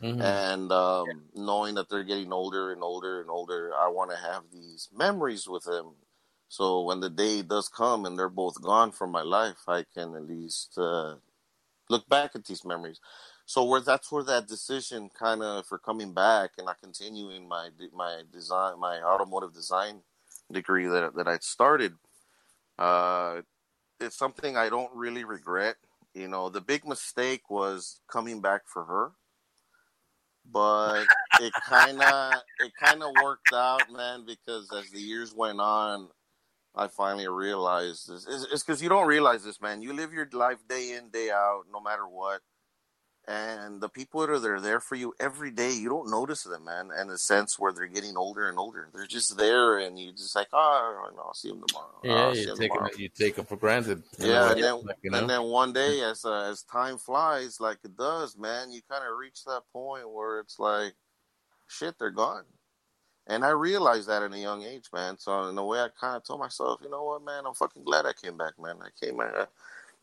Mhm. 0.00 0.20
And 0.24 0.72
um, 0.72 1.28
knowing 1.34 1.74
that 1.74 1.88
they're 1.88 2.04
getting 2.04 2.32
older 2.32 2.72
and 2.72 2.82
older 2.82 3.20
and 3.20 3.30
older, 3.30 3.72
I 3.76 3.88
want 3.88 4.10
to 4.10 4.16
have 4.16 4.44
these 4.52 4.88
memories 4.94 5.48
with 5.48 5.64
them. 5.64 5.96
So 6.48 6.82
when 6.82 7.00
the 7.00 7.10
day 7.10 7.42
does 7.42 7.68
come 7.68 8.04
and 8.06 8.18
they're 8.18 8.28
both 8.28 8.62
gone 8.62 8.92
from 8.92 9.10
my 9.10 9.22
life, 9.22 9.68
I 9.68 9.84
can 9.94 10.14
at 10.14 10.26
least 10.26 10.78
uh, 10.78 11.16
look 11.90 12.08
back 12.08 12.32
at 12.34 12.46
these 12.46 12.64
memories. 12.64 13.00
So 13.46 13.64
where 13.64 13.80
that's 13.80 14.12
where 14.12 14.24
that 14.24 14.48
decision 14.48 15.10
kind 15.10 15.42
of 15.42 15.66
for 15.66 15.78
coming 15.78 16.14
back 16.14 16.52
and 16.58 16.66
not 16.66 16.80
continuing 16.80 17.48
my 17.48 17.70
my 17.92 18.22
design 18.32 18.80
my 18.80 19.02
automotive 19.02 19.54
design 19.54 20.02
degree 20.52 20.86
that 20.86 21.14
that 21.16 21.28
I 21.28 21.38
started. 21.38 21.94
Uh, 22.78 23.42
it's 24.00 24.16
something 24.16 24.56
I 24.56 24.68
don't 24.68 24.94
really 24.94 25.24
regret. 25.24 25.76
You 26.14 26.28
know, 26.28 26.48
the 26.50 26.60
big 26.60 26.86
mistake 26.86 27.50
was 27.50 28.00
coming 28.08 28.40
back 28.40 28.62
for 28.66 28.84
her 28.84 29.12
but 30.50 31.04
it 31.40 31.52
kind 31.64 32.00
of 32.02 32.34
it 32.60 32.72
kind 32.82 33.02
of 33.02 33.10
worked 33.22 33.52
out, 33.52 33.90
man. 33.90 34.24
Because 34.26 34.70
as 34.72 34.90
the 34.90 35.00
years 35.00 35.34
went 35.34 35.60
on, 35.60 36.08
I 36.74 36.88
finally 36.88 37.28
realized 37.28 38.08
this. 38.08 38.26
It's- 38.26 38.46
It's 38.52 38.62
because 38.62 38.82
you 38.82 38.88
don't 38.88 39.06
realize 39.06 39.44
this, 39.44 39.60
man. 39.60 39.82
You 39.82 39.92
live 39.92 40.12
your 40.12 40.28
life 40.32 40.66
day 40.68 40.92
in, 40.92 41.10
day 41.10 41.30
out, 41.30 41.64
no 41.72 41.80
matter 41.80 42.06
what. 42.06 42.40
And 43.28 43.80
the 43.80 43.88
people 43.88 44.20
that 44.20 44.30
are 44.30 44.38
there, 44.38 44.60
there 44.60 44.78
for 44.78 44.94
you 44.94 45.12
every 45.18 45.50
day, 45.50 45.72
you 45.72 45.88
don't 45.88 46.08
notice 46.08 46.44
them, 46.44 46.64
man. 46.64 46.90
In 46.96 47.10
a 47.10 47.18
sense 47.18 47.58
where 47.58 47.72
they're 47.72 47.88
getting 47.88 48.16
older 48.16 48.48
and 48.48 48.56
older, 48.56 48.88
they're 48.94 49.04
just 49.04 49.36
there, 49.36 49.78
and 49.78 49.98
you 49.98 50.12
just 50.12 50.36
like, 50.36 50.46
oh, 50.52 51.10
I'll 51.18 51.34
see 51.34 51.48
them 51.48 51.64
tomorrow. 51.66 52.00
Yeah, 52.04 52.32
you 52.32 52.56
take 52.56 52.70
tomorrow." 52.70 52.90
them, 52.90 53.00
you 53.00 53.08
take 53.08 53.34
them 53.34 53.44
for 53.44 53.56
granted. 53.56 54.04
Yeah, 54.20 54.52
and 54.52 54.62
then 54.62 54.84
like, 54.84 54.98
you 55.02 55.10
know? 55.10 55.18
and 55.18 55.28
then 55.28 55.42
one 55.42 55.72
day, 55.72 56.02
as 56.02 56.24
uh, 56.24 56.48
as 56.48 56.62
time 56.62 56.98
flies, 56.98 57.58
like 57.58 57.78
it 57.84 57.96
does, 57.96 58.38
man, 58.38 58.70
you 58.70 58.80
kind 58.88 59.02
of 59.02 59.18
reach 59.18 59.42
that 59.44 59.62
point 59.72 60.08
where 60.08 60.38
it's 60.38 60.60
like, 60.60 60.94
shit, 61.66 61.98
they're 61.98 62.10
gone. 62.10 62.44
And 63.26 63.44
I 63.44 63.48
realized 63.48 64.08
that 64.08 64.22
in 64.22 64.32
a 64.34 64.38
young 64.38 64.62
age, 64.62 64.84
man. 64.92 65.18
So 65.18 65.48
in 65.48 65.58
a 65.58 65.64
way, 65.64 65.80
I 65.80 65.88
kind 66.00 66.16
of 66.16 66.24
told 66.24 66.38
myself, 66.38 66.78
you 66.80 66.88
know 66.88 67.02
what, 67.02 67.24
man, 67.24 67.42
I'm 67.44 67.54
fucking 67.54 67.82
glad 67.82 68.06
I 68.06 68.12
came 68.12 68.36
back, 68.36 68.52
man. 68.56 68.76
I 68.80 68.90
came, 69.04 69.18
uh, 69.18 69.46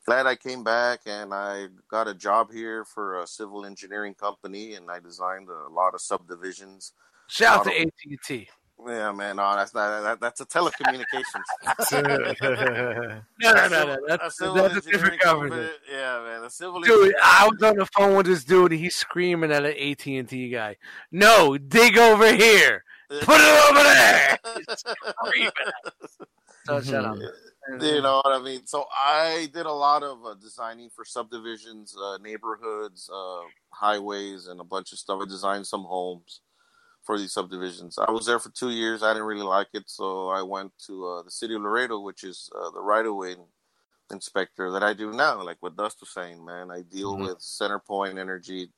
glad 0.06 0.26
I 0.28 0.36
came 0.36 0.64
back, 0.64 1.02
and 1.06 1.34
I 1.34 1.68
got 1.90 2.08
a 2.08 2.14
job 2.14 2.52
here 2.52 2.86
for 2.86 3.22
a 3.22 3.28
civil 3.28 3.66
engineering 3.66 4.14
company, 4.14 4.74
and 4.76 4.90
I 4.92 5.00
designed 5.00 5.50
a 5.50 5.70
lot 5.72 5.94
of 5.94 6.02
subdivisions. 6.02 6.94
Shout 7.28 7.60
out 7.60 7.66
to 7.66 7.72
AT 7.82 7.90
and 8.06 8.20
T. 8.26 8.50
Yeah, 8.86 9.12
man, 9.14 9.38
no, 9.38 9.56
that's 9.56 9.74
not 9.74 10.02
that, 10.02 10.20
that's 10.20 10.42
a 10.42 10.46
telecommunications. 10.46 11.04
No, 13.40 13.54
no, 13.54 13.68
no, 13.68 13.86
no. 13.86 13.98
That's, 14.08 14.38
civil 14.38 14.56
that's 14.56 14.76
a 14.76 14.82
different 14.82 15.22
government. 15.22 15.54
company- 15.72 15.80
Yeah, 15.92 16.22
man, 16.24 16.44
a 16.44 16.50
civil 16.50 16.82
Dude, 16.82 17.16
I 17.24 17.48
was 17.50 17.62
on 17.64 17.78
the 17.78 17.86
phone 17.98 18.16
with 18.18 18.26
this 18.26 18.44
dude. 18.44 18.72
and 18.72 18.82
He's 18.82 18.96
screaming 18.96 19.52
at 19.52 19.64
an 19.64 19.76
AT 19.78 20.06
and 20.08 20.28
T 20.28 20.50
guy. 20.50 20.78
No, 21.12 21.58
dig 21.58 21.98
over 21.98 22.34
here. 22.34 22.84
Put 23.10 23.40
it 23.40 23.70
over 23.70 23.84
there. 23.84 24.40
Screaming. 25.26 25.52
So 26.66 26.82
shut 26.82 27.06
up. 27.06 27.18
You 27.70 28.02
know 28.02 28.22
what 28.24 28.34
I 28.34 28.44
mean? 28.44 28.66
So 28.66 28.86
I 28.92 29.50
did 29.54 29.66
a 29.66 29.72
lot 29.72 30.04
of 30.04 30.26
uh, 30.26 30.36
designing 30.36 30.90
for 30.90 31.06
subdivisions, 31.06 31.96
uh, 31.98 32.18
neighborhoods, 32.18 33.10
uh, 33.14 33.42
highways, 33.72 34.48
and 34.48 34.60
a 34.60 34.64
bunch 34.66 34.92
of 34.92 35.00
stuff. 35.00 35.22
I 35.22 35.26
designed 35.26 35.68
some 35.68 35.84
homes 35.84 36.42
for 37.04 37.18
these 37.18 37.34
subdivisions. 37.34 37.98
I 37.98 38.12
was 38.12 38.26
there 38.26 38.40
for 38.40 38.50
two 38.50 38.70
years. 38.70 39.04
I 39.04 39.14
didn't 39.14 39.28
really 39.28 39.44
like 39.44 39.70
it, 39.74 39.90
so 39.90 40.30
I 40.30 40.42
went 40.42 40.72
to 40.88 41.08
uh, 41.08 41.24
the 41.24 41.32
city 41.32 41.56
of 41.56 41.62
Laredo, 41.62 42.00
which 42.00 42.24
is 42.24 42.50
uh, 42.56 42.72
the 42.72 42.82
right 42.82 43.06
of 43.06 43.16
way 43.16 43.36
inspector 44.12 44.72
that 44.72 44.84
I 44.84 44.94
do 44.94 45.12
now. 45.12 45.42
Like 45.44 45.58
what 45.62 45.76
Dust 45.76 45.98
was 46.02 46.14
saying, 46.14 46.44
man, 46.44 46.72
I 46.72 46.82
deal 46.82 47.18
Mhm. 47.18 47.28
with 47.28 47.40
CenterPoint 47.40 48.18
Energy. 48.20 48.72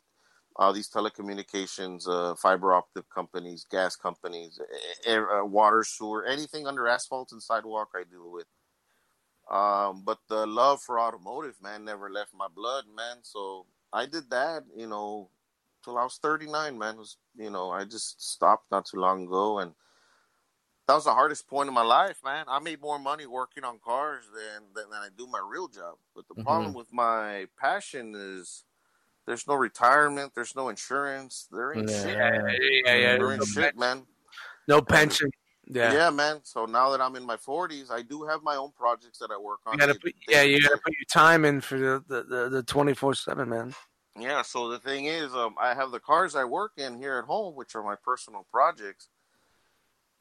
All 0.57 0.71
these 0.71 0.89
telecommunications, 0.89 2.07
uh, 2.07 2.33
fiber 2.35 2.73
optic 2.73 3.09
companies, 3.09 3.65
gas 3.69 3.97
companies, 3.97 4.59
air, 5.05 5.29
uh, 5.41 5.43
water, 5.45 5.83
sewer, 5.83 6.23
anything 6.25 6.65
under 6.65 6.87
asphalt 6.87 7.33
and 7.33 7.43
sidewalk, 7.43 7.89
I 7.93 8.03
deal 8.05 8.31
with. 8.31 8.47
Um, 9.49 10.03
but 10.03 10.19
the 10.27 10.45
love 10.47 10.81
for 10.81 10.99
automotive, 10.99 11.61
man, 11.61 11.85
never 11.85 12.09
left 12.09 12.33
my 12.33 12.47
blood, 12.47 12.85
man. 12.95 13.17
So 13.21 13.65
I 13.93 14.05
did 14.05 14.29
that, 14.31 14.63
you 14.75 14.87
know, 14.87 15.29
till 15.83 15.97
I 15.97 16.03
was 16.03 16.17
39, 16.17 16.77
man. 16.77 16.95
It 16.95 16.99
was, 16.99 17.17
you 17.37 17.49
know, 17.51 17.69
I 17.69 17.85
just 17.85 18.21
stopped 18.21 18.71
not 18.71 18.85
too 18.85 18.97
long 18.97 19.25
ago. 19.25 19.59
And 19.59 19.73
that 20.87 20.95
was 20.95 21.05
the 21.05 21.13
hardest 21.13 21.47
point 21.47 21.67
in 21.67 21.75
my 21.75 21.83
life, 21.83 22.17
man. 22.23 22.45
I 22.47 22.59
made 22.59 22.81
more 22.81 22.97
money 22.99 23.27
working 23.27 23.63
on 23.63 23.79
cars 23.83 24.23
than, 24.33 24.63
than, 24.73 24.89
than 24.89 24.99
I 24.99 25.09
do 25.15 25.27
my 25.27 25.41
real 25.47 25.67
job. 25.67 25.97
But 26.15 26.27
the 26.27 26.35
Mhm. 26.35 26.43
problem 26.43 26.73
with 26.73 26.91
my 26.91 27.47
passion 27.57 28.13
is 28.15 28.63
there's 29.27 29.47
no 29.47 29.55
retirement, 29.55 30.33
there's 30.33 30.55
no 30.55 30.69
insurance, 30.69 31.47
there 31.51 31.73
ain't 31.73 31.89
shit. 31.89 32.15
Yeah, 32.15 32.41
yeah, 32.85 32.95
yeah. 32.95 33.17
There 33.17 33.31
ain't 33.31 33.39
No, 33.39 33.45
shit, 33.45 33.77
man. 33.77 34.07
no 34.67 34.81
pension. 34.81 35.29
Yeah. 35.67 35.93
Yeah. 35.93 36.09
man. 36.09 36.41
So 36.43 36.65
now 36.65 36.91
that 36.91 37.01
I'm 37.01 37.15
in 37.15 37.23
my 37.23 37.37
40s, 37.37 37.91
I 37.91 38.01
do 38.01 38.23
have 38.25 38.43
my 38.43 38.55
own 38.55 38.71
projects 38.77 39.19
that 39.19 39.31
I 39.31 39.37
work 39.37 39.59
on. 39.65 39.73
You 39.73 39.79
gotta 39.79 39.95
put, 39.99 40.13
yeah, 40.27 40.43
you 40.43 40.61
gotta 40.61 40.77
put 40.77 40.93
your 40.93 41.05
time 41.11 41.45
in 41.45 41.61
for 41.61 41.77
the 41.77 42.03
the 42.07 42.23
the, 42.23 42.49
the 42.49 42.63
twenty 42.63 42.93
four 42.93 43.13
seven 43.15 43.49
man. 43.49 43.73
Yeah, 44.17 44.43
so 44.43 44.69
the 44.69 44.79
thing 44.79 45.05
is, 45.05 45.33
um, 45.33 45.55
I 45.59 45.73
have 45.73 45.91
the 45.91 45.99
cars 45.99 46.35
I 46.35 46.45
work 46.45 46.73
in 46.77 46.97
here 46.97 47.17
at 47.17 47.25
home, 47.25 47.55
which 47.55 47.75
are 47.75 47.83
my 47.83 47.95
personal 47.95 48.45
projects. 48.49 49.09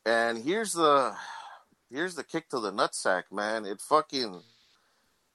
And 0.05 0.38
here's 0.38 0.72
the 0.72 1.14
here's 1.90 2.14
the 2.14 2.24
kick 2.24 2.49
to 2.51 2.61
the 2.61 2.72
nutsack, 2.72 3.24
man. 3.30 3.64
It 3.64 3.80
fucking 3.80 4.42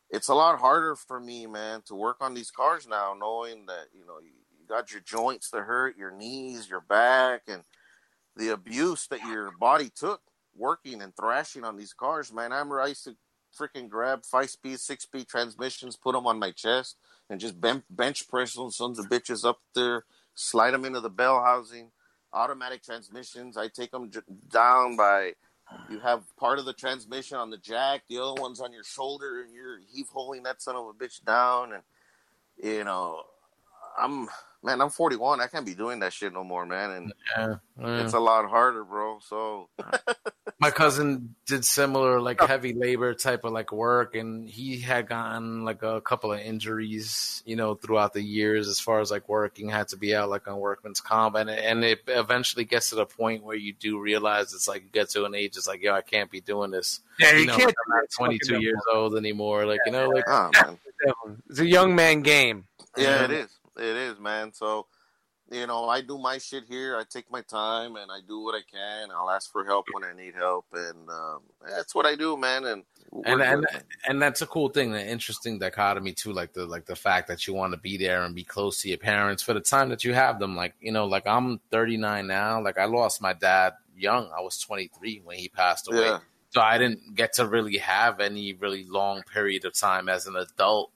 it's 0.09 0.27
a 0.27 0.33
lot 0.33 0.59
harder 0.59 0.95
for 0.95 1.19
me, 1.19 1.45
man, 1.45 1.83
to 1.85 1.95
work 1.95 2.17
on 2.19 2.33
these 2.33 2.51
cars 2.51 2.87
now, 2.87 3.15
knowing 3.17 3.65
that 3.67 3.85
you 3.93 4.05
know 4.05 4.19
you, 4.19 4.31
you 4.59 4.67
got 4.67 4.91
your 4.91 5.01
joints 5.01 5.51
to 5.51 5.61
hurt, 5.61 5.97
your 5.97 6.11
knees, 6.11 6.69
your 6.69 6.81
back, 6.81 7.43
and 7.47 7.63
the 8.39 8.49
abuse 8.49 9.07
that 9.07 9.25
your 9.27 9.51
body 9.59 9.91
took 9.95 10.21
working 10.57 11.01
and 11.01 11.15
thrashing 11.15 11.63
on 11.63 11.77
these 11.77 11.93
cars, 11.93 12.33
man. 12.33 12.51
I 12.51 12.57
remember 12.57 12.81
I 12.81 12.87
used 12.87 13.05
to 13.05 13.15
freaking 13.57 13.89
grab 13.89 14.25
five 14.25 14.49
speed, 14.49 14.79
six 14.79 15.03
speed 15.03 15.27
transmissions, 15.27 15.97
put 15.97 16.13
them 16.13 16.27
on 16.27 16.39
my 16.39 16.51
chest, 16.51 16.97
and 17.29 17.39
just 17.39 17.59
ben- 17.61 17.83
bench 17.89 18.27
press 18.29 18.53
those 18.53 18.77
sons 18.77 18.99
of 18.99 19.07
bitches 19.07 19.45
up 19.45 19.59
there, 19.75 20.05
slide 20.35 20.71
them 20.71 20.85
into 20.85 21.01
the 21.01 21.09
bell 21.09 21.43
housing. 21.43 21.91
Automatic 22.33 22.83
transmissions, 22.83 23.57
I 23.57 23.69
take 23.69 23.91
them 23.91 24.11
down 24.51 24.95
by. 24.95 25.33
You 25.89 25.99
have 25.99 26.23
part 26.37 26.59
of 26.59 26.65
the 26.65 26.73
transmission 26.73 27.37
on 27.37 27.51
the 27.51 27.57
jack, 27.57 28.03
the 28.09 28.19
other 28.19 28.41
one's 28.41 28.59
on 28.59 28.73
your 28.73 28.83
shoulder, 28.83 29.41
and 29.41 29.53
you're 29.53 29.79
heave 29.91 30.07
that 30.43 30.61
son 30.61 30.75
of 30.75 30.87
a 30.87 30.93
bitch 30.93 31.23
down. 31.25 31.73
And 31.73 31.83
you 32.63 32.83
know, 32.83 33.23
I'm 33.99 34.27
man, 34.63 34.81
I'm 34.81 34.89
41. 34.89 35.39
I 35.41 35.47
can't 35.47 35.65
be 35.65 35.73
doing 35.73 35.99
that 35.99 36.13
shit 36.13 36.33
no 36.33 36.43
more, 36.43 36.65
man. 36.65 36.91
And 36.91 37.13
Yeah, 37.37 37.55
yeah. 37.79 38.03
it's 38.03 38.13
a 38.13 38.19
lot 38.19 38.49
harder, 38.49 38.83
bro. 38.83 39.19
So 39.21 39.69
my 40.59 40.71
cousin 40.71 41.35
did 41.45 41.63
similar 41.63 42.19
like 42.19 42.41
heavy 42.47 42.73
labor 42.73 43.13
type 43.13 43.43
of 43.45 43.53
like 43.53 43.71
work 43.71 44.15
and 44.15 44.49
he 44.49 44.79
had 44.79 45.07
gotten 45.07 45.63
like 45.63 45.83
a 45.83 46.01
couple 46.01 46.33
of 46.33 46.39
injuries 46.39 47.41
you 47.45 47.55
know 47.55 47.75
throughout 47.75 48.13
the 48.13 48.21
years 48.21 48.67
as 48.67 48.79
far 48.79 48.99
as 48.99 49.09
like 49.09 49.29
working 49.29 49.69
had 49.69 49.87
to 49.87 49.95
be 49.97 50.13
out 50.13 50.29
like 50.29 50.47
on 50.49 50.59
workman's 50.59 50.99
comp 50.99 51.35
and, 51.35 51.49
and 51.49 51.83
it 51.85 52.01
eventually 52.07 52.65
gets 52.65 52.89
to 52.89 52.95
the 52.95 53.05
point 53.05 53.43
where 53.43 53.55
you 53.55 53.71
do 53.73 53.99
realize 53.99 54.53
it's 54.53 54.67
like 54.67 54.83
you 54.83 54.89
get 54.91 55.09
to 55.09 55.23
an 55.25 55.33
age 55.33 55.55
it's 55.55 55.67
like 55.67 55.81
yo 55.81 55.93
i 55.93 56.01
can't 56.01 56.29
be 56.29 56.41
doing 56.41 56.71
this 56.71 56.99
Yeah, 57.19 57.31
you, 57.33 57.39
you 57.41 57.45
know 57.47 57.55
can't. 57.57 57.69
i'm 57.87 57.95
not 57.97 58.09
22 58.17 58.59
years 58.61 58.81
old 58.93 59.15
anymore 59.15 59.65
like 59.65 59.79
you 59.85 59.91
know 59.93 60.09
like 60.09 60.25
ah, 60.27 60.49
man. 60.65 60.77
It's 61.49 61.59
a 61.59 61.65
young 61.65 61.95
man 61.95 62.21
game. 62.21 62.65
Yeah, 62.97 63.03
Yeah. 63.03 63.23
it 63.25 63.31
is. 63.31 63.58
It 63.79 63.95
is, 63.95 64.19
man. 64.19 64.53
So, 64.53 64.87
you 65.51 65.65
know, 65.65 65.89
I 65.89 66.01
do 66.01 66.17
my 66.17 66.37
shit 66.37 66.65
here. 66.67 66.97
I 66.97 67.03
take 67.09 67.31
my 67.31 67.41
time 67.41 67.95
and 67.95 68.11
I 68.11 68.19
do 68.27 68.41
what 68.41 68.55
I 68.55 68.61
can. 68.69 69.09
I'll 69.11 69.29
ask 69.29 69.51
for 69.51 69.65
help 69.65 69.87
when 69.93 70.03
I 70.03 70.13
need 70.13 70.35
help, 70.35 70.65
and 70.73 71.09
um, 71.09 71.39
that's 71.67 71.95
what 71.95 72.05
I 72.05 72.15
do, 72.15 72.37
man. 72.37 72.65
And 72.65 72.83
and 73.25 73.41
and, 73.41 73.65
good. 73.71 73.83
and 74.07 74.21
that's 74.21 74.41
a 74.41 74.47
cool 74.47 74.69
thing, 74.69 74.93
an 74.93 75.07
interesting 75.07 75.57
dichotomy 75.57 76.13
too, 76.13 76.33
like 76.33 76.53
the 76.53 76.65
like 76.65 76.85
the 76.85 76.95
fact 76.95 77.27
that 77.29 77.47
you 77.47 77.53
want 77.53 77.73
to 77.73 77.79
be 77.79 77.97
there 77.97 78.23
and 78.23 78.35
be 78.35 78.43
close 78.43 78.81
to 78.81 78.89
your 78.89 78.99
parents 78.99 79.41
for 79.41 79.53
the 79.53 79.59
time 79.59 79.89
that 79.89 80.03
you 80.03 80.13
have 80.13 80.39
them. 80.39 80.55
Like 80.55 80.75
you 80.79 80.91
know, 80.91 81.05
like 81.05 81.25
I'm 81.25 81.59
39 81.71 82.27
now. 82.27 82.61
Like 82.61 82.77
I 82.77 82.85
lost 82.85 83.21
my 83.21 83.33
dad 83.33 83.73
young. 83.95 84.29
I 84.37 84.41
was 84.41 84.59
23 84.59 85.21
when 85.23 85.37
he 85.37 85.49
passed 85.49 85.91
away, 85.91 86.05
yeah, 86.05 86.19
so 86.51 86.61
I 86.61 86.77
didn't 86.77 87.15
get 87.15 87.33
to 87.33 87.47
really 87.47 87.77
have 87.77 88.19
any 88.19 88.53
really 88.53 88.83
long 88.85 89.23
period 89.23 89.65
of 89.65 89.73
time 89.73 90.09
as 90.09 90.27
an 90.27 90.35
adult 90.35 90.91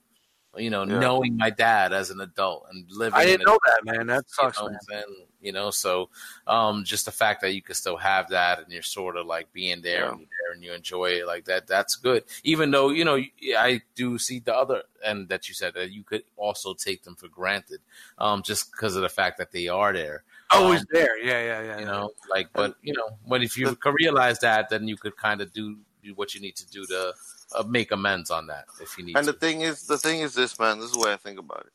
You 0.56 0.70
know, 0.70 0.84
Yeah. 0.84 0.98
knowing 0.98 1.36
my 1.36 1.50
dad 1.50 1.92
as 1.92 2.10
an 2.10 2.20
adult 2.20 2.66
and 2.70 2.90
living. 2.90 3.18
I 3.18 3.24
didn't 3.24 3.46
know 3.46 3.58
that, 3.66 3.84
man. 3.84 4.06
That 4.06 4.24
you 4.28 4.34
sucks, 4.34 4.60
know, 4.60 4.68
man. 4.68 4.78
and 4.90 5.04
you 5.40 5.52
know, 5.52 5.70
so 5.70 6.08
um, 6.46 6.84
just 6.84 7.04
the 7.04 7.12
fact 7.12 7.42
that 7.42 7.52
you 7.54 7.60
can 7.62 7.74
still 7.74 7.96
have 7.98 8.30
that 8.30 8.60
and 8.60 8.72
you're 8.72 8.82
sort 8.82 9.16
of 9.16 9.26
like 9.26 9.52
being 9.52 9.82
there 9.82 10.04
Yeah. 10.04 10.10
and 10.12 10.20
there 10.20 10.52
and 10.54 10.64
you 10.64 10.72
enjoy 10.72 11.10
it 11.20 11.26
like 11.26 11.44
that. 11.46 11.66
That's 11.66 11.96
good. 11.96 12.24
Even 12.44 12.70
though 12.70 12.88
you 12.90 13.04
know, 13.04 13.16
I 13.58 13.82
do 13.94 14.18
see 14.18 14.38
the 14.40 14.54
other 14.54 14.82
end 15.02 15.28
that 15.28 15.48
you 15.48 15.54
said 15.54 15.74
that 15.74 15.90
you 15.90 16.02
could 16.02 16.24
also 16.36 16.72
take 16.74 17.02
them 17.02 17.14
for 17.16 17.28
granted, 17.28 17.80
um, 18.18 18.42
just 18.42 18.70
because 18.70 18.96
of 18.96 19.02
the 19.02 19.08
fact 19.08 19.38
that 19.38 19.52
they 19.52 19.68
are 19.68 19.92
there. 19.92 20.22
Always 20.50 20.80
Um, 20.80 20.86
there. 20.92 21.18
Yeah, 21.18 21.42
yeah, 21.42 21.62
yeah. 21.62 21.78
you 21.80 21.84
yeah. 21.86 21.90
know, 21.90 22.10
like, 22.30 22.48
but 22.52 22.76
you 22.82 22.92
know, 22.94 23.18
when 23.24 23.42
if 23.42 23.58
you 23.58 23.74
can 23.76 23.94
realize 23.94 24.38
that, 24.40 24.68
then 24.70 24.86
you 24.88 24.96
could 24.96 25.16
kind 25.16 25.40
of 25.40 25.52
do 25.52 25.76
what 26.14 26.34
you 26.34 26.40
need 26.40 26.54
to 26.54 26.66
do 26.70 26.84
to 26.86 27.14
uh, 27.54 27.64
make 27.64 27.92
amends 27.92 28.30
on 28.30 28.48
that 28.48 28.66
if 28.80 28.98
you 28.98 29.04
need 29.04 29.14
And 29.14 29.24
to. 29.24 29.28
the 29.28 29.34
thing 29.34 29.62
is, 29.62 29.86
the 29.86 29.98
thing 29.98 30.20
is 30.20 30.34
this, 30.34 30.58
man. 30.58 30.78
This 30.80 30.90
is 30.90 30.96
the 30.96 31.00
way 31.06 31.12
I 31.12 31.16
think 31.18 31.38
about 31.38 31.66
it. 31.66 31.72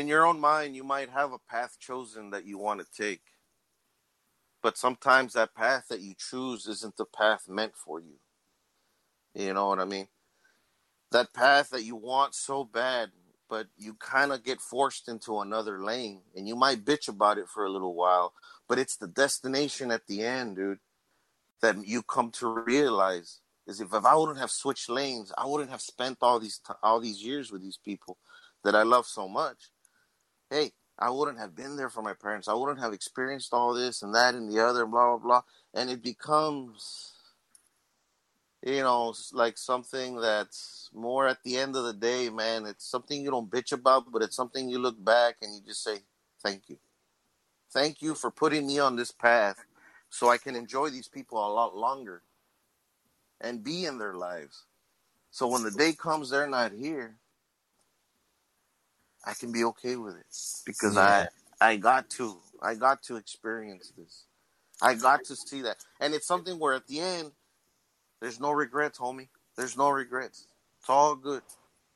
In 0.00 0.08
your 0.08 0.26
own 0.26 0.40
mind, 0.40 0.76
you 0.76 0.84
might 0.84 1.10
have 1.10 1.32
a 1.32 1.38
path 1.38 1.78
chosen 1.80 2.30
that 2.30 2.46
you 2.46 2.58
want 2.58 2.80
to 2.80 2.86
take, 3.02 3.22
but 4.62 4.78
sometimes 4.78 5.34
that 5.34 5.54
path 5.54 5.86
that 5.90 6.00
you 6.00 6.14
choose 6.18 6.66
isn't 6.66 6.96
the 6.96 7.06
path 7.06 7.48
meant 7.48 7.76
for 7.76 8.00
you. 8.00 8.18
You 9.34 9.54
know 9.54 9.68
what 9.68 9.80
I 9.80 9.86
mean? 9.86 10.08
That 11.12 11.34
path 11.34 11.70
that 11.70 11.84
you 11.84 11.96
want 11.96 12.34
so 12.34 12.64
bad, 12.64 13.10
but 13.48 13.68
you 13.78 13.94
kind 13.94 14.32
of 14.32 14.44
get 14.44 14.60
forced 14.60 15.08
into 15.08 15.40
another 15.40 15.82
lane, 15.84 16.22
and 16.36 16.48
you 16.48 16.56
might 16.56 16.84
bitch 16.84 17.08
about 17.08 17.38
it 17.38 17.48
for 17.48 17.64
a 17.64 17.70
little 17.70 17.94
while, 17.94 18.34
but 18.68 18.78
it's 18.78 18.96
the 18.96 19.08
destination 19.08 19.90
at 19.92 20.06
the 20.08 20.22
end, 20.24 20.56
dude, 20.56 20.80
that 21.62 21.86
you 21.86 22.02
come 22.02 22.30
to 22.32 22.48
realize 22.48 23.40
is 23.66 23.80
if, 23.80 23.92
if 23.92 24.04
I 24.04 24.14
wouldn't 24.14 24.38
have 24.38 24.50
switched 24.50 24.88
lanes, 24.88 25.32
I 25.36 25.46
wouldn't 25.46 25.70
have 25.70 25.80
spent 25.80 26.18
all 26.22 26.40
these 26.40 26.58
t- 26.66 26.74
all 26.82 27.00
these 27.00 27.22
years 27.22 27.50
with 27.52 27.62
these 27.62 27.78
people 27.78 28.18
that 28.64 28.74
I 28.74 28.82
love 28.82 29.06
so 29.06 29.28
much. 29.28 29.70
Hey, 30.50 30.72
I 30.98 31.10
wouldn't 31.10 31.38
have 31.38 31.56
been 31.56 31.76
there 31.76 31.90
for 31.90 32.02
my 32.02 32.14
parents. 32.14 32.48
I 32.48 32.54
wouldn't 32.54 32.80
have 32.80 32.92
experienced 32.92 33.52
all 33.52 33.74
this 33.74 34.02
and 34.02 34.14
that 34.14 34.34
and 34.34 34.50
the 34.50 34.64
other, 34.64 34.86
blah 34.86 35.16
blah 35.16 35.18
blah. 35.18 35.42
And 35.74 35.90
it 35.90 36.02
becomes, 36.02 37.14
you 38.62 38.82
know, 38.82 39.14
like 39.32 39.58
something 39.58 40.16
that's 40.20 40.90
more 40.94 41.26
at 41.28 41.42
the 41.44 41.58
end 41.58 41.76
of 41.76 41.84
the 41.84 41.94
day, 41.94 42.30
man. 42.30 42.66
It's 42.66 42.86
something 42.88 43.22
you 43.22 43.30
don't 43.30 43.50
bitch 43.50 43.72
about, 43.72 44.12
but 44.12 44.22
it's 44.22 44.36
something 44.36 44.68
you 44.68 44.78
look 44.78 45.02
back 45.04 45.36
and 45.42 45.54
you 45.54 45.62
just 45.66 45.84
say, 45.84 45.98
"Thank 46.42 46.68
you, 46.68 46.78
thank 47.72 48.02
you 48.02 48.14
for 48.14 48.30
putting 48.30 48.66
me 48.66 48.78
on 48.80 48.96
this 48.96 49.12
path, 49.12 49.64
so 50.10 50.30
I 50.30 50.38
can 50.38 50.56
enjoy 50.56 50.90
these 50.90 51.08
people 51.08 51.38
a 51.38 51.52
lot 51.52 51.76
longer." 51.76 52.22
And 53.40 53.62
be 53.62 53.84
in 53.84 53.98
their 53.98 54.14
lives. 54.14 54.64
So 55.30 55.46
when 55.48 55.62
the 55.62 55.70
day 55.70 55.92
comes 55.92 56.30
they're 56.30 56.48
not 56.48 56.72
here, 56.72 57.16
I 59.24 59.34
can 59.34 59.52
be 59.52 59.64
okay 59.64 59.96
with 59.96 60.16
it 60.16 60.26
because 60.64 60.94
Yeah. 60.94 61.26
I 61.60 61.72
I 61.72 61.76
got 61.76 62.08
to 62.10 62.38
I 62.62 62.74
got 62.74 63.02
to 63.04 63.16
experience 63.16 63.92
this. 63.96 64.24
I 64.80 64.94
got 64.94 65.24
to 65.24 65.36
see 65.36 65.62
that. 65.62 65.78
And 66.00 66.14
it's 66.14 66.26
something 66.26 66.58
where 66.58 66.74
at 66.74 66.86
the 66.86 67.00
end 67.00 67.32
there's 68.20 68.40
no 68.40 68.52
regrets, 68.52 68.98
homie. 68.98 69.28
There's 69.56 69.76
no 69.76 69.90
regrets. 69.90 70.46
It's 70.80 70.88
all 70.90 71.14
good. 71.16 71.42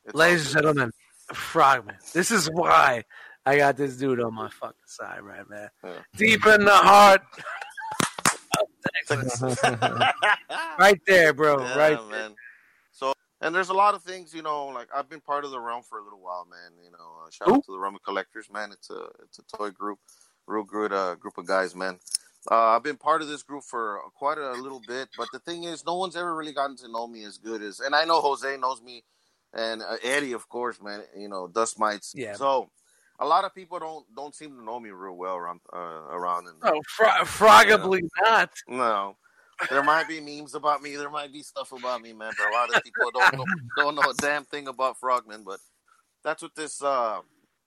It's 0.05 0.15
Ladies 0.15 0.47
and 0.47 0.55
gentlemen, 0.55 0.91
Frogman. 1.33 1.97
This 2.13 2.31
is 2.31 2.49
why 2.51 3.05
I 3.47 3.57
got 3.59 3.77
this 3.77 3.97
dude 3.97 4.21
on 4.21 4.35
my 4.35 4.49
fucking 4.49 4.77
side, 4.87 5.21
right, 5.23 5.49
man? 5.49 5.69
Yeah. 5.85 5.93
Deep 6.17 6.45
in 6.47 6.65
the 6.65 6.71
heart. 6.71 7.23
right 10.79 11.01
there, 11.07 11.33
bro. 11.33 11.63
Yeah, 11.63 11.77
right 11.77 11.99
there. 11.99 12.11
man. 12.11 12.35
So, 12.93 13.13
and 13.41 13.55
there's 13.55 13.69
a 13.69 13.75
lot 13.75 13.95
of 13.95 14.03
things, 14.03 14.35
you 14.35 14.43
know. 14.43 14.67
Like 14.67 14.89
I've 14.95 15.09
been 15.09 15.21
part 15.21 15.45
of 15.45 15.51
the 15.51 15.61
realm 15.61 15.83
for 15.83 15.99
a 15.99 16.05
little 16.05 16.21
while, 16.21 16.47
man. 16.51 16.73
You 16.85 16.91
know, 16.91 17.25
uh, 17.25 17.31
shout 17.31 17.49
Who? 17.49 17.55
out 17.57 17.65
to 17.67 17.73
the 17.73 17.79
Realm 17.79 17.95
of 17.95 18.03
Collectors, 18.03 18.51
man. 18.53 18.73
It's 18.73 18.91
a 18.91 19.09
it's 19.23 19.39
a 19.39 19.57
toy 19.57 19.71
group, 19.71 19.99
real 20.47 20.65
good 20.65 20.93
uh, 20.93 21.15
group 21.17 21.39
of 21.39 21.47
guys, 21.47 21.75
man. 21.75 21.99
Uh, 22.51 22.75
I've 22.75 22.83
been 22.83 22.97
part 22.97 23.21
of 23.21 23.29
this 23.29 23.43
group 23.43 23.65
for 23.65 24.01
quite 24.15 24.39
a 24.39 24.53
little 24.53 24.81
bit, 24.89 25.09
but 25.19 25.29
the 25.31 25.41
thing 25.41 25.65
is, 25.65 25.85
no 25.85 25.97
one's 25.97 26.17
ever 26.17 26.35
really 26.35 26.55
gotten 26.55 26.77
to 26.79 26.89
know 26.91 27.07
me 27.07 27.25
as 27.25 27.37
good 27.37 27.63
as, 27.63 27.81
and 27.81 27.95
I 27.95 28.07
know 28.07 28.21
Jose 28.23 28.57
knows 28.57 28.81
me, 28.81 29.05
and 29.53 29.83
uh, 29.83 29.97
Eddie, 30.03 30.33
of 30.33 30.49
course, 30.49 30.81
man. 30.81 31.03
You 31.17 31.29
know, 31.29 31.49
Dust 31.49 31.79
Mites. 31.79 32.15
Yeah. 32.17 32.35
So, 32.35 32.71
a 33.21 33.27
lot 33.27 33.45
of 33.45 33.55
people 33.55 33.79
don't 33.79 34.05
don't 34.17 34.35
seem 34.35 34.57
to 34.57 34.65
know 34.65 34.81
me 34.81 34.91
real 34.91 35.17
well 35.17 35.37
around 35.37 35.61
uh, 35.73 35.77
around. 35.79 36.49
And, 36.49 36.57
Oh, 36.63 36.81
fro- 36.89 37.25
frogably 37.25 38.03
not. 38.23 38.51
no. 38.69 39.17
There 39.69 39.83
might 39.83 40.09
be 40.09 40.21
memes 40.23 40.55
about 40.55 40.81
me. 40.83 40.97
There 40.97 41.11
might 41.11 41.33
be 41.33 41.43
stuff 41.43 41.73
about 41.73 42.01
me, 42.01 42.15
man. 42.15 42.33
But 42.39 42.49
a 42.49 42.53
lot 42.53 42.75
of 42.75 42.83
people 42.83 43.11
don't 43.13 43.37
know, 43.37 43.45
don't 43.77 43.95
know 43.95 44.11
a 44.11 44.15
damn 44.15 44.45
thing 44.47 44.69
about 44.69 44.99
Frogman. 44.99 45.43
But 45.45 45.61
that's 46.25 46.41
what 46.43 46.55
this 46.55 46.83
uh 46.83 47.21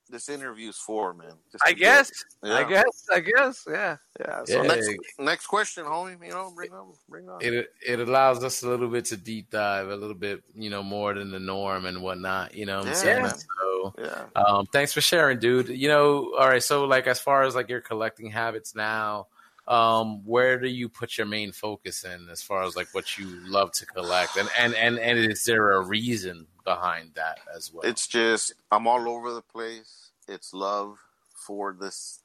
this 0.10 0.30
interview's 0.30 0.78
for, 0.78 1.14
man. 1.14 1.34
Just 1.52 1.64
I 1.66 1.74
guess. 1.74 2.12
yeah, 2.44 2.54
I 2.54 2.64
guess. 2.64 3.06
I 3.12 3.20
guess. 3.20 3.66
Yeah. 3.70 3.98
Yeah. 4.20 4.44
So 4.46 4.62
Yeah. 4.62 4.68
next 4.68 4.90
next 5.20 5.48
question, 5.48 5.86
homie. 5.86 6.24
You 6.26 6.32
know, 6.32 6.52
bring 6.56 6.72
on, 6.74 6.94
bring 7.10 7.30
on. 7.30 7.42
it 7.42 7.74
it 7.86 8.00
allows 8.00 8.44
us 8.44 8.64
a 8.64 8.68
little 8.70 8.90
bit 8.90 9.06
to 9.06 9.18
deep 9.18 9.50
dive 9.50 9.90
a 9.90 9.96
little 9.96 10.16
bit, 10.16 10.44
you 10.56 10.70
know, 10.70 10.84
more 10.84 11.14
than 11.14 11.32
the 11.32 11.40
norm 11.40 11.86
and 11.86 12.02
whatnot. 12.02 12.54
You 12.56 12.66
know 12.66 12.78
what 12.80 12.88
I'm 12.88 12.94
Yeah, 12.94 13.28
saying? 13.28 13.42
So 13.62 13.94
yeah. 13.98 14.26
um 14.36 14.66
thanks 14.72 14.94
for 14.94 15.02
sharing, 15.02 15.40
dude. 15.40 15.70
You 15.70 15.88
know, 15.88 16.34
all 16.38 16.48
right, 16.48 16.64
so 16.64 16.86
like 16.86 17.08
as 17.08 17.20
far 17.20 17.44
as 17.44 17.56
like 17.56 17.70
your 17.70 17.82
collecting 17.82 18.30
habits 18.30 18.76
now, 18.76 19.28
um, 19.68 20.26
where 20.26 20.60
do 20.60 20.68
you 20.68 20.90
put 20.90 21.18
your 21.18 21.28
main 21.28 21.52
focus 21.52 22.04
in 22.04 22.28
as 22.30 22.42
far 22.42 22.64
as 22.64 22.76
like 22.76 22.88
what 22.94 23.18
you 23.18 23.28
love 23.46 23.72
to 23.74 23.86
collect? 23.86 24.38
And 24.38 24.50
and 24.60 24.74
and, 24.76 25.00
and 25.00 25.20
is 25.20 25.46
there 25.46 25.72
a 25.72 25.82
reason 25.82 26.48
behind 26.64 27.12
that 27.16 27.40
as 27.56 27.72
well? 27.74 27.84
It's 27.84 28.08
just 28.08 28.54
I'm 28.72 28.88
all 28.88 29.08
over 29.08 29.34
the 29.34 29.42
place. 29.42 30.12
It's 30.28 30.54
love 30.54 30.98
for 31.34 31.76
this 31.80 32.20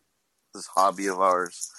this 0.54 0.66
hobby 0.66 1.06
of 1.06 1.20
ours. 1.20 1.70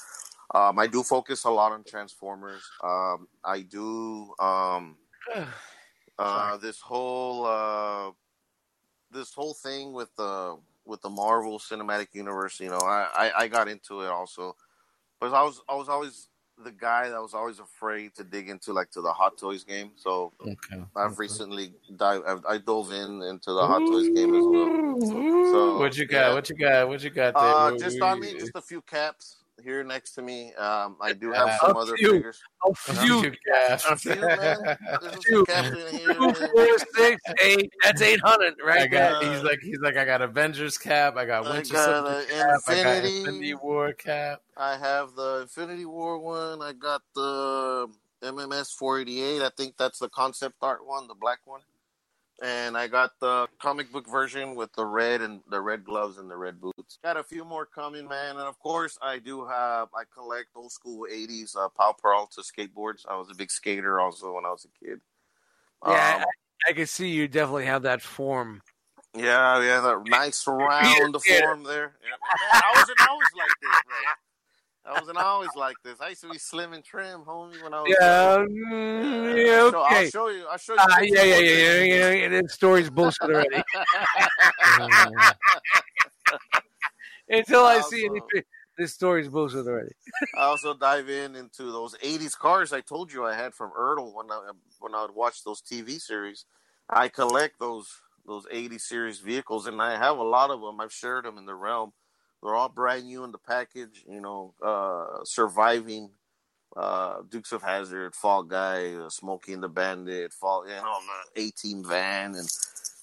Um, 0.54 0.80
I 0.80 0.88
do 0.88 1.04
focus 1.04 1.44
a 1.44 1.50
lot 1.50 1.74
on 1.74 1.84
Transformers. 1.84 2.64
Um, 2.84 3.28
I 3.44 3.62
do 3.62 4.34
um, 4.40 4.98
uh, 6.18 6.58
this 6.58 6.80
whole 6.80 7.46
uh, 7.46 8.12
this 9.12 9.34
whole 9.34 9.54
thing 9.54 9.94
with 9.94 10.16
the 10.16 10.58
with 10.86 11.02
the 11.02 11.10
Marvel 11.10 11.60
Cinematic 11.60 12.08
Universe. 12.14 12.60
You 12.60 12.70
know, 12.70 12.80
I, 12.80 13.08
I, 13.16 13.32
I 13.44 13.48
got 13.48 13.68
into 13.68 14.02
it 14.02 14.08
also, 14.08 14.56
but 15.20 15.34
I 15.34 15.44
was 15.44 15.62
I 15.70 15.76
was 15.76 15.90
always 15.90 16.30
the 16.64 16.72
guy 16.72 17.10
that 17.10 17.22
was 17.22 17.34
always 17.34 17.60
afraid 17.60 18.14
to 18.16 18.24
dig 18.24 18.50
into 18.50 18.74
like 18.74 18.92
to 18.92 19.02
the 19.02 19.12
Hot 19.12 19.38
Toys 19.38 19.64
game. 19.64 19.92
So 19.96 20.34
okay. 20.42 20.84
I've 20.96 21.18
recently 21.20 21.74
dive 21.96 22.22
I've, 22.28 22.46
I 22.48 22.58
dove 22.58 22.92
in 22.92 23.22
into 23.24 23.54
the 23.54 23.66
Hot 23.66 23.80
Toys 23.80 24.10
game 24.10 24.36
as 24.36 24.46
well. 24.46 25.02
So 25.52 25.80
what 25.80 25.98
you 25.98 26.06
got? 26.06 26.30
yeah. 26.30 26.34
What 26.34 26.50
you 26.50 26.56
got? 26.58 26.88
What 26.88 27.04
you 27.04 27.10
got 27.10 27.34
there? 27.34 27.44
Uh, 27.44 27.78
just 27.78 28.02
on 28.02 28.20
me, 28.20 28.34
just 28.34 28.52
a 28.56 28.62
few 28.62 28.82
caps 28.82 29.38
here 29.64 29.84
next 29.84 30.12
to 30.14 30.22
me. 30.22 30.54
Um, 30.56 30.98
I 31.02 31.14
do 31.14 31.30
Yeah. 31.32 31.48
have 31.48 31.60
some 31.62 31.76
A 31.76 31.80
other 31.80 31.98
few. 31.98 32.12
figures. 32.14 32.42
A 32.66 32.70
a 32.70 32.74
few. 32.76 33.22
few 33.22 33.32
cash. 33.48 33.84
A 33.90 33.96
few, 33.96 34.16
man. 34.22 34.38
There's 35.02 35.14
some 35.14 35.22
Two. 35.22 35.46
caps 35.46 35.68
in 35.70 35.98
here. 35.98 36.14
Four, 36.16 36.78
six, 36.96 37.22
eight. 37.42 37.72
That's 37.84 38.02
eight 38.02 38.20
hundred, 38.24 38.56
I 38.64 38.68
right? 38.68 38.92
got. 38.92 39.22
there. 39.22 39.32
He's 39.34 39.44
like. 39.44 39.60
He's 39.62 39.80
like. 39.80 39.98
I 39.98 40.06
got 40.06 40.22
Avengers 40.22 40.78
cap. 40.78 41.16
I 41.18 41.26
got 41.26 41.46
I 41.48 41.52
Winter 41.52 41.74
got 41.74 41.86
Soldier 42.06 42.20
the 42.20 42.26
cap. 42.34 42.60
I 42.68 42.74
got 42.76 42.96
Infinity. 42.98 43.18
Infinity 43.20 43.54
War 43.56 43.94
cap. 43.94 44.42
I 44.58 44.78
have 44.78 45.14
the 45.16 45.42
Infinity 45.44 45.86
War 45.86 46.20
one. 46.20 46.62
I 46.62 46.74
got 46.74 47.02
the 47.16 47.88
MMS 48.24 48.74
488. 48.76 49.42
I 49.42 49.50
think 49.56 49.76
that's 49.78 50.00
the 50.00 50.10
concept 50.10 50.56
art 50.62 50.86
one, 50.86 51.08
the 51.08 51.16
black 51.16 51.40
one. 51.46 51.62
And 52.42 52.78
I 52.78 52.88
got 52.88 53.20
the 53.20 53.48
comic 53.60 53.92
book 53.92 54.08
version 54.10 54.56
with 54.56 54.72
the 54.74 54.86
red 54.86 55.22
and 55.22 55.42
the 55.50 55.60
red 55.60 55.84
gloves 55.84 56.18
and 56.18 56.32
the 56.32 56.38
red 56.38 56.62
boots. 56.62 56.98
Got 57.04 57.18
a 57.18 57.24
few 57.24 57.44
more 57.44 57.66
coming, 57.66 58.08
man. 58.08 58.32
And 58.38 58.48
of 58.48 58.58
course, 58.60 58.98
I 59.02 59.20
do 59.20 59.46
have, 59.46 59.90
I 59.94 60.04
collect 60.14 60.48
old 60.56 60.72
school 60.72 61.06
80s 61.12 61.58
uh, 61.58 61.68
Powell 61.70 61.98
Peralta 62.02 62.42
skateboards. 62.42 63.06
I 63.10 63.18
was 63.18 63.30
a 63.30 63.36
big 63.36 63.52
skater 63.52 64.00
also 64.00 64.34
when 64.34 64.46
I 64.46 64.52
was 64.52 64.66
a 64.66 64.86
kid. 64.86 65.02
Yeah, 65.86 66.16
Um, 66.16 66.26
I 66.68 66.74
can 66.74 66.88
see 66.88 67.10
you 67.10 67.28
definitely 67.28 67.66
have 67.66 67.84
that 67.84 68.02
form. 68.02 68.62
yeah, 69.16 69.62
yeah, 69.62 69.82
that 69.82 70.04
nice 70.08 70.46
round 70.48 71.18
Yeah. 71.26 71.42
form 71.42 71.64
there. 71.64 71.96
Yeah, 72.02 72.60
I 72.64 72.74
wasn't 72.76 73.00
always 73.10 73.30
like 73.38 73.52
this, 73.62 73.82
bro. 73.86 73.96
I 74.86 75.00
wasn't 75.00 75.18
always 75.18 75.50
like 75.56 75.76
this. 75.84 76.00
I 76.02 76.10
used 76.10 76.22
to 76.22 76.30
be 76.30 76.38
slim 76.40 76.74
and 76.74 76.84
trim, 76.84 77.22
homie, 77.22 77.62
when 77.62 77.74
I 77.74 77.82
was. 77.82 77.96
Yeah, 78.00 78.38
Yeah, 78.40 78.46
mm, 78.46 79.46
yeah, 79.46 79.70
So 79.70 79.86
okay. 79.86 79.96
I'll 80.06 80.10
show 80.10 80.30
you. 80.30 80.46
I'll 80.50 80.58
show 80.58 80.74
you. 80.74 80.80
Pictures 80.80 81.10
yeah, 81.12 81.24
yeah, 81.24 81.40
yeah, 81.40 81.82
yeah, 81.82 81.84
yeah, 81.84 82.12
yeah. 82.12 82.30
This 82.42 82.54
story's 82.54 82.90
bullshit 82.90 83.30
already. 83.30 83.50
Until 87.30 87.66
I 87.66 87.82
see 87.82 88.08
Also- 88.08 88.16
anything, 88.16 88.44
this 88.78 88.94
story's 88.94 89.28
bullshit 89.28 89.68
already. 89.68 89.92
I 90.36 90.44
also 90.46 90.74
dive 90.74 91.10
in 91.10 91.36
into 91.36 91.72
those 91.72 91.96
'80s 91.98 92.36
cars 92.38 92.72
I 92.74 92.82
told 92.82 93.12
you 93.14 93.26
I 93.26 93.36
had 93.36 93.54
from 93.54 93.72
Ertl 93.72 94.14
when 94.16 94.32
I 94.32 94.52
when 94.80 94.96
I 94.96 95.02
would 95.04 95.14
watch 95.14 95.44
those 95.44 95.62
TV 95.62 96.00
series. 96.00 96.46
I 96.90 97.10
collect 97.10 97.60
those 97.60 97.88
those 98.26 98.46
'80s 98.48 98.82
series 98.82 99.20
vehicles, 99.20 99.68
and 99.68 99.80
I 99.82 99.98
have 99.98 100.18
a 100.18 100.24
lot 100.24 100.50
of 100.50 100.62
them. 100.62 100.80
I've 100.80 100.94
shared 100.94 101.26
them 101.26 101.38
in 101.38 101.46
the 101.46 101.54
realm. 101.56 101.92
They're 102.42 102.56
all 102.56 102.70
brand 102.70 103.06
new 103.06 103.24
in 103.24 103.32
the 103.32 103.38
package. 103.38 104.04
You 104.08 104.22
know, 104.22 104.54
uh, 104.64 105.24
surviving. 105.24 106.12
Uh, 106.78 107.24
Dukes 107.28 107.52
of 107.52 107.64
Hazzard, 107.64 108.14
Fall 108.16 108.44
Guy, 108.44 108.94
uh, 108.94 109.10
Smokey 109.10 109.54
and 109.54 109.64
the 109.64 109.68
Bandit, 109.68 110.32
Fall, 110.32 110.68
you 110.68 110.76
know, 110.76 111.00
A 111.36 111.50
Team 111.50 111.84
Van, 111.84 112.36
and 112.36 112.48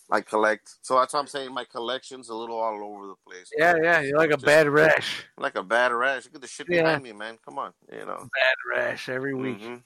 I 0.09 0.21
collect. 0.21 0.77
So 0.83 0.97
that's 1.01 1.13
what 1.13 1.19
I'm 1.21 1.27
saying. 1.27 1.53
My 1.53 1.65
collection's 1.65 2.29
a 2.29 2.35
little 2.35 2.57
all 2.61 2.81
over 2.85 3.09
the 3.09 3.17
place. 3.27 3.51
Yeah, 3.59 3.75
yeah. 3.83 4.01
You're 4.03 4.19
like 4.19 4.31
a 4.31 4.35
Just- 4.35 4.47
bad 4.47 4.69
rash. 4.69 5.25
Like 5.37 5.57
a 5.57 5.65
bad 5.65 5.91
rash. 5.93 6.27
Look 6.27 6.37
at 6.37 6.43
the 6.43 6.47
shit 6.47 6.69
Yeah. 6.71 6.83
behind 6.83 7.03
me, 7.03 7.13
man. 7.13 7.39
Come 7.45 7.59
on, 7.59 7.73
you 7.93 8.07
know. 8.07 8.29
Bad 8.33 8.57
rash 8.73 9.09
every 9.09 9.35
week. 9.35 9.59
Mhm. 9.61 9.83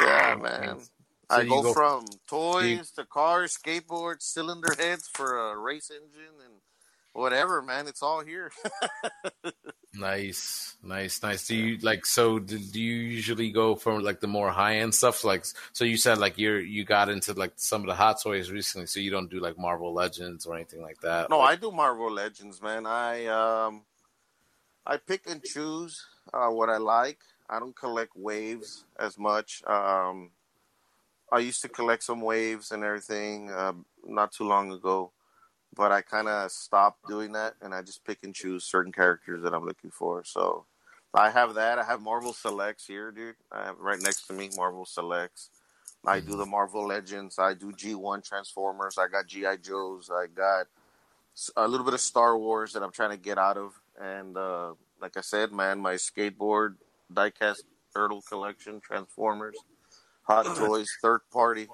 yeah, 0.00 0.34
man. 0.42 0.80
So 0.80 0.88
I 1.30 1.44
go, 1.44 1.62
go- 1.62 1.72
from 1.72 2.06
toys 2.26 2.90
to 2.92 3.04
cars, 3.04 3.56
skateboards, 3.56 4.22
cylinder 4.22 4.74
heads 4.76 5.08
for 5.14 5.52
a 5.52 5.56
race 5.56 5.90
engine, 5.90 6.34
and 6.44 6.54
whatever, 7.18 7.60
man. 7.62 7.86
It's 7.88 8.02
all 8.02 8.20
here. 8.24 8.50
Nice, 9.94 10.76
nice, 10.82 11.22
nice. 11.22 11.48
Do 11.48 11.56
you 11.56 11.78
like 11.78 12.06
so? 12.06 12.38
Do, 12.38 12.56
do 12.56 12.80
you 12.80 12.94
usually 12.94 13.50
go 13.50 13.74
for 13.74 14.00
like 14.00 14.20
the 14.20 14.28
more 14.28 14.50
high 14.50 14.76
end 14.76 14.94
stuff? 14.94 15.24
Like, 15.24 15.44
so 15.72 15.84
you 15.84 15.96
said 15.96 16.18
like 16.18 16.38
you're 16.38 16.60
you 16.60 16.84
got 16.84 17.08
into 17.08 17.32
like 17.32 17.52
some 17.56 17.80
of 17.80 17.88
the 17.88 17.94
hot 17.94 18.22
toys 18.22 18.50
recently, 18.50 18.86
so 18.86 19.00
you 19.00 19.10
don't 19.10 19.30
do 19.30 19.40
like 19.40 19.58
Marvel 19.58 19.92
Legends 19.92 20.46
or 20.46 20.54
anything 20.54 20.82
like 20.82 21.00
that. 21.00 21.30
no, 21.30 21.38
Like, 21.38 21.58
I 21.58 21.60
do 21.60 21.72
Marvel 21.72 22.12
Legends, 22.12 22.62
man. 22.62 22.86
I 22.86 23.26
um, 23.26 23.82
I 24.86 24.98
pick 24.98 25.28
and 25.28 25.42
choose 25.42 26.06
uh, 26.32 26.48
what 26.48 26.68
I 26.68 26.76
like. 26.76 27.18
I 27.50 27.58
don't 27.58 27.74
collect 27.74 28.12
waves 28.14 28.84
as 29.00 29.18
much. 29.18 29.62
Um, 29.66 30.30
I 31.32 31.40
used 31.40 31.62
to 31.62 31.68
collect 31.68 32.04
some 32.04 32.20
waves 32.20 32.70
and 32.70 32.84
everything 32.84 33.50
uh, 33.50 33.72
not 34.06 34.32
too 34.32 34.44
long 34.44 34.70
ago, 34.70 35.10
but 35.74 35.92
I 35.92 36.02
kind 36.02 36.28
of 36.28 36.50
stopped 36.50 37.06
doing 37.08 37.32
that, 37.32 37.54
and 37.62 37.74
I 37.74 37.82
just 37.82 38.04
pick 38.04 38.18
and 38.22 38.34
choose 38.34 38.64
certain 38.64 38.92
characters 38.92 39.42
that 39.42 39.54
I'm 39.54 39.64
looking 39.64 39.90
for. 39.90 40.24
So 40.24 40.64
I 41.14 41.30
have 41.30 41.54
that. 41.54 41.78
I 41.78 41.84
have 41.84 42.02
Marvel 42.02 42.32
Selects 42.32 42.86
here, 42.86 43.10
dude. 43.10 43.36
I 43.50 43.64
have 43.64 43.78
right 43.78 44.00
next 44.00 44.26
to 44.26 44.32
me 44.32 44.50
Marvel 44.56 44.84
Selects. 44.84 45.50
I 46.06 46.20
do 46.20 46.36
the 46.36 46.46
Marvel 46.46 46.86
Legends. 46.86 47.38
I 47.38 47.54
do 47.54 47.72
G1 47.72 48.26
Transformers. 48.26 48.98
I 48.98 49.08
got 49.08 49.26
GI 49.26 49.58
Joes. 49.62 50.10
I 50.12 50.26
got 50.26 50.66
a 51.56 51.66
little 51.66 51.84
bit 51.84 51.94
of 51.94 52.00
Star 52.00 52.38
Wars 52.38 52.72
that 52.72 52.82
I'm 52.82 52.92
trying 52.92 53.10
to 53.10 53.16
get 53.16 53.38
out 53.38 53.56
of. 53.56 53.72
And 54.00 54.36
uh, 54.36 54.74
like 55.00 55.16
I 55.16 55.20
said, 55.20 55.52
man, 55.52 55.80
my 55.80 55.94
skateboard 55.94 56.76
diecast 57.12 57.62
turtle 57.94 58.22
collection, 58.22 58.80
Transformers, 58.80 59.56
Hot 60.22 60.44
Toys, 60.56 60.88
third 61.02 61.20
party. 61.32 61.68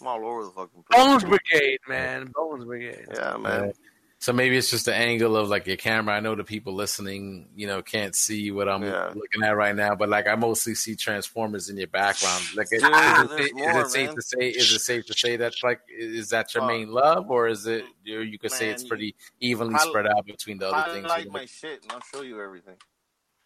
I'm 0.00 0.06
all 0.06 0.24
over 0.26 0.44
the 0.44 0.50
fucking 0.50 0.84
place. 0.90 1.04
Bones 1.04 1.24
Brigade, 1.24 1.78
man. 1.88 2.30
Bones 2.34 2.64
Brigade. 2.64 3.06
Yeah, 3.14 3.36
man. 3.36 3.72
so 4.20 4.32
maybe 4.32 4.56
it's 4.56 4.70
just 4.70 4.84
the 4.86 4.94
angle 4.94 5.36
of 5.36 5.48
like 5.48 5.66
your 5.66 5.76
camera. 5.76 6.14
I 6.14 6.20
know 6.20 6.34
the 6.34 6.44
people 6.44 6.74
listening, 6.74 7.48
you 7.56 7.66
know, 7.66 7.82
can't 7.82 8.14
see 8.14 8.50
what 8.50 8.68
I'm 8.68 8.82
Yeah. 8.82 9.12
looking 9.14 9.42
at 9.44 9.56
right 9.56 9.74
now, 9.74 9.94
but 9.94 10.08
like 10.08 10.26
I 10.28 10.34
mostly 10.36 10.74
see 10.74 10.94
Transformers 10.96 11.68
in 11.68 11.76
your 11.76 11.86
background. 11.88 12.42
Like, 12.56 12.68
is, 12.72 12.82
Dude, 12.82 12.92
is 12.92 12.98
there's 12.98 13.40
it, 13.40 13.42
is 13.46 13.52
more, 13.54 13.80
it 13.82 13.90
safe 13.90 14.06
man. 14.08 14.14
to 14.16 14.22
say? 14.22 14.48
Is 14.48 14.72
it 14.72 14.78
safe 14.80 15.06
to 15.06 15.14
say 15.14 15.36
that's 15.36 15.62
like 15.62 15.80
is 15.88 16.28
that 16.30 16.54
your 16.54 16.64
Uh, 16.64 16.68
main 16.68 16.90
love, 16.90 17.30
or 17.30 17.48
is 17.48 17.66
it 17.66 17.84
you, 18.04 18.20
you 18.20 18.38
could 18.38 18.52
say 18.52 18.70
it's 18.70 18.84
pretty 18.84 19.14
evenly 19.40 19.74
I- 19.74 19.78
spread 19.86 20.06
out 20.06 20.26
between 20.26 20.58
the 20.58 20.68
other 20.68 20.90
I 20.90 20.94
things? 20.94 21.06
like 21.08 21.26
my 21.30 21.40
like? 21.40 21.48
shit, 21.48 21.82
and 21.82 21.92
I'll 21.92 22.00
show 22.12 22.22
you 22.22 22.40
everything. 22.42 22.76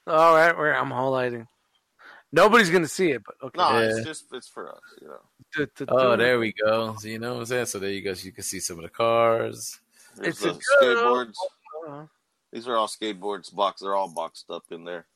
All 0.06 0.34
right, 0.34 0.56
where 0.56 0.74
I'm 0.76 0.90
highlighting. 0.90 1.46
Nobody's 2.34 2.70
gonna 2.70 2.88
see 2.88 3.10
it, 3.10 3.22
but 3.26 3.34
okay. 3.42 3.58
No, 3.58 3.78
Yeah. 3.78 3.96
it's 3.96 4.06
just 4.06 4.24
it's 4.32 4.48
for 4.48 4.70
us, 4.72 4.80
you 5.00 5.08
know. 5.08 5.20
Du- 5.54 5.66
du- 5.76 5.86
Oh, 5.88 6.16
du- 6.16 6.22
there 6.22 6.38
we 6.38 6.52
go. 6.52 6.94
So 6.98 7.08
you 7.08 7.18
know 7.18 7.34
what 7.34 7.40
I'm 7.40 7.46
saying? 7.46 7.66
So 7.66 7.78
there 7.78 7.90
you 7.90 8.02
go. 8.02 8.14
So 8.14 8.24
you 8.26 8.32
can 8.32 8.42
see 8.44 8.60
some 8.60 8.78
of 8.78 8.82
the 8.84 8.88
cars. 8.90 9.78
There's 10.16 10.28
It's 10.28 10.40
the 10.40 10.50
a 10.50 10.52
good- 10.80 10.98
skateboards. 10.98 12.08
These 12.52 12.68
are 12.68 12.76
all 12.76 12.86
skateboards 12.88 13.54
box. 13.54 13.80
They're 13.80 13.94
all 13.94 14.08
boxed 14.12 14.50
up 14.50 14.64
in 14.70 14.84
there. 14.84 15.06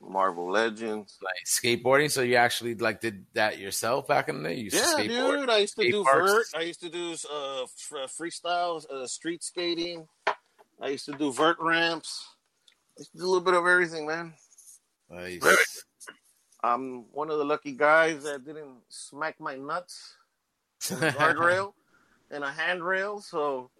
Marvel 0.00 0.48
Legends. 0.50 1.18
Like 1.20 1.34
skateboarding. 1.44 2.10
So 2.10 2.22
you 2.22 2.36
actually 2.36 2.76
like 2.76 3.00
did 3.00 3.26
that 3.34 3.58
yourself 3.58 4.06
back 4.06 4.28
in 4.28 4.42
the 4.42 4.48
day? 4.50 4.54
You 4.54 4.64
used 4.64 4.76
Yeah, 4.76 4.82
to 4.82 4.88
skateboard. 5.08 5.40
dude. 5.40 5.50
I 5.50 5.56
used 5.58 5.74
to 5.74 5.80
skate 5.82 5.92
do 5.92 6.04
parks. 6.04 6.30
vert. 6.32 6.46
I 6.54 6.60
used 6.62 6.80
to 6.82 6.88
do 6.88 7.10
uh, 7.32 7.62
f- 7.64 7.92
uh, 7.92 8.06
freestyle, 8.06 8.88
uh, 8.90 9.06
street 9.08 9.42
skating. 9.42 10.06
I 10.80 10.88
used 10.90 11.06
to 11.06 11.12
do 11.12 11.32
vert 11.32 11.56
ramps. 11.60 12.24
I 12.96 13.00
used 13.00 13.10
to 13.12 13.18
do 13.18 13.24
a 13.24 13.26
little 13.26 13.40
bit 13.44 13.54
of 13.54 13.66
everything, 13.66 14.06
man. 14.06 14.34
Nice. 15.10 15.84
I'm 16.62 17.04
one 17.12 17.30
of 17.30 17.38
the 17.38 17.44
lucky 17.44 17.72
guys 17.72 18.24
that 18.24 18.44
didn't 18.44 18.82
smack 18.88 19.40
my 19.40 19.56
nuts 19.56 20.14
with 20.90 21.02
a 21.02 21.10
guardrail 21.12 21.72
and 22.30 22.42
a 22.42 22.50
handrail. 22.50 23.20
So, 23.20 23.70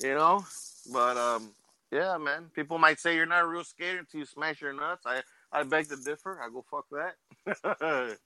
you 0.00 0.14
know, 0.14 0.44
but 0.92 1.16
um, 1.16 1.50
yeah, 1.92 2.16
man. 2.18 2.50
People 2.54 2.78
might 2.78 2.98
say 2.98 3.14
you're 3.14 3.26
not 3.26 3.44
a 3.44 3.46
real 3.46 3.64
skater 3.64 4.00
until 4.00 4.20
you 4.20 4.26
smash 4.26 4.60
your 4.60 4.72
nuts. 4.72 5.04
I 5.06 5.22
I 5.52 5.62
beg 5.62 5.88
to 5.90 5.96
differ. 5.96 6.40
I 6.42 6.48
go 6.48 6.64
fuck 6.68 6.86
that. 6.90 8.18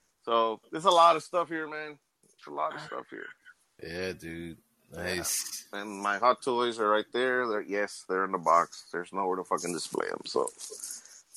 so 0.24 0.60
there's 0.70 0.84
a 0.84 0.90
lot 0.90 1.16
of 1.16 1.24
stuff 1.24 1.48
here, 1.48 1.68
man. 1.68 1.98
There's 2.22 2.46
a 2.48 2.50
lot 2.50 2.74
of 2.74 2.80
stuff 2.82 3.06
here. 3.10 3.26
Yeah, 3.82 4.12
dude. 4.12 4.58
Nice. 4.94 5.66
And 5.72 6.00
my 6.00 6.18
hot 6.18 6.42
toys 6.42 6.78
are 6.78 6.88
right 6.88 7.06
there. 7.12 7.48
They're 7.48 7.62
yes, 7.62 8.04
they're 8.08 8.24
in 8.24 8.32
the 8.32 8.38
box. 8.38 8.84
There's 8.92 9.12
nowhere 9.12 9.36
to 9.36 9.44
fucking 9.44 9.72
display 9.72 10.08
them. 10.08 10.20
So, 10.24 10.48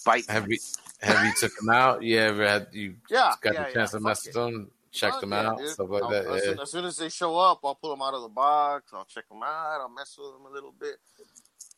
bite. 0.09 0.29
Have 0.29 0.49
you 0.49 0.57
have 1.01 1.25
you 1.25 1.31
took 1.39 1.55
them 1.55 1.69
out? 1.69 2.03
You 2.03 2.19
ever 2.19 2.47
had 2.47 2.67
you 2.71 2.95
yeah, 3.09 3.33
got 3.41 3.53
yeah, 3.53 3.63
the 3.63 3.67
yeah, 3.69 3.73
chance 3.73 3.91
to 3.91 3.99
mess 3.99 4.25
with 4.25 4.33
them, 4.35 4.71
check 4.91 5.11
Fuck 5.11 5.21
them 5.21 5.31
yeah, 5.31 5.49
out, 5.49 5.57
dude. 5.57 5.69
stuff 5.69 5.89
like 5.89 6.03
I'll- 6.03 6.09
that? 6.09 6.25
As, 6.27 6.43
soon, 6.43 6.59
as 6.59 6.71
soon 6.71 6.85
as 6.85 6.97
they 6.97 7.09
show 7.09 7.37
up, 7.37 7.59
I'll 7.63 7.75
pull 7.75 7.91
them 7.91 8.01
out 8.01 8.13
of 8.13 8.21
the 8.21 8.29
box. 8.29 8.91
I'll 8.93 9.05
check 9.05 9.27
them 9.29 9.43
out. 9.43 9.81
I'll 9.81 9.89
mess 9.89 10.17
with 10.17 10.33
them 10.33 10.45
a 10.45 10.53
little 10.53 10.73
bit. 10.79 10.97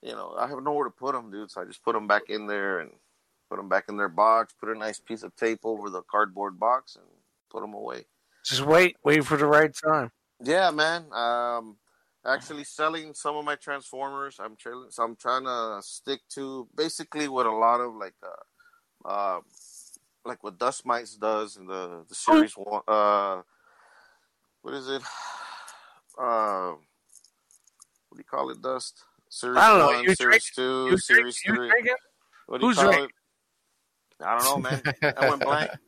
You 0.01 0.13
know, 0.13 0.35
I 0.37 0.47
have 0.47 0.63
nowhere 0.63 0.85
to 0.85 0.91
put 0.91 1.13
them, 1.13 1.29
dude. 1.31 1.51
So 1.51 1.61
I 1.61 1.65
just 1.65 1.83
put 1.83 1.93
them 1.93 2.07
back 2.07 2.23
in 2.29 2.47
there 2.47 2.79
and 2.79 2.91
put 3.49 3.57
them 3.57 3.69
back 3.69 3.85
in 3.89 3.97
their 3.97 4.09
box. 4.09 4.53
Put 4.59 4.69
a 4.69 4.77
nice 4.77 4.99
piece 4.99 5.23
of 5.23 5.35
tape 5.35 5.59
over 5.63 5.89
the 5.89 6.01
cardboard 6.03 6.59
box 6.59 6.95
and 6.95 7.05
put 7.51 7.61
them 7.61 7.73
away. 7.73 8.05
just 8.43 8.65
wait, 8.65 8.97
wait 9.03 9.23
for 9.25 9.37
the 9.37 9.45
right 9.45 9.71
time. 9.73 10.11
Yeah, 10.43 10.71
man. 10.71 11.05
Um, 11.13 11.77
actually 12.25 12.63
selling 12.63 13.13
some 13.13 13.35
of 13.35 13.45
my 13.45 13.55
Transformers. 13.55 14.39
I'm 14.39 14.55
tra- 14.55 14.89
so 14.89 15.03
I'm 15.03 15.15
trying 15.15 15.45
to 15.45 15.79
stick 15.81 16.21
to 16.35 16.67
basically 16.75 17.27
what 17.27 17.45
a 17.45 17.51
lot 17.51 17.81
of 17.81 17.95
like, 17.95 18.13
uh, 18.23 19.07
uh, 19.07 19.39
like 20.25 20.43
what 20.43 20.57
Dust 20.59 20.85
Mites 20.85 21.15
does 21.17 21.57
in 21.57 21.65
the 21.67 22.05
the 22.07 22.15
series 22.15 22.53
one. 22.53 22.81
Uh, 22.87 23.41
what 24.61 24.73
is 24.73 24.87
it? 24.87 25.01
Uh, 26.19 26.73
what 28.09 28.15
do 28.15 28.19
you 28.19 28.23
call 28.25 28.49
it? 28.49 28.61
Dust. 28.61 29.01
Series 29.29 29.57
I 29.63 29.69
don't 29.69 29.79
know. 29.79 29.87
one, 29.87 30.03
You 30.03 30.13
series 30.13 30.43
drink- 30.43 30.55
two, 30.55 30.87
You 30.91 30.97
series 30.97 31.41
you 31.45 31.55
three. 31.55 31.69
drinking? 31.69 31.95
What 32.47 32.59
do 32.59 32.65
you 32.65 32.69
Who's 32.69 32.75
call 32.75 32.91
drinking? 32.91 33.09
it? 34.19 34.25
I 34.25 34.35
don't 34.35 34.43
know, 34.43 34.57
man. 34.69 34.83
I 35.17 35.29
went 35.29 35.41
blank. 35.41 35.71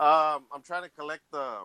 Um, 0.00 0.46
I'm 0.52 0.62
trying 0.66 0.82
to 0.82 0.88
collect 0.90 1.22
the 1.30 1.58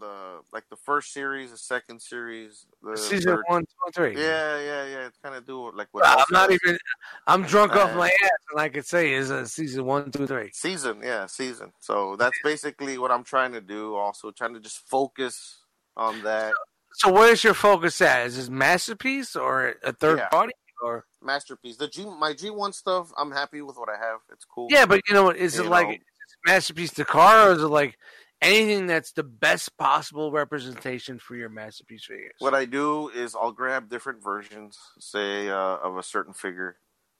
the 0.00 0.40
like 0.52 0.64
the 0.70 0.76
first 0.76 1.12
series, 1.12 1.50
the 1.50 1.56
second 1.58 2.00
series, 2.00 2.66
the 2.82 2.96
Season 2.96 3.32
third 3.36 3.44
one, 3.48 3.62
two, 3.62 3.68
and 3.86 3.94
three. 3.94 4.22
yeah, 4.22 4.58
yeah, 4.58 4.84
yeah. 4.86 5.08
Kind 5.22 5.34
of 5.36 5.46
do 5.46 5.70
like 5.72 5.88
what 5.92 6.04
I'm 6.06 6.24
not 6.30 6.50
even. 6.50 6.78
I'm 7.26 7.42
drunk 7.42 7.72
off 7.76 7.92
Uh, 7.92 7.96
my 7.98 8.08
ass, 8.08 8.30
and 8.50 8.60
I 8.60 8.68
could 8.68 8.86
say 8.86 9.12
is 9.12 9.30
a 9.30 9.46
season 9.46 9.84
one, 9.84 10.10
two, 10.10 10.26
three. 10.26 10.50
season. 10.52 11.00
Yeah, 11.02 11.26
season. 11.26 11.72
So 11.80 12.16
that's 12.16 12.38
basically 12.42 12.98
what 12.98 13.10
I'm 13.10 13.24
trying 13.24 13.52
to 13.52 13.60
do. 13.60 13.94
Also, 13.96 14.30
trying 14.30 14.54
to 14.54 14.60
just 14.60 14.88
focus 14.88 15.58
on 15.96 16.22
that 16.22 16.54
So 16.94 17.12
where's 17.12 17.44
your 17.44 17.54
focus 17.54 18.00
at? 18.00 18.26
Is 18.26 18.36
this 18.36 18.48
masterpiece 18.48 19.36
or 19.36 19.74
a 19.82 19.92
third 19.92 20.18
Yeah. 20.18 20.28
party? 20.28 20.52
Or 20.82 21.04
masterpiece. 21.20 21.76
The 21.76 21.88
G, 21.88 22.06
my 22.06 22.32
G1 22.32 22.72
stuff. 22.72 23.12
I'm 23.18 23.32
happy 23.32 23.60
with 23.62 23.76
what 23.76 23.88
I 23.88 23.96
have. 23.98 24.20
It's 24.32 24.44
cool. 24.44 24.68
yeah, 24.70 24.86
but 24.86 25.00
you 25.08 25.14
know 25.14 25.24
what? 25.24 25.36
Is 25.36 25.56
You 25.56 25.64
it 25.64 25.68
like 25.68 25.88
know. 25.88 25.92
is 25.94 26.36
masterpiece 26.46 26.92
the 26.92 27.04
car, 27.04 27.48
or 27.48 27.52
is 27.52 27.62
it 27.62 27.66
like 27.66 27.98
anything 28.40 28.86
that's 28.86 29.12
the 29.12 29.22
best 29.22 29.76
possible 29.76 30.30
representation 30.30 31.18
for 31.18 31.36
your 31.36 31.48
masterpiece 31.48 32.04
figures? 32.04 32.34
What 32.38 32.54
I 32.54 32.64
do 32.64 33.08
is 33.08 33.34
I'll 33.34 33.52
grab 33.52 33.88
different 33.88 34.22
versions, 34.22 34.78
say 34.98 35.48
uh, 35.48 35.76
of 35.76 35.96
a 35.96 36.02
certain 36.02 36.32
figure, 36.32 36.76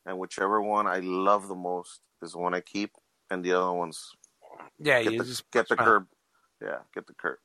and 0.07 0.19
whichever 0.19 0.63
one 0.63 0.87
I 0.87 1.01
love 1.01 1.49
the 1.49 1.55
most 1.55 2.01
is 2.23 2.33
the 2.33 2.39
one 2.39 2.55
I 2.55 2.61
keep, 2.61 2.93
and 3.31 3.45
the 3.45 3.53
other 3.53 3.73
ones 3.73 4.13
yeah, 4.79 5.03
get 5.03 5.13
you 5.13 5.19
the, 5.19 5.25
just 5.25 5.51
get 5.51 5.69
the 5.69 5.77
curb. 5.77 6.07
Yeah, 6.63 6.79
get 6.95 7.07
the 7.07 7.15
curb. 7.15 7.39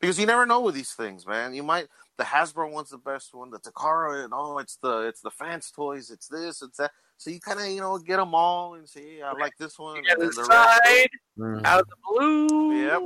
Because 0.00 0.18
you 0.18 0.26
never 0.26 0.46
know 0.46 0.60
with 0.60 0.74
these 0.74 0.92
things, 0.92 1.26
man. 1.26 1.54
You 1.54 1.62
might 1.62 1.86
the 2.18 2.24
Hasbro 2.24 2.70
one's 2.70 2.90
the 2.90 2.98
best 2.98 3.34
one. 3.34 3.50
The 3.50 3.58
Takara, 3.58 4.24
and 4.24 4.32
oh, 4.34 4.58
it's 4.58 4.76
the 4.76 5.00
it's 5.00 5.20
the 5.20 5.30
fans 5.30 5.70
toys. 5.70 6.10
It's 6.10 6.28
this, 6.28 6.62
it's 6.62 6.78
that. 6.78 6.90
So 7.16 7.30
you 7.30 7.40
kind 7.40 7.60
of 7.60 7.66
you 7.66 7.80
know 7.80 7.98
get 7.98 8.16
them 8.18 8.34
all 8.34 8.74
and 8.74 8.88
say, 8.88 9.18
yeah, 9.18 9.32
I 9.34 9.40
like 9.40 9.56
this 9.58 9.78
one. 9.78 9.96
you 9.96 10.10
and 10.10 10.20
the 10.20 10.26
then 10.26 10.34
the 10.34 10.40
rest- 10.48 10.84
side 10.84 11.08
Mhm. 11.38 11.64
out 11.64 11.80
of 11.80 11.88
the 11.88 11.96
blue. 12.06 12.72
Yep. 12.76 13.02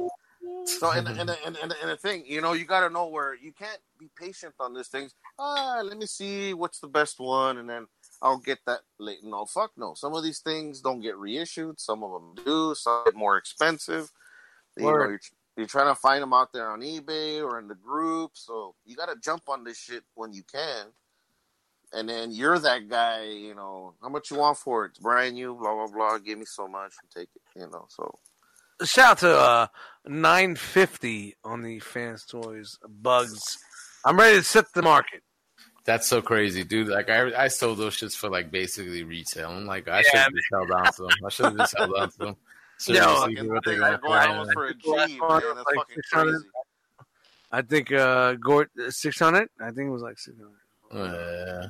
So 0.67 0.91
and 0.91 1.07
and, 1.09 1.19
and 1.31 1.57
and 1.57 1.57
and 1.83 1.91
the 1.91 1.97
thing, 1.97 2.25
you 2.27 2.41
know, 2.41 2.53
you 2.53 2.65
got 2.65 2.81
to 2.87 2.91
know 2.93 3.07
where 3.07 3.35
you 3.35 3.53
can't 3.53 3.81
be 3.99 4.09
patient 4.17 4.55
on 4.59 4.75
these 4.75 4.89
things. 4.89 5.15
Ah, 5.39 5.81
let 5.85 5.97
me 5.99 6.07
see 6.07 6.55
what's 6.55 6.81
the 6.81 6.89
best 6.89 7.21
one, 7.21 7.59
and 7.59 7.69
then 7.69 7.87
I'll 8.23 8.39
get 8.39 8.59
that 8.67 8.81
late. 8.99 9.23
No, 9.23 9.45
fuck 9.45 9.73
no. 9.77 9.95
Some 9.95 10.15
of 10.15 10.23
these 10.25 10.41
things 10.41 10.81
don't 10.81 11.01
get 11.01 11.17
reissued. 11.17 11.79
Some 11.79 12.03
of 12.03 12.13
them 12.13 12.45
do. 12.45 12.75
Some 12.75 13.05
get 13.05 13.15
more 13.15 13.37
expensive. 13.37 14.11
You 14.77 14.85
know, 14.85 14.89
Word. 14.93 15.21
You're, 15.57 15.63
you're 15.63 15.67
trying 15.69 15.95
to 15.95 16.01
find 16.01 16.23
them 16.23 16.33
out 16.33 16.53
there 16.53 16.71
on 16.71 16.81
eBay 16.81 17.43
or 17.43 17.59
in 17.59 17.69
the 17.69 17.75
group. 17.75 18.33
So 18.35 18.75
you 18.85 18.97
got 18.97 19.07
to 19.07 19.17
jump 19.23 19.49
on 19.49 19.65
this 19.65 19.79
shit 19.79 20.05
when 20.15 20.33
you 20.33 20.43
can. 20.43 20.87
And 21.93 22.09
then 22.09 22.33
you're 22.33 22.59
that 22.59 22.89
guy, 22.89 23.25
you 23.25 23.55
know, 23.55 23.95
how 24.03 24.09
much 24.09 24.31
you 24.31 24.39
want 24.39 24.59
for 24.59 24.85
it? 24.85 24.91
It's 24.91 24.99
brand 24.99 25.35
new, 25.35 25.55
blah, 25.55 25.73
blah, 25.75 25.87
blah. 25.87 26.19
Give 26.19 26.39
me 26.39 26.45
so 26.45 26.67
much 26.69 26.93
and 27.03 27.11
take 27.11 27.29
it, 27.35 27.43
you 27.55 27.69
know. 27.71 27.87
So 27.89 28.19
Shout 28.85 29.13
out 29.13 29.19
to 29.19 29.39
uh, 29.39 29.67
950 30.07 31.37
on 31.45 31.63
the 31.63 31.79
fans 31.79 32.27
toys 32.27 32.79
bugs 32.87 33.59
I'm 34.07 34.19
ready 34.19 34.37
to 34.37 34.45
set 34.45 34.73
the 34.73 34.83
market. 34.83 35.23
That's 35.85 36.07
so 36.07 36.23
crazy, 36.23 36.63
dude. 36.63 36.89
Like 36.89 37.11
I, 37.11 37.45
I 37.45 37.49
sold 37.49 37.79
those 37.79 37.97
shits 37.97 38.15
for 38.17 38.29
like 38.29 38.53
basically 38.53 39.03
retail. 39.03 39.51
I'm 39.51 39.67
like, 39.67 39.89
I 39.89 39.99
Yeah, 39.99 40.03
should 40.03 40.21
have 40.21 40.33
just 40.33 40.47
held 40.53 40.71
on 40.71 40.93
to 40.93 41.03
them. 41.03 41.11
I 41.25 41.29
should 41.31 41.47
have 41.47 41.57
just 41.57 41.77
held 41.77 41.95
on 41.97 42.11
to 42.11 42.19
them. 42.19 42.37
Seriously, 42.79 43.15
Fucking 43.15 43.35
dude, 43.37 43.53
what 43.53 43.65
they 43.65 43.71
thing, 43.73 43.81
gonna 43.81 43.99
I'm 44.05 44.31
almost 44.33 44.53
for 44.53 44.67
a 44.67 44.75
G, 44.75 44.91
man. 44.91 45.09
That's 45.19 45.41
like 45.41 45.77
fucking 45.77 45.95
600. 45.95 46.31
crazy. 46.33 46.47
I 47.53 47.63
think 47.63 47.93
uh 47.93 48.35
Gort 48.35 48.71
six 48.91 49.19
hundred. 49.19 49.49
I 49.61 49.71
think 49.71 49.89
it 49.89 49.91
was 49.91 50.03
like 50.03 50.19
six 50.19 50.37
hundred. 50.39 51.13
Yeah. 51.13 51.69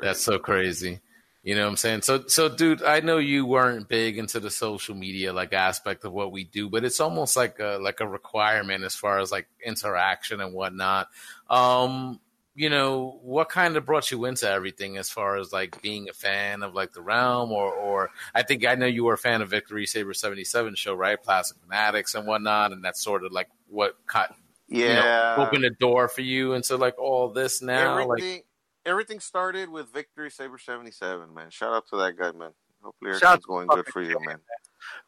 That's 0.00 0.20
so 0.20 0.38
crazy. 0.38 1.00
You 1.42 1.54
know 1.54 1.64
what 1.64 1.70
I'm 1.70 1.76
saying? 1.76 2.02
So 2.02 2.24
so 2.26 2.48
dude, 2.48 2.82
I 2.82 3.00
know 3.00 3.18
you 3.18 3.44
weren't 3.44 3.88
big 3.88 4.16
into 4.16 4.40
the 4.40 4.50
social 4.50 4.94
media 4.94 5.32
like 5.32 5.52
aspect 5.52 6.04
of 6.04 6.12
what 6.12 6.32
we 6.32 6.44
do, 6.44 6.70
but 6.70 6.84
it's 6.84 7.00
almost 7.00 7.36
like 7.36 7.58
a 7.58 7.78
like 7.80 8.00
a 8.00 8.06
requirement 8.08 8.84
as 8.84 8.94
far 8.94 9.18
as 9.18 9.30
like 9.30 9.46
interaction 9.64 10.40
and 10.40 10.54
whatnot. 10.54 11.08
Um, 11.50 12.20
you 12.54 12.70
know, 12.70 13.18
what 13.22 13.48
kind 13.48 13.76
of 13.76 13.84
brought 13.84 14.10
you 14.10 14.24
into 14.26 14.48
everything 14.48 14.96
as 14.96 15.10
far 15.10 15.36
as 15.36 15.52
like 15.52 15.82
being 15.82 16.08
a 16.08 16.12
fan 16.12 16.62
of 16.62 16.74
like 16.74 16.92
the 16.92 17.02
realm 17.02 17.50
or 17.50 17.72
or 17.72 18.10
I 18.34 18.42
think 18.42 18.64
I 18.64 18.76
know 18.76 18.86
you 18.86 19.04
were 19.04 19.14
a 19.14 19.18
fan 19.18 19.42
of 19.42 19.50
Victory 19.50 19.86
Saber 19.86 20.14
77 20.14 20.74
show, 20.76 20.94
right? 20.94 21.20
Plastic 21.20 21.58
Fanatics 21.62 22.14
and 22.14 22.26
whatnot, 22.26 22.72
and 22.72 22.84
that's 22.84 23.02
sort 23.02 23.24
of 23.24 23.32
like 23.32 23.48
what 23.68 23.96
cut 24.06 24.34
yeah. 24.68 24.86
you 24.86 24.94
know, 25.38 25.46
opened 25.46 25.64
the 25.64 25.70
door 25.70 26.08
for 26.08 26.22
you 26.22 26.54
into 26.54 26.76
like 26.76 26.98
all 26.98 27.30
this 27.30 27.60
now. 27.60 27.96
Like 27.96 28.04
everything, 28.04 28.42
everything 28.86 29.20
started 29.20 29.68
with 29.68 29.92
Victory 29.92 30.30
Saber 30.30 30.58
77, 30.58 31.34
man. 31.34 31.50
Shout 31.50 31.72
out 31.72 31.88
to 31.88 31.96
that 31.96 32.16
guy, 32.16 32.32
man. 32.32 32.50
Hopefully 32.82 33.12
everything's 33.12 33.46
going 33.46 33.66
good 33.66 33.86
for 33.86 34.02
you, 34.02 34.18
man. 34.24 34.38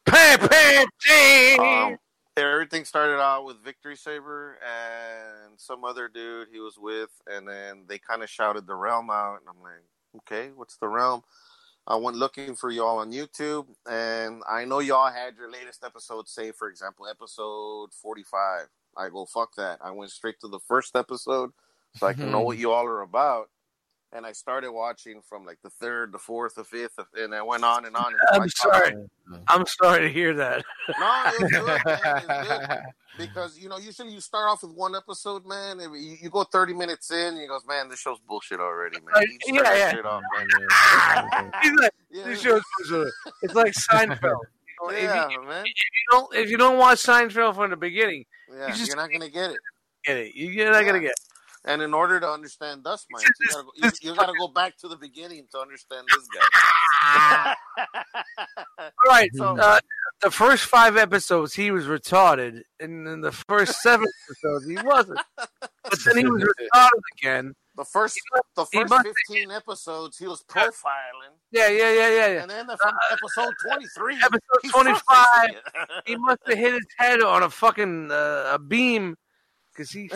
Pam 0.05 0.39
Pam. 0.49 1.59
Um, 1.59 1.97
everything 2.45 2.85
started 2.85 3.19
out 3.19 3.45
with 3.45 3.63
Victory 3.63 3.95
Saber 3.95 4.59
and 4.61 5.59
some 5.59 5.83
other 5.83 6.07
dude 6.07 6.47
he 6.51 6.59
was 6.59 6.77
with, 6.77 7.09
and 7.27 7.47
then 7.47 7.85
they 7.87 7.97
kind 7.97 8.23
of 8.23 8.29
shouted 8.29 8.67
the 8.67 8.75
realm 8.75 9.09
out, 9.09 9.39
and 9.39 9.49
I'm 9.49 9.61
like, 9.61 9.83
okay, 10.17 10.51
what's 10.55 10.77
the 10.77 10.87
realm? 10.87 11.23
I 11.87 11.95
went 11.95 12.17
looking 12.17 12.55
for 12.55 12.69
y'all 12.69 12.99
on 12.99 13.11
YouTube, 13.13 13.67
and 13.89 14.43
I 14.49 14.65
know 14.65 14.79
y'all 14.79 15.11
had 15.11 15.37
your 15.37 15.49
latest 15.49 15.83
episode, 15.85 16.27
say 16.27 16.51
for 16.51 16.69
example, 16.69 17.07
episode 17.07 17.93
45. 17.93 18.67
I 18.97 19.09
go, 19.09 19.25
fuck 19.25 19.55
that. 19.55 19.79
I 19.81 19.91
went 19.91 20.11
straight 20.11 20.39
to 20.41 20.47
the 20.47 20.59
first 20.59 20.95
episode 20.95 21.51
so 21.95 22.07
I 22.07 22.13
can 22.13 22.31
know 22.31 22.41
what 22.41 22.55
mm-hmm. 22.55 22.61
you 22.61 22.71
all 22.71 22.85
are 22.85 23.01
about. 23.01 23.49
And 24.17 24.25
I 24.25 24.31
started 24.31 24.71
watching 24.71 25.21
from 25.21 25.45
like 25.45 25.59
the 25.63 25.69
third, 25.69 26.11
the 26.11 26.17
fourth, 26.17 26.55
the 26.55 26.63
fifth, 26.63 26.97
and 27.15 27.35
I 27.35 27.43
went 27.43 27.63
on 27.63 27.85
and 27.85 27.95
on. 27.95 28.07
And 28.31 28.41
I'm 28.41 28.49
sorry. 28.49 28.95
I'm 29.47 29.63
sorry 29.67 30.01
to 30.01 30.09
hear 30.09 30.33
that. 30.33 30.65
No, 30.99 31.23
it's 31.27 31.51
good. 31.53 31.81
It's 31.85 32.49
good 32.49 32.79
because 33.19 33.59
you 33.59 33.69
know 33.69 33.77
usually 33.77 34.11
you 34.11 34.19
start 34.19 34.49
off 34.49 34.63
with 34.63 34.71
one 34.71 34.95
episode, 34.95 35.45
man. 35.45 35.79
You, 35.79 36.17
you 36.19 36.29
go 36.31 36.43
thirty 36.45 36.73
minutes 36.73 37.11
in, 37.11 37.33
and 37.35 37.37
you 37.37 37.47
goes, 37.47 37.61
man, 37.67 37.89
this 37.89 37.99
show's 37.99 38.17
bullshit 38.27 38.59
already, 38.59 38.97
man. 39.01 39.13
Right, 39.13 39.27
You 39.45 39.53
just 39.53 39.65
turn 39.65 39.75
yeah, 39.77 39.95
yeah. 39.95 40.09
off, 40.09 40.23
man. 40.35 41.51
Like, 41.79 41.91
Yeah, 42.09 42.23
this 42.25 42.41
show's- 42.41 42.61
bullshit. 42.89 43.13
it's 43.43 43.53
like 43.53 43.73
Seinfeld. 43.73 44.21
You 44.23 44.81
know, 44.81 44.89
if, 44.89 45.03
yeah, 45.03 45.29
you, 45.29 45.43
man. 45.43 45.63
if 45.65 45.73
you 45.75 46.07
don't 46.09 46.35
if 46.35 46.49
you 46.49 46.57
don't 46.57 46.79
watch 46.79 47.03
Seinfeld 47.03 47.53
from 47.53 47.69
the 47.69 47.77
beginning, 47.77 48.25
Yeah, 48.51 48.73
you 48.75 48.85
you're 48.85 48.95
not 48.95 49.11
gonna 49.11 49.29
get 49.29 49.51
it. 49.51 49.57
get 50.03 50.17
it. 50.17 50.31
You're 50.35 50.71
not 50.71 50.85
gonna 50.85 51.01
get. 51.01 51.11
It. 51.11 51.19
And 51.67 51.81
in 51.81 51.93
order 51.93 52.19
to 52.19 52.27
understand 52.29 52.83
Dust 52.85 53.07
Mites, 53.11 53.25
you 53.39 53.47
gotta, 53.49 53.63
go, 53.63 53.71
you, 53.75 53.91
you 54.01 54.15
gotta 54.15 54.33
go 54.39 54.47
back 54.47 54.77
to 54.77 54.87
the 54.87 54.95
beginning 54.95 55.45
to 55.51 55.59
understand 55.59 56.07
this 56.15 56.25
guy. 56.33 57.55
All 58.79 58.85
right. 59.07 59.29
So- 59.35 59.57
uh, 59.57 59.79
the 60.21 60.31
first 60.31 60.65
five 60.65 60.97
episodes, 60.97 61.53
he 61.53 61.69
was 61.69 61.85
retarded, 61.85 62.61
and 62.79 63.07
in 63.07 63.21
the 63.21 63.31
first 63.31 63.81
seven 63.83 64.07
episodes, 64.27 64.67
he 64.67 64.75
wasn't. 64.87 65.19
But 65.35 65.99
then 66.05 66.17
he 66.17 66.25
was 66.25 66.41
retarded 66.43 67.01
again. 67.21 67.53
the 67.75 67.85
first, 67.85 68.17
the 68.55 68.65
first 68.65 68.89
must- 68.89 69.05
fifteen 69.27 69.51
episodes, 69.51 70.17
he 70.17 70.25
was 70.25 70.43
profiling, 70.49 71.35
Yeah, 71.51 71.67
yeah, 71.67 71.91
yeah, 71.93 72.09
yeah, 72.09 72.27
yeah. 72.27 72.41
and 72.41 72.49
then 72.49 72.65
the, 72.65 72.77
from 72.81 72.95
episode 73.11 73.53
twenty-three, 73.67 74.15
Episode 74.15 74.71
25. 74.71 75.49
He 76.07 76.15
must 76.15 76.39
have 76.47 76.57
hit 76.57 76.73
his 76.73 76.85
head 76.97 77.21
on 77.21 77.43
a 77.43 77.49
fucking 77.51 78.09
uh, 78.11 78.51
a 78.53 78.57
beam 78.59 79.15
because 79.71 79.91
he. 79.91 80.09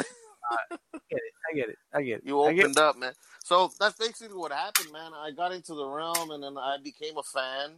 I 0.51 0.99
get 1.09 1.19
it. 1.19 1.33
I 1.51 1.55
get 1.55 1.69
it. 1.69 1.77
I 1.93 2.01
get 2.01 2.17
it. 2.19 2.23
You 2.25 2.41
opened 2.41 2.77
up, 2.77 2.97
man. 2.97 3.13
So 3.43 3.71
that's 3.79 3.97
basically 3.97 4.37
what 4.37 4.51
happened, 4.51 4.91
man. 4.91 5.11
I 5.13 5.31
got 5.31 5.51
into 5.51 5.73
the 5.73 5.85
realm, 5.85 6.31
and 6.31 6.43
then 6.43 6.57
I 6.57 6.77
became 6.83 7.17
a 7.17 7.23
fan. 7.23 7.71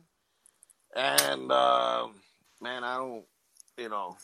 And 0.95 1.51
um, 1.51 2.15
man, 2.61 2.83
I 2.83 2.97
don't, 2.97 3.23
you 3.77 3.89
know, 3.89 4.17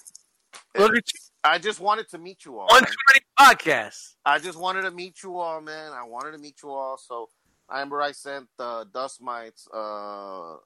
Look 0.78 0.96
at 0.96 1.14
you. 1.14 1.20
I 1.44 1.58
just 1.58 1.80
wanted 1.80 2.10
to 2.10 2.18
meet 2.18 2.46
you 2.46 2.60
all. 2.60 2.68
Twenty 2.68 3.26
podcast. 3.40 4.16
I 4.26 4.40
just 4.40 4.60
wanted 4.60 4.84
to 4.84 4.92
meet 4.92 5.24
you 5.24 5.38
all, 5.38 5.62
man. 5.62 5.92
I 5.94 6.04
wanted 6.04 6.32
to 6.34 6.38
meet 6.38 6.58
you 6.62 6.70
all. 6.70 6.98
So 6.98 7.30
I 7.70 7.76
remember 7.76 8.02
I 8.02 8.12
sent 8.12 8.48
uh, 8.60 8.86
Dust 8.94 9.22
Mites 9.22 9.68
uh, 9.74 10.54
uh, 10.54 10.58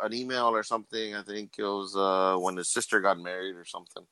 an 0.00 0.12
email 0.12 0.48
or 0.48 0.62
something. 0.62 1.14
I 1.14 1.22
think 1.22 1.54
it 1.58 1.62
was 1.62 1.96
uh, 1.96 2.38
when 2.38 2.56
his 2.56 2.72
sister 2.72 3.00
got 3.00 3.18
married 3.18 3.56
or 3.56 3.64
something. 3.64 4.04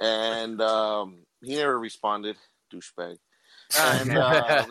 And 0.00 0.60
um, 0.60 1.24
he 1.42 1.56
never 1.56 1.78
responded, 1.78 2.36
douchebag. 2.72 3.16
And, 3.78 4.16
uh, 4.16 4.64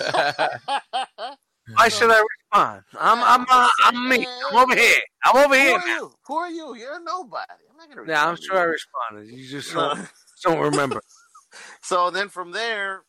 Why 1.74 1.88
should 1.88 2.10
I 2.10 2.22
respond? 2.22 2.82
I'm 2.98 3.18
I'm 3.22 3.46
uh, 3.50 3.68
I'm 3.84 4.08
me. 4.08 4.26
I'm 4.50 4.56
over 4.56 4.74
here. 4.74 5.00
I'm 5.24 5.36
over 5.36 5.54
Who 5.54 5.60
here. 5.60 5.74
are 5.74 5.86
now. 5.86 5.96
you? 5.96 6.12
Who 6.26 6.36
are 6.36 6.50
you? 6.50 6.76
You're 6.76 7.02
nobody. 7.02 7.42
I'm 7.70 7.76
not 7.76 7.88
gonna. 7.88 8.02
Respond. 8.02 8.08
Yeah, 8.08 8.28
I'm 8.28 8.36
sure 8.36 8.58
I 8.58 8.62
responded. 8.62 9.28
You 9.36 9.48
just 9.48 9.74
don't, 9.74 10.08
don't 10.44 10.60
remember. 10.60 11.00
so 11.82 12.10
then 12.10 12.28
from 12.28 12.52
there, 12.52 13.02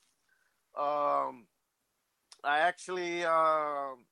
um, 0.78 1.46
I 2.44 2.60
actually, 2.60 3.24
um, 3.26 4.06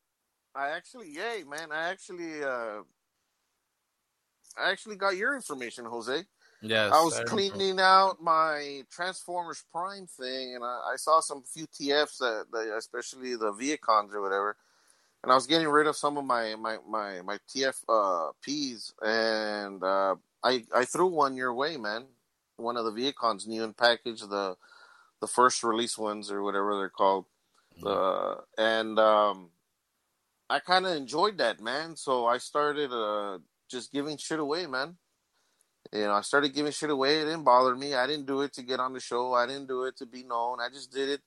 I 0.54 0.70
actually, 0.76 1.10
yay, 1.10 1.44
man, 1.48 1.72
I 1.72 1.90
actually, 1.90 2.44
uh, 2.44 2.82
I 4.58 4.72
actually 4.72 4.96
got 4.96 5.18
your 5.18 5.36
information, 5.36 5.86
Jose. 5.86 6.24
Yes, 6.62 6.92
I 6.94 7.04
was 7.04 7.20
remember. 7.20 7.30
cleaning 7.30 7.80
out 7.80 8.22
my 8.22 8.84
Transformers 8.92 9.64
Prime 9.72 10.08
thing, 10.08 10.56
and 10.56 10.64
I, 10.64 10.94
I 10.94 10.96
saw 10.96 11.20
some 11.20 11.44
few 11.44 11.68
TFs 11.68 12.18
that, 12.20 12.46
that, 12.52 12.76
especially 12.78 13.36
the 13.36 13.52
Vehicons 13.52 14.14
or 14.14 14.22
whatever, 14.22 14.58
and 15.24 15.32
I 15.32 15.36
was 15.36 15.48
getting 15.48 15.68
rid 15.68 15.88
of 15.88 15.96
some 15.96 16.18
of 16.18 16.26
my 16.26 16.56
my 16.56 16.78
my 16.88 17.22
my 17.22 17.38
TF 17.50 17.84
uh, 17.90 18.32
Ps, 18.42 18.94
and 19.02 19.84
uh, 19.84 20.16
I 20.44 20.64
I 20.74 20.86
threw 20.86 21.08
one 21.08 21.36
your 21.36 21.54
way, 21.54 21.78
man. 21.78 22.06
One 22.58 22.78
of 22.78 22.86
the 22.86 22.92
Vehicons, 22.92 23.48
new 23.48 23.64
in 23.64 23.74
package, 23.74 24.22
the 24.22 24.56
the 25.22 25.28
first 25.28 25.64
release 25.64 25.98
ones 25.98 26.32
or 26.32 26.44
whatever 26.44 26.78
they're 26.78 26.90
called, 26.90 27.26
uh, 27.86 28.36
and 28.58 28.98
um, 29.00 29.50
I 30.50 30.60
kind 30.60 30.86
of 30.86 30.96
enjoyed 30.96 31.38
that, 31.40 31.60
man. 31.60 31.96
So 31.96 32.26
I 32.26 32.38
started 32.38 32.92
uh, 32.92 33.40
just 33.70 33.92
giving 33.92 34.18
shit 34.18 34.40
away, 34.40 34.68
man. 34.68 34.98
You 35.94 36.02
know, 36.02 36.14
I 36.14 36.22
started 36.22 36.54
giving 36.54 36.72
shit 36.72 36.90
away. 36.90 37.22
It 37.22 37.26
didn't 37.26 37.44
bother 37.44 37.76
me. 37.76 37.94
I 37.94 38.08
didn't 38.08 38.26
do 38.26 38.42
it 38.42 38.54
to 38.54 38.64
get 38.64 38.80
on 38.80 38.94
the 38.94 39.00
show. 39.00 39.34
I 39.34 39.46
didn't 39.46 39.68
do 39.68 39.84
it 39.84 39.98
to 39.98 40.06
be 40.06 40.24
known. 40.24 40.60
I 40.60 40.70
just 40.70 40.92
did 40.92 41.10
it 41.10 41.22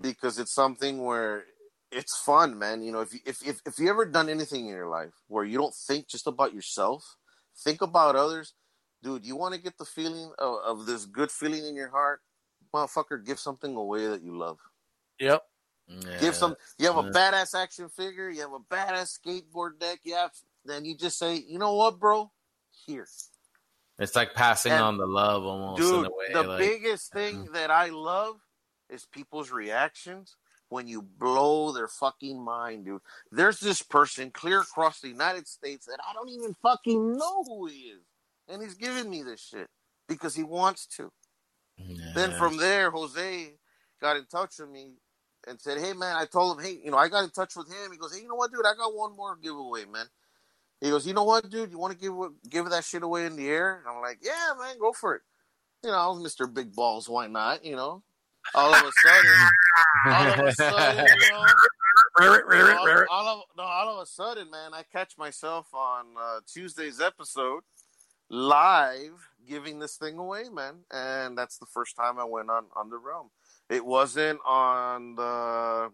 because 0.00 0.38
it's 0.38 0.52
something 0.54 1.04
where 1.04 1.44
it's 1.90 2.16
fun, 2.16 2.58
man. 2.58 2.82
You 2.82 2.92
know, 2.92 3.00
if 3.00 3.12
you, 3.12 3.20
if 3.26 3.46
if 3.46 3.60
if 3.66 3.78
you 3.78 3.88
ever 3.90 4.06
done 4.06 4.28
anything 4.28 4.66
in 4.66 4.72
your 4.72 4.88
life 4.88 5.12
where 5.28 5.44
you 5.44 5.58
don't 5.58 5.74
think 5.74 6.08
just 6.08 6.26
about 6.26 6.54
yourself, 6.54 7.16
think 7.58 7.82
about 7.82 8.16
others, 8.16 8.54
dude. 9.02 9.24
You 9.24 9.36
want 9.36 9.54
to 9.54 9.60
get 9.60 9.78
the 9.78 9.84
feeling 9.84 10.30
of, 10.38 10.54
of 10.64 10.86
this 10.86 11.06
good 11.06 11.30
feeling 11.30 11.66
in 11.66 11.74
your 11.74 11.90
heart, 11.90 12.20
motherfucker. 12.74 13.24
Give 13.24 13.38
something 13.38 13.74
away 13.74 14.06
that 14.06 14.22
you 14.22 14.36
love. 14.36 14.58
Yep. 15.18 15.42
Yeah. 15.88 16.18
Give 16.20 16.34
some. 16.34 16.56
You 16.78 16.86
have 16.86 16.96
a 16.96 17.10
badass 17.10 17.54
action 17.54 17.88
figure. 17.88 18.28
You 18.28 18.40
have 18.42 18.52
a 18.52 18.74
badass 18.74 19.18
skateboard 19.18 19.78
deck. 19.78 20.00
You 20.04 20.14
have. 20.14 20.32
Then 20.64 20.84
you 20.84 20.96
just 20.96 21.18
say, 21.18 21.36
you 21.36 21.58
know 21.58 21.74
what, 21.74 22.00
bro? 22.00 22.30
Here. 22.86 23.06
It's 23.98 24.14
like 24.14 24.34
passing 24.34 24.72
And- 24.72 24.82
on 24.82 24.98
the 24.98 25.06
love 25.06 25.44
almost 25.44 25.80
in 25.82 25.86
Dude, 25.88 26.06
a 26.06 26.10
way. 26.10 26.32
the 26.32 26.42
like, 26.42 26.58
biggest 26.58 27.12
thing 27.12 27.46
that 27.52 27.70
I 27.70 27.88
love 27.88 28.40
is 28.90 29.06
people's 29.06 29.50
reactions 29.50 30.36
when 30.68 30.86
you 30.86 31.00
blow 31.00 31.72
their 31.72 31.88
fucking 31.88 32.40
mind, 32.42 32.84
dude. 32.84 33.00
There's 33.30 33.58
this 33.60 33.82
person 33.82 34.30
clear 34.30 34.60
across 34.60 35.00
the 35.00 35.08
United 35.08 35.46
States 35.48 35.86
that 35.86 35.98
I 36.06 36.12
don't 36.12 36.28
even 36.28 36.54
fucking 36.54 37.16
know 37.16 37.44
who 37.44 37.66
he 37.66 37.90
is. 37.90 38.02
And 38.48 38.62
he's 38.62 38.74
giving 38.74 39.08
me 39.08 39.22
this 39.22 39.40
shit 39.40 39.68
because 40.08 40.34
he 40.34 40.42
wants 40.42 40.86
to. 40.98 41.10
Then 42.14 42.32
from 42.38 42.56
there, 42.56 42.90
Jose 42.90 43.54
got 44.00 44.16
in 44.16 44.24
touch 44.26 44.58
with 44.58 44.70
me 44.70 44.94
and 45.46 45.60
said, 45.60 45.78
Hey, 45.78 45.92
man, 45.92 46.16
I 46.16 46.24
told 46.26 46.58
him, 46.58 46.64
Hey, 46.64 46.80
you 46.84 46.90
know, 46.90 46.96
I 46.96 47.08
got 47.08 47.24
in 47.24 47.30
touch 47.30 47.54
with 47.56 47.68
him. 47.68 47.92
He 47.92 47.98
goes, 47.98 48.14
Hey, 48.14 48.22
you 48.22 48.28
know 48.28 48.34
what, 48.34 48.50
dude? 48.50 48.66
I 48.66 48.74
got 48.76 48.94
one 48.94 49.14
more 49.16 49.36
giveaway, 49.36 49.84
man. 49.84 50.06
He 50.80 50.90
goes, 50.90 51.06
You 51.06 51.14
know 51.14 51.24
what, 51.24 51.48
dude? 51.48 51.70
You 51.70 51.78
want 51.78 51.92
to 51.92 51.98
give 51.98 52.14
give 52.48 52.70
that 52.70 52.84
shit 52.84 53.02
away 53.02 53.26
in 53.26 53.36
the 53.36 53.48
air? 53.48 53.78
And 53.78 53.94
I'm 53.94 54.02
like, 54.02 54.18
Yeah, 54.22 54.52
man, 54.58 54.78
go 54.78 54.92
for 54.92 55.14
it. 55.14 55.22
You 55.84 55.90
know, 55.90 55.98
I 55.98 56.06
was 56.08 56.18
Mr. 56.18 56.52
Big 56.52 56.74
Balls. 56.74 57.08
Why 57.08 57.26
not? 57.26 57.64
You 57.64 57.76
know, 57.76 58.02
all 58.54 58.74
of 58.74 58.82
a 58.82 58.92
sudden, 59.02 59.48
all 60.06 60.26
of 60.26 60.38
a 60.38 60.52
sudden, 60.52 61.06
you 61.06 61.30
know, 61.30 61.46
all, 62.20 63.04
all 63.10 63.28
of 63.28 63.40
no, 63.56 63.62
all 63.62 63.96
of 63.96 64.02
a 64.02 64.06
sudden, 64.06 64.50
man, 64.50 64.72
I 64.74 64.82
catch 64.90 65.16
myself 65.18 65.66
on 65.72 66.06
uh, 66.20 66.40
Tuesday's 66.46 67.00
episode 67.00 67.62
live 68.28 69.30
giving 69.46 69.78
this 69.78 69.96
thing 69.96 70.18
away, 70.18 70.44
man. 70.52 70.80
And 70.90 71.36
that's 71.38 71.58
the 71.58 71.66
first 71.66 71.96
time 71.96 72.18
I 72.18 72.24
went 72.24 72.50
on 72.50 72.66
on 72.74 72.90
the 72.90 72.98
realm. 72.98 73.30
It 73.68 73.84
wasn't 73.84 74.40
on 74.46 75.14
the 75.14 75.90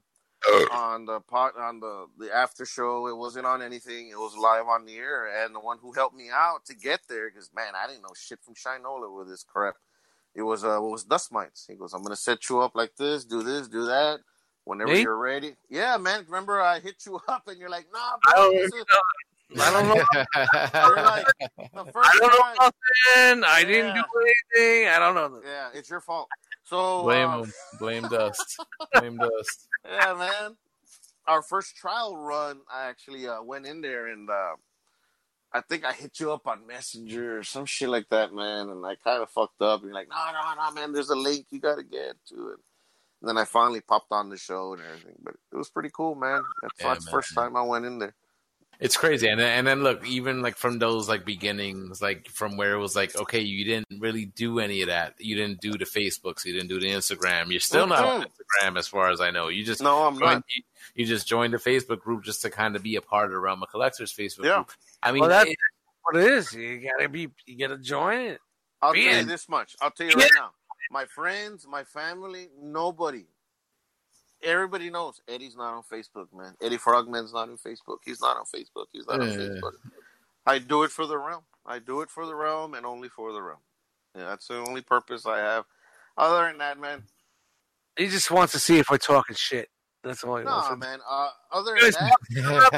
on 0.72 1.06
the 1.06 1.20
pot 1.20 1.56
on 1.58 1.80
the 1.80 2.06
the 2.18 2.34
after 2.34 2.64
show. 2.66 3.06
It 3.08 3.16
wasn't 3.16 3.46
on 3.46 3.62
anything. 3.62 4.08
It 4.08 4.18
was 4.18 4.36
live 4.36 4.66
on 4.66 4.84
the 4.86 4.96
air. 4.96 5.44
And 5.44 5.54
the 5.54 5.60
one 5.60 5.78
who 5.80 5.92
helped 5.92 6.16
me 6.16 6.28
out 6.32 6.64
to 6.66 6.74
get 6.74 7.00
there, 7.08 7.30
because 7.30 7.50
man, 7.54 7.74
I 7.76 7.86
didn't 7.86 8.02
know 8.02 8.14
shit 8.16 8.40
from 8.42 8.54
Shinola 8.54 9.16
with 9.16 9.28
this 9.28 9.44
crap. 9.44 9.76
It 10.34 10.42
was 10.42 10.64
uh, 10.64 10.78
what 10.78 10.90
was 10.92 11.04
Dust 11.04 11.30
Mites. 11.32 11.66
He 11.68 11.74
goes, 11.76 11.92
I'm 11.92 12.02
gonna 12.02 12.16
set 12.16 12.48
you 12.48 12.60
up 12.60 12.74
like 12.74 12.96
this, 12.96 13.24
do 13.24 13.42
this, 13.42 13.68
do 13.68 13.86
that. 13.86 14.20
Whenever 14.64 14.92
Me? 14.92 15.02
you're 15.02 15.18
ready, 15.18 15.56
yeah, 15.68 15.96
man. 15.96 16.24
Remember, 16.26 16.60
I 16.60 16.78
hit 16.78 17.04
you 17.04 17.18
up, 17.28 17.48
and 17.48 17.58
you're 17.58 17.68
like, 17.68 17.86
"Nah, 17.92 17.98
I 17.98 18.32
bro, 18.32 18.52
don't 18.52 18.86
I 19.60 19.70
don't 19.70 19.88
know. 19.88 20.04
Like, 21.02 21.26
the 21.74 21.92
first 21.92 22.10
I 22.14 22.18
don't 22.20 22.30
time- 22.30 22.54
know 22.58 22.70
nothing. 23.34 23.44
I 23.44 23.64
didn't 23.64 23.94
do 23.96 24.02
anything. 24.22 24.88
I 24.88 24.98
don't 24.98 25.14
know. 25.14 25.40
Yeah, 25.44 25.68
it's 25.74 25.90
your 25.90 26.00
fault. 26.00 26.28
So 26.64 27.02
Blame 27.02 27.28
uh, 27.28 27.42
him. 27.42 27.52
Blame 27.78 28.02
Dust. 28.10 28.64
Blame 28.94 29.16
Dust. 29.18 29.68
yeah, 29.84 30.14
man. 30.14 30.56
Our 31.26 31.42
first 31.42 31.76
trial 31.76 32.16
run, 32.16 32.60
I 32.72 32.88
actually 32.88 33.28
uh, 33.28 33.42
went 33.42 33.66
in 33.66 33.80
there 33.80 34.08
and 34.08 34.28
uh, 34.28 34.56
I 35.52 35.60
think 35.60 35.84
I 35.84 35.92
hit 35.92 36.18
you 36.18 36.32
up 36.32 36.46
on 36.46 36.66
Messenger 36.66 37.38
or 37.38 37.42
some 37.44 37.66
shit 37.66 37.88
like 37.88 38.08
that, 38.10 38.32
man. 38.32 38.68
And 38.70 38.84
I 38.84 38.96
kind 38.96 39.22
of 39.22 39.30
fucked 39.30 39.60
up. 39.62 39.80
And 39.80 39.88
you're 39.88 39.94
like, 39.94 40.08
no, 40.08 40.16
no, 40.32 40.54
no, 40.64 40.72
man. 40.72 40.92
There's 40.92 41.10
a 41.10 41.16
link. 41.16 41.46
You 41.50 41.60
got 41.60 41.76
to 41.76 41.84
get 41.84 42.16
to 42.30 42.48
it. 42.48 42.58
And 43.20 43.28
then 43.28 43.38
I 43.38 43.44
finally 43.44 43.80
popped 43.80 44.10
on 44.10 44.30
the 44.30 44.36
show 44.36 44.72
and 44.72 44.82
everything. 44.82 45.14
But 45.22 45.34
it 45.52 45.56
was 45.56 45.70
pretty 45.70 45.90
cool, 45.94 46.14
man. 46.16 46.42
That's, 46.62 46.74
Yeah, 46.80 46.88
that's 46.88 47.04
the 47.04 47.10
man. 47.10 47.12
first 47.12 47.34
time 47.34 47.56
I 47.56 47.62
went 47.62 47.84
in 47.84 47.98
there. 48.00 48.14
It's 48.84 48.96
crazy, 48.96 49.28
and 49.28 49.38
then, 49.38 49.58
and 49.58 49.64
then 49.66 49.84
look, 49.84 50.04
even 50.06 50.42
like 50.42 50.56
from 50.56 50.80
those 50.80 51.08
like 51.08 51.24
beginnings, 51.24 52.02
like 52.02 52.28
from 52.28 52.56
where 52.56 52.72
it 52.74 52.78
was 52.78 52.96
like, 52.96 53.14
okay, 53.16 53.38
you 53.40 53.64
didn't 53.64 53.86
really 54.00 54.24
do 54.26 54.58
any 54.58 54.82
of 54.82 54.88
that. 54.88 55.14
You 55.18 55.36
didn't 55.36 55.60
do 55.60 55.72
the 55.72 55.84
Facebooks, 55.84 56.44
you 56.44 56.52
didn't 56.52 56.68
do 56.68 56.80
the 56.80 56.90
Instagram. 56.90 57.50
You're 57.52 57.60
still 57.60 57.86
not 57.86 58.04
on 58.04 58.22
Instagram, 58.22 58.76
as 58.76 58.88
far 58.88 59.10
as 59.10 59.20
I 59.20 59.30
know. 59.30 59.46
You 59.46 59.64
just 59.64 59.80
No, 59.80 60.02
I'm 60.08 60.14
joined, 60.18 60.20
not. 60.34 60.44
you, 60.56 60.62
you 60.96 61.06
just 61.06 61.28
joined 61.28 61.54
the 61.54 61.58
Facebook 61.58 62.00
group 62.00 62.24
just 62.24 62.42
to 62.42 62.50
kind 62.50 62.74
of 62.74 62.82
be 62.82 62.96
a 62.96 63.00
part 63.00 63.26
of 63.26 63.30
the 63.30 63.38
Realm 63.38 63.62
of 63.62 63.70
Collectors 63.70 64.12
Facebook 64.12 64.46
Yeah. 64.46 64.56
group. 64.56 64.72
I 65.00 65.12
mean, 65.12 65.20
Well, 65.20 65.28
that's 65.30 65.48
it- 65.48 65.56
what 66.02 66.16
it 66.16 66.32
is. 66.32 66.52
You 66.52 66.80
gotta 66.90 67.08
be. 67.08 67.28
You 67.46 67.56
gotta 67.58 67.78
join 67.80 68.18
it. 68.22 68.40
I'll 68.82 68.92
tell 68.94 69.00
you 69.00 69.24
this 69.24 69.48
much. 69.48 69.76
I'll 69.80 69.92
tell 69.92 70.08
you 70.08 70.14
right 70.14 70.28
now. 70.34 70.50
My 70.90 71.04
friends, 71.06 71.66
my 71.68 71.84
family, 71.84 72.48
nobody. 72.60 73.26
Everybody 74.42 74.90
knows 74.90 75.20
Eddie's 75.28 75.56
not 75.56 75.74
on 75.74 75.82
Facebook, 75.90 76.26
man. 76.36 76.54
Eddie 76.60 76.76
Frogman's 76.78 77.32
not 77.32 77.48
on 77.48 77.56
Facebook. 77.58 77.98
He's 78.04 78.20
not 78.20 78.36
on 78.36 78.44
Facebook. 78.44 78.86
He's 78.92 79.06
not 79.06 79.20
on 79.20 79.28
Yeah. 79.30 79.36
Facebook. 79.36 79.72
I 80.46 80.58
do 80.58 80.82
it 80.82 80.90
for 80.90 81.06
the 81.06 81.16
realm. 81.18 81.44
I 81.64 81.78
do 81.78 82.00
it 82.00 82.10
for 82.10 82.26
the 82.26 82.34
realm 82.34 82.74
and 82.74 82.84
only 82.84 83.08
for 83.08 83.32
the 83.32 83.40
realm. 83.40 83.60
Yeah, 84.16 84.24
that's 84.26 84.48
the 84.48 84.56
only 84.58 84.80
purpose 84.82 85.24
I 85.26 85.38
have. 85.38 85.64
Other 86.18 86.46
than 86.46 86.58
that, 86.58 86.78
man, 86.78 87.04
He 87.96 88.08
just 88.08 88.30
wants 88.30 88.52
to 88.54 88.58
see 88.58 88.78
if 88.78 88.90
we're 88.90 88.98
talking 88.98 89.36
shit. 89.36 89.68
That's 90.02 90.24
all 90.24 90.36
he 90.38 90.44
wants. 90.44 90.70
no, 90.70 90.76
man. 90.76 90.98
Uh, 91.08 91.28
other 91.52 91.76
than 91.80 91.90
that, 91.92 92.16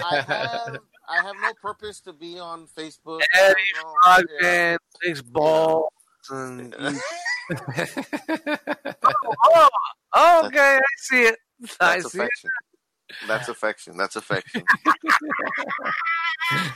I 0.04 0.20
have 0.20 0.78
I 1.08 1.22
have 1.22 1.34
no 1.40 1.52
purpose 1.62 2.00
to 2.00 2.12
be 2.12 2.38
on 2.38 2.66
Facebook. 2.76 3.20
Eddie 3.32 3.54
have 3.76 3.84
no- 3.84 3.94
Frog 4.04 4.24
yeah. 4.40 4.76
Six 5.02 5.22
balls, 5.22 5.88
and 6.30 6.74
oh, 9.46 9.68
oh, 10.14 10.46
okay, 10.46 10.76
I 10.76 10.80
see 10.96 11.22
it. 11.22 11.38
I 11.80 11.96
That's 11.96 12.06
affection. 12.06 12.50
That's 13.28 13.48
affection. 13.48 13.96
That's 13.96 14.16
affection. 14.16 14.64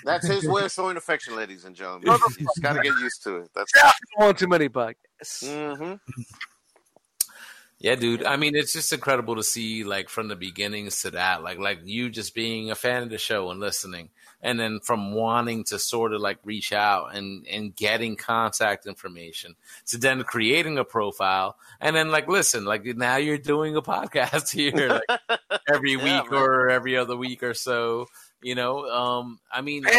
That's 0.05 0.27
his 0.27 0.47
way 0.47 0.65
of 0.65 0.73
showing 0.73 0.97
affection, 0.97 1.37
ladies 1.37 1.65
and 1.65 1.77
gentlemen. 1.77 2.13
You 2.13 2.47
just 2.47 2.63
got 2.63 2.75
to 2.75 2.81
get 2.81 2.99
used 2.99 3.23
to 3.25 3.37
it. 3.37 3.51
That's 3.55 3.73
One 4.17 4.35
too 4.35 4.49
many 4.49 4.69
podcasts. 4.69 5.43
hmm 5.43 5.95
Yeah, 7.81 7.95
dude. 7.95 8.25
I 8.25 8.37
mean, 8.37 8.57
it's 8.57 8.73
just 8.73 8.93
incredible 8.93 9.37
to 9.37 9.45
see 9.45 9.85
like 9.85 10.09
from 10.09 10.27
the 10.27 10.35
beginnings 10.35 11.03
to 11.03 11.13
that, 11.13 11.45
like 11.45 11.59
like 11.59 11.79
you 11.85 12.11
just 12.11 12.35
being 12.35 12.73
a 12.73 12.75
fan 12.75 13.05
of 13.05 13.11
the 13.11 13.19
show 13.19 13.53
and 13.53 13.61
listening, 13.61 14.09
and 14.41 14.59
then 14.59 14.81
from 14.81 15.13
wanting 15.13 15.65
to 15.65 15.79
sort 15.79 16.13
of 16.13 16.21
like 16.21 16.39
reach 16.45 16.73
out 16.73 17.15
and 17.15 17.47
and 17.47 17.75
getting 17.75 18.17
contact 18.17 18.87
information 18.87 19.55
to 19.87 19.99
then 19.99 20.23
creating 20.23 20.79
a 20.79 20.85
profile, 20.85 21.57
and 21.81 21.95
then 21.95 22.11
like 22.11 22.29
listen, 22.29 22.65
like 22.65 22.85
now 22.85 23.17
you're 23.17 23.39
doing 23.39 23.77
a 23.77 23.83
podcast 23.83 24.51
here 24.55 25.01
like 25.09 25.41
every 25.69 25.97
week 25.97 26.31
man. 26.31 26.35
or 26.35 26.69
every 26.71 26.97
other 26.97 27.17
week 27.17 27.43
or 27.43 27.55
so. 27.55 28.07
You 28.41 28.55
know, 28.55 28.89
um, 28.89 29.41
I 29.51 29.61
mean, 29.63 29.85
I 29.87 29.91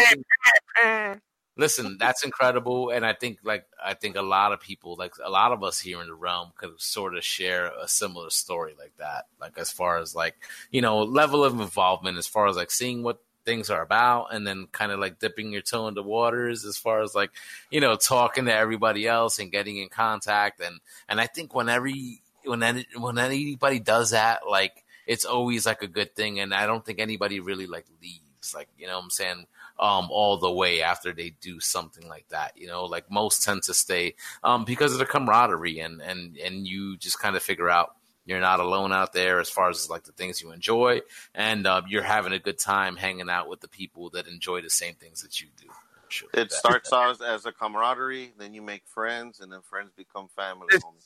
think- 0.82 1.20
listen 1.56 1.98
that's 1.98 2.24
incredible 2.24 2.90
and 2.90 3.04
i 3.04 3.12
think 3.12 3.38
like 3.44 3.66
i 3.84 3.92
think 3.92 4.16
a 4.16 4.22
lot 4.22 4.52
of 4.52 4.60
people 4.60 4.96
like 4.96 5.12
a 5.22 5.28
lot 5.28 5.52
of 5.52 5.62
us 5.62 5.78
here 5.78 6.00
in 6.00 6.06
the 6.06 6.14
realm 6.14 6.50
could 6.56 6.70
sort 6.80 7.14
of 7.16 7.22
share 7.24 7.66
a 7.82 7.86
similar 7.86 8.30
story 8.30 8.74
like 8.78 8.96
that 8.98 9.26
like 9.40 9.58
as 9.58 9.70
far 9.70 9.98
as 9.98 10.14
like 10.14 10.36
you 10.70 10.80
know 10.80 11.02
level 11.02 11.44
of 11.44 11.60
involvement 11.60 12.16
as 12.16 12.26
far 12.26 12.46
as 12.46 12.56
like 12.56 12.70
seeing 12.70 13.02
what 13.02 13.20
things 13.44 13.70
are 13.70 13.82
about 13.82 14.28
and 14.32 14.46
then 14.46 14.66
kind 14.72 14.92
of 14.92 15.00
like 15.00 15.18
dipping 15.18 15.52
your 15.52 15.62
toe 15.62 15.88
in 15.88 15.94
the 15.94 16.02
waters 16.02 16.64
as 16.64 16.76
far 16.76 17.02
as 17.02 17.14
like 17.14 17.30
you 17.70 17.80
know 17.80 17.96
talking 17.96 18.44
to 18.44 18.54
everybody 18.54 19.06
else 19.06 19.38
and 19.38 19.52
getting 19.52 19.78
in 19.78 19.88
contact 19.88 20.60
and 20.60 20.80
and 21.08 21.20
i 21.20 21.26
think 21.26 21.54
when 21.54 21.68
every 21.68 22.22
when 22.44 22.62
any, 22.62 22.86
when 22.98 23.18
anybody 23.18 23.78
does 23.78 24.10
that 24.10 24.40
like 24.48 24.84
it's 25.06 25.24
always 25.24 25.66
like 25.66 25.82
a 25.82 25.86
good 25.88 26.14
thing 26.14 26.40
and 26.40 26.54
i 26.54 26.66
don't 26.66 26.84
think 26.84 27.00
anybody 27.00 27.40
really 27.40 27.66
like 27.66 27.86
leaves 28.02 28.54
like 28.54 28.68
you 28.78 28.86
know 28.86 28.98
i'm 28.98 29.10
saying 29.10 29.46
um, 29.80 30.08
all 30.10 30.36
the 30.36 30.50
way 30.52 30.82
after 30.82 31.12
they 31.12 31.30
do 31.40 31.58
something 31.58 32.06
like 32.06 32.28
that. 32.28 32.52
You 32.54 32.66
know, 32.66 32.84
like 32.84 33.10
most 33.10 33.42
tend 33.42 33.62
to 33.64 33.74
stay 33.74 34.14
um, 34.44 34.64
because 34.64 34.92
of 34.92 34.98
the 34.98 35.06
camaraderie 35.06 35.80
and 35.80 36.00
and 36.02 36.36
and 36.36 36.66
you 36.66 36.98
just 36.98 37.18
kind 37.18 37.34
of 37.34 37.42
figure 37.42 37.70
out 37.70 37.96
you're 38.26 38.40
not 38.40 38.60
alone 38.60 38.92
out 38.92 39.12
there 39.12 39.40
as 39.40 39.48
far 39.50 39.68
as 39.70 39.88
like 39.90 40.04
the 40.04 40.12
things 40.12 40.40
you 40.42 40.52
enjoy, 40.52 41.00
and 41.34 41.66
uh, 41.66 41.82
you're 41.88 42.02
having 42.02 42.32
a 42.32 42.38
good 42.38 42.58
time 42.58 42.96
hanging 42.96 43.28
out 43.30 43.48
with 43.48 43.60
the 43.60 43.68
people 43.68 44.10
that 44.10 44.26
enjoy 44.26 44.60
the 44.60 44.70
same 44.70 44.94
things 44.94 45.22
that 45.22 45.40
you 45.40 45.48
do. 45.60 45.66
Sure, 46.08 46.28
It 46.34 46.50
starts 46.52 46.92
out 46.92 47.20
as 47.22 47.46
a 47.46 47.52
camaraderie, 47.52 48.32
then 48.36 48.52
you 48.52 48.62
make 48.62 48.82
friends, 48.86 49.38
and 49.40 49.52
then 49.52 49.60
friends 49.62 49.92
become 49.96 50.28
family. 50.28 50.66
It's- 50.72 50.82
homie. 50.82 51.04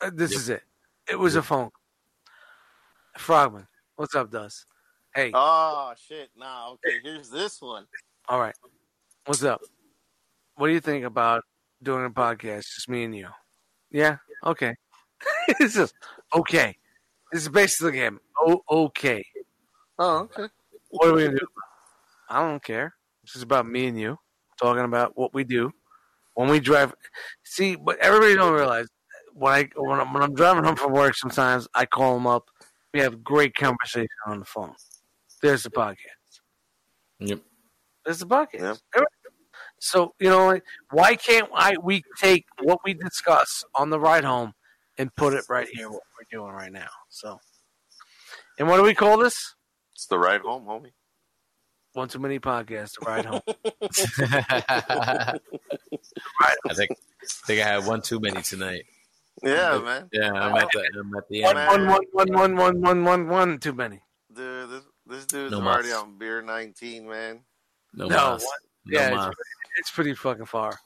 Uh, 0.00 0.10
This 0.12 0.32
Yep. 0.32 0.38
is 0.40 0.48
it. 0.48 0.62
It 1.08 1.18
was 1.18 1.36
a 1.36 1.42
phone. 1.42 1.70
Frogman, 3.16 3.66
what's 3.96 4.14
up, 4.14 4.30
Dust? 4.30 4.66
Hey, 5.14 5.30
Oh 5.34 5.92
shit! 5.96 6.30
Nah, 6.36 6.70
okay. 6.72 7.00
Here's 7.02 7.28
this 7.30 7.60
one. 7.60 7.86
all 8.28 8.38
right. 8.40 8.54
What's 9.26 9.42
up? 9.42 9.60
What 10.54 10.68
do 10.68 10.72
you 10.72 10.80
think 10.80 11.04
about 11.04 11.44
doing 11.82 12.04
a 12.04 12.10
podcast, 12.10 12.64
just 12.74 12.88
me 12.88 13.04
and 13.04 13.16
you? 13.16 13.28
Yeah? 13.90 14.18
Okay. 14.44 14.74
it's 15.48 15.74
just, 15.74 15.94
okay. 16.34 16.76
This 17.32 17.42
is 17.42 17.48
basically 17.48 17.98
him. 17.98 18.20
Oh, 18.38 18.62
okay. 18.70 19.24
Oh, 19.98 20.20
okay. 20.20 20.52
What 20.90 21.08
are 21.08 21.14
we 21.14 21.22
going 21.22 21.32
to 21.32 21.38
do? 21.38 21.46
I 22.28 22.40
don't 22.40 22.62
care. 22.62 22.94
This 23.22 23.36
is 23.36 23.42
about 23.42 23.66
me 23.66 23.86
and 23.86 23.98
you 23.98 24.18
talking 24.60 24.84
about 24.84 25.16
what 25.16 25.32
we 25.34 25.44
do 25.44 25.72
when 26.34 26.48
we 26.48 26.60
drive. 26.60 26.94
See, 27.44 27.76
but 27.76 27.98
everybody 27.98 28.34
don't 28.34 28.52
realize 28.52 28.86
when 29.34 29.52
I 29.52 29.68
when 29.76 30.00
I'm, 30.00 30.12
when 30.12 30.22
I'm 30.22 30.34
driving 30.34 30.64
home 30.64 30.76
from 30.76 30.92
work, 30.92 31.14
sometimes 31.16 31.68
I 31.74 31.86
call 31.86 32.14
them 32.14 32.26
up. 32.26 32.48
We 32.92 33.00
have 33.00 33.22
great 33.22 33.54
conversation 33.54 34.08
on 34.26 34.40
the 34.40 34.44
phone. 34.44 34.74
There's 35.42 35.62
the 35.62 35.70
podcast. 35.70 35.96
Yep. 37.20 37.40
There's 38.04 38.18
the 38.18 38.26
podcast. 38.26 38.80
Yep. 38.94 39.04
So 39.78 40.14
you 40.18 40.28
know, 40.28 40.46
like, 40.46 40.64
why 40.90 41.14
can't 41.14 41.48
I? 41.54 41.76
We 41.82 42.02
take 42.18 42.46
what 42.62 42.80
we 42.84 42.94
discuss 42.94 43.64
on 43.74 43.90
the 43.90 44.00
ride 44.00 44.24
home 44.24 44.52
and 45.00 45.14
put 45.16 45.32
it 45.32 45.44
right 45.48 45.66
here. 45.72 45.88
What 45.90 46.02
we're 46.18 46.38
doing 46.38 46.52
right 46.52 46.70
now. 46.72 46.88
So, 47.08 47.40
and 48.58 48.68
what 48.68 48.76
do 48.76 48.82
we 48.82 48.94
call 48.94 49.16
this? 49.18 49.34
It's 49.94 50.06
the 50.06 50.18
ride 50.18 50.42
home, 50.42 50.66
homie. 50.66 50.92
One 51.94 52.08
too 52.08 52.18
many 52.20 52.38
podcasts. 52.38 52.92
The 53.00 53.06
ride 53.06 53.24
home. 53.24 53.40
I 56.68 56.74
think 56.74 56.90
I 56.92 57.26
think 57.46 57.60
I 57.60 57.66
had 57.66 57.86
one 57.86 58.02
too 58.02 58.20
many 58.20 58.42
tonight. 58.42 58.84
Yeah, 59.42 59.80
man. 59.82 60.08
Yeah, 60.12 60.32
I'm 60.32 60.54
at 60.56 60.68
the 60.72 60.84
I'm 61.00 61.14
at 61.16 61.28
the 61.28 61.42
One, 61.42 61.56
end. 61.56 61.86
one, 61.86 61.86
one, 61.86 62.06
one, 62.12 62.32
one, 62.32 62.56
one, 62.56 62.80
one, 62.82 63.04
one, 63.04 63.28
one 63.28 63.58
too 63.58 63.72
many. 63.72 64.00
Dude, 64.32 64.70
this 64.70 64.82
this 65.06 65.26
dude's 65.26 65.50
No 65.52 65.62
already 65.62 65.88
mas. 65.88 65.96
on 65.96 66.18
beer 66.18 66.42
19, 66.42 67.08
man. 67.08 67.40
No, 67.94 68.06
No, 68.06 68.32
mas. 68.34 68.44
No 68.84 69.00
Yeah, 69.00 69.10
mas. 69.14 69.34
It's 69.78 69.90
pretty 69.90 70.14
fucking 70.14 70.44
far. 70.46 70.78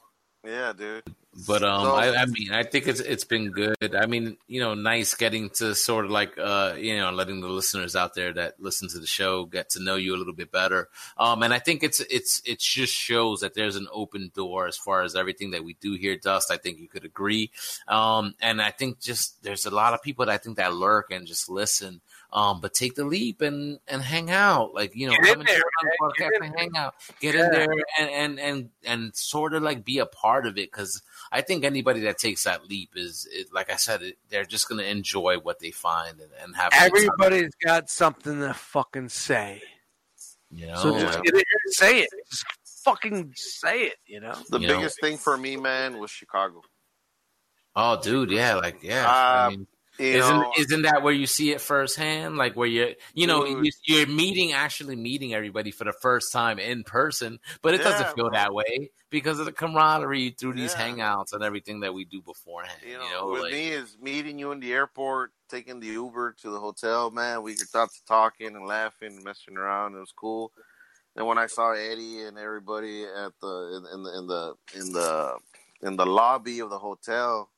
Yeah, 0.45 0.73
dude. 0.73 1.03
But 1.47 1.63
um, 1.63 1.83
So- 1.83 1.95
I, 1.95 2.21
I 2.21 2.25
mean, 2.27 2.51
I 2.53 2.63
think 2.63 2.87
it's 2.87 3.01
it's 3.01 3.25
been 3.25 3.51
good. 3.51 3.93
I 3.93 4.05
mean, 4.05 4.37
you 4.47 4.61
know, 4.61 4.73
nice 4.73 5.15
getting 5.15 5.49
to 5.51 5.75
sort 5.75 6.05
of 6.05 6.11
like 6.11 6.37
uh, 6.37 6.75
you 6.77 6.97
know, 6.97 7.11
letting 7.11 7.41
the 7.41 7.49
listeners 7.49 7.93
out 7.93 8.13
there 8.13 8.31
that 8.33 8.55
listen 8.57 8.87
to 8.89 8.99
the 8.99 9.07
show 9.07 9.43
get 9.45 9.69
to 9.71 9.83
know 9.83 9.95
you 9.95 10.15
a 10.15 10.17
little 10.17 10.33
bit 10.33 10.49
better. 10.49 10.87
Um, 11.17 11.43
and 11.43 11.53
I 11.53 11.59
think 11.59 11.83
it's 11.83 11.99
it's 11.99 12.41
it 12.45 12.59
just 12.59 12.93
shows 12.93 13.41
that 13.41 13.53
there's 13.53 13.75
an 13.75 13.87
open 13.91 14.31
door 14.33 14.67
as 14.67 14.77
far 14.77 15.01
as 15.01 15.13
everything 15.15 15.51
that 15.51 15.65
we 15.65 15.73
do 15.81 15.93
here, 15.95 16.15
Dust. 16.15 16.51
I 16.51 16.57
think 16.57 16.79
you 16.79 16.87
could 16.87 17.03
agree. 17.03 17.51
Um, 17.89 18.35
and 18.39 18.61
I 18.61 18.71
think 18.71 19.01
just 19.01 19.43
there's 19.43 19.65
a 19.65 19.71
lot 19.71 19.93
of 19.93 20.01
people 20.01 20.25
that 20.25 20.31
I 20.31 20.37
think 20.37 20.55
that 20.55 20.73
lurk 20.73 21.11
and 21.11 21.27
just 21.27 21.49
listen. 21.49 21.99
Um, 22.33 22.59
but 22.59 22.73
take 22.73 22.95
the 22.95 23.05
leap 23.05 23.41
and 23.41 23.79
and 23.87 24.01
hang 24.01 24.29
out, 24.29 24.73
like 24.73 24.93
you 24.95 25.07
know, 25.07 25.13
Get 25.13 25.19
in 25.21 25.25
come 25.27 25.39
and 25.41 25.47
there, 25.47 25.55
chill 25.55 25.63
on 25.63 25.85
the 25.85 25.85
man. 25.87 26.11
Get 26.17 26.27
podcast 26.27 26.35
in 26.37 26.43
and 26.43 26.59
hang 26.59 26.71
out, 26.77 26.93
get 27.21 27.35
Yeah. 27.35 27.45
in 27.45 27.51
there 27.51 27.67
and 27.99 28.09
and 28.09 28.39
and 28.39 28.69
and 28.83 29.15
sort 29.15 29.53
of 29.53 29.63
like 29.63 29.85
be 29.85 29.99
a 29.99 30.05
part 30.05 30.45
of 30.45 30.57
it 30.57 30.69
because 30.71 31.01
I 31.31 31.41
think 31.41 31.63
anybody 31.63 32.01
that 32.01 32.17
takes 32.17 32.43
that 32.43 32.65
leap 32.67 32.91
is, 32.95 33.25
is 33.33 33.51
like 33.53 33.71
I 33.71 33.77
said, 33.77 34.01
it, 34.01 34.17
they're 34.29 34.43
just 34.45 34.67
going 34.67 34.83
to 34.83 34.89
enjoy 34.89 35.37
what 35.39 35.59
they 35.59 35.71
find 35.71 36.19
and, 36.19 36.31
and 36.43 36.55
have. 36.55 36.73
a 36.73 36.75
good 36.75 36.79
time, 36.79 37.09
Everybody's 37.19 37.55
got 37.63 37.89
something 37.89 38.39
to 38.39 38.53
fucking 38.53 39.09
say. 39.09 39.61
you 40.51 40.67
know. 40.67 40.75
So 40.75 40.99
just 40.99 41.17
yeah. 41.17 41.21
get 41.23 41.33
in 41.33 41.39
here 41.39 41.59
and 41.65 41.73
say 41.73 41.99
it. 42.01 42.09
Just 42.29 42.45
fucking 42.83 43.33
say 43.35 43.83
it, 43.83 43.95
you 44.05 44.19
know? 44.19 44.35
The 44.49 44.59
You 44.59 44.67
know- 44.67 44.75
biggest 44.77 44.99
thing 45.01 45.17
for 45.17 45.37
me, 45.37 45.55
man, 45.57 45.97
was 45.99 46.11
Chicago. 46.11 46.61
oh, 47.75 47.99
dude, 48.01 48.31
yeah, 48.31 48.55
like 48.55 48.83
yeah. 48.83 49.05
Uh, 49.07 49.11
I 49.13 49.49
mean, 49.49 49.67
You 49.99 50.11
isn't 50.11 50.37
know, 50.37 50.51
isn't 50.59 50.81
that 50.83 51.03
where 51.03 51.13
you 51.13 51.25
see 51.25 51.51
it 51.51 51.61
firsthand? 51.61 52.37
Like 52.37 52.55
where 52.55 52.67
you're, 52.67 52.91
you 53.13 53.27
know, 53.27 53.45
Dude. 53.45 53.65
you, 53.65 53.71
you're 53.85 54.07
meeting 54.07 54.53
actually 54.53 54.95
meeting 54.95 55.33
everybody 55.33 55.71
for 55.71 55.83
the 55.83 55.93
first 56.01 56.31
time 56.31 56.59
in 56.59 56.83
person, 56.83 57.39
but 57.61 57.73
it 57.73 57.79
Yeah, 57.79 57.91
doesn't 57.91 58.13
feel 58.15 58.29
bro. 58.29 58.31
that 58.31 58.53
way 58.53 58.91
because 59.09 59.39
of 59.39 59.45
the 59.45 59.51
camaraderie 59.51 60.31
through 60.31 60.53
these 60.53 60.73
Yeah. 60.73 60.89
hangouts 60.89 61.33
and 61.33 61.43
everything 61.43 61.79
that 61.81 61.93
we 61.93 62.05
do 62.05 62.21
beforehand. 62.21 62.79
you 62.83 62.91
You 62.91 62.97
know, 62.97 63.09
know, 63.09 63.27
with 63.27 63.43
like, 63.43 63.53
me 63.53 63.69
is 63.69 63.97
meeting 64.01 64.39
you 64.39 64.51
in 64.51 64.59
the 64.59 64.73
airport, 64.73 65.31
taking 65.49 65.79
the 65.79 65.87
Uber 65.87 66.33
to 66.41 66.49
the 66.49 66.59
hotel. 66.59 67.11
Man, 67.11 67.41
we 67.43 67.55
got 67.73 67.89
to 67.91 68.05
talking 68.05 68.55
and 68.55 68.65
laughing 68.65 69.15
and 69.15 69.23
messing 69.23 69.57
around. 69.57 69.95
It 69.95 69.99
was 69.99 70.13
cool. 70.15 70.51
And 71.15 71.25
when 71.25 71.37
I 71.37 71.47
saw 71.47 71.71
Eddie 71.71 72.23
and 72.23 72.37
everybody 72.37 73.05
at 73.05 73.31
the 73.41 73.81
in, 73.91 73.97
in 73.97 74.03
the 74.03 74.17
in 74.17 74.27
the 74.27 74.55
in 74.75 74.91
the 74.91 75.37
in 75.83 75.95
the 75.95 76.05
lobby 76.05 76.59
of 76.59 76.69
the 76.69 76.79
hotel, 76.79 77.49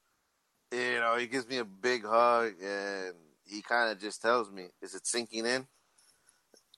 you 0.72 1.00
know, 1.00 1.16
he 1.18 1.28
gives 1.28 1.48
me 1.48 1.58
a 1.58 1.66
big 1.66 2.06
hug 2.06 2.54
and 2.62 3.14
he 3.46 3.62
kind 3.62 3.92
of 3.92 4.00
just 4.00 4.22
tells 4.22 4.52
me, 4.52 4.68
"Is 4.82 4.94
it 4.96 5.08
sinking 5.08 5.46
in?" 5.46 5.68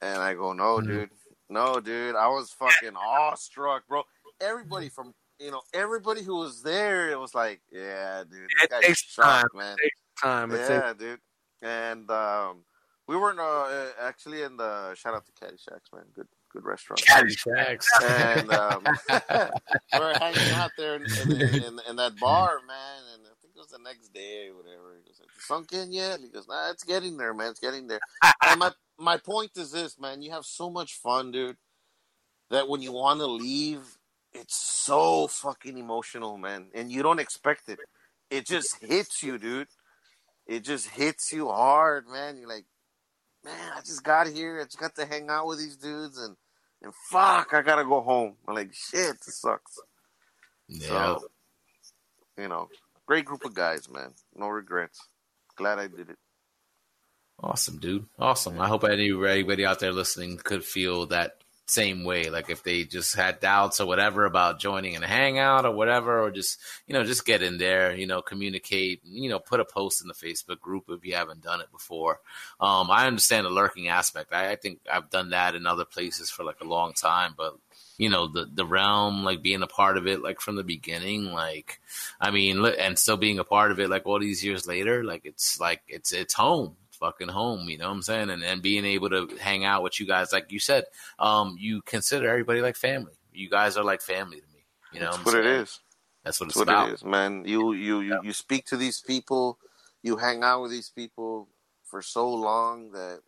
And 0.02 0.22
I 0.22 0.34
go, 0.34 0.54
"No, 0.54 0.78
Mhm. 0.78 0.86
dude, 0.88 1.10
no, 1.50 1.80
dude." 1.80 2.16
I 2.16 2.28
was 2.28 2.52
fucking 2.52 2.96
awestruck, 2.96 3.88
bro. 3.88 4.04
Everybody 4.40 4.90
from 4.90 5.14
you 5.40 5.52
know, 5.52 5.62
everybody 5.74 6.22
who 6.22 6.36
was 6.36 6.62
there, 6.64 7.10
it 7.10 7.18
was 7.20 7.34
like, 7.34 7.62
"Yeah, 7.72 8.24
dude, 8.30 8.50
It 8.62 8.72
takes 8.82 9.02
shocked, 9.04 9.56
man." 9.56 9.78
Time. 10.22 10.52
It's 10.52 10.70
Yeah, 10.70 10.94
dude. 10.94 11.22
And 11.62 12.12
um, 12.12 12.66
we 13.08 13.16
were 13.16 13.32
in, 13.32 13.40
uh, 13.40 13.92
actually 14.02 14.42
in 14.44 14.58
the 14.58 14.94
shout 14.96 15.14
out 15.16 15.26
to 15.26 15.32
Caddyshack's, 15.32 15.92
man. 15.94 16.04
Good, 16.14 16.28
good 16.52 16.66
restaurant. 16.66 17.02
Caddyshack. 17.02 17.86
and 18.04 18.52
um, 18.52 18.84
we're 19.98 20.20
hanging 20.20 20.52
out 20.54 20.72
there 20.78 20.96
in, 20.96 21.04
in, 21.04 21.32
in, 21.42 21.80
in 21.90 21.96
that 21.96 22.18
bar, 22.20 22.60
man. 22.68 23.02
And 23.14 23.24
I 23.26 23.34
think 23.42 23.54
it 23.56 23.59
was 23.70 23.78
the 23.78 23.84
next 23.84 24.14
day 24.14 24.50
or 24.50 24.58
whatever. 24.58 24.98
He 24.98 25.08
goes, 25.08 25.20
"Has 25.20 25.46
"Sunk 25.46 25.74
in 25.74 25.92
yet?" 25.92 26.20
He 26.20 26.30
goes, 26.30 26.48
"Nah, 26.48 26.72
it's 26.72 26.84
getting 26.84 27.18
there, 27.18 27.34
man. 27.34 27.52
It's 27.52 27.60
getting 27.60 27.88
there." 27.88 28.00
and 28.46 28.60
my 28.60 28.72
my 28.98 29.18
point 29.18 29.52
is 29.56 29.72
this, 29.72 30.00
man. 30.00 30.22
You 30.22 30.32
have 30.32 30.46
so 30.46 30.70
much 30.70 30.96
fun, 30.96 31.32
dude. 31.32 31.58
That 32.50 32.68
when 32.68 32.82
you 32.82 32.92
want 32.92 33.20
to 33.20 33.28
leave, 33.28 33.98
it's 34.34 34.56
so 34.56 35.28
fucking 35.28 35.78
emotional, 35.78 36.38
man, 36.38 36.68
and 36.74 36.92
you 36.92 37.04
don't 37.04 37.20
expect 37.20 37.70
it. 37.70 37.80
It 38.30 38.46
just 38.46 38.78
hits 38.82 39.22
you, 39.24 39.38
dude. 39.38 39.68
It 40.48 40.64
just 40.64 40.88
hits 40.90 41.32
you 41.32 41.50
hard, 41.50 42.08
man. 42.08 42.38
You're 42.38 42.50
like, 42.50 42.66
man, 43.46 43.72
I 43.76 43.82
just 43.82 44.04
got 44.04 44.28
here. 44.28 44.60
I 44.60 44.64
just 44.64 44.80
got 44.80 44.96
to 44.96 45.06
hang 45.06 45.30
out 45.30 45.46
with 45.46 45.60
these 45.60 45.78
dudes, 45.78 46.18
and 46.18 46.36
and 46.82 46.94
fuck, 47.10 47.54
I 47.54 47.62
gotta 47.62 47.84
go 47.84 48.02
home. 48.02 48.36
I'm 48.48 48.56
like, 48.56 48.74
shit, 48.74 49.20
this 49.26 49.42
sucks. 49.42 49.80
Yeah. 50.68 50.88
So, 50.88 51.24
you 52.38 52.48
know, 52.48 52.70
great 53.10 53.26
group 53.26 53.44
of 53.44 53.56
guys, 53.56 53.90
man. 53.90 54.14
No 54.36 54.50
regrets. 54.50 55.08
Glad 55.56 55.80
I 55.80 55.88
did 55.88 56.12
it. 56.12 56.18
Awesome, 57.42 57.80
dude. 57.80 58.06
Awesome. 58.20 58.62
I 58.62 58.68
hope 58.68 58.84
any 58.84 59.10
anybody 59.10 59.66
out 59.66 59.80
there 59.80 59.92
listening 59.92 60.38
could 60.38 60.64
feel 60.64 61.08
that 61.08 61.38
same 61.66 62.04
way. 62.04 62.30
Like 62.30 62.52
if 62.52 62.62
they 62.62 62.84
just 62.84 63.16
had 63.16 63.40
doubts 63.40 63.80
or 63.80 63.88
whatever 63.88 64.26
about 64.26 64.60
joining 64.60 64.94
in 64.94 65.04
a 65.04 65.08
hangout 65.08 65.66
or 65.66 65.72
whatever, 65.72 66.22
or 66.22 66.30
just 66.30 66.60
you 66.86 66.94
know 66.94 67.04
just 67.04 67.26
get 67.26 67.42
in 67.42 67.58
there, 67.58 67.96
you 67.96 68.06
know, 68.06 68.22
communicate, 68.22 69.02
you 69.04 69.28
know, 69.28 69.40
put 69.40 69.60
a 69.60 69.66
post 69.66 70.04
in 70.04 70.08
the 70.08 70.14
Facebook 70.14 70.60
group 70.60 70.84
if 70.90 71.04
you 71.04 71.16
haven't 71.16 71.42
done 71.42 71.62
it 71.62 71.72
before. 71.72 72.20
Um, 72.60 72.92
I 72.92 73.08
understand 73.08 73.48
the 73.48 73.50
lurking 73.50 73.88
aspect. 73.88 74.34
I, 74.34 74.52
I 74.52 74.56
think 74.56 74.82
I've 74.92 75.10
done 75.10 75.32
that 75.32 75.56
in 75.56 75.66
other 75.66 75.86
places 75.86 76.30
for 76.30 76.44
like 76.44 76.62
a 76.62 76.68
long 76.68 76.94
time, 76.94 77.34
but 77.36 77.56
you 78.00 78.10
know 78.10 78.28
the 78.28 78.50
the 78.54 78.66
realm 78.66 79.24
like 79.26 79.44
being 79.44 79.62
a 79.64 79.68
part 79.68 79.98
of 79.98 80.08
it 80.08 80.24
like 80.24 80.42
from 80.42 80.58
the 80.58 80.64
beginning 80.64 81.32
like 81.34 81.80
i 82.22 82.32
mean 82.32 82.66
and 82.66 83.00
still 83.00 83.18
being 83.18 83.40
a 83.40 83.46
part 83.46 83.72
of 83.72 83.80
it 83.80 83.90
like 83.90 84.08
all 84.08 84.20
these 84.20 84.44
years 84.44 84.68
later 84.68 85.04
like 85.04 85.24
it's 85.26 85.60
like 85.62 85.84
it's 85.90 86.14
it's 86.14 86.34
home 86.36 86.78
fucking 86.94 87.30
home 87.30 87.70
you 87.70 87.78
know 87.78 87.88
what 87.90 87.96
i'm 87.96 88.02
saying? 88.04 88.32
And 88.32 88.44
and 88.44 88.62
being 88.64 88.86
able 88.86 89.10
to 89.12 89.30
hang 89.40 89.66
out 89.66 89.84
with 89.84 90.00
you 90.02 90.08
guys 90.08 90.34
like 90.34 90.52
you 90.52 90.60
said 90.60 90.86
um 91.20 91.58
you 91.60 91.82
consider 91.84 92.30
everybody 92.30 92.62
like 92.62 92.78
family. 92.78 93.14
You 93.34 93.50
guys 93.50 93.78
are 93.78 93.86
like 93.86 94.02
family 94.02 94.38
to 94.42 94.48
me 94.54 94.66
you 94.92 95.02
know 95.02 95.12
That's 95.12 95.18
I'm 95.18 95.26
what 95.26 95.36
it 95.36 95.46
is. 95.48 95.80
that's 96.24 96.40
what 96.42 96.50
it's 96.50 96.56
That's 96.56 96.66
what 96.66 96.70
about. 96.70 96.90
it 96.90 96.94
is, 96.94 97.04
man. 97.06 97.46
You 97.46 97.74
you 97.74 98.02
you, 98.02 98.20
you 98.24 98.34
speak 98.34 98.66
to 98.68 98.78
these 98.78 99.02
people, 99.02 99.60
you 100.04 100.18
hang 100.18 100.44
out 100.44 100.64
with 100.64 100.72
these 100.72 100.90
people 100.90 101.50
for 101.86 102.02
so 102.02 102.30
long 102.30 102.92
that 102.92 103.22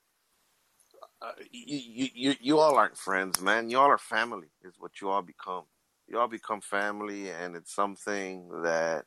uh, 1.22 1.31
you, 1.52 1.77
you 1.77 2.10
you 2.14 2.35
you 2.41 2.60
all 2.60 2.77
aren't 2.77 2.98
friends, 2.98 3.41
man. 3.41 3.69
You 3.69 3.80
all 3.80 3.89
are 3.89 3.98
family. 3.98 4.48
Is 4.64 4.76
what 4.80 5.02
you 5.02 5.10
all 5.10 5.22
become. 5.22 5.64
You 6.07 6.19
all 6.19 6.27
become 6.27 6.61
family, 6.61 7.30
and 7.30 7.56
it's 7.56 7.73
something 7.76 8.49
that 8.64 9.06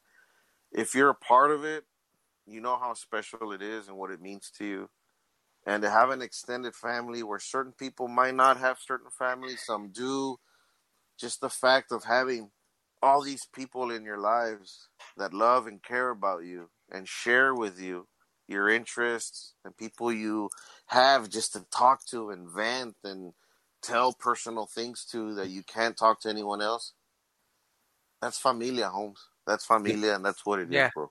if 0.73 0.95
you're 0.95 1.11
a 1.11 1.15
part 1.15 1.51
of 1.51 1.65
it, 1.65 1.85
you 2.47 2.61
know 2.61 2.77
how 2.79 2.95
special 2.95 3.53
it 3.53 3.63
is 3.63 3.89
and 3.89 3.97
what 3.97 4.11
it 4.11 4.21
means 4.21 4.51
to 4.59 4.65
you. 4.65 4.91
And 5.67 5.83
to 5.83 5.91
have 5.91 6.11
an 6.11 6.23
extended 6.23 6.75
family 6.75 7.23
where 7.23 7.39
certain 7.39 7.73
people 7.73 8.09
might 8.09 8.35
not 8.35 8.59
have 8.59 8.79
certain 8.79 9.11
families, 9.11 9.63
some 9.65 9.91
do. 9.91 10.39
Just 11.19 11.41
the 11.41 11.51
fact 11.51 11.93
of 11.93 12.05
having 12.05 12.51
all 13.03 13.23
these 13.23 13.47
people 13.55 13.91
in 13.91 14.05
your 14.05 14.19
lives 14.19 14.89
that 15.17 15.35
love 15.35 15.67
and 15.67 15.83
care 15.83 16.11
about 16.11 16.45
you 16.45 16.71
and 16.91 17.09
share 17.09 17.55
with 17.55 17.81
you 17.81 18.07
your 18.49 18.69
interests 18.69 19.55
and 19.65 19.77
people 19.77 20.13
you 20.13 20.51
have 20.87 21.29
just 21.31 21.53
to 21.55 21.65
talk 21.75 22.05
to 22.07 22.31
and 22.31 22.49
vent 22.49 22.97
and 23.05 23.33
tell 23.83 24.13
personal 24.13 24.67
things 24.67 25.05
to 25.13 25.35
that 25.35 25.49
you 25.49 25.63
can't 25.63 25.97
talk 25.97 26.21
to 26.21 26.29
anyone 26.29 26.61
else. 26.63 26.93
That's 28.21 28.39
familia, 28.39 28.89
Holmes. 28.89 29.21
That's 29.47 29.65
familia, 29.67 30.15
and 30.15 30.25
that's 30.25 30.45
what 30.47 30.59
it 30.59 30.69
is, 30.69 30.75
Yeah. 30.75 30.91
bro. 30.95 31.05
All 31.05 31.11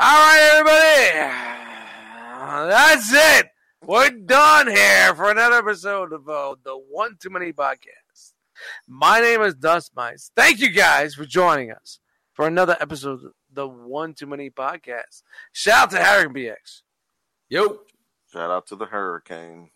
right, 0.00 0.50
everybody. 0.52 2.70
That's 2.70 3.12
it. 3.12 3.46
We're 3.82 4.10
done 4.10 4.68
here 4.68 5.14
for 5.14 5.30
another 5.30 5.56
episode 5.56 6.12
of 6.12 6.28
uh, 6.28 6.56
the 6.62 6.76
One 6.76 7.16
Too 7.20 7.30
Many 7.30 7.52
podcast. 7.52 8.32
My 8.86 9.20
name 9.20 9.40
is 9.42 9.54
Dust 9.54 9.92
Mites. 9.96 10.30
Thank 10.36 10.60
you 10.60 10.70
guys 10.70 11.14
for 11.14 11.24
joining 11.24 11.72
us 11.72 11.98
for 12.34 12.46
another 12.46 12.76
episode 12.80 13.24
of 13.24 13.32
the 13.52 13.66
One 13.66 14.14
Too 14.14 14.26
Many 14.26 14.50
podcast. 14.50 15.22
Shout 15.52 15.84
out 15.84 15.90
to 15.90 16.02
Hurricane 16.02 16.34
BX. 16.34 16.82
yo 17.48 17.80
Shout 18.32 18.50
out 18.50 18.66
to 18.68 18.76
the 18.76 18.86
hurricane. 18.86 19.70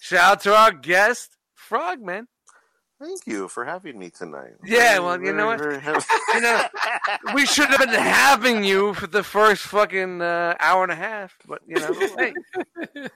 Shout 0.00 0.32
out 0.32 0.40
to 0.42 0.54
our 0.56 0.72
guest, 0.72 1.36
Frogman. 1.54 2.28
Thank 3.02 3.20
you 3.26 3.48
for 3.48 3.64
having 3.64 3.98
me 3.98 4.10
tonight. 4.10 4.52
Yeah, 4.62 4.98
well, 4.98 5.18
you 5.22 5.32
know 5.32 5.46
what? 5.46 5.60
You 6.34 6.40
know, 6.42 6.62
we 7.34 7.44
should 7.46 7.68
have 7.68 7.78
been 7.80 7.88
having 7.88 8.62
you 8.62 8.92
for 8.94 9.06
the 9.06 9.22
first 9.22 9.62
fucking 9.62 10.20
uh, 10.22 10.54
hour 10.60 10.82
and 10.82 10.92
a 10.92 10.96
half, 10.96 11.36
but 11.46 11.60
you 11.66 11.76
know, 11.76 11.94
hey, 12.18 12.34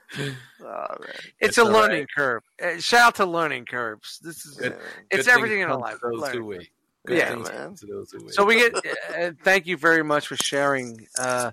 Oh, 0.61 0.95
man. 0.99 1.09
it's 1.09 1.31
It's 1.39 1.57
a 1.59 1.61
all 1.61 1.67
right. 1.71 1.81
learning 1.81 2.07
curve. 2.15 2.43
Uh, 2.61 2.77
shout 2.79 3.01
out 3.07 3.15
to 3.15 3.25
learning 3.25 3.65
curves. 3.65 4.19
This 4.23 4.45
is 4.45 4.59
Yeah. 4.61 4.69
it's 5.11 5.27
Good 5.27 5.33
everything 5.35 5.59
in 5.61 5.67
things 5.69 5.75
our 5.75 5.81
life. 5.81 5.97
those 6.01 6.19
learning. 6.19 6.39
who 6.41 6.45
wait 6.47 6.57
Good 6.59 6.67
Yeah, 7.09 7.35
man. 7.35 7.75
to 7.75 7.85
those 7.85 8.11
who. 8.11 8.29
So 8.29 8.45
we 8.45 8.55
get. 8.55 8.75
Uh, 8.75 9.31
thank 9.43 9.67
you 9.67 9.77
very 9.77 10.03
much 10.03 10.27
for 10.27 10.35
sharing 10.35 11.07
uh, 11.19 11.51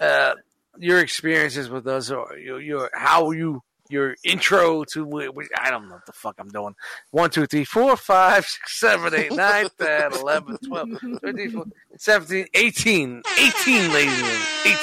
uh, 0.00 0.34
your 0.78 1.00
experiences 1.00 1.68
with 1.68 1.86
us, 1.86 2.10
or 2.10 2.36
your, 2.36 2.60
your 2.60 2.90
how 2.94 3.30
you 3.30 3.62
your 3.92 4.16
intro 4.24 4.84
to. 4.84 5.30
I 5.58 5.70
don't 5.70 5.88
know 5.88 5.94
what 5.94 6.06
the 6.06 6.12
fuck 6.12 6.36
I'm 6.38 6.48
doing. 6.48 6.74
One, 7.10 7.30
two, 7.30 7.46
three, 7.46 7.64
four, 7.64 7.96
five, 7.96 8.46
six, 8.46 8.80
seven, 8.80 9.14
eight, 9.14 9.32
nine, 9.36 9.68
10, 9.78 10.14
11, 10.14 10.58
12, 10.66 10.88
13, 11.22 11.50
14, 11.50 11.72
17, 11.98 12.46
18. 12.54 13.22
18, 13.38 13.92
ladies 13.92 14.12
and 14.12 14.22
gentlemen. 14.22 14.46
18. 14.64 14.76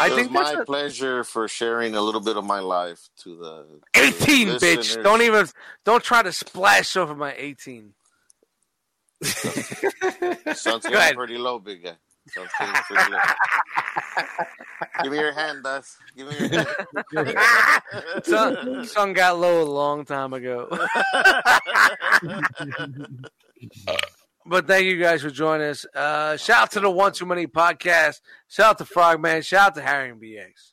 I 0.00 0.06
it 0.06 0.10
was 0.10 0.18
think 0.18 0.32
that's 0.32 0.54
my 0.54 0.64
pleasure 0.64 1.22
for 1.22 1.46
sharing 1.46 1.94
a 1.94 2.00
little 2.00 2.20
bit 2.20 2.36
of 2.36 2.44
my 2.44 2.58
life 2.58 3.08
to 3.18 3.36
the 3.36 3.66
to 3.92 4.00
the 4.00 4.22
18, 4.22 4.48
bitch. 4.58 5.02
Don't 5.02 5.22
even, 5.22 5.46
don't 5.84 6.02
try 6.02 6.22
to 6.22 6.32
splash 6.32 6.96
over 6.96 7.14
my 7.14 7.34
18. 7.36 7.94
Sun's 9.24 10.84
Go 10.84 10.90
getting 10.90 10.94
ahead. 10.96 11.14
pretty 11.16 11.38
low, 11.38 11.58
big 11.58 11.82
guy. 11.84 11.96
Sun's 12.28 12.48
getting 12.58 12.74
pretty 12.74 13.12
low. 13.12 13.18
Give 15.02 15.12
me 15.12 15.18
your 15.18 15.32
hand, 15.32 15.62
Dust. 15.64 15.96
Give 16.16 16.28
me 16.28 16.36
your 16.38 16.48
hand. 16.48 18.24
Sun, 18.24 18.84
sun 18.86 19.12
got 19.12 19.38
low 19.38 19.62
a 19.62 19.64
long 19.64 20.04
time 20.04 20.32
ago. 20.32 20.68
But 24.44 24.66
thank 24.66 24.86
you 24.86 24.98
guys 25.00 25.22
for 25.22 25.30
joining 25.30 25.68
us. 25.68 25.86
Uh, 25.94 26.36
shout 26.36 26.62
out 26.64 26.70
to 26.72 26.80
the 26.80 26.90
One 26.90 27.12
Too 27.12 27.26
Many 27.26 27.46
podcast. 27.46 28.16
Shout 28.48 28.70
out 28.70 28.78
to 28.78 28.84
Frogman. 28.84 29.42
Shout 29.42 29.68
out 29.68 29.74
to 29.76 29.82
Hurricane 29.82 30.20
BX. 30.20 30.72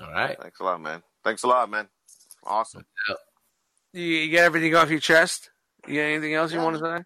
all 0.00 0.12
right 0.12 0.36
Thanks 0.40 0.60
a 0.60 0.62
lot, 0.64 0.80
man. 0.80 1.02
Thanks 1.24 1.42
a 1.42 1.48
lot, 1.48 1.68
man. 1.68 1.88
Awesome. 2.44 2.84
You, 3.92 4.02
you 4.02 4.30
get 4.30 4.44
everything 4.44 4.72
off 4.76 4.88
your 4.88 5.00
chest? 5.00 5.50
You 5.88 5.94
got 5.96 6.02
anything 6.02 6.34
else 6.34 6.52
you 6.52 6.60
want 6.60 6.76
to 6.78 6.80
say? 6.98 7.04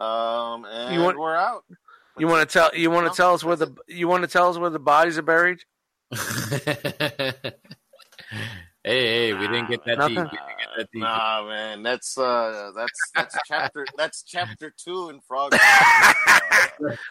Um, 0.00 0.64
and 0.64 0.94
You 0.94 1.02
want- 1.02 1.18
we're 1.18 1.36
out. 1.36 1.64
You 2.18 2.26
want 2.26 2.48
to 2.48 2.52
tell? 2.52 2.74
You 2.74 2.90
want 2.90 3.06
to 3.10 3.16
tell 3.16 3.34
us 3.34 3.44
where 3.44 3.56
the? 3.56 3.74
You 3.86 4.08
want 4.08 4.22
to 4.22 4.28
tell 4.28 4.48
us 4.50 4.58
where 4.58 4.70
the 4.70 4.78
bodies 4.78 5.16
are 5.18 5.22
buried? 5.22 5.60
hey, 8.84 9.28
hey, 9.28 9.34
we 9.34 9.46
didn't 9.48 9.68
get 9.68 9.84
that 9.84 9.98
Nothing? 9.98 10.14
deep. 10.16 10.24
Didn't 10.24 10.32
get 10.32 10.68
that 10.78 10.88
deep. 10.92 11.02
Nah, 11.02 11.44
man, 11.46 11.82
that's 11.82 12.16
uh, 12.18 12.72
that's 12.76 13.10
that's 13.14 13.36
chapter 13.46 13.86
that's 13.96 14.22
chapter 14.22 14.72
two 14.76 15.10
in 15.10 15.20
Frog. 15.20 15.54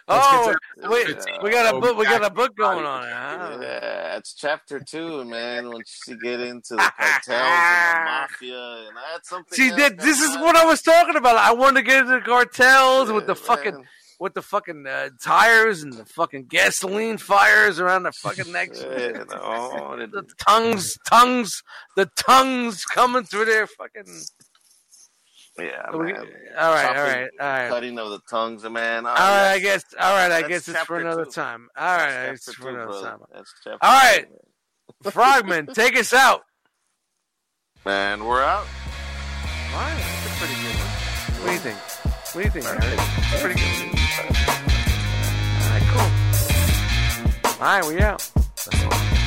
Oh, 0.08 0.54
get 0.80 0.90
wait, 0.90 1.08
Yeah. 1.08 1.42
we 1.42 1.50
got 1.50 1.72
a 1.72 1.76
Oh, 1.76 1.80
book. 1.80 1.96
We 1.96 2.04
got 2.04 2.24
a 2.24 2.30
book 2.30 2.56
going 2.56 2.84
on. 2.84 3.02
Huh? 3.04 3.58
Yeah, 3.62 4.16
it's 4.16 4.34
chapter 4.34 4.80
two, 4.80 5.24
man. 5.24 5.68
Once 5.70 6.02
you 6.08 6.18
get 6.18 6.40
into 6.40 6.74
the 6.74 6.92
cartels 6.98 7.28
and 7.38 7.94
the 7.94 8.10
mafia, 8.10 8.88
and 8.88 8.96
that's 8.96 9.28
something. 9.28 9.56
See, 9.56 9.68
else 9.68 9.78
that, 9.78 9.98
this 9.98 10.20
is 10.20 10.36
what 10.38 10.56
I 10.56 10.64
was 10.64 10.82
talking 10.82 11.14
about. 11.16 11.36
I 11.36 11.52
wanted 11.52 11.80
to 11.80 11.86
get 11.86 12.00
into 12.00 12.14
the 12.14 12.20
cartels 12.20 13.12
with 13.12 13.26
the 13.28 13.36
fucking 13.36 13.74
man. 13.74 13.84
With 14.20 14.34
the 14.34 14.42
fucking 14.42 14.86
uh, 14.86 15.08
tires 15.20 15.82
and 15.82 15.92
the 15.94 16.04
fucking 16.04 16.44
gasoline 16.44 17.16
fires 17.18 17.80
around 17.80 18.04
the 18.04 18.12
fucking 18.12 18.52
necks. 18.52 18.78
Yeah, 18.90 19.24
no, 19.30 19.96
the 20.12 20.24
tongues, 20.46 20.96
tongues, 21.08 21.62
the 21.96 22.06
tongues 22.16 22.84
coming 22.84 23.24
through 23.24 23.46
their 23.46 23.66
fucking. 23.66 24.04
yeah, 25.58 25.90
We- 25.96 26.12
all 26.12 26.72
right, 26.72 26.86
all 26.86 27.02
right, 27.02 27.28
all 27.40 27.46
right. 27.48 27.68
Cutting 27.70 27.98
of 27.98 28.10
the 28.10 28.20
tongues, 28.30 28.62
man. 28.64 29.06
All 29.06 29.14
right, 29.14 29.52
I 29.52 29.58
guess. 29.58 29.84
All 29.98 30.14
right, 30.14 30.30
I 30.30 30.46
guess 30.46 30.68
it's 30.68 30.78
for 30.80 30.98
another 31.00 31.24
two. 31.24 31.30
time. 31.32 31.68
All 31.76 31.96
right, 31.96 32.26
it's 32.28 32.52
for 32.54 32.68
another 32.68 33.00
time. 33.02 33.18
That's 33.32 33.52
chapter 33.64 33.78
All 33.82 33.92
right. 33.92 34.26
two, 35.02 35.10
Frogman, 35.10 35.66
take 35.74 35.96
us 35.96 36.12
out. 36.12 36.42
man. 37.86 38.20
And 38.20 38.28
we're 38.28 38.42
out. 38.42 38.66
All 39.72 39.80
right, 39.80 39.96
that's 39.96 40.26
a 40.26 40.38
pretty 40.38 40.54
good 40.62 40.74
one. 40.76 41.40
What 41.40 41.46
do 41.46 41.52
you 41.52 41.58
think? 41.58 41.78
What 41.78 42.32
do 42.34 42.40
you 42.42 42.50
think? 42.50 43.40
Pretty 43.40 43.60
good. 43.90 43.99
All 47.60 47.66
right, 47.66 47.86
we 47.86 48.00
out. 48.00 49.19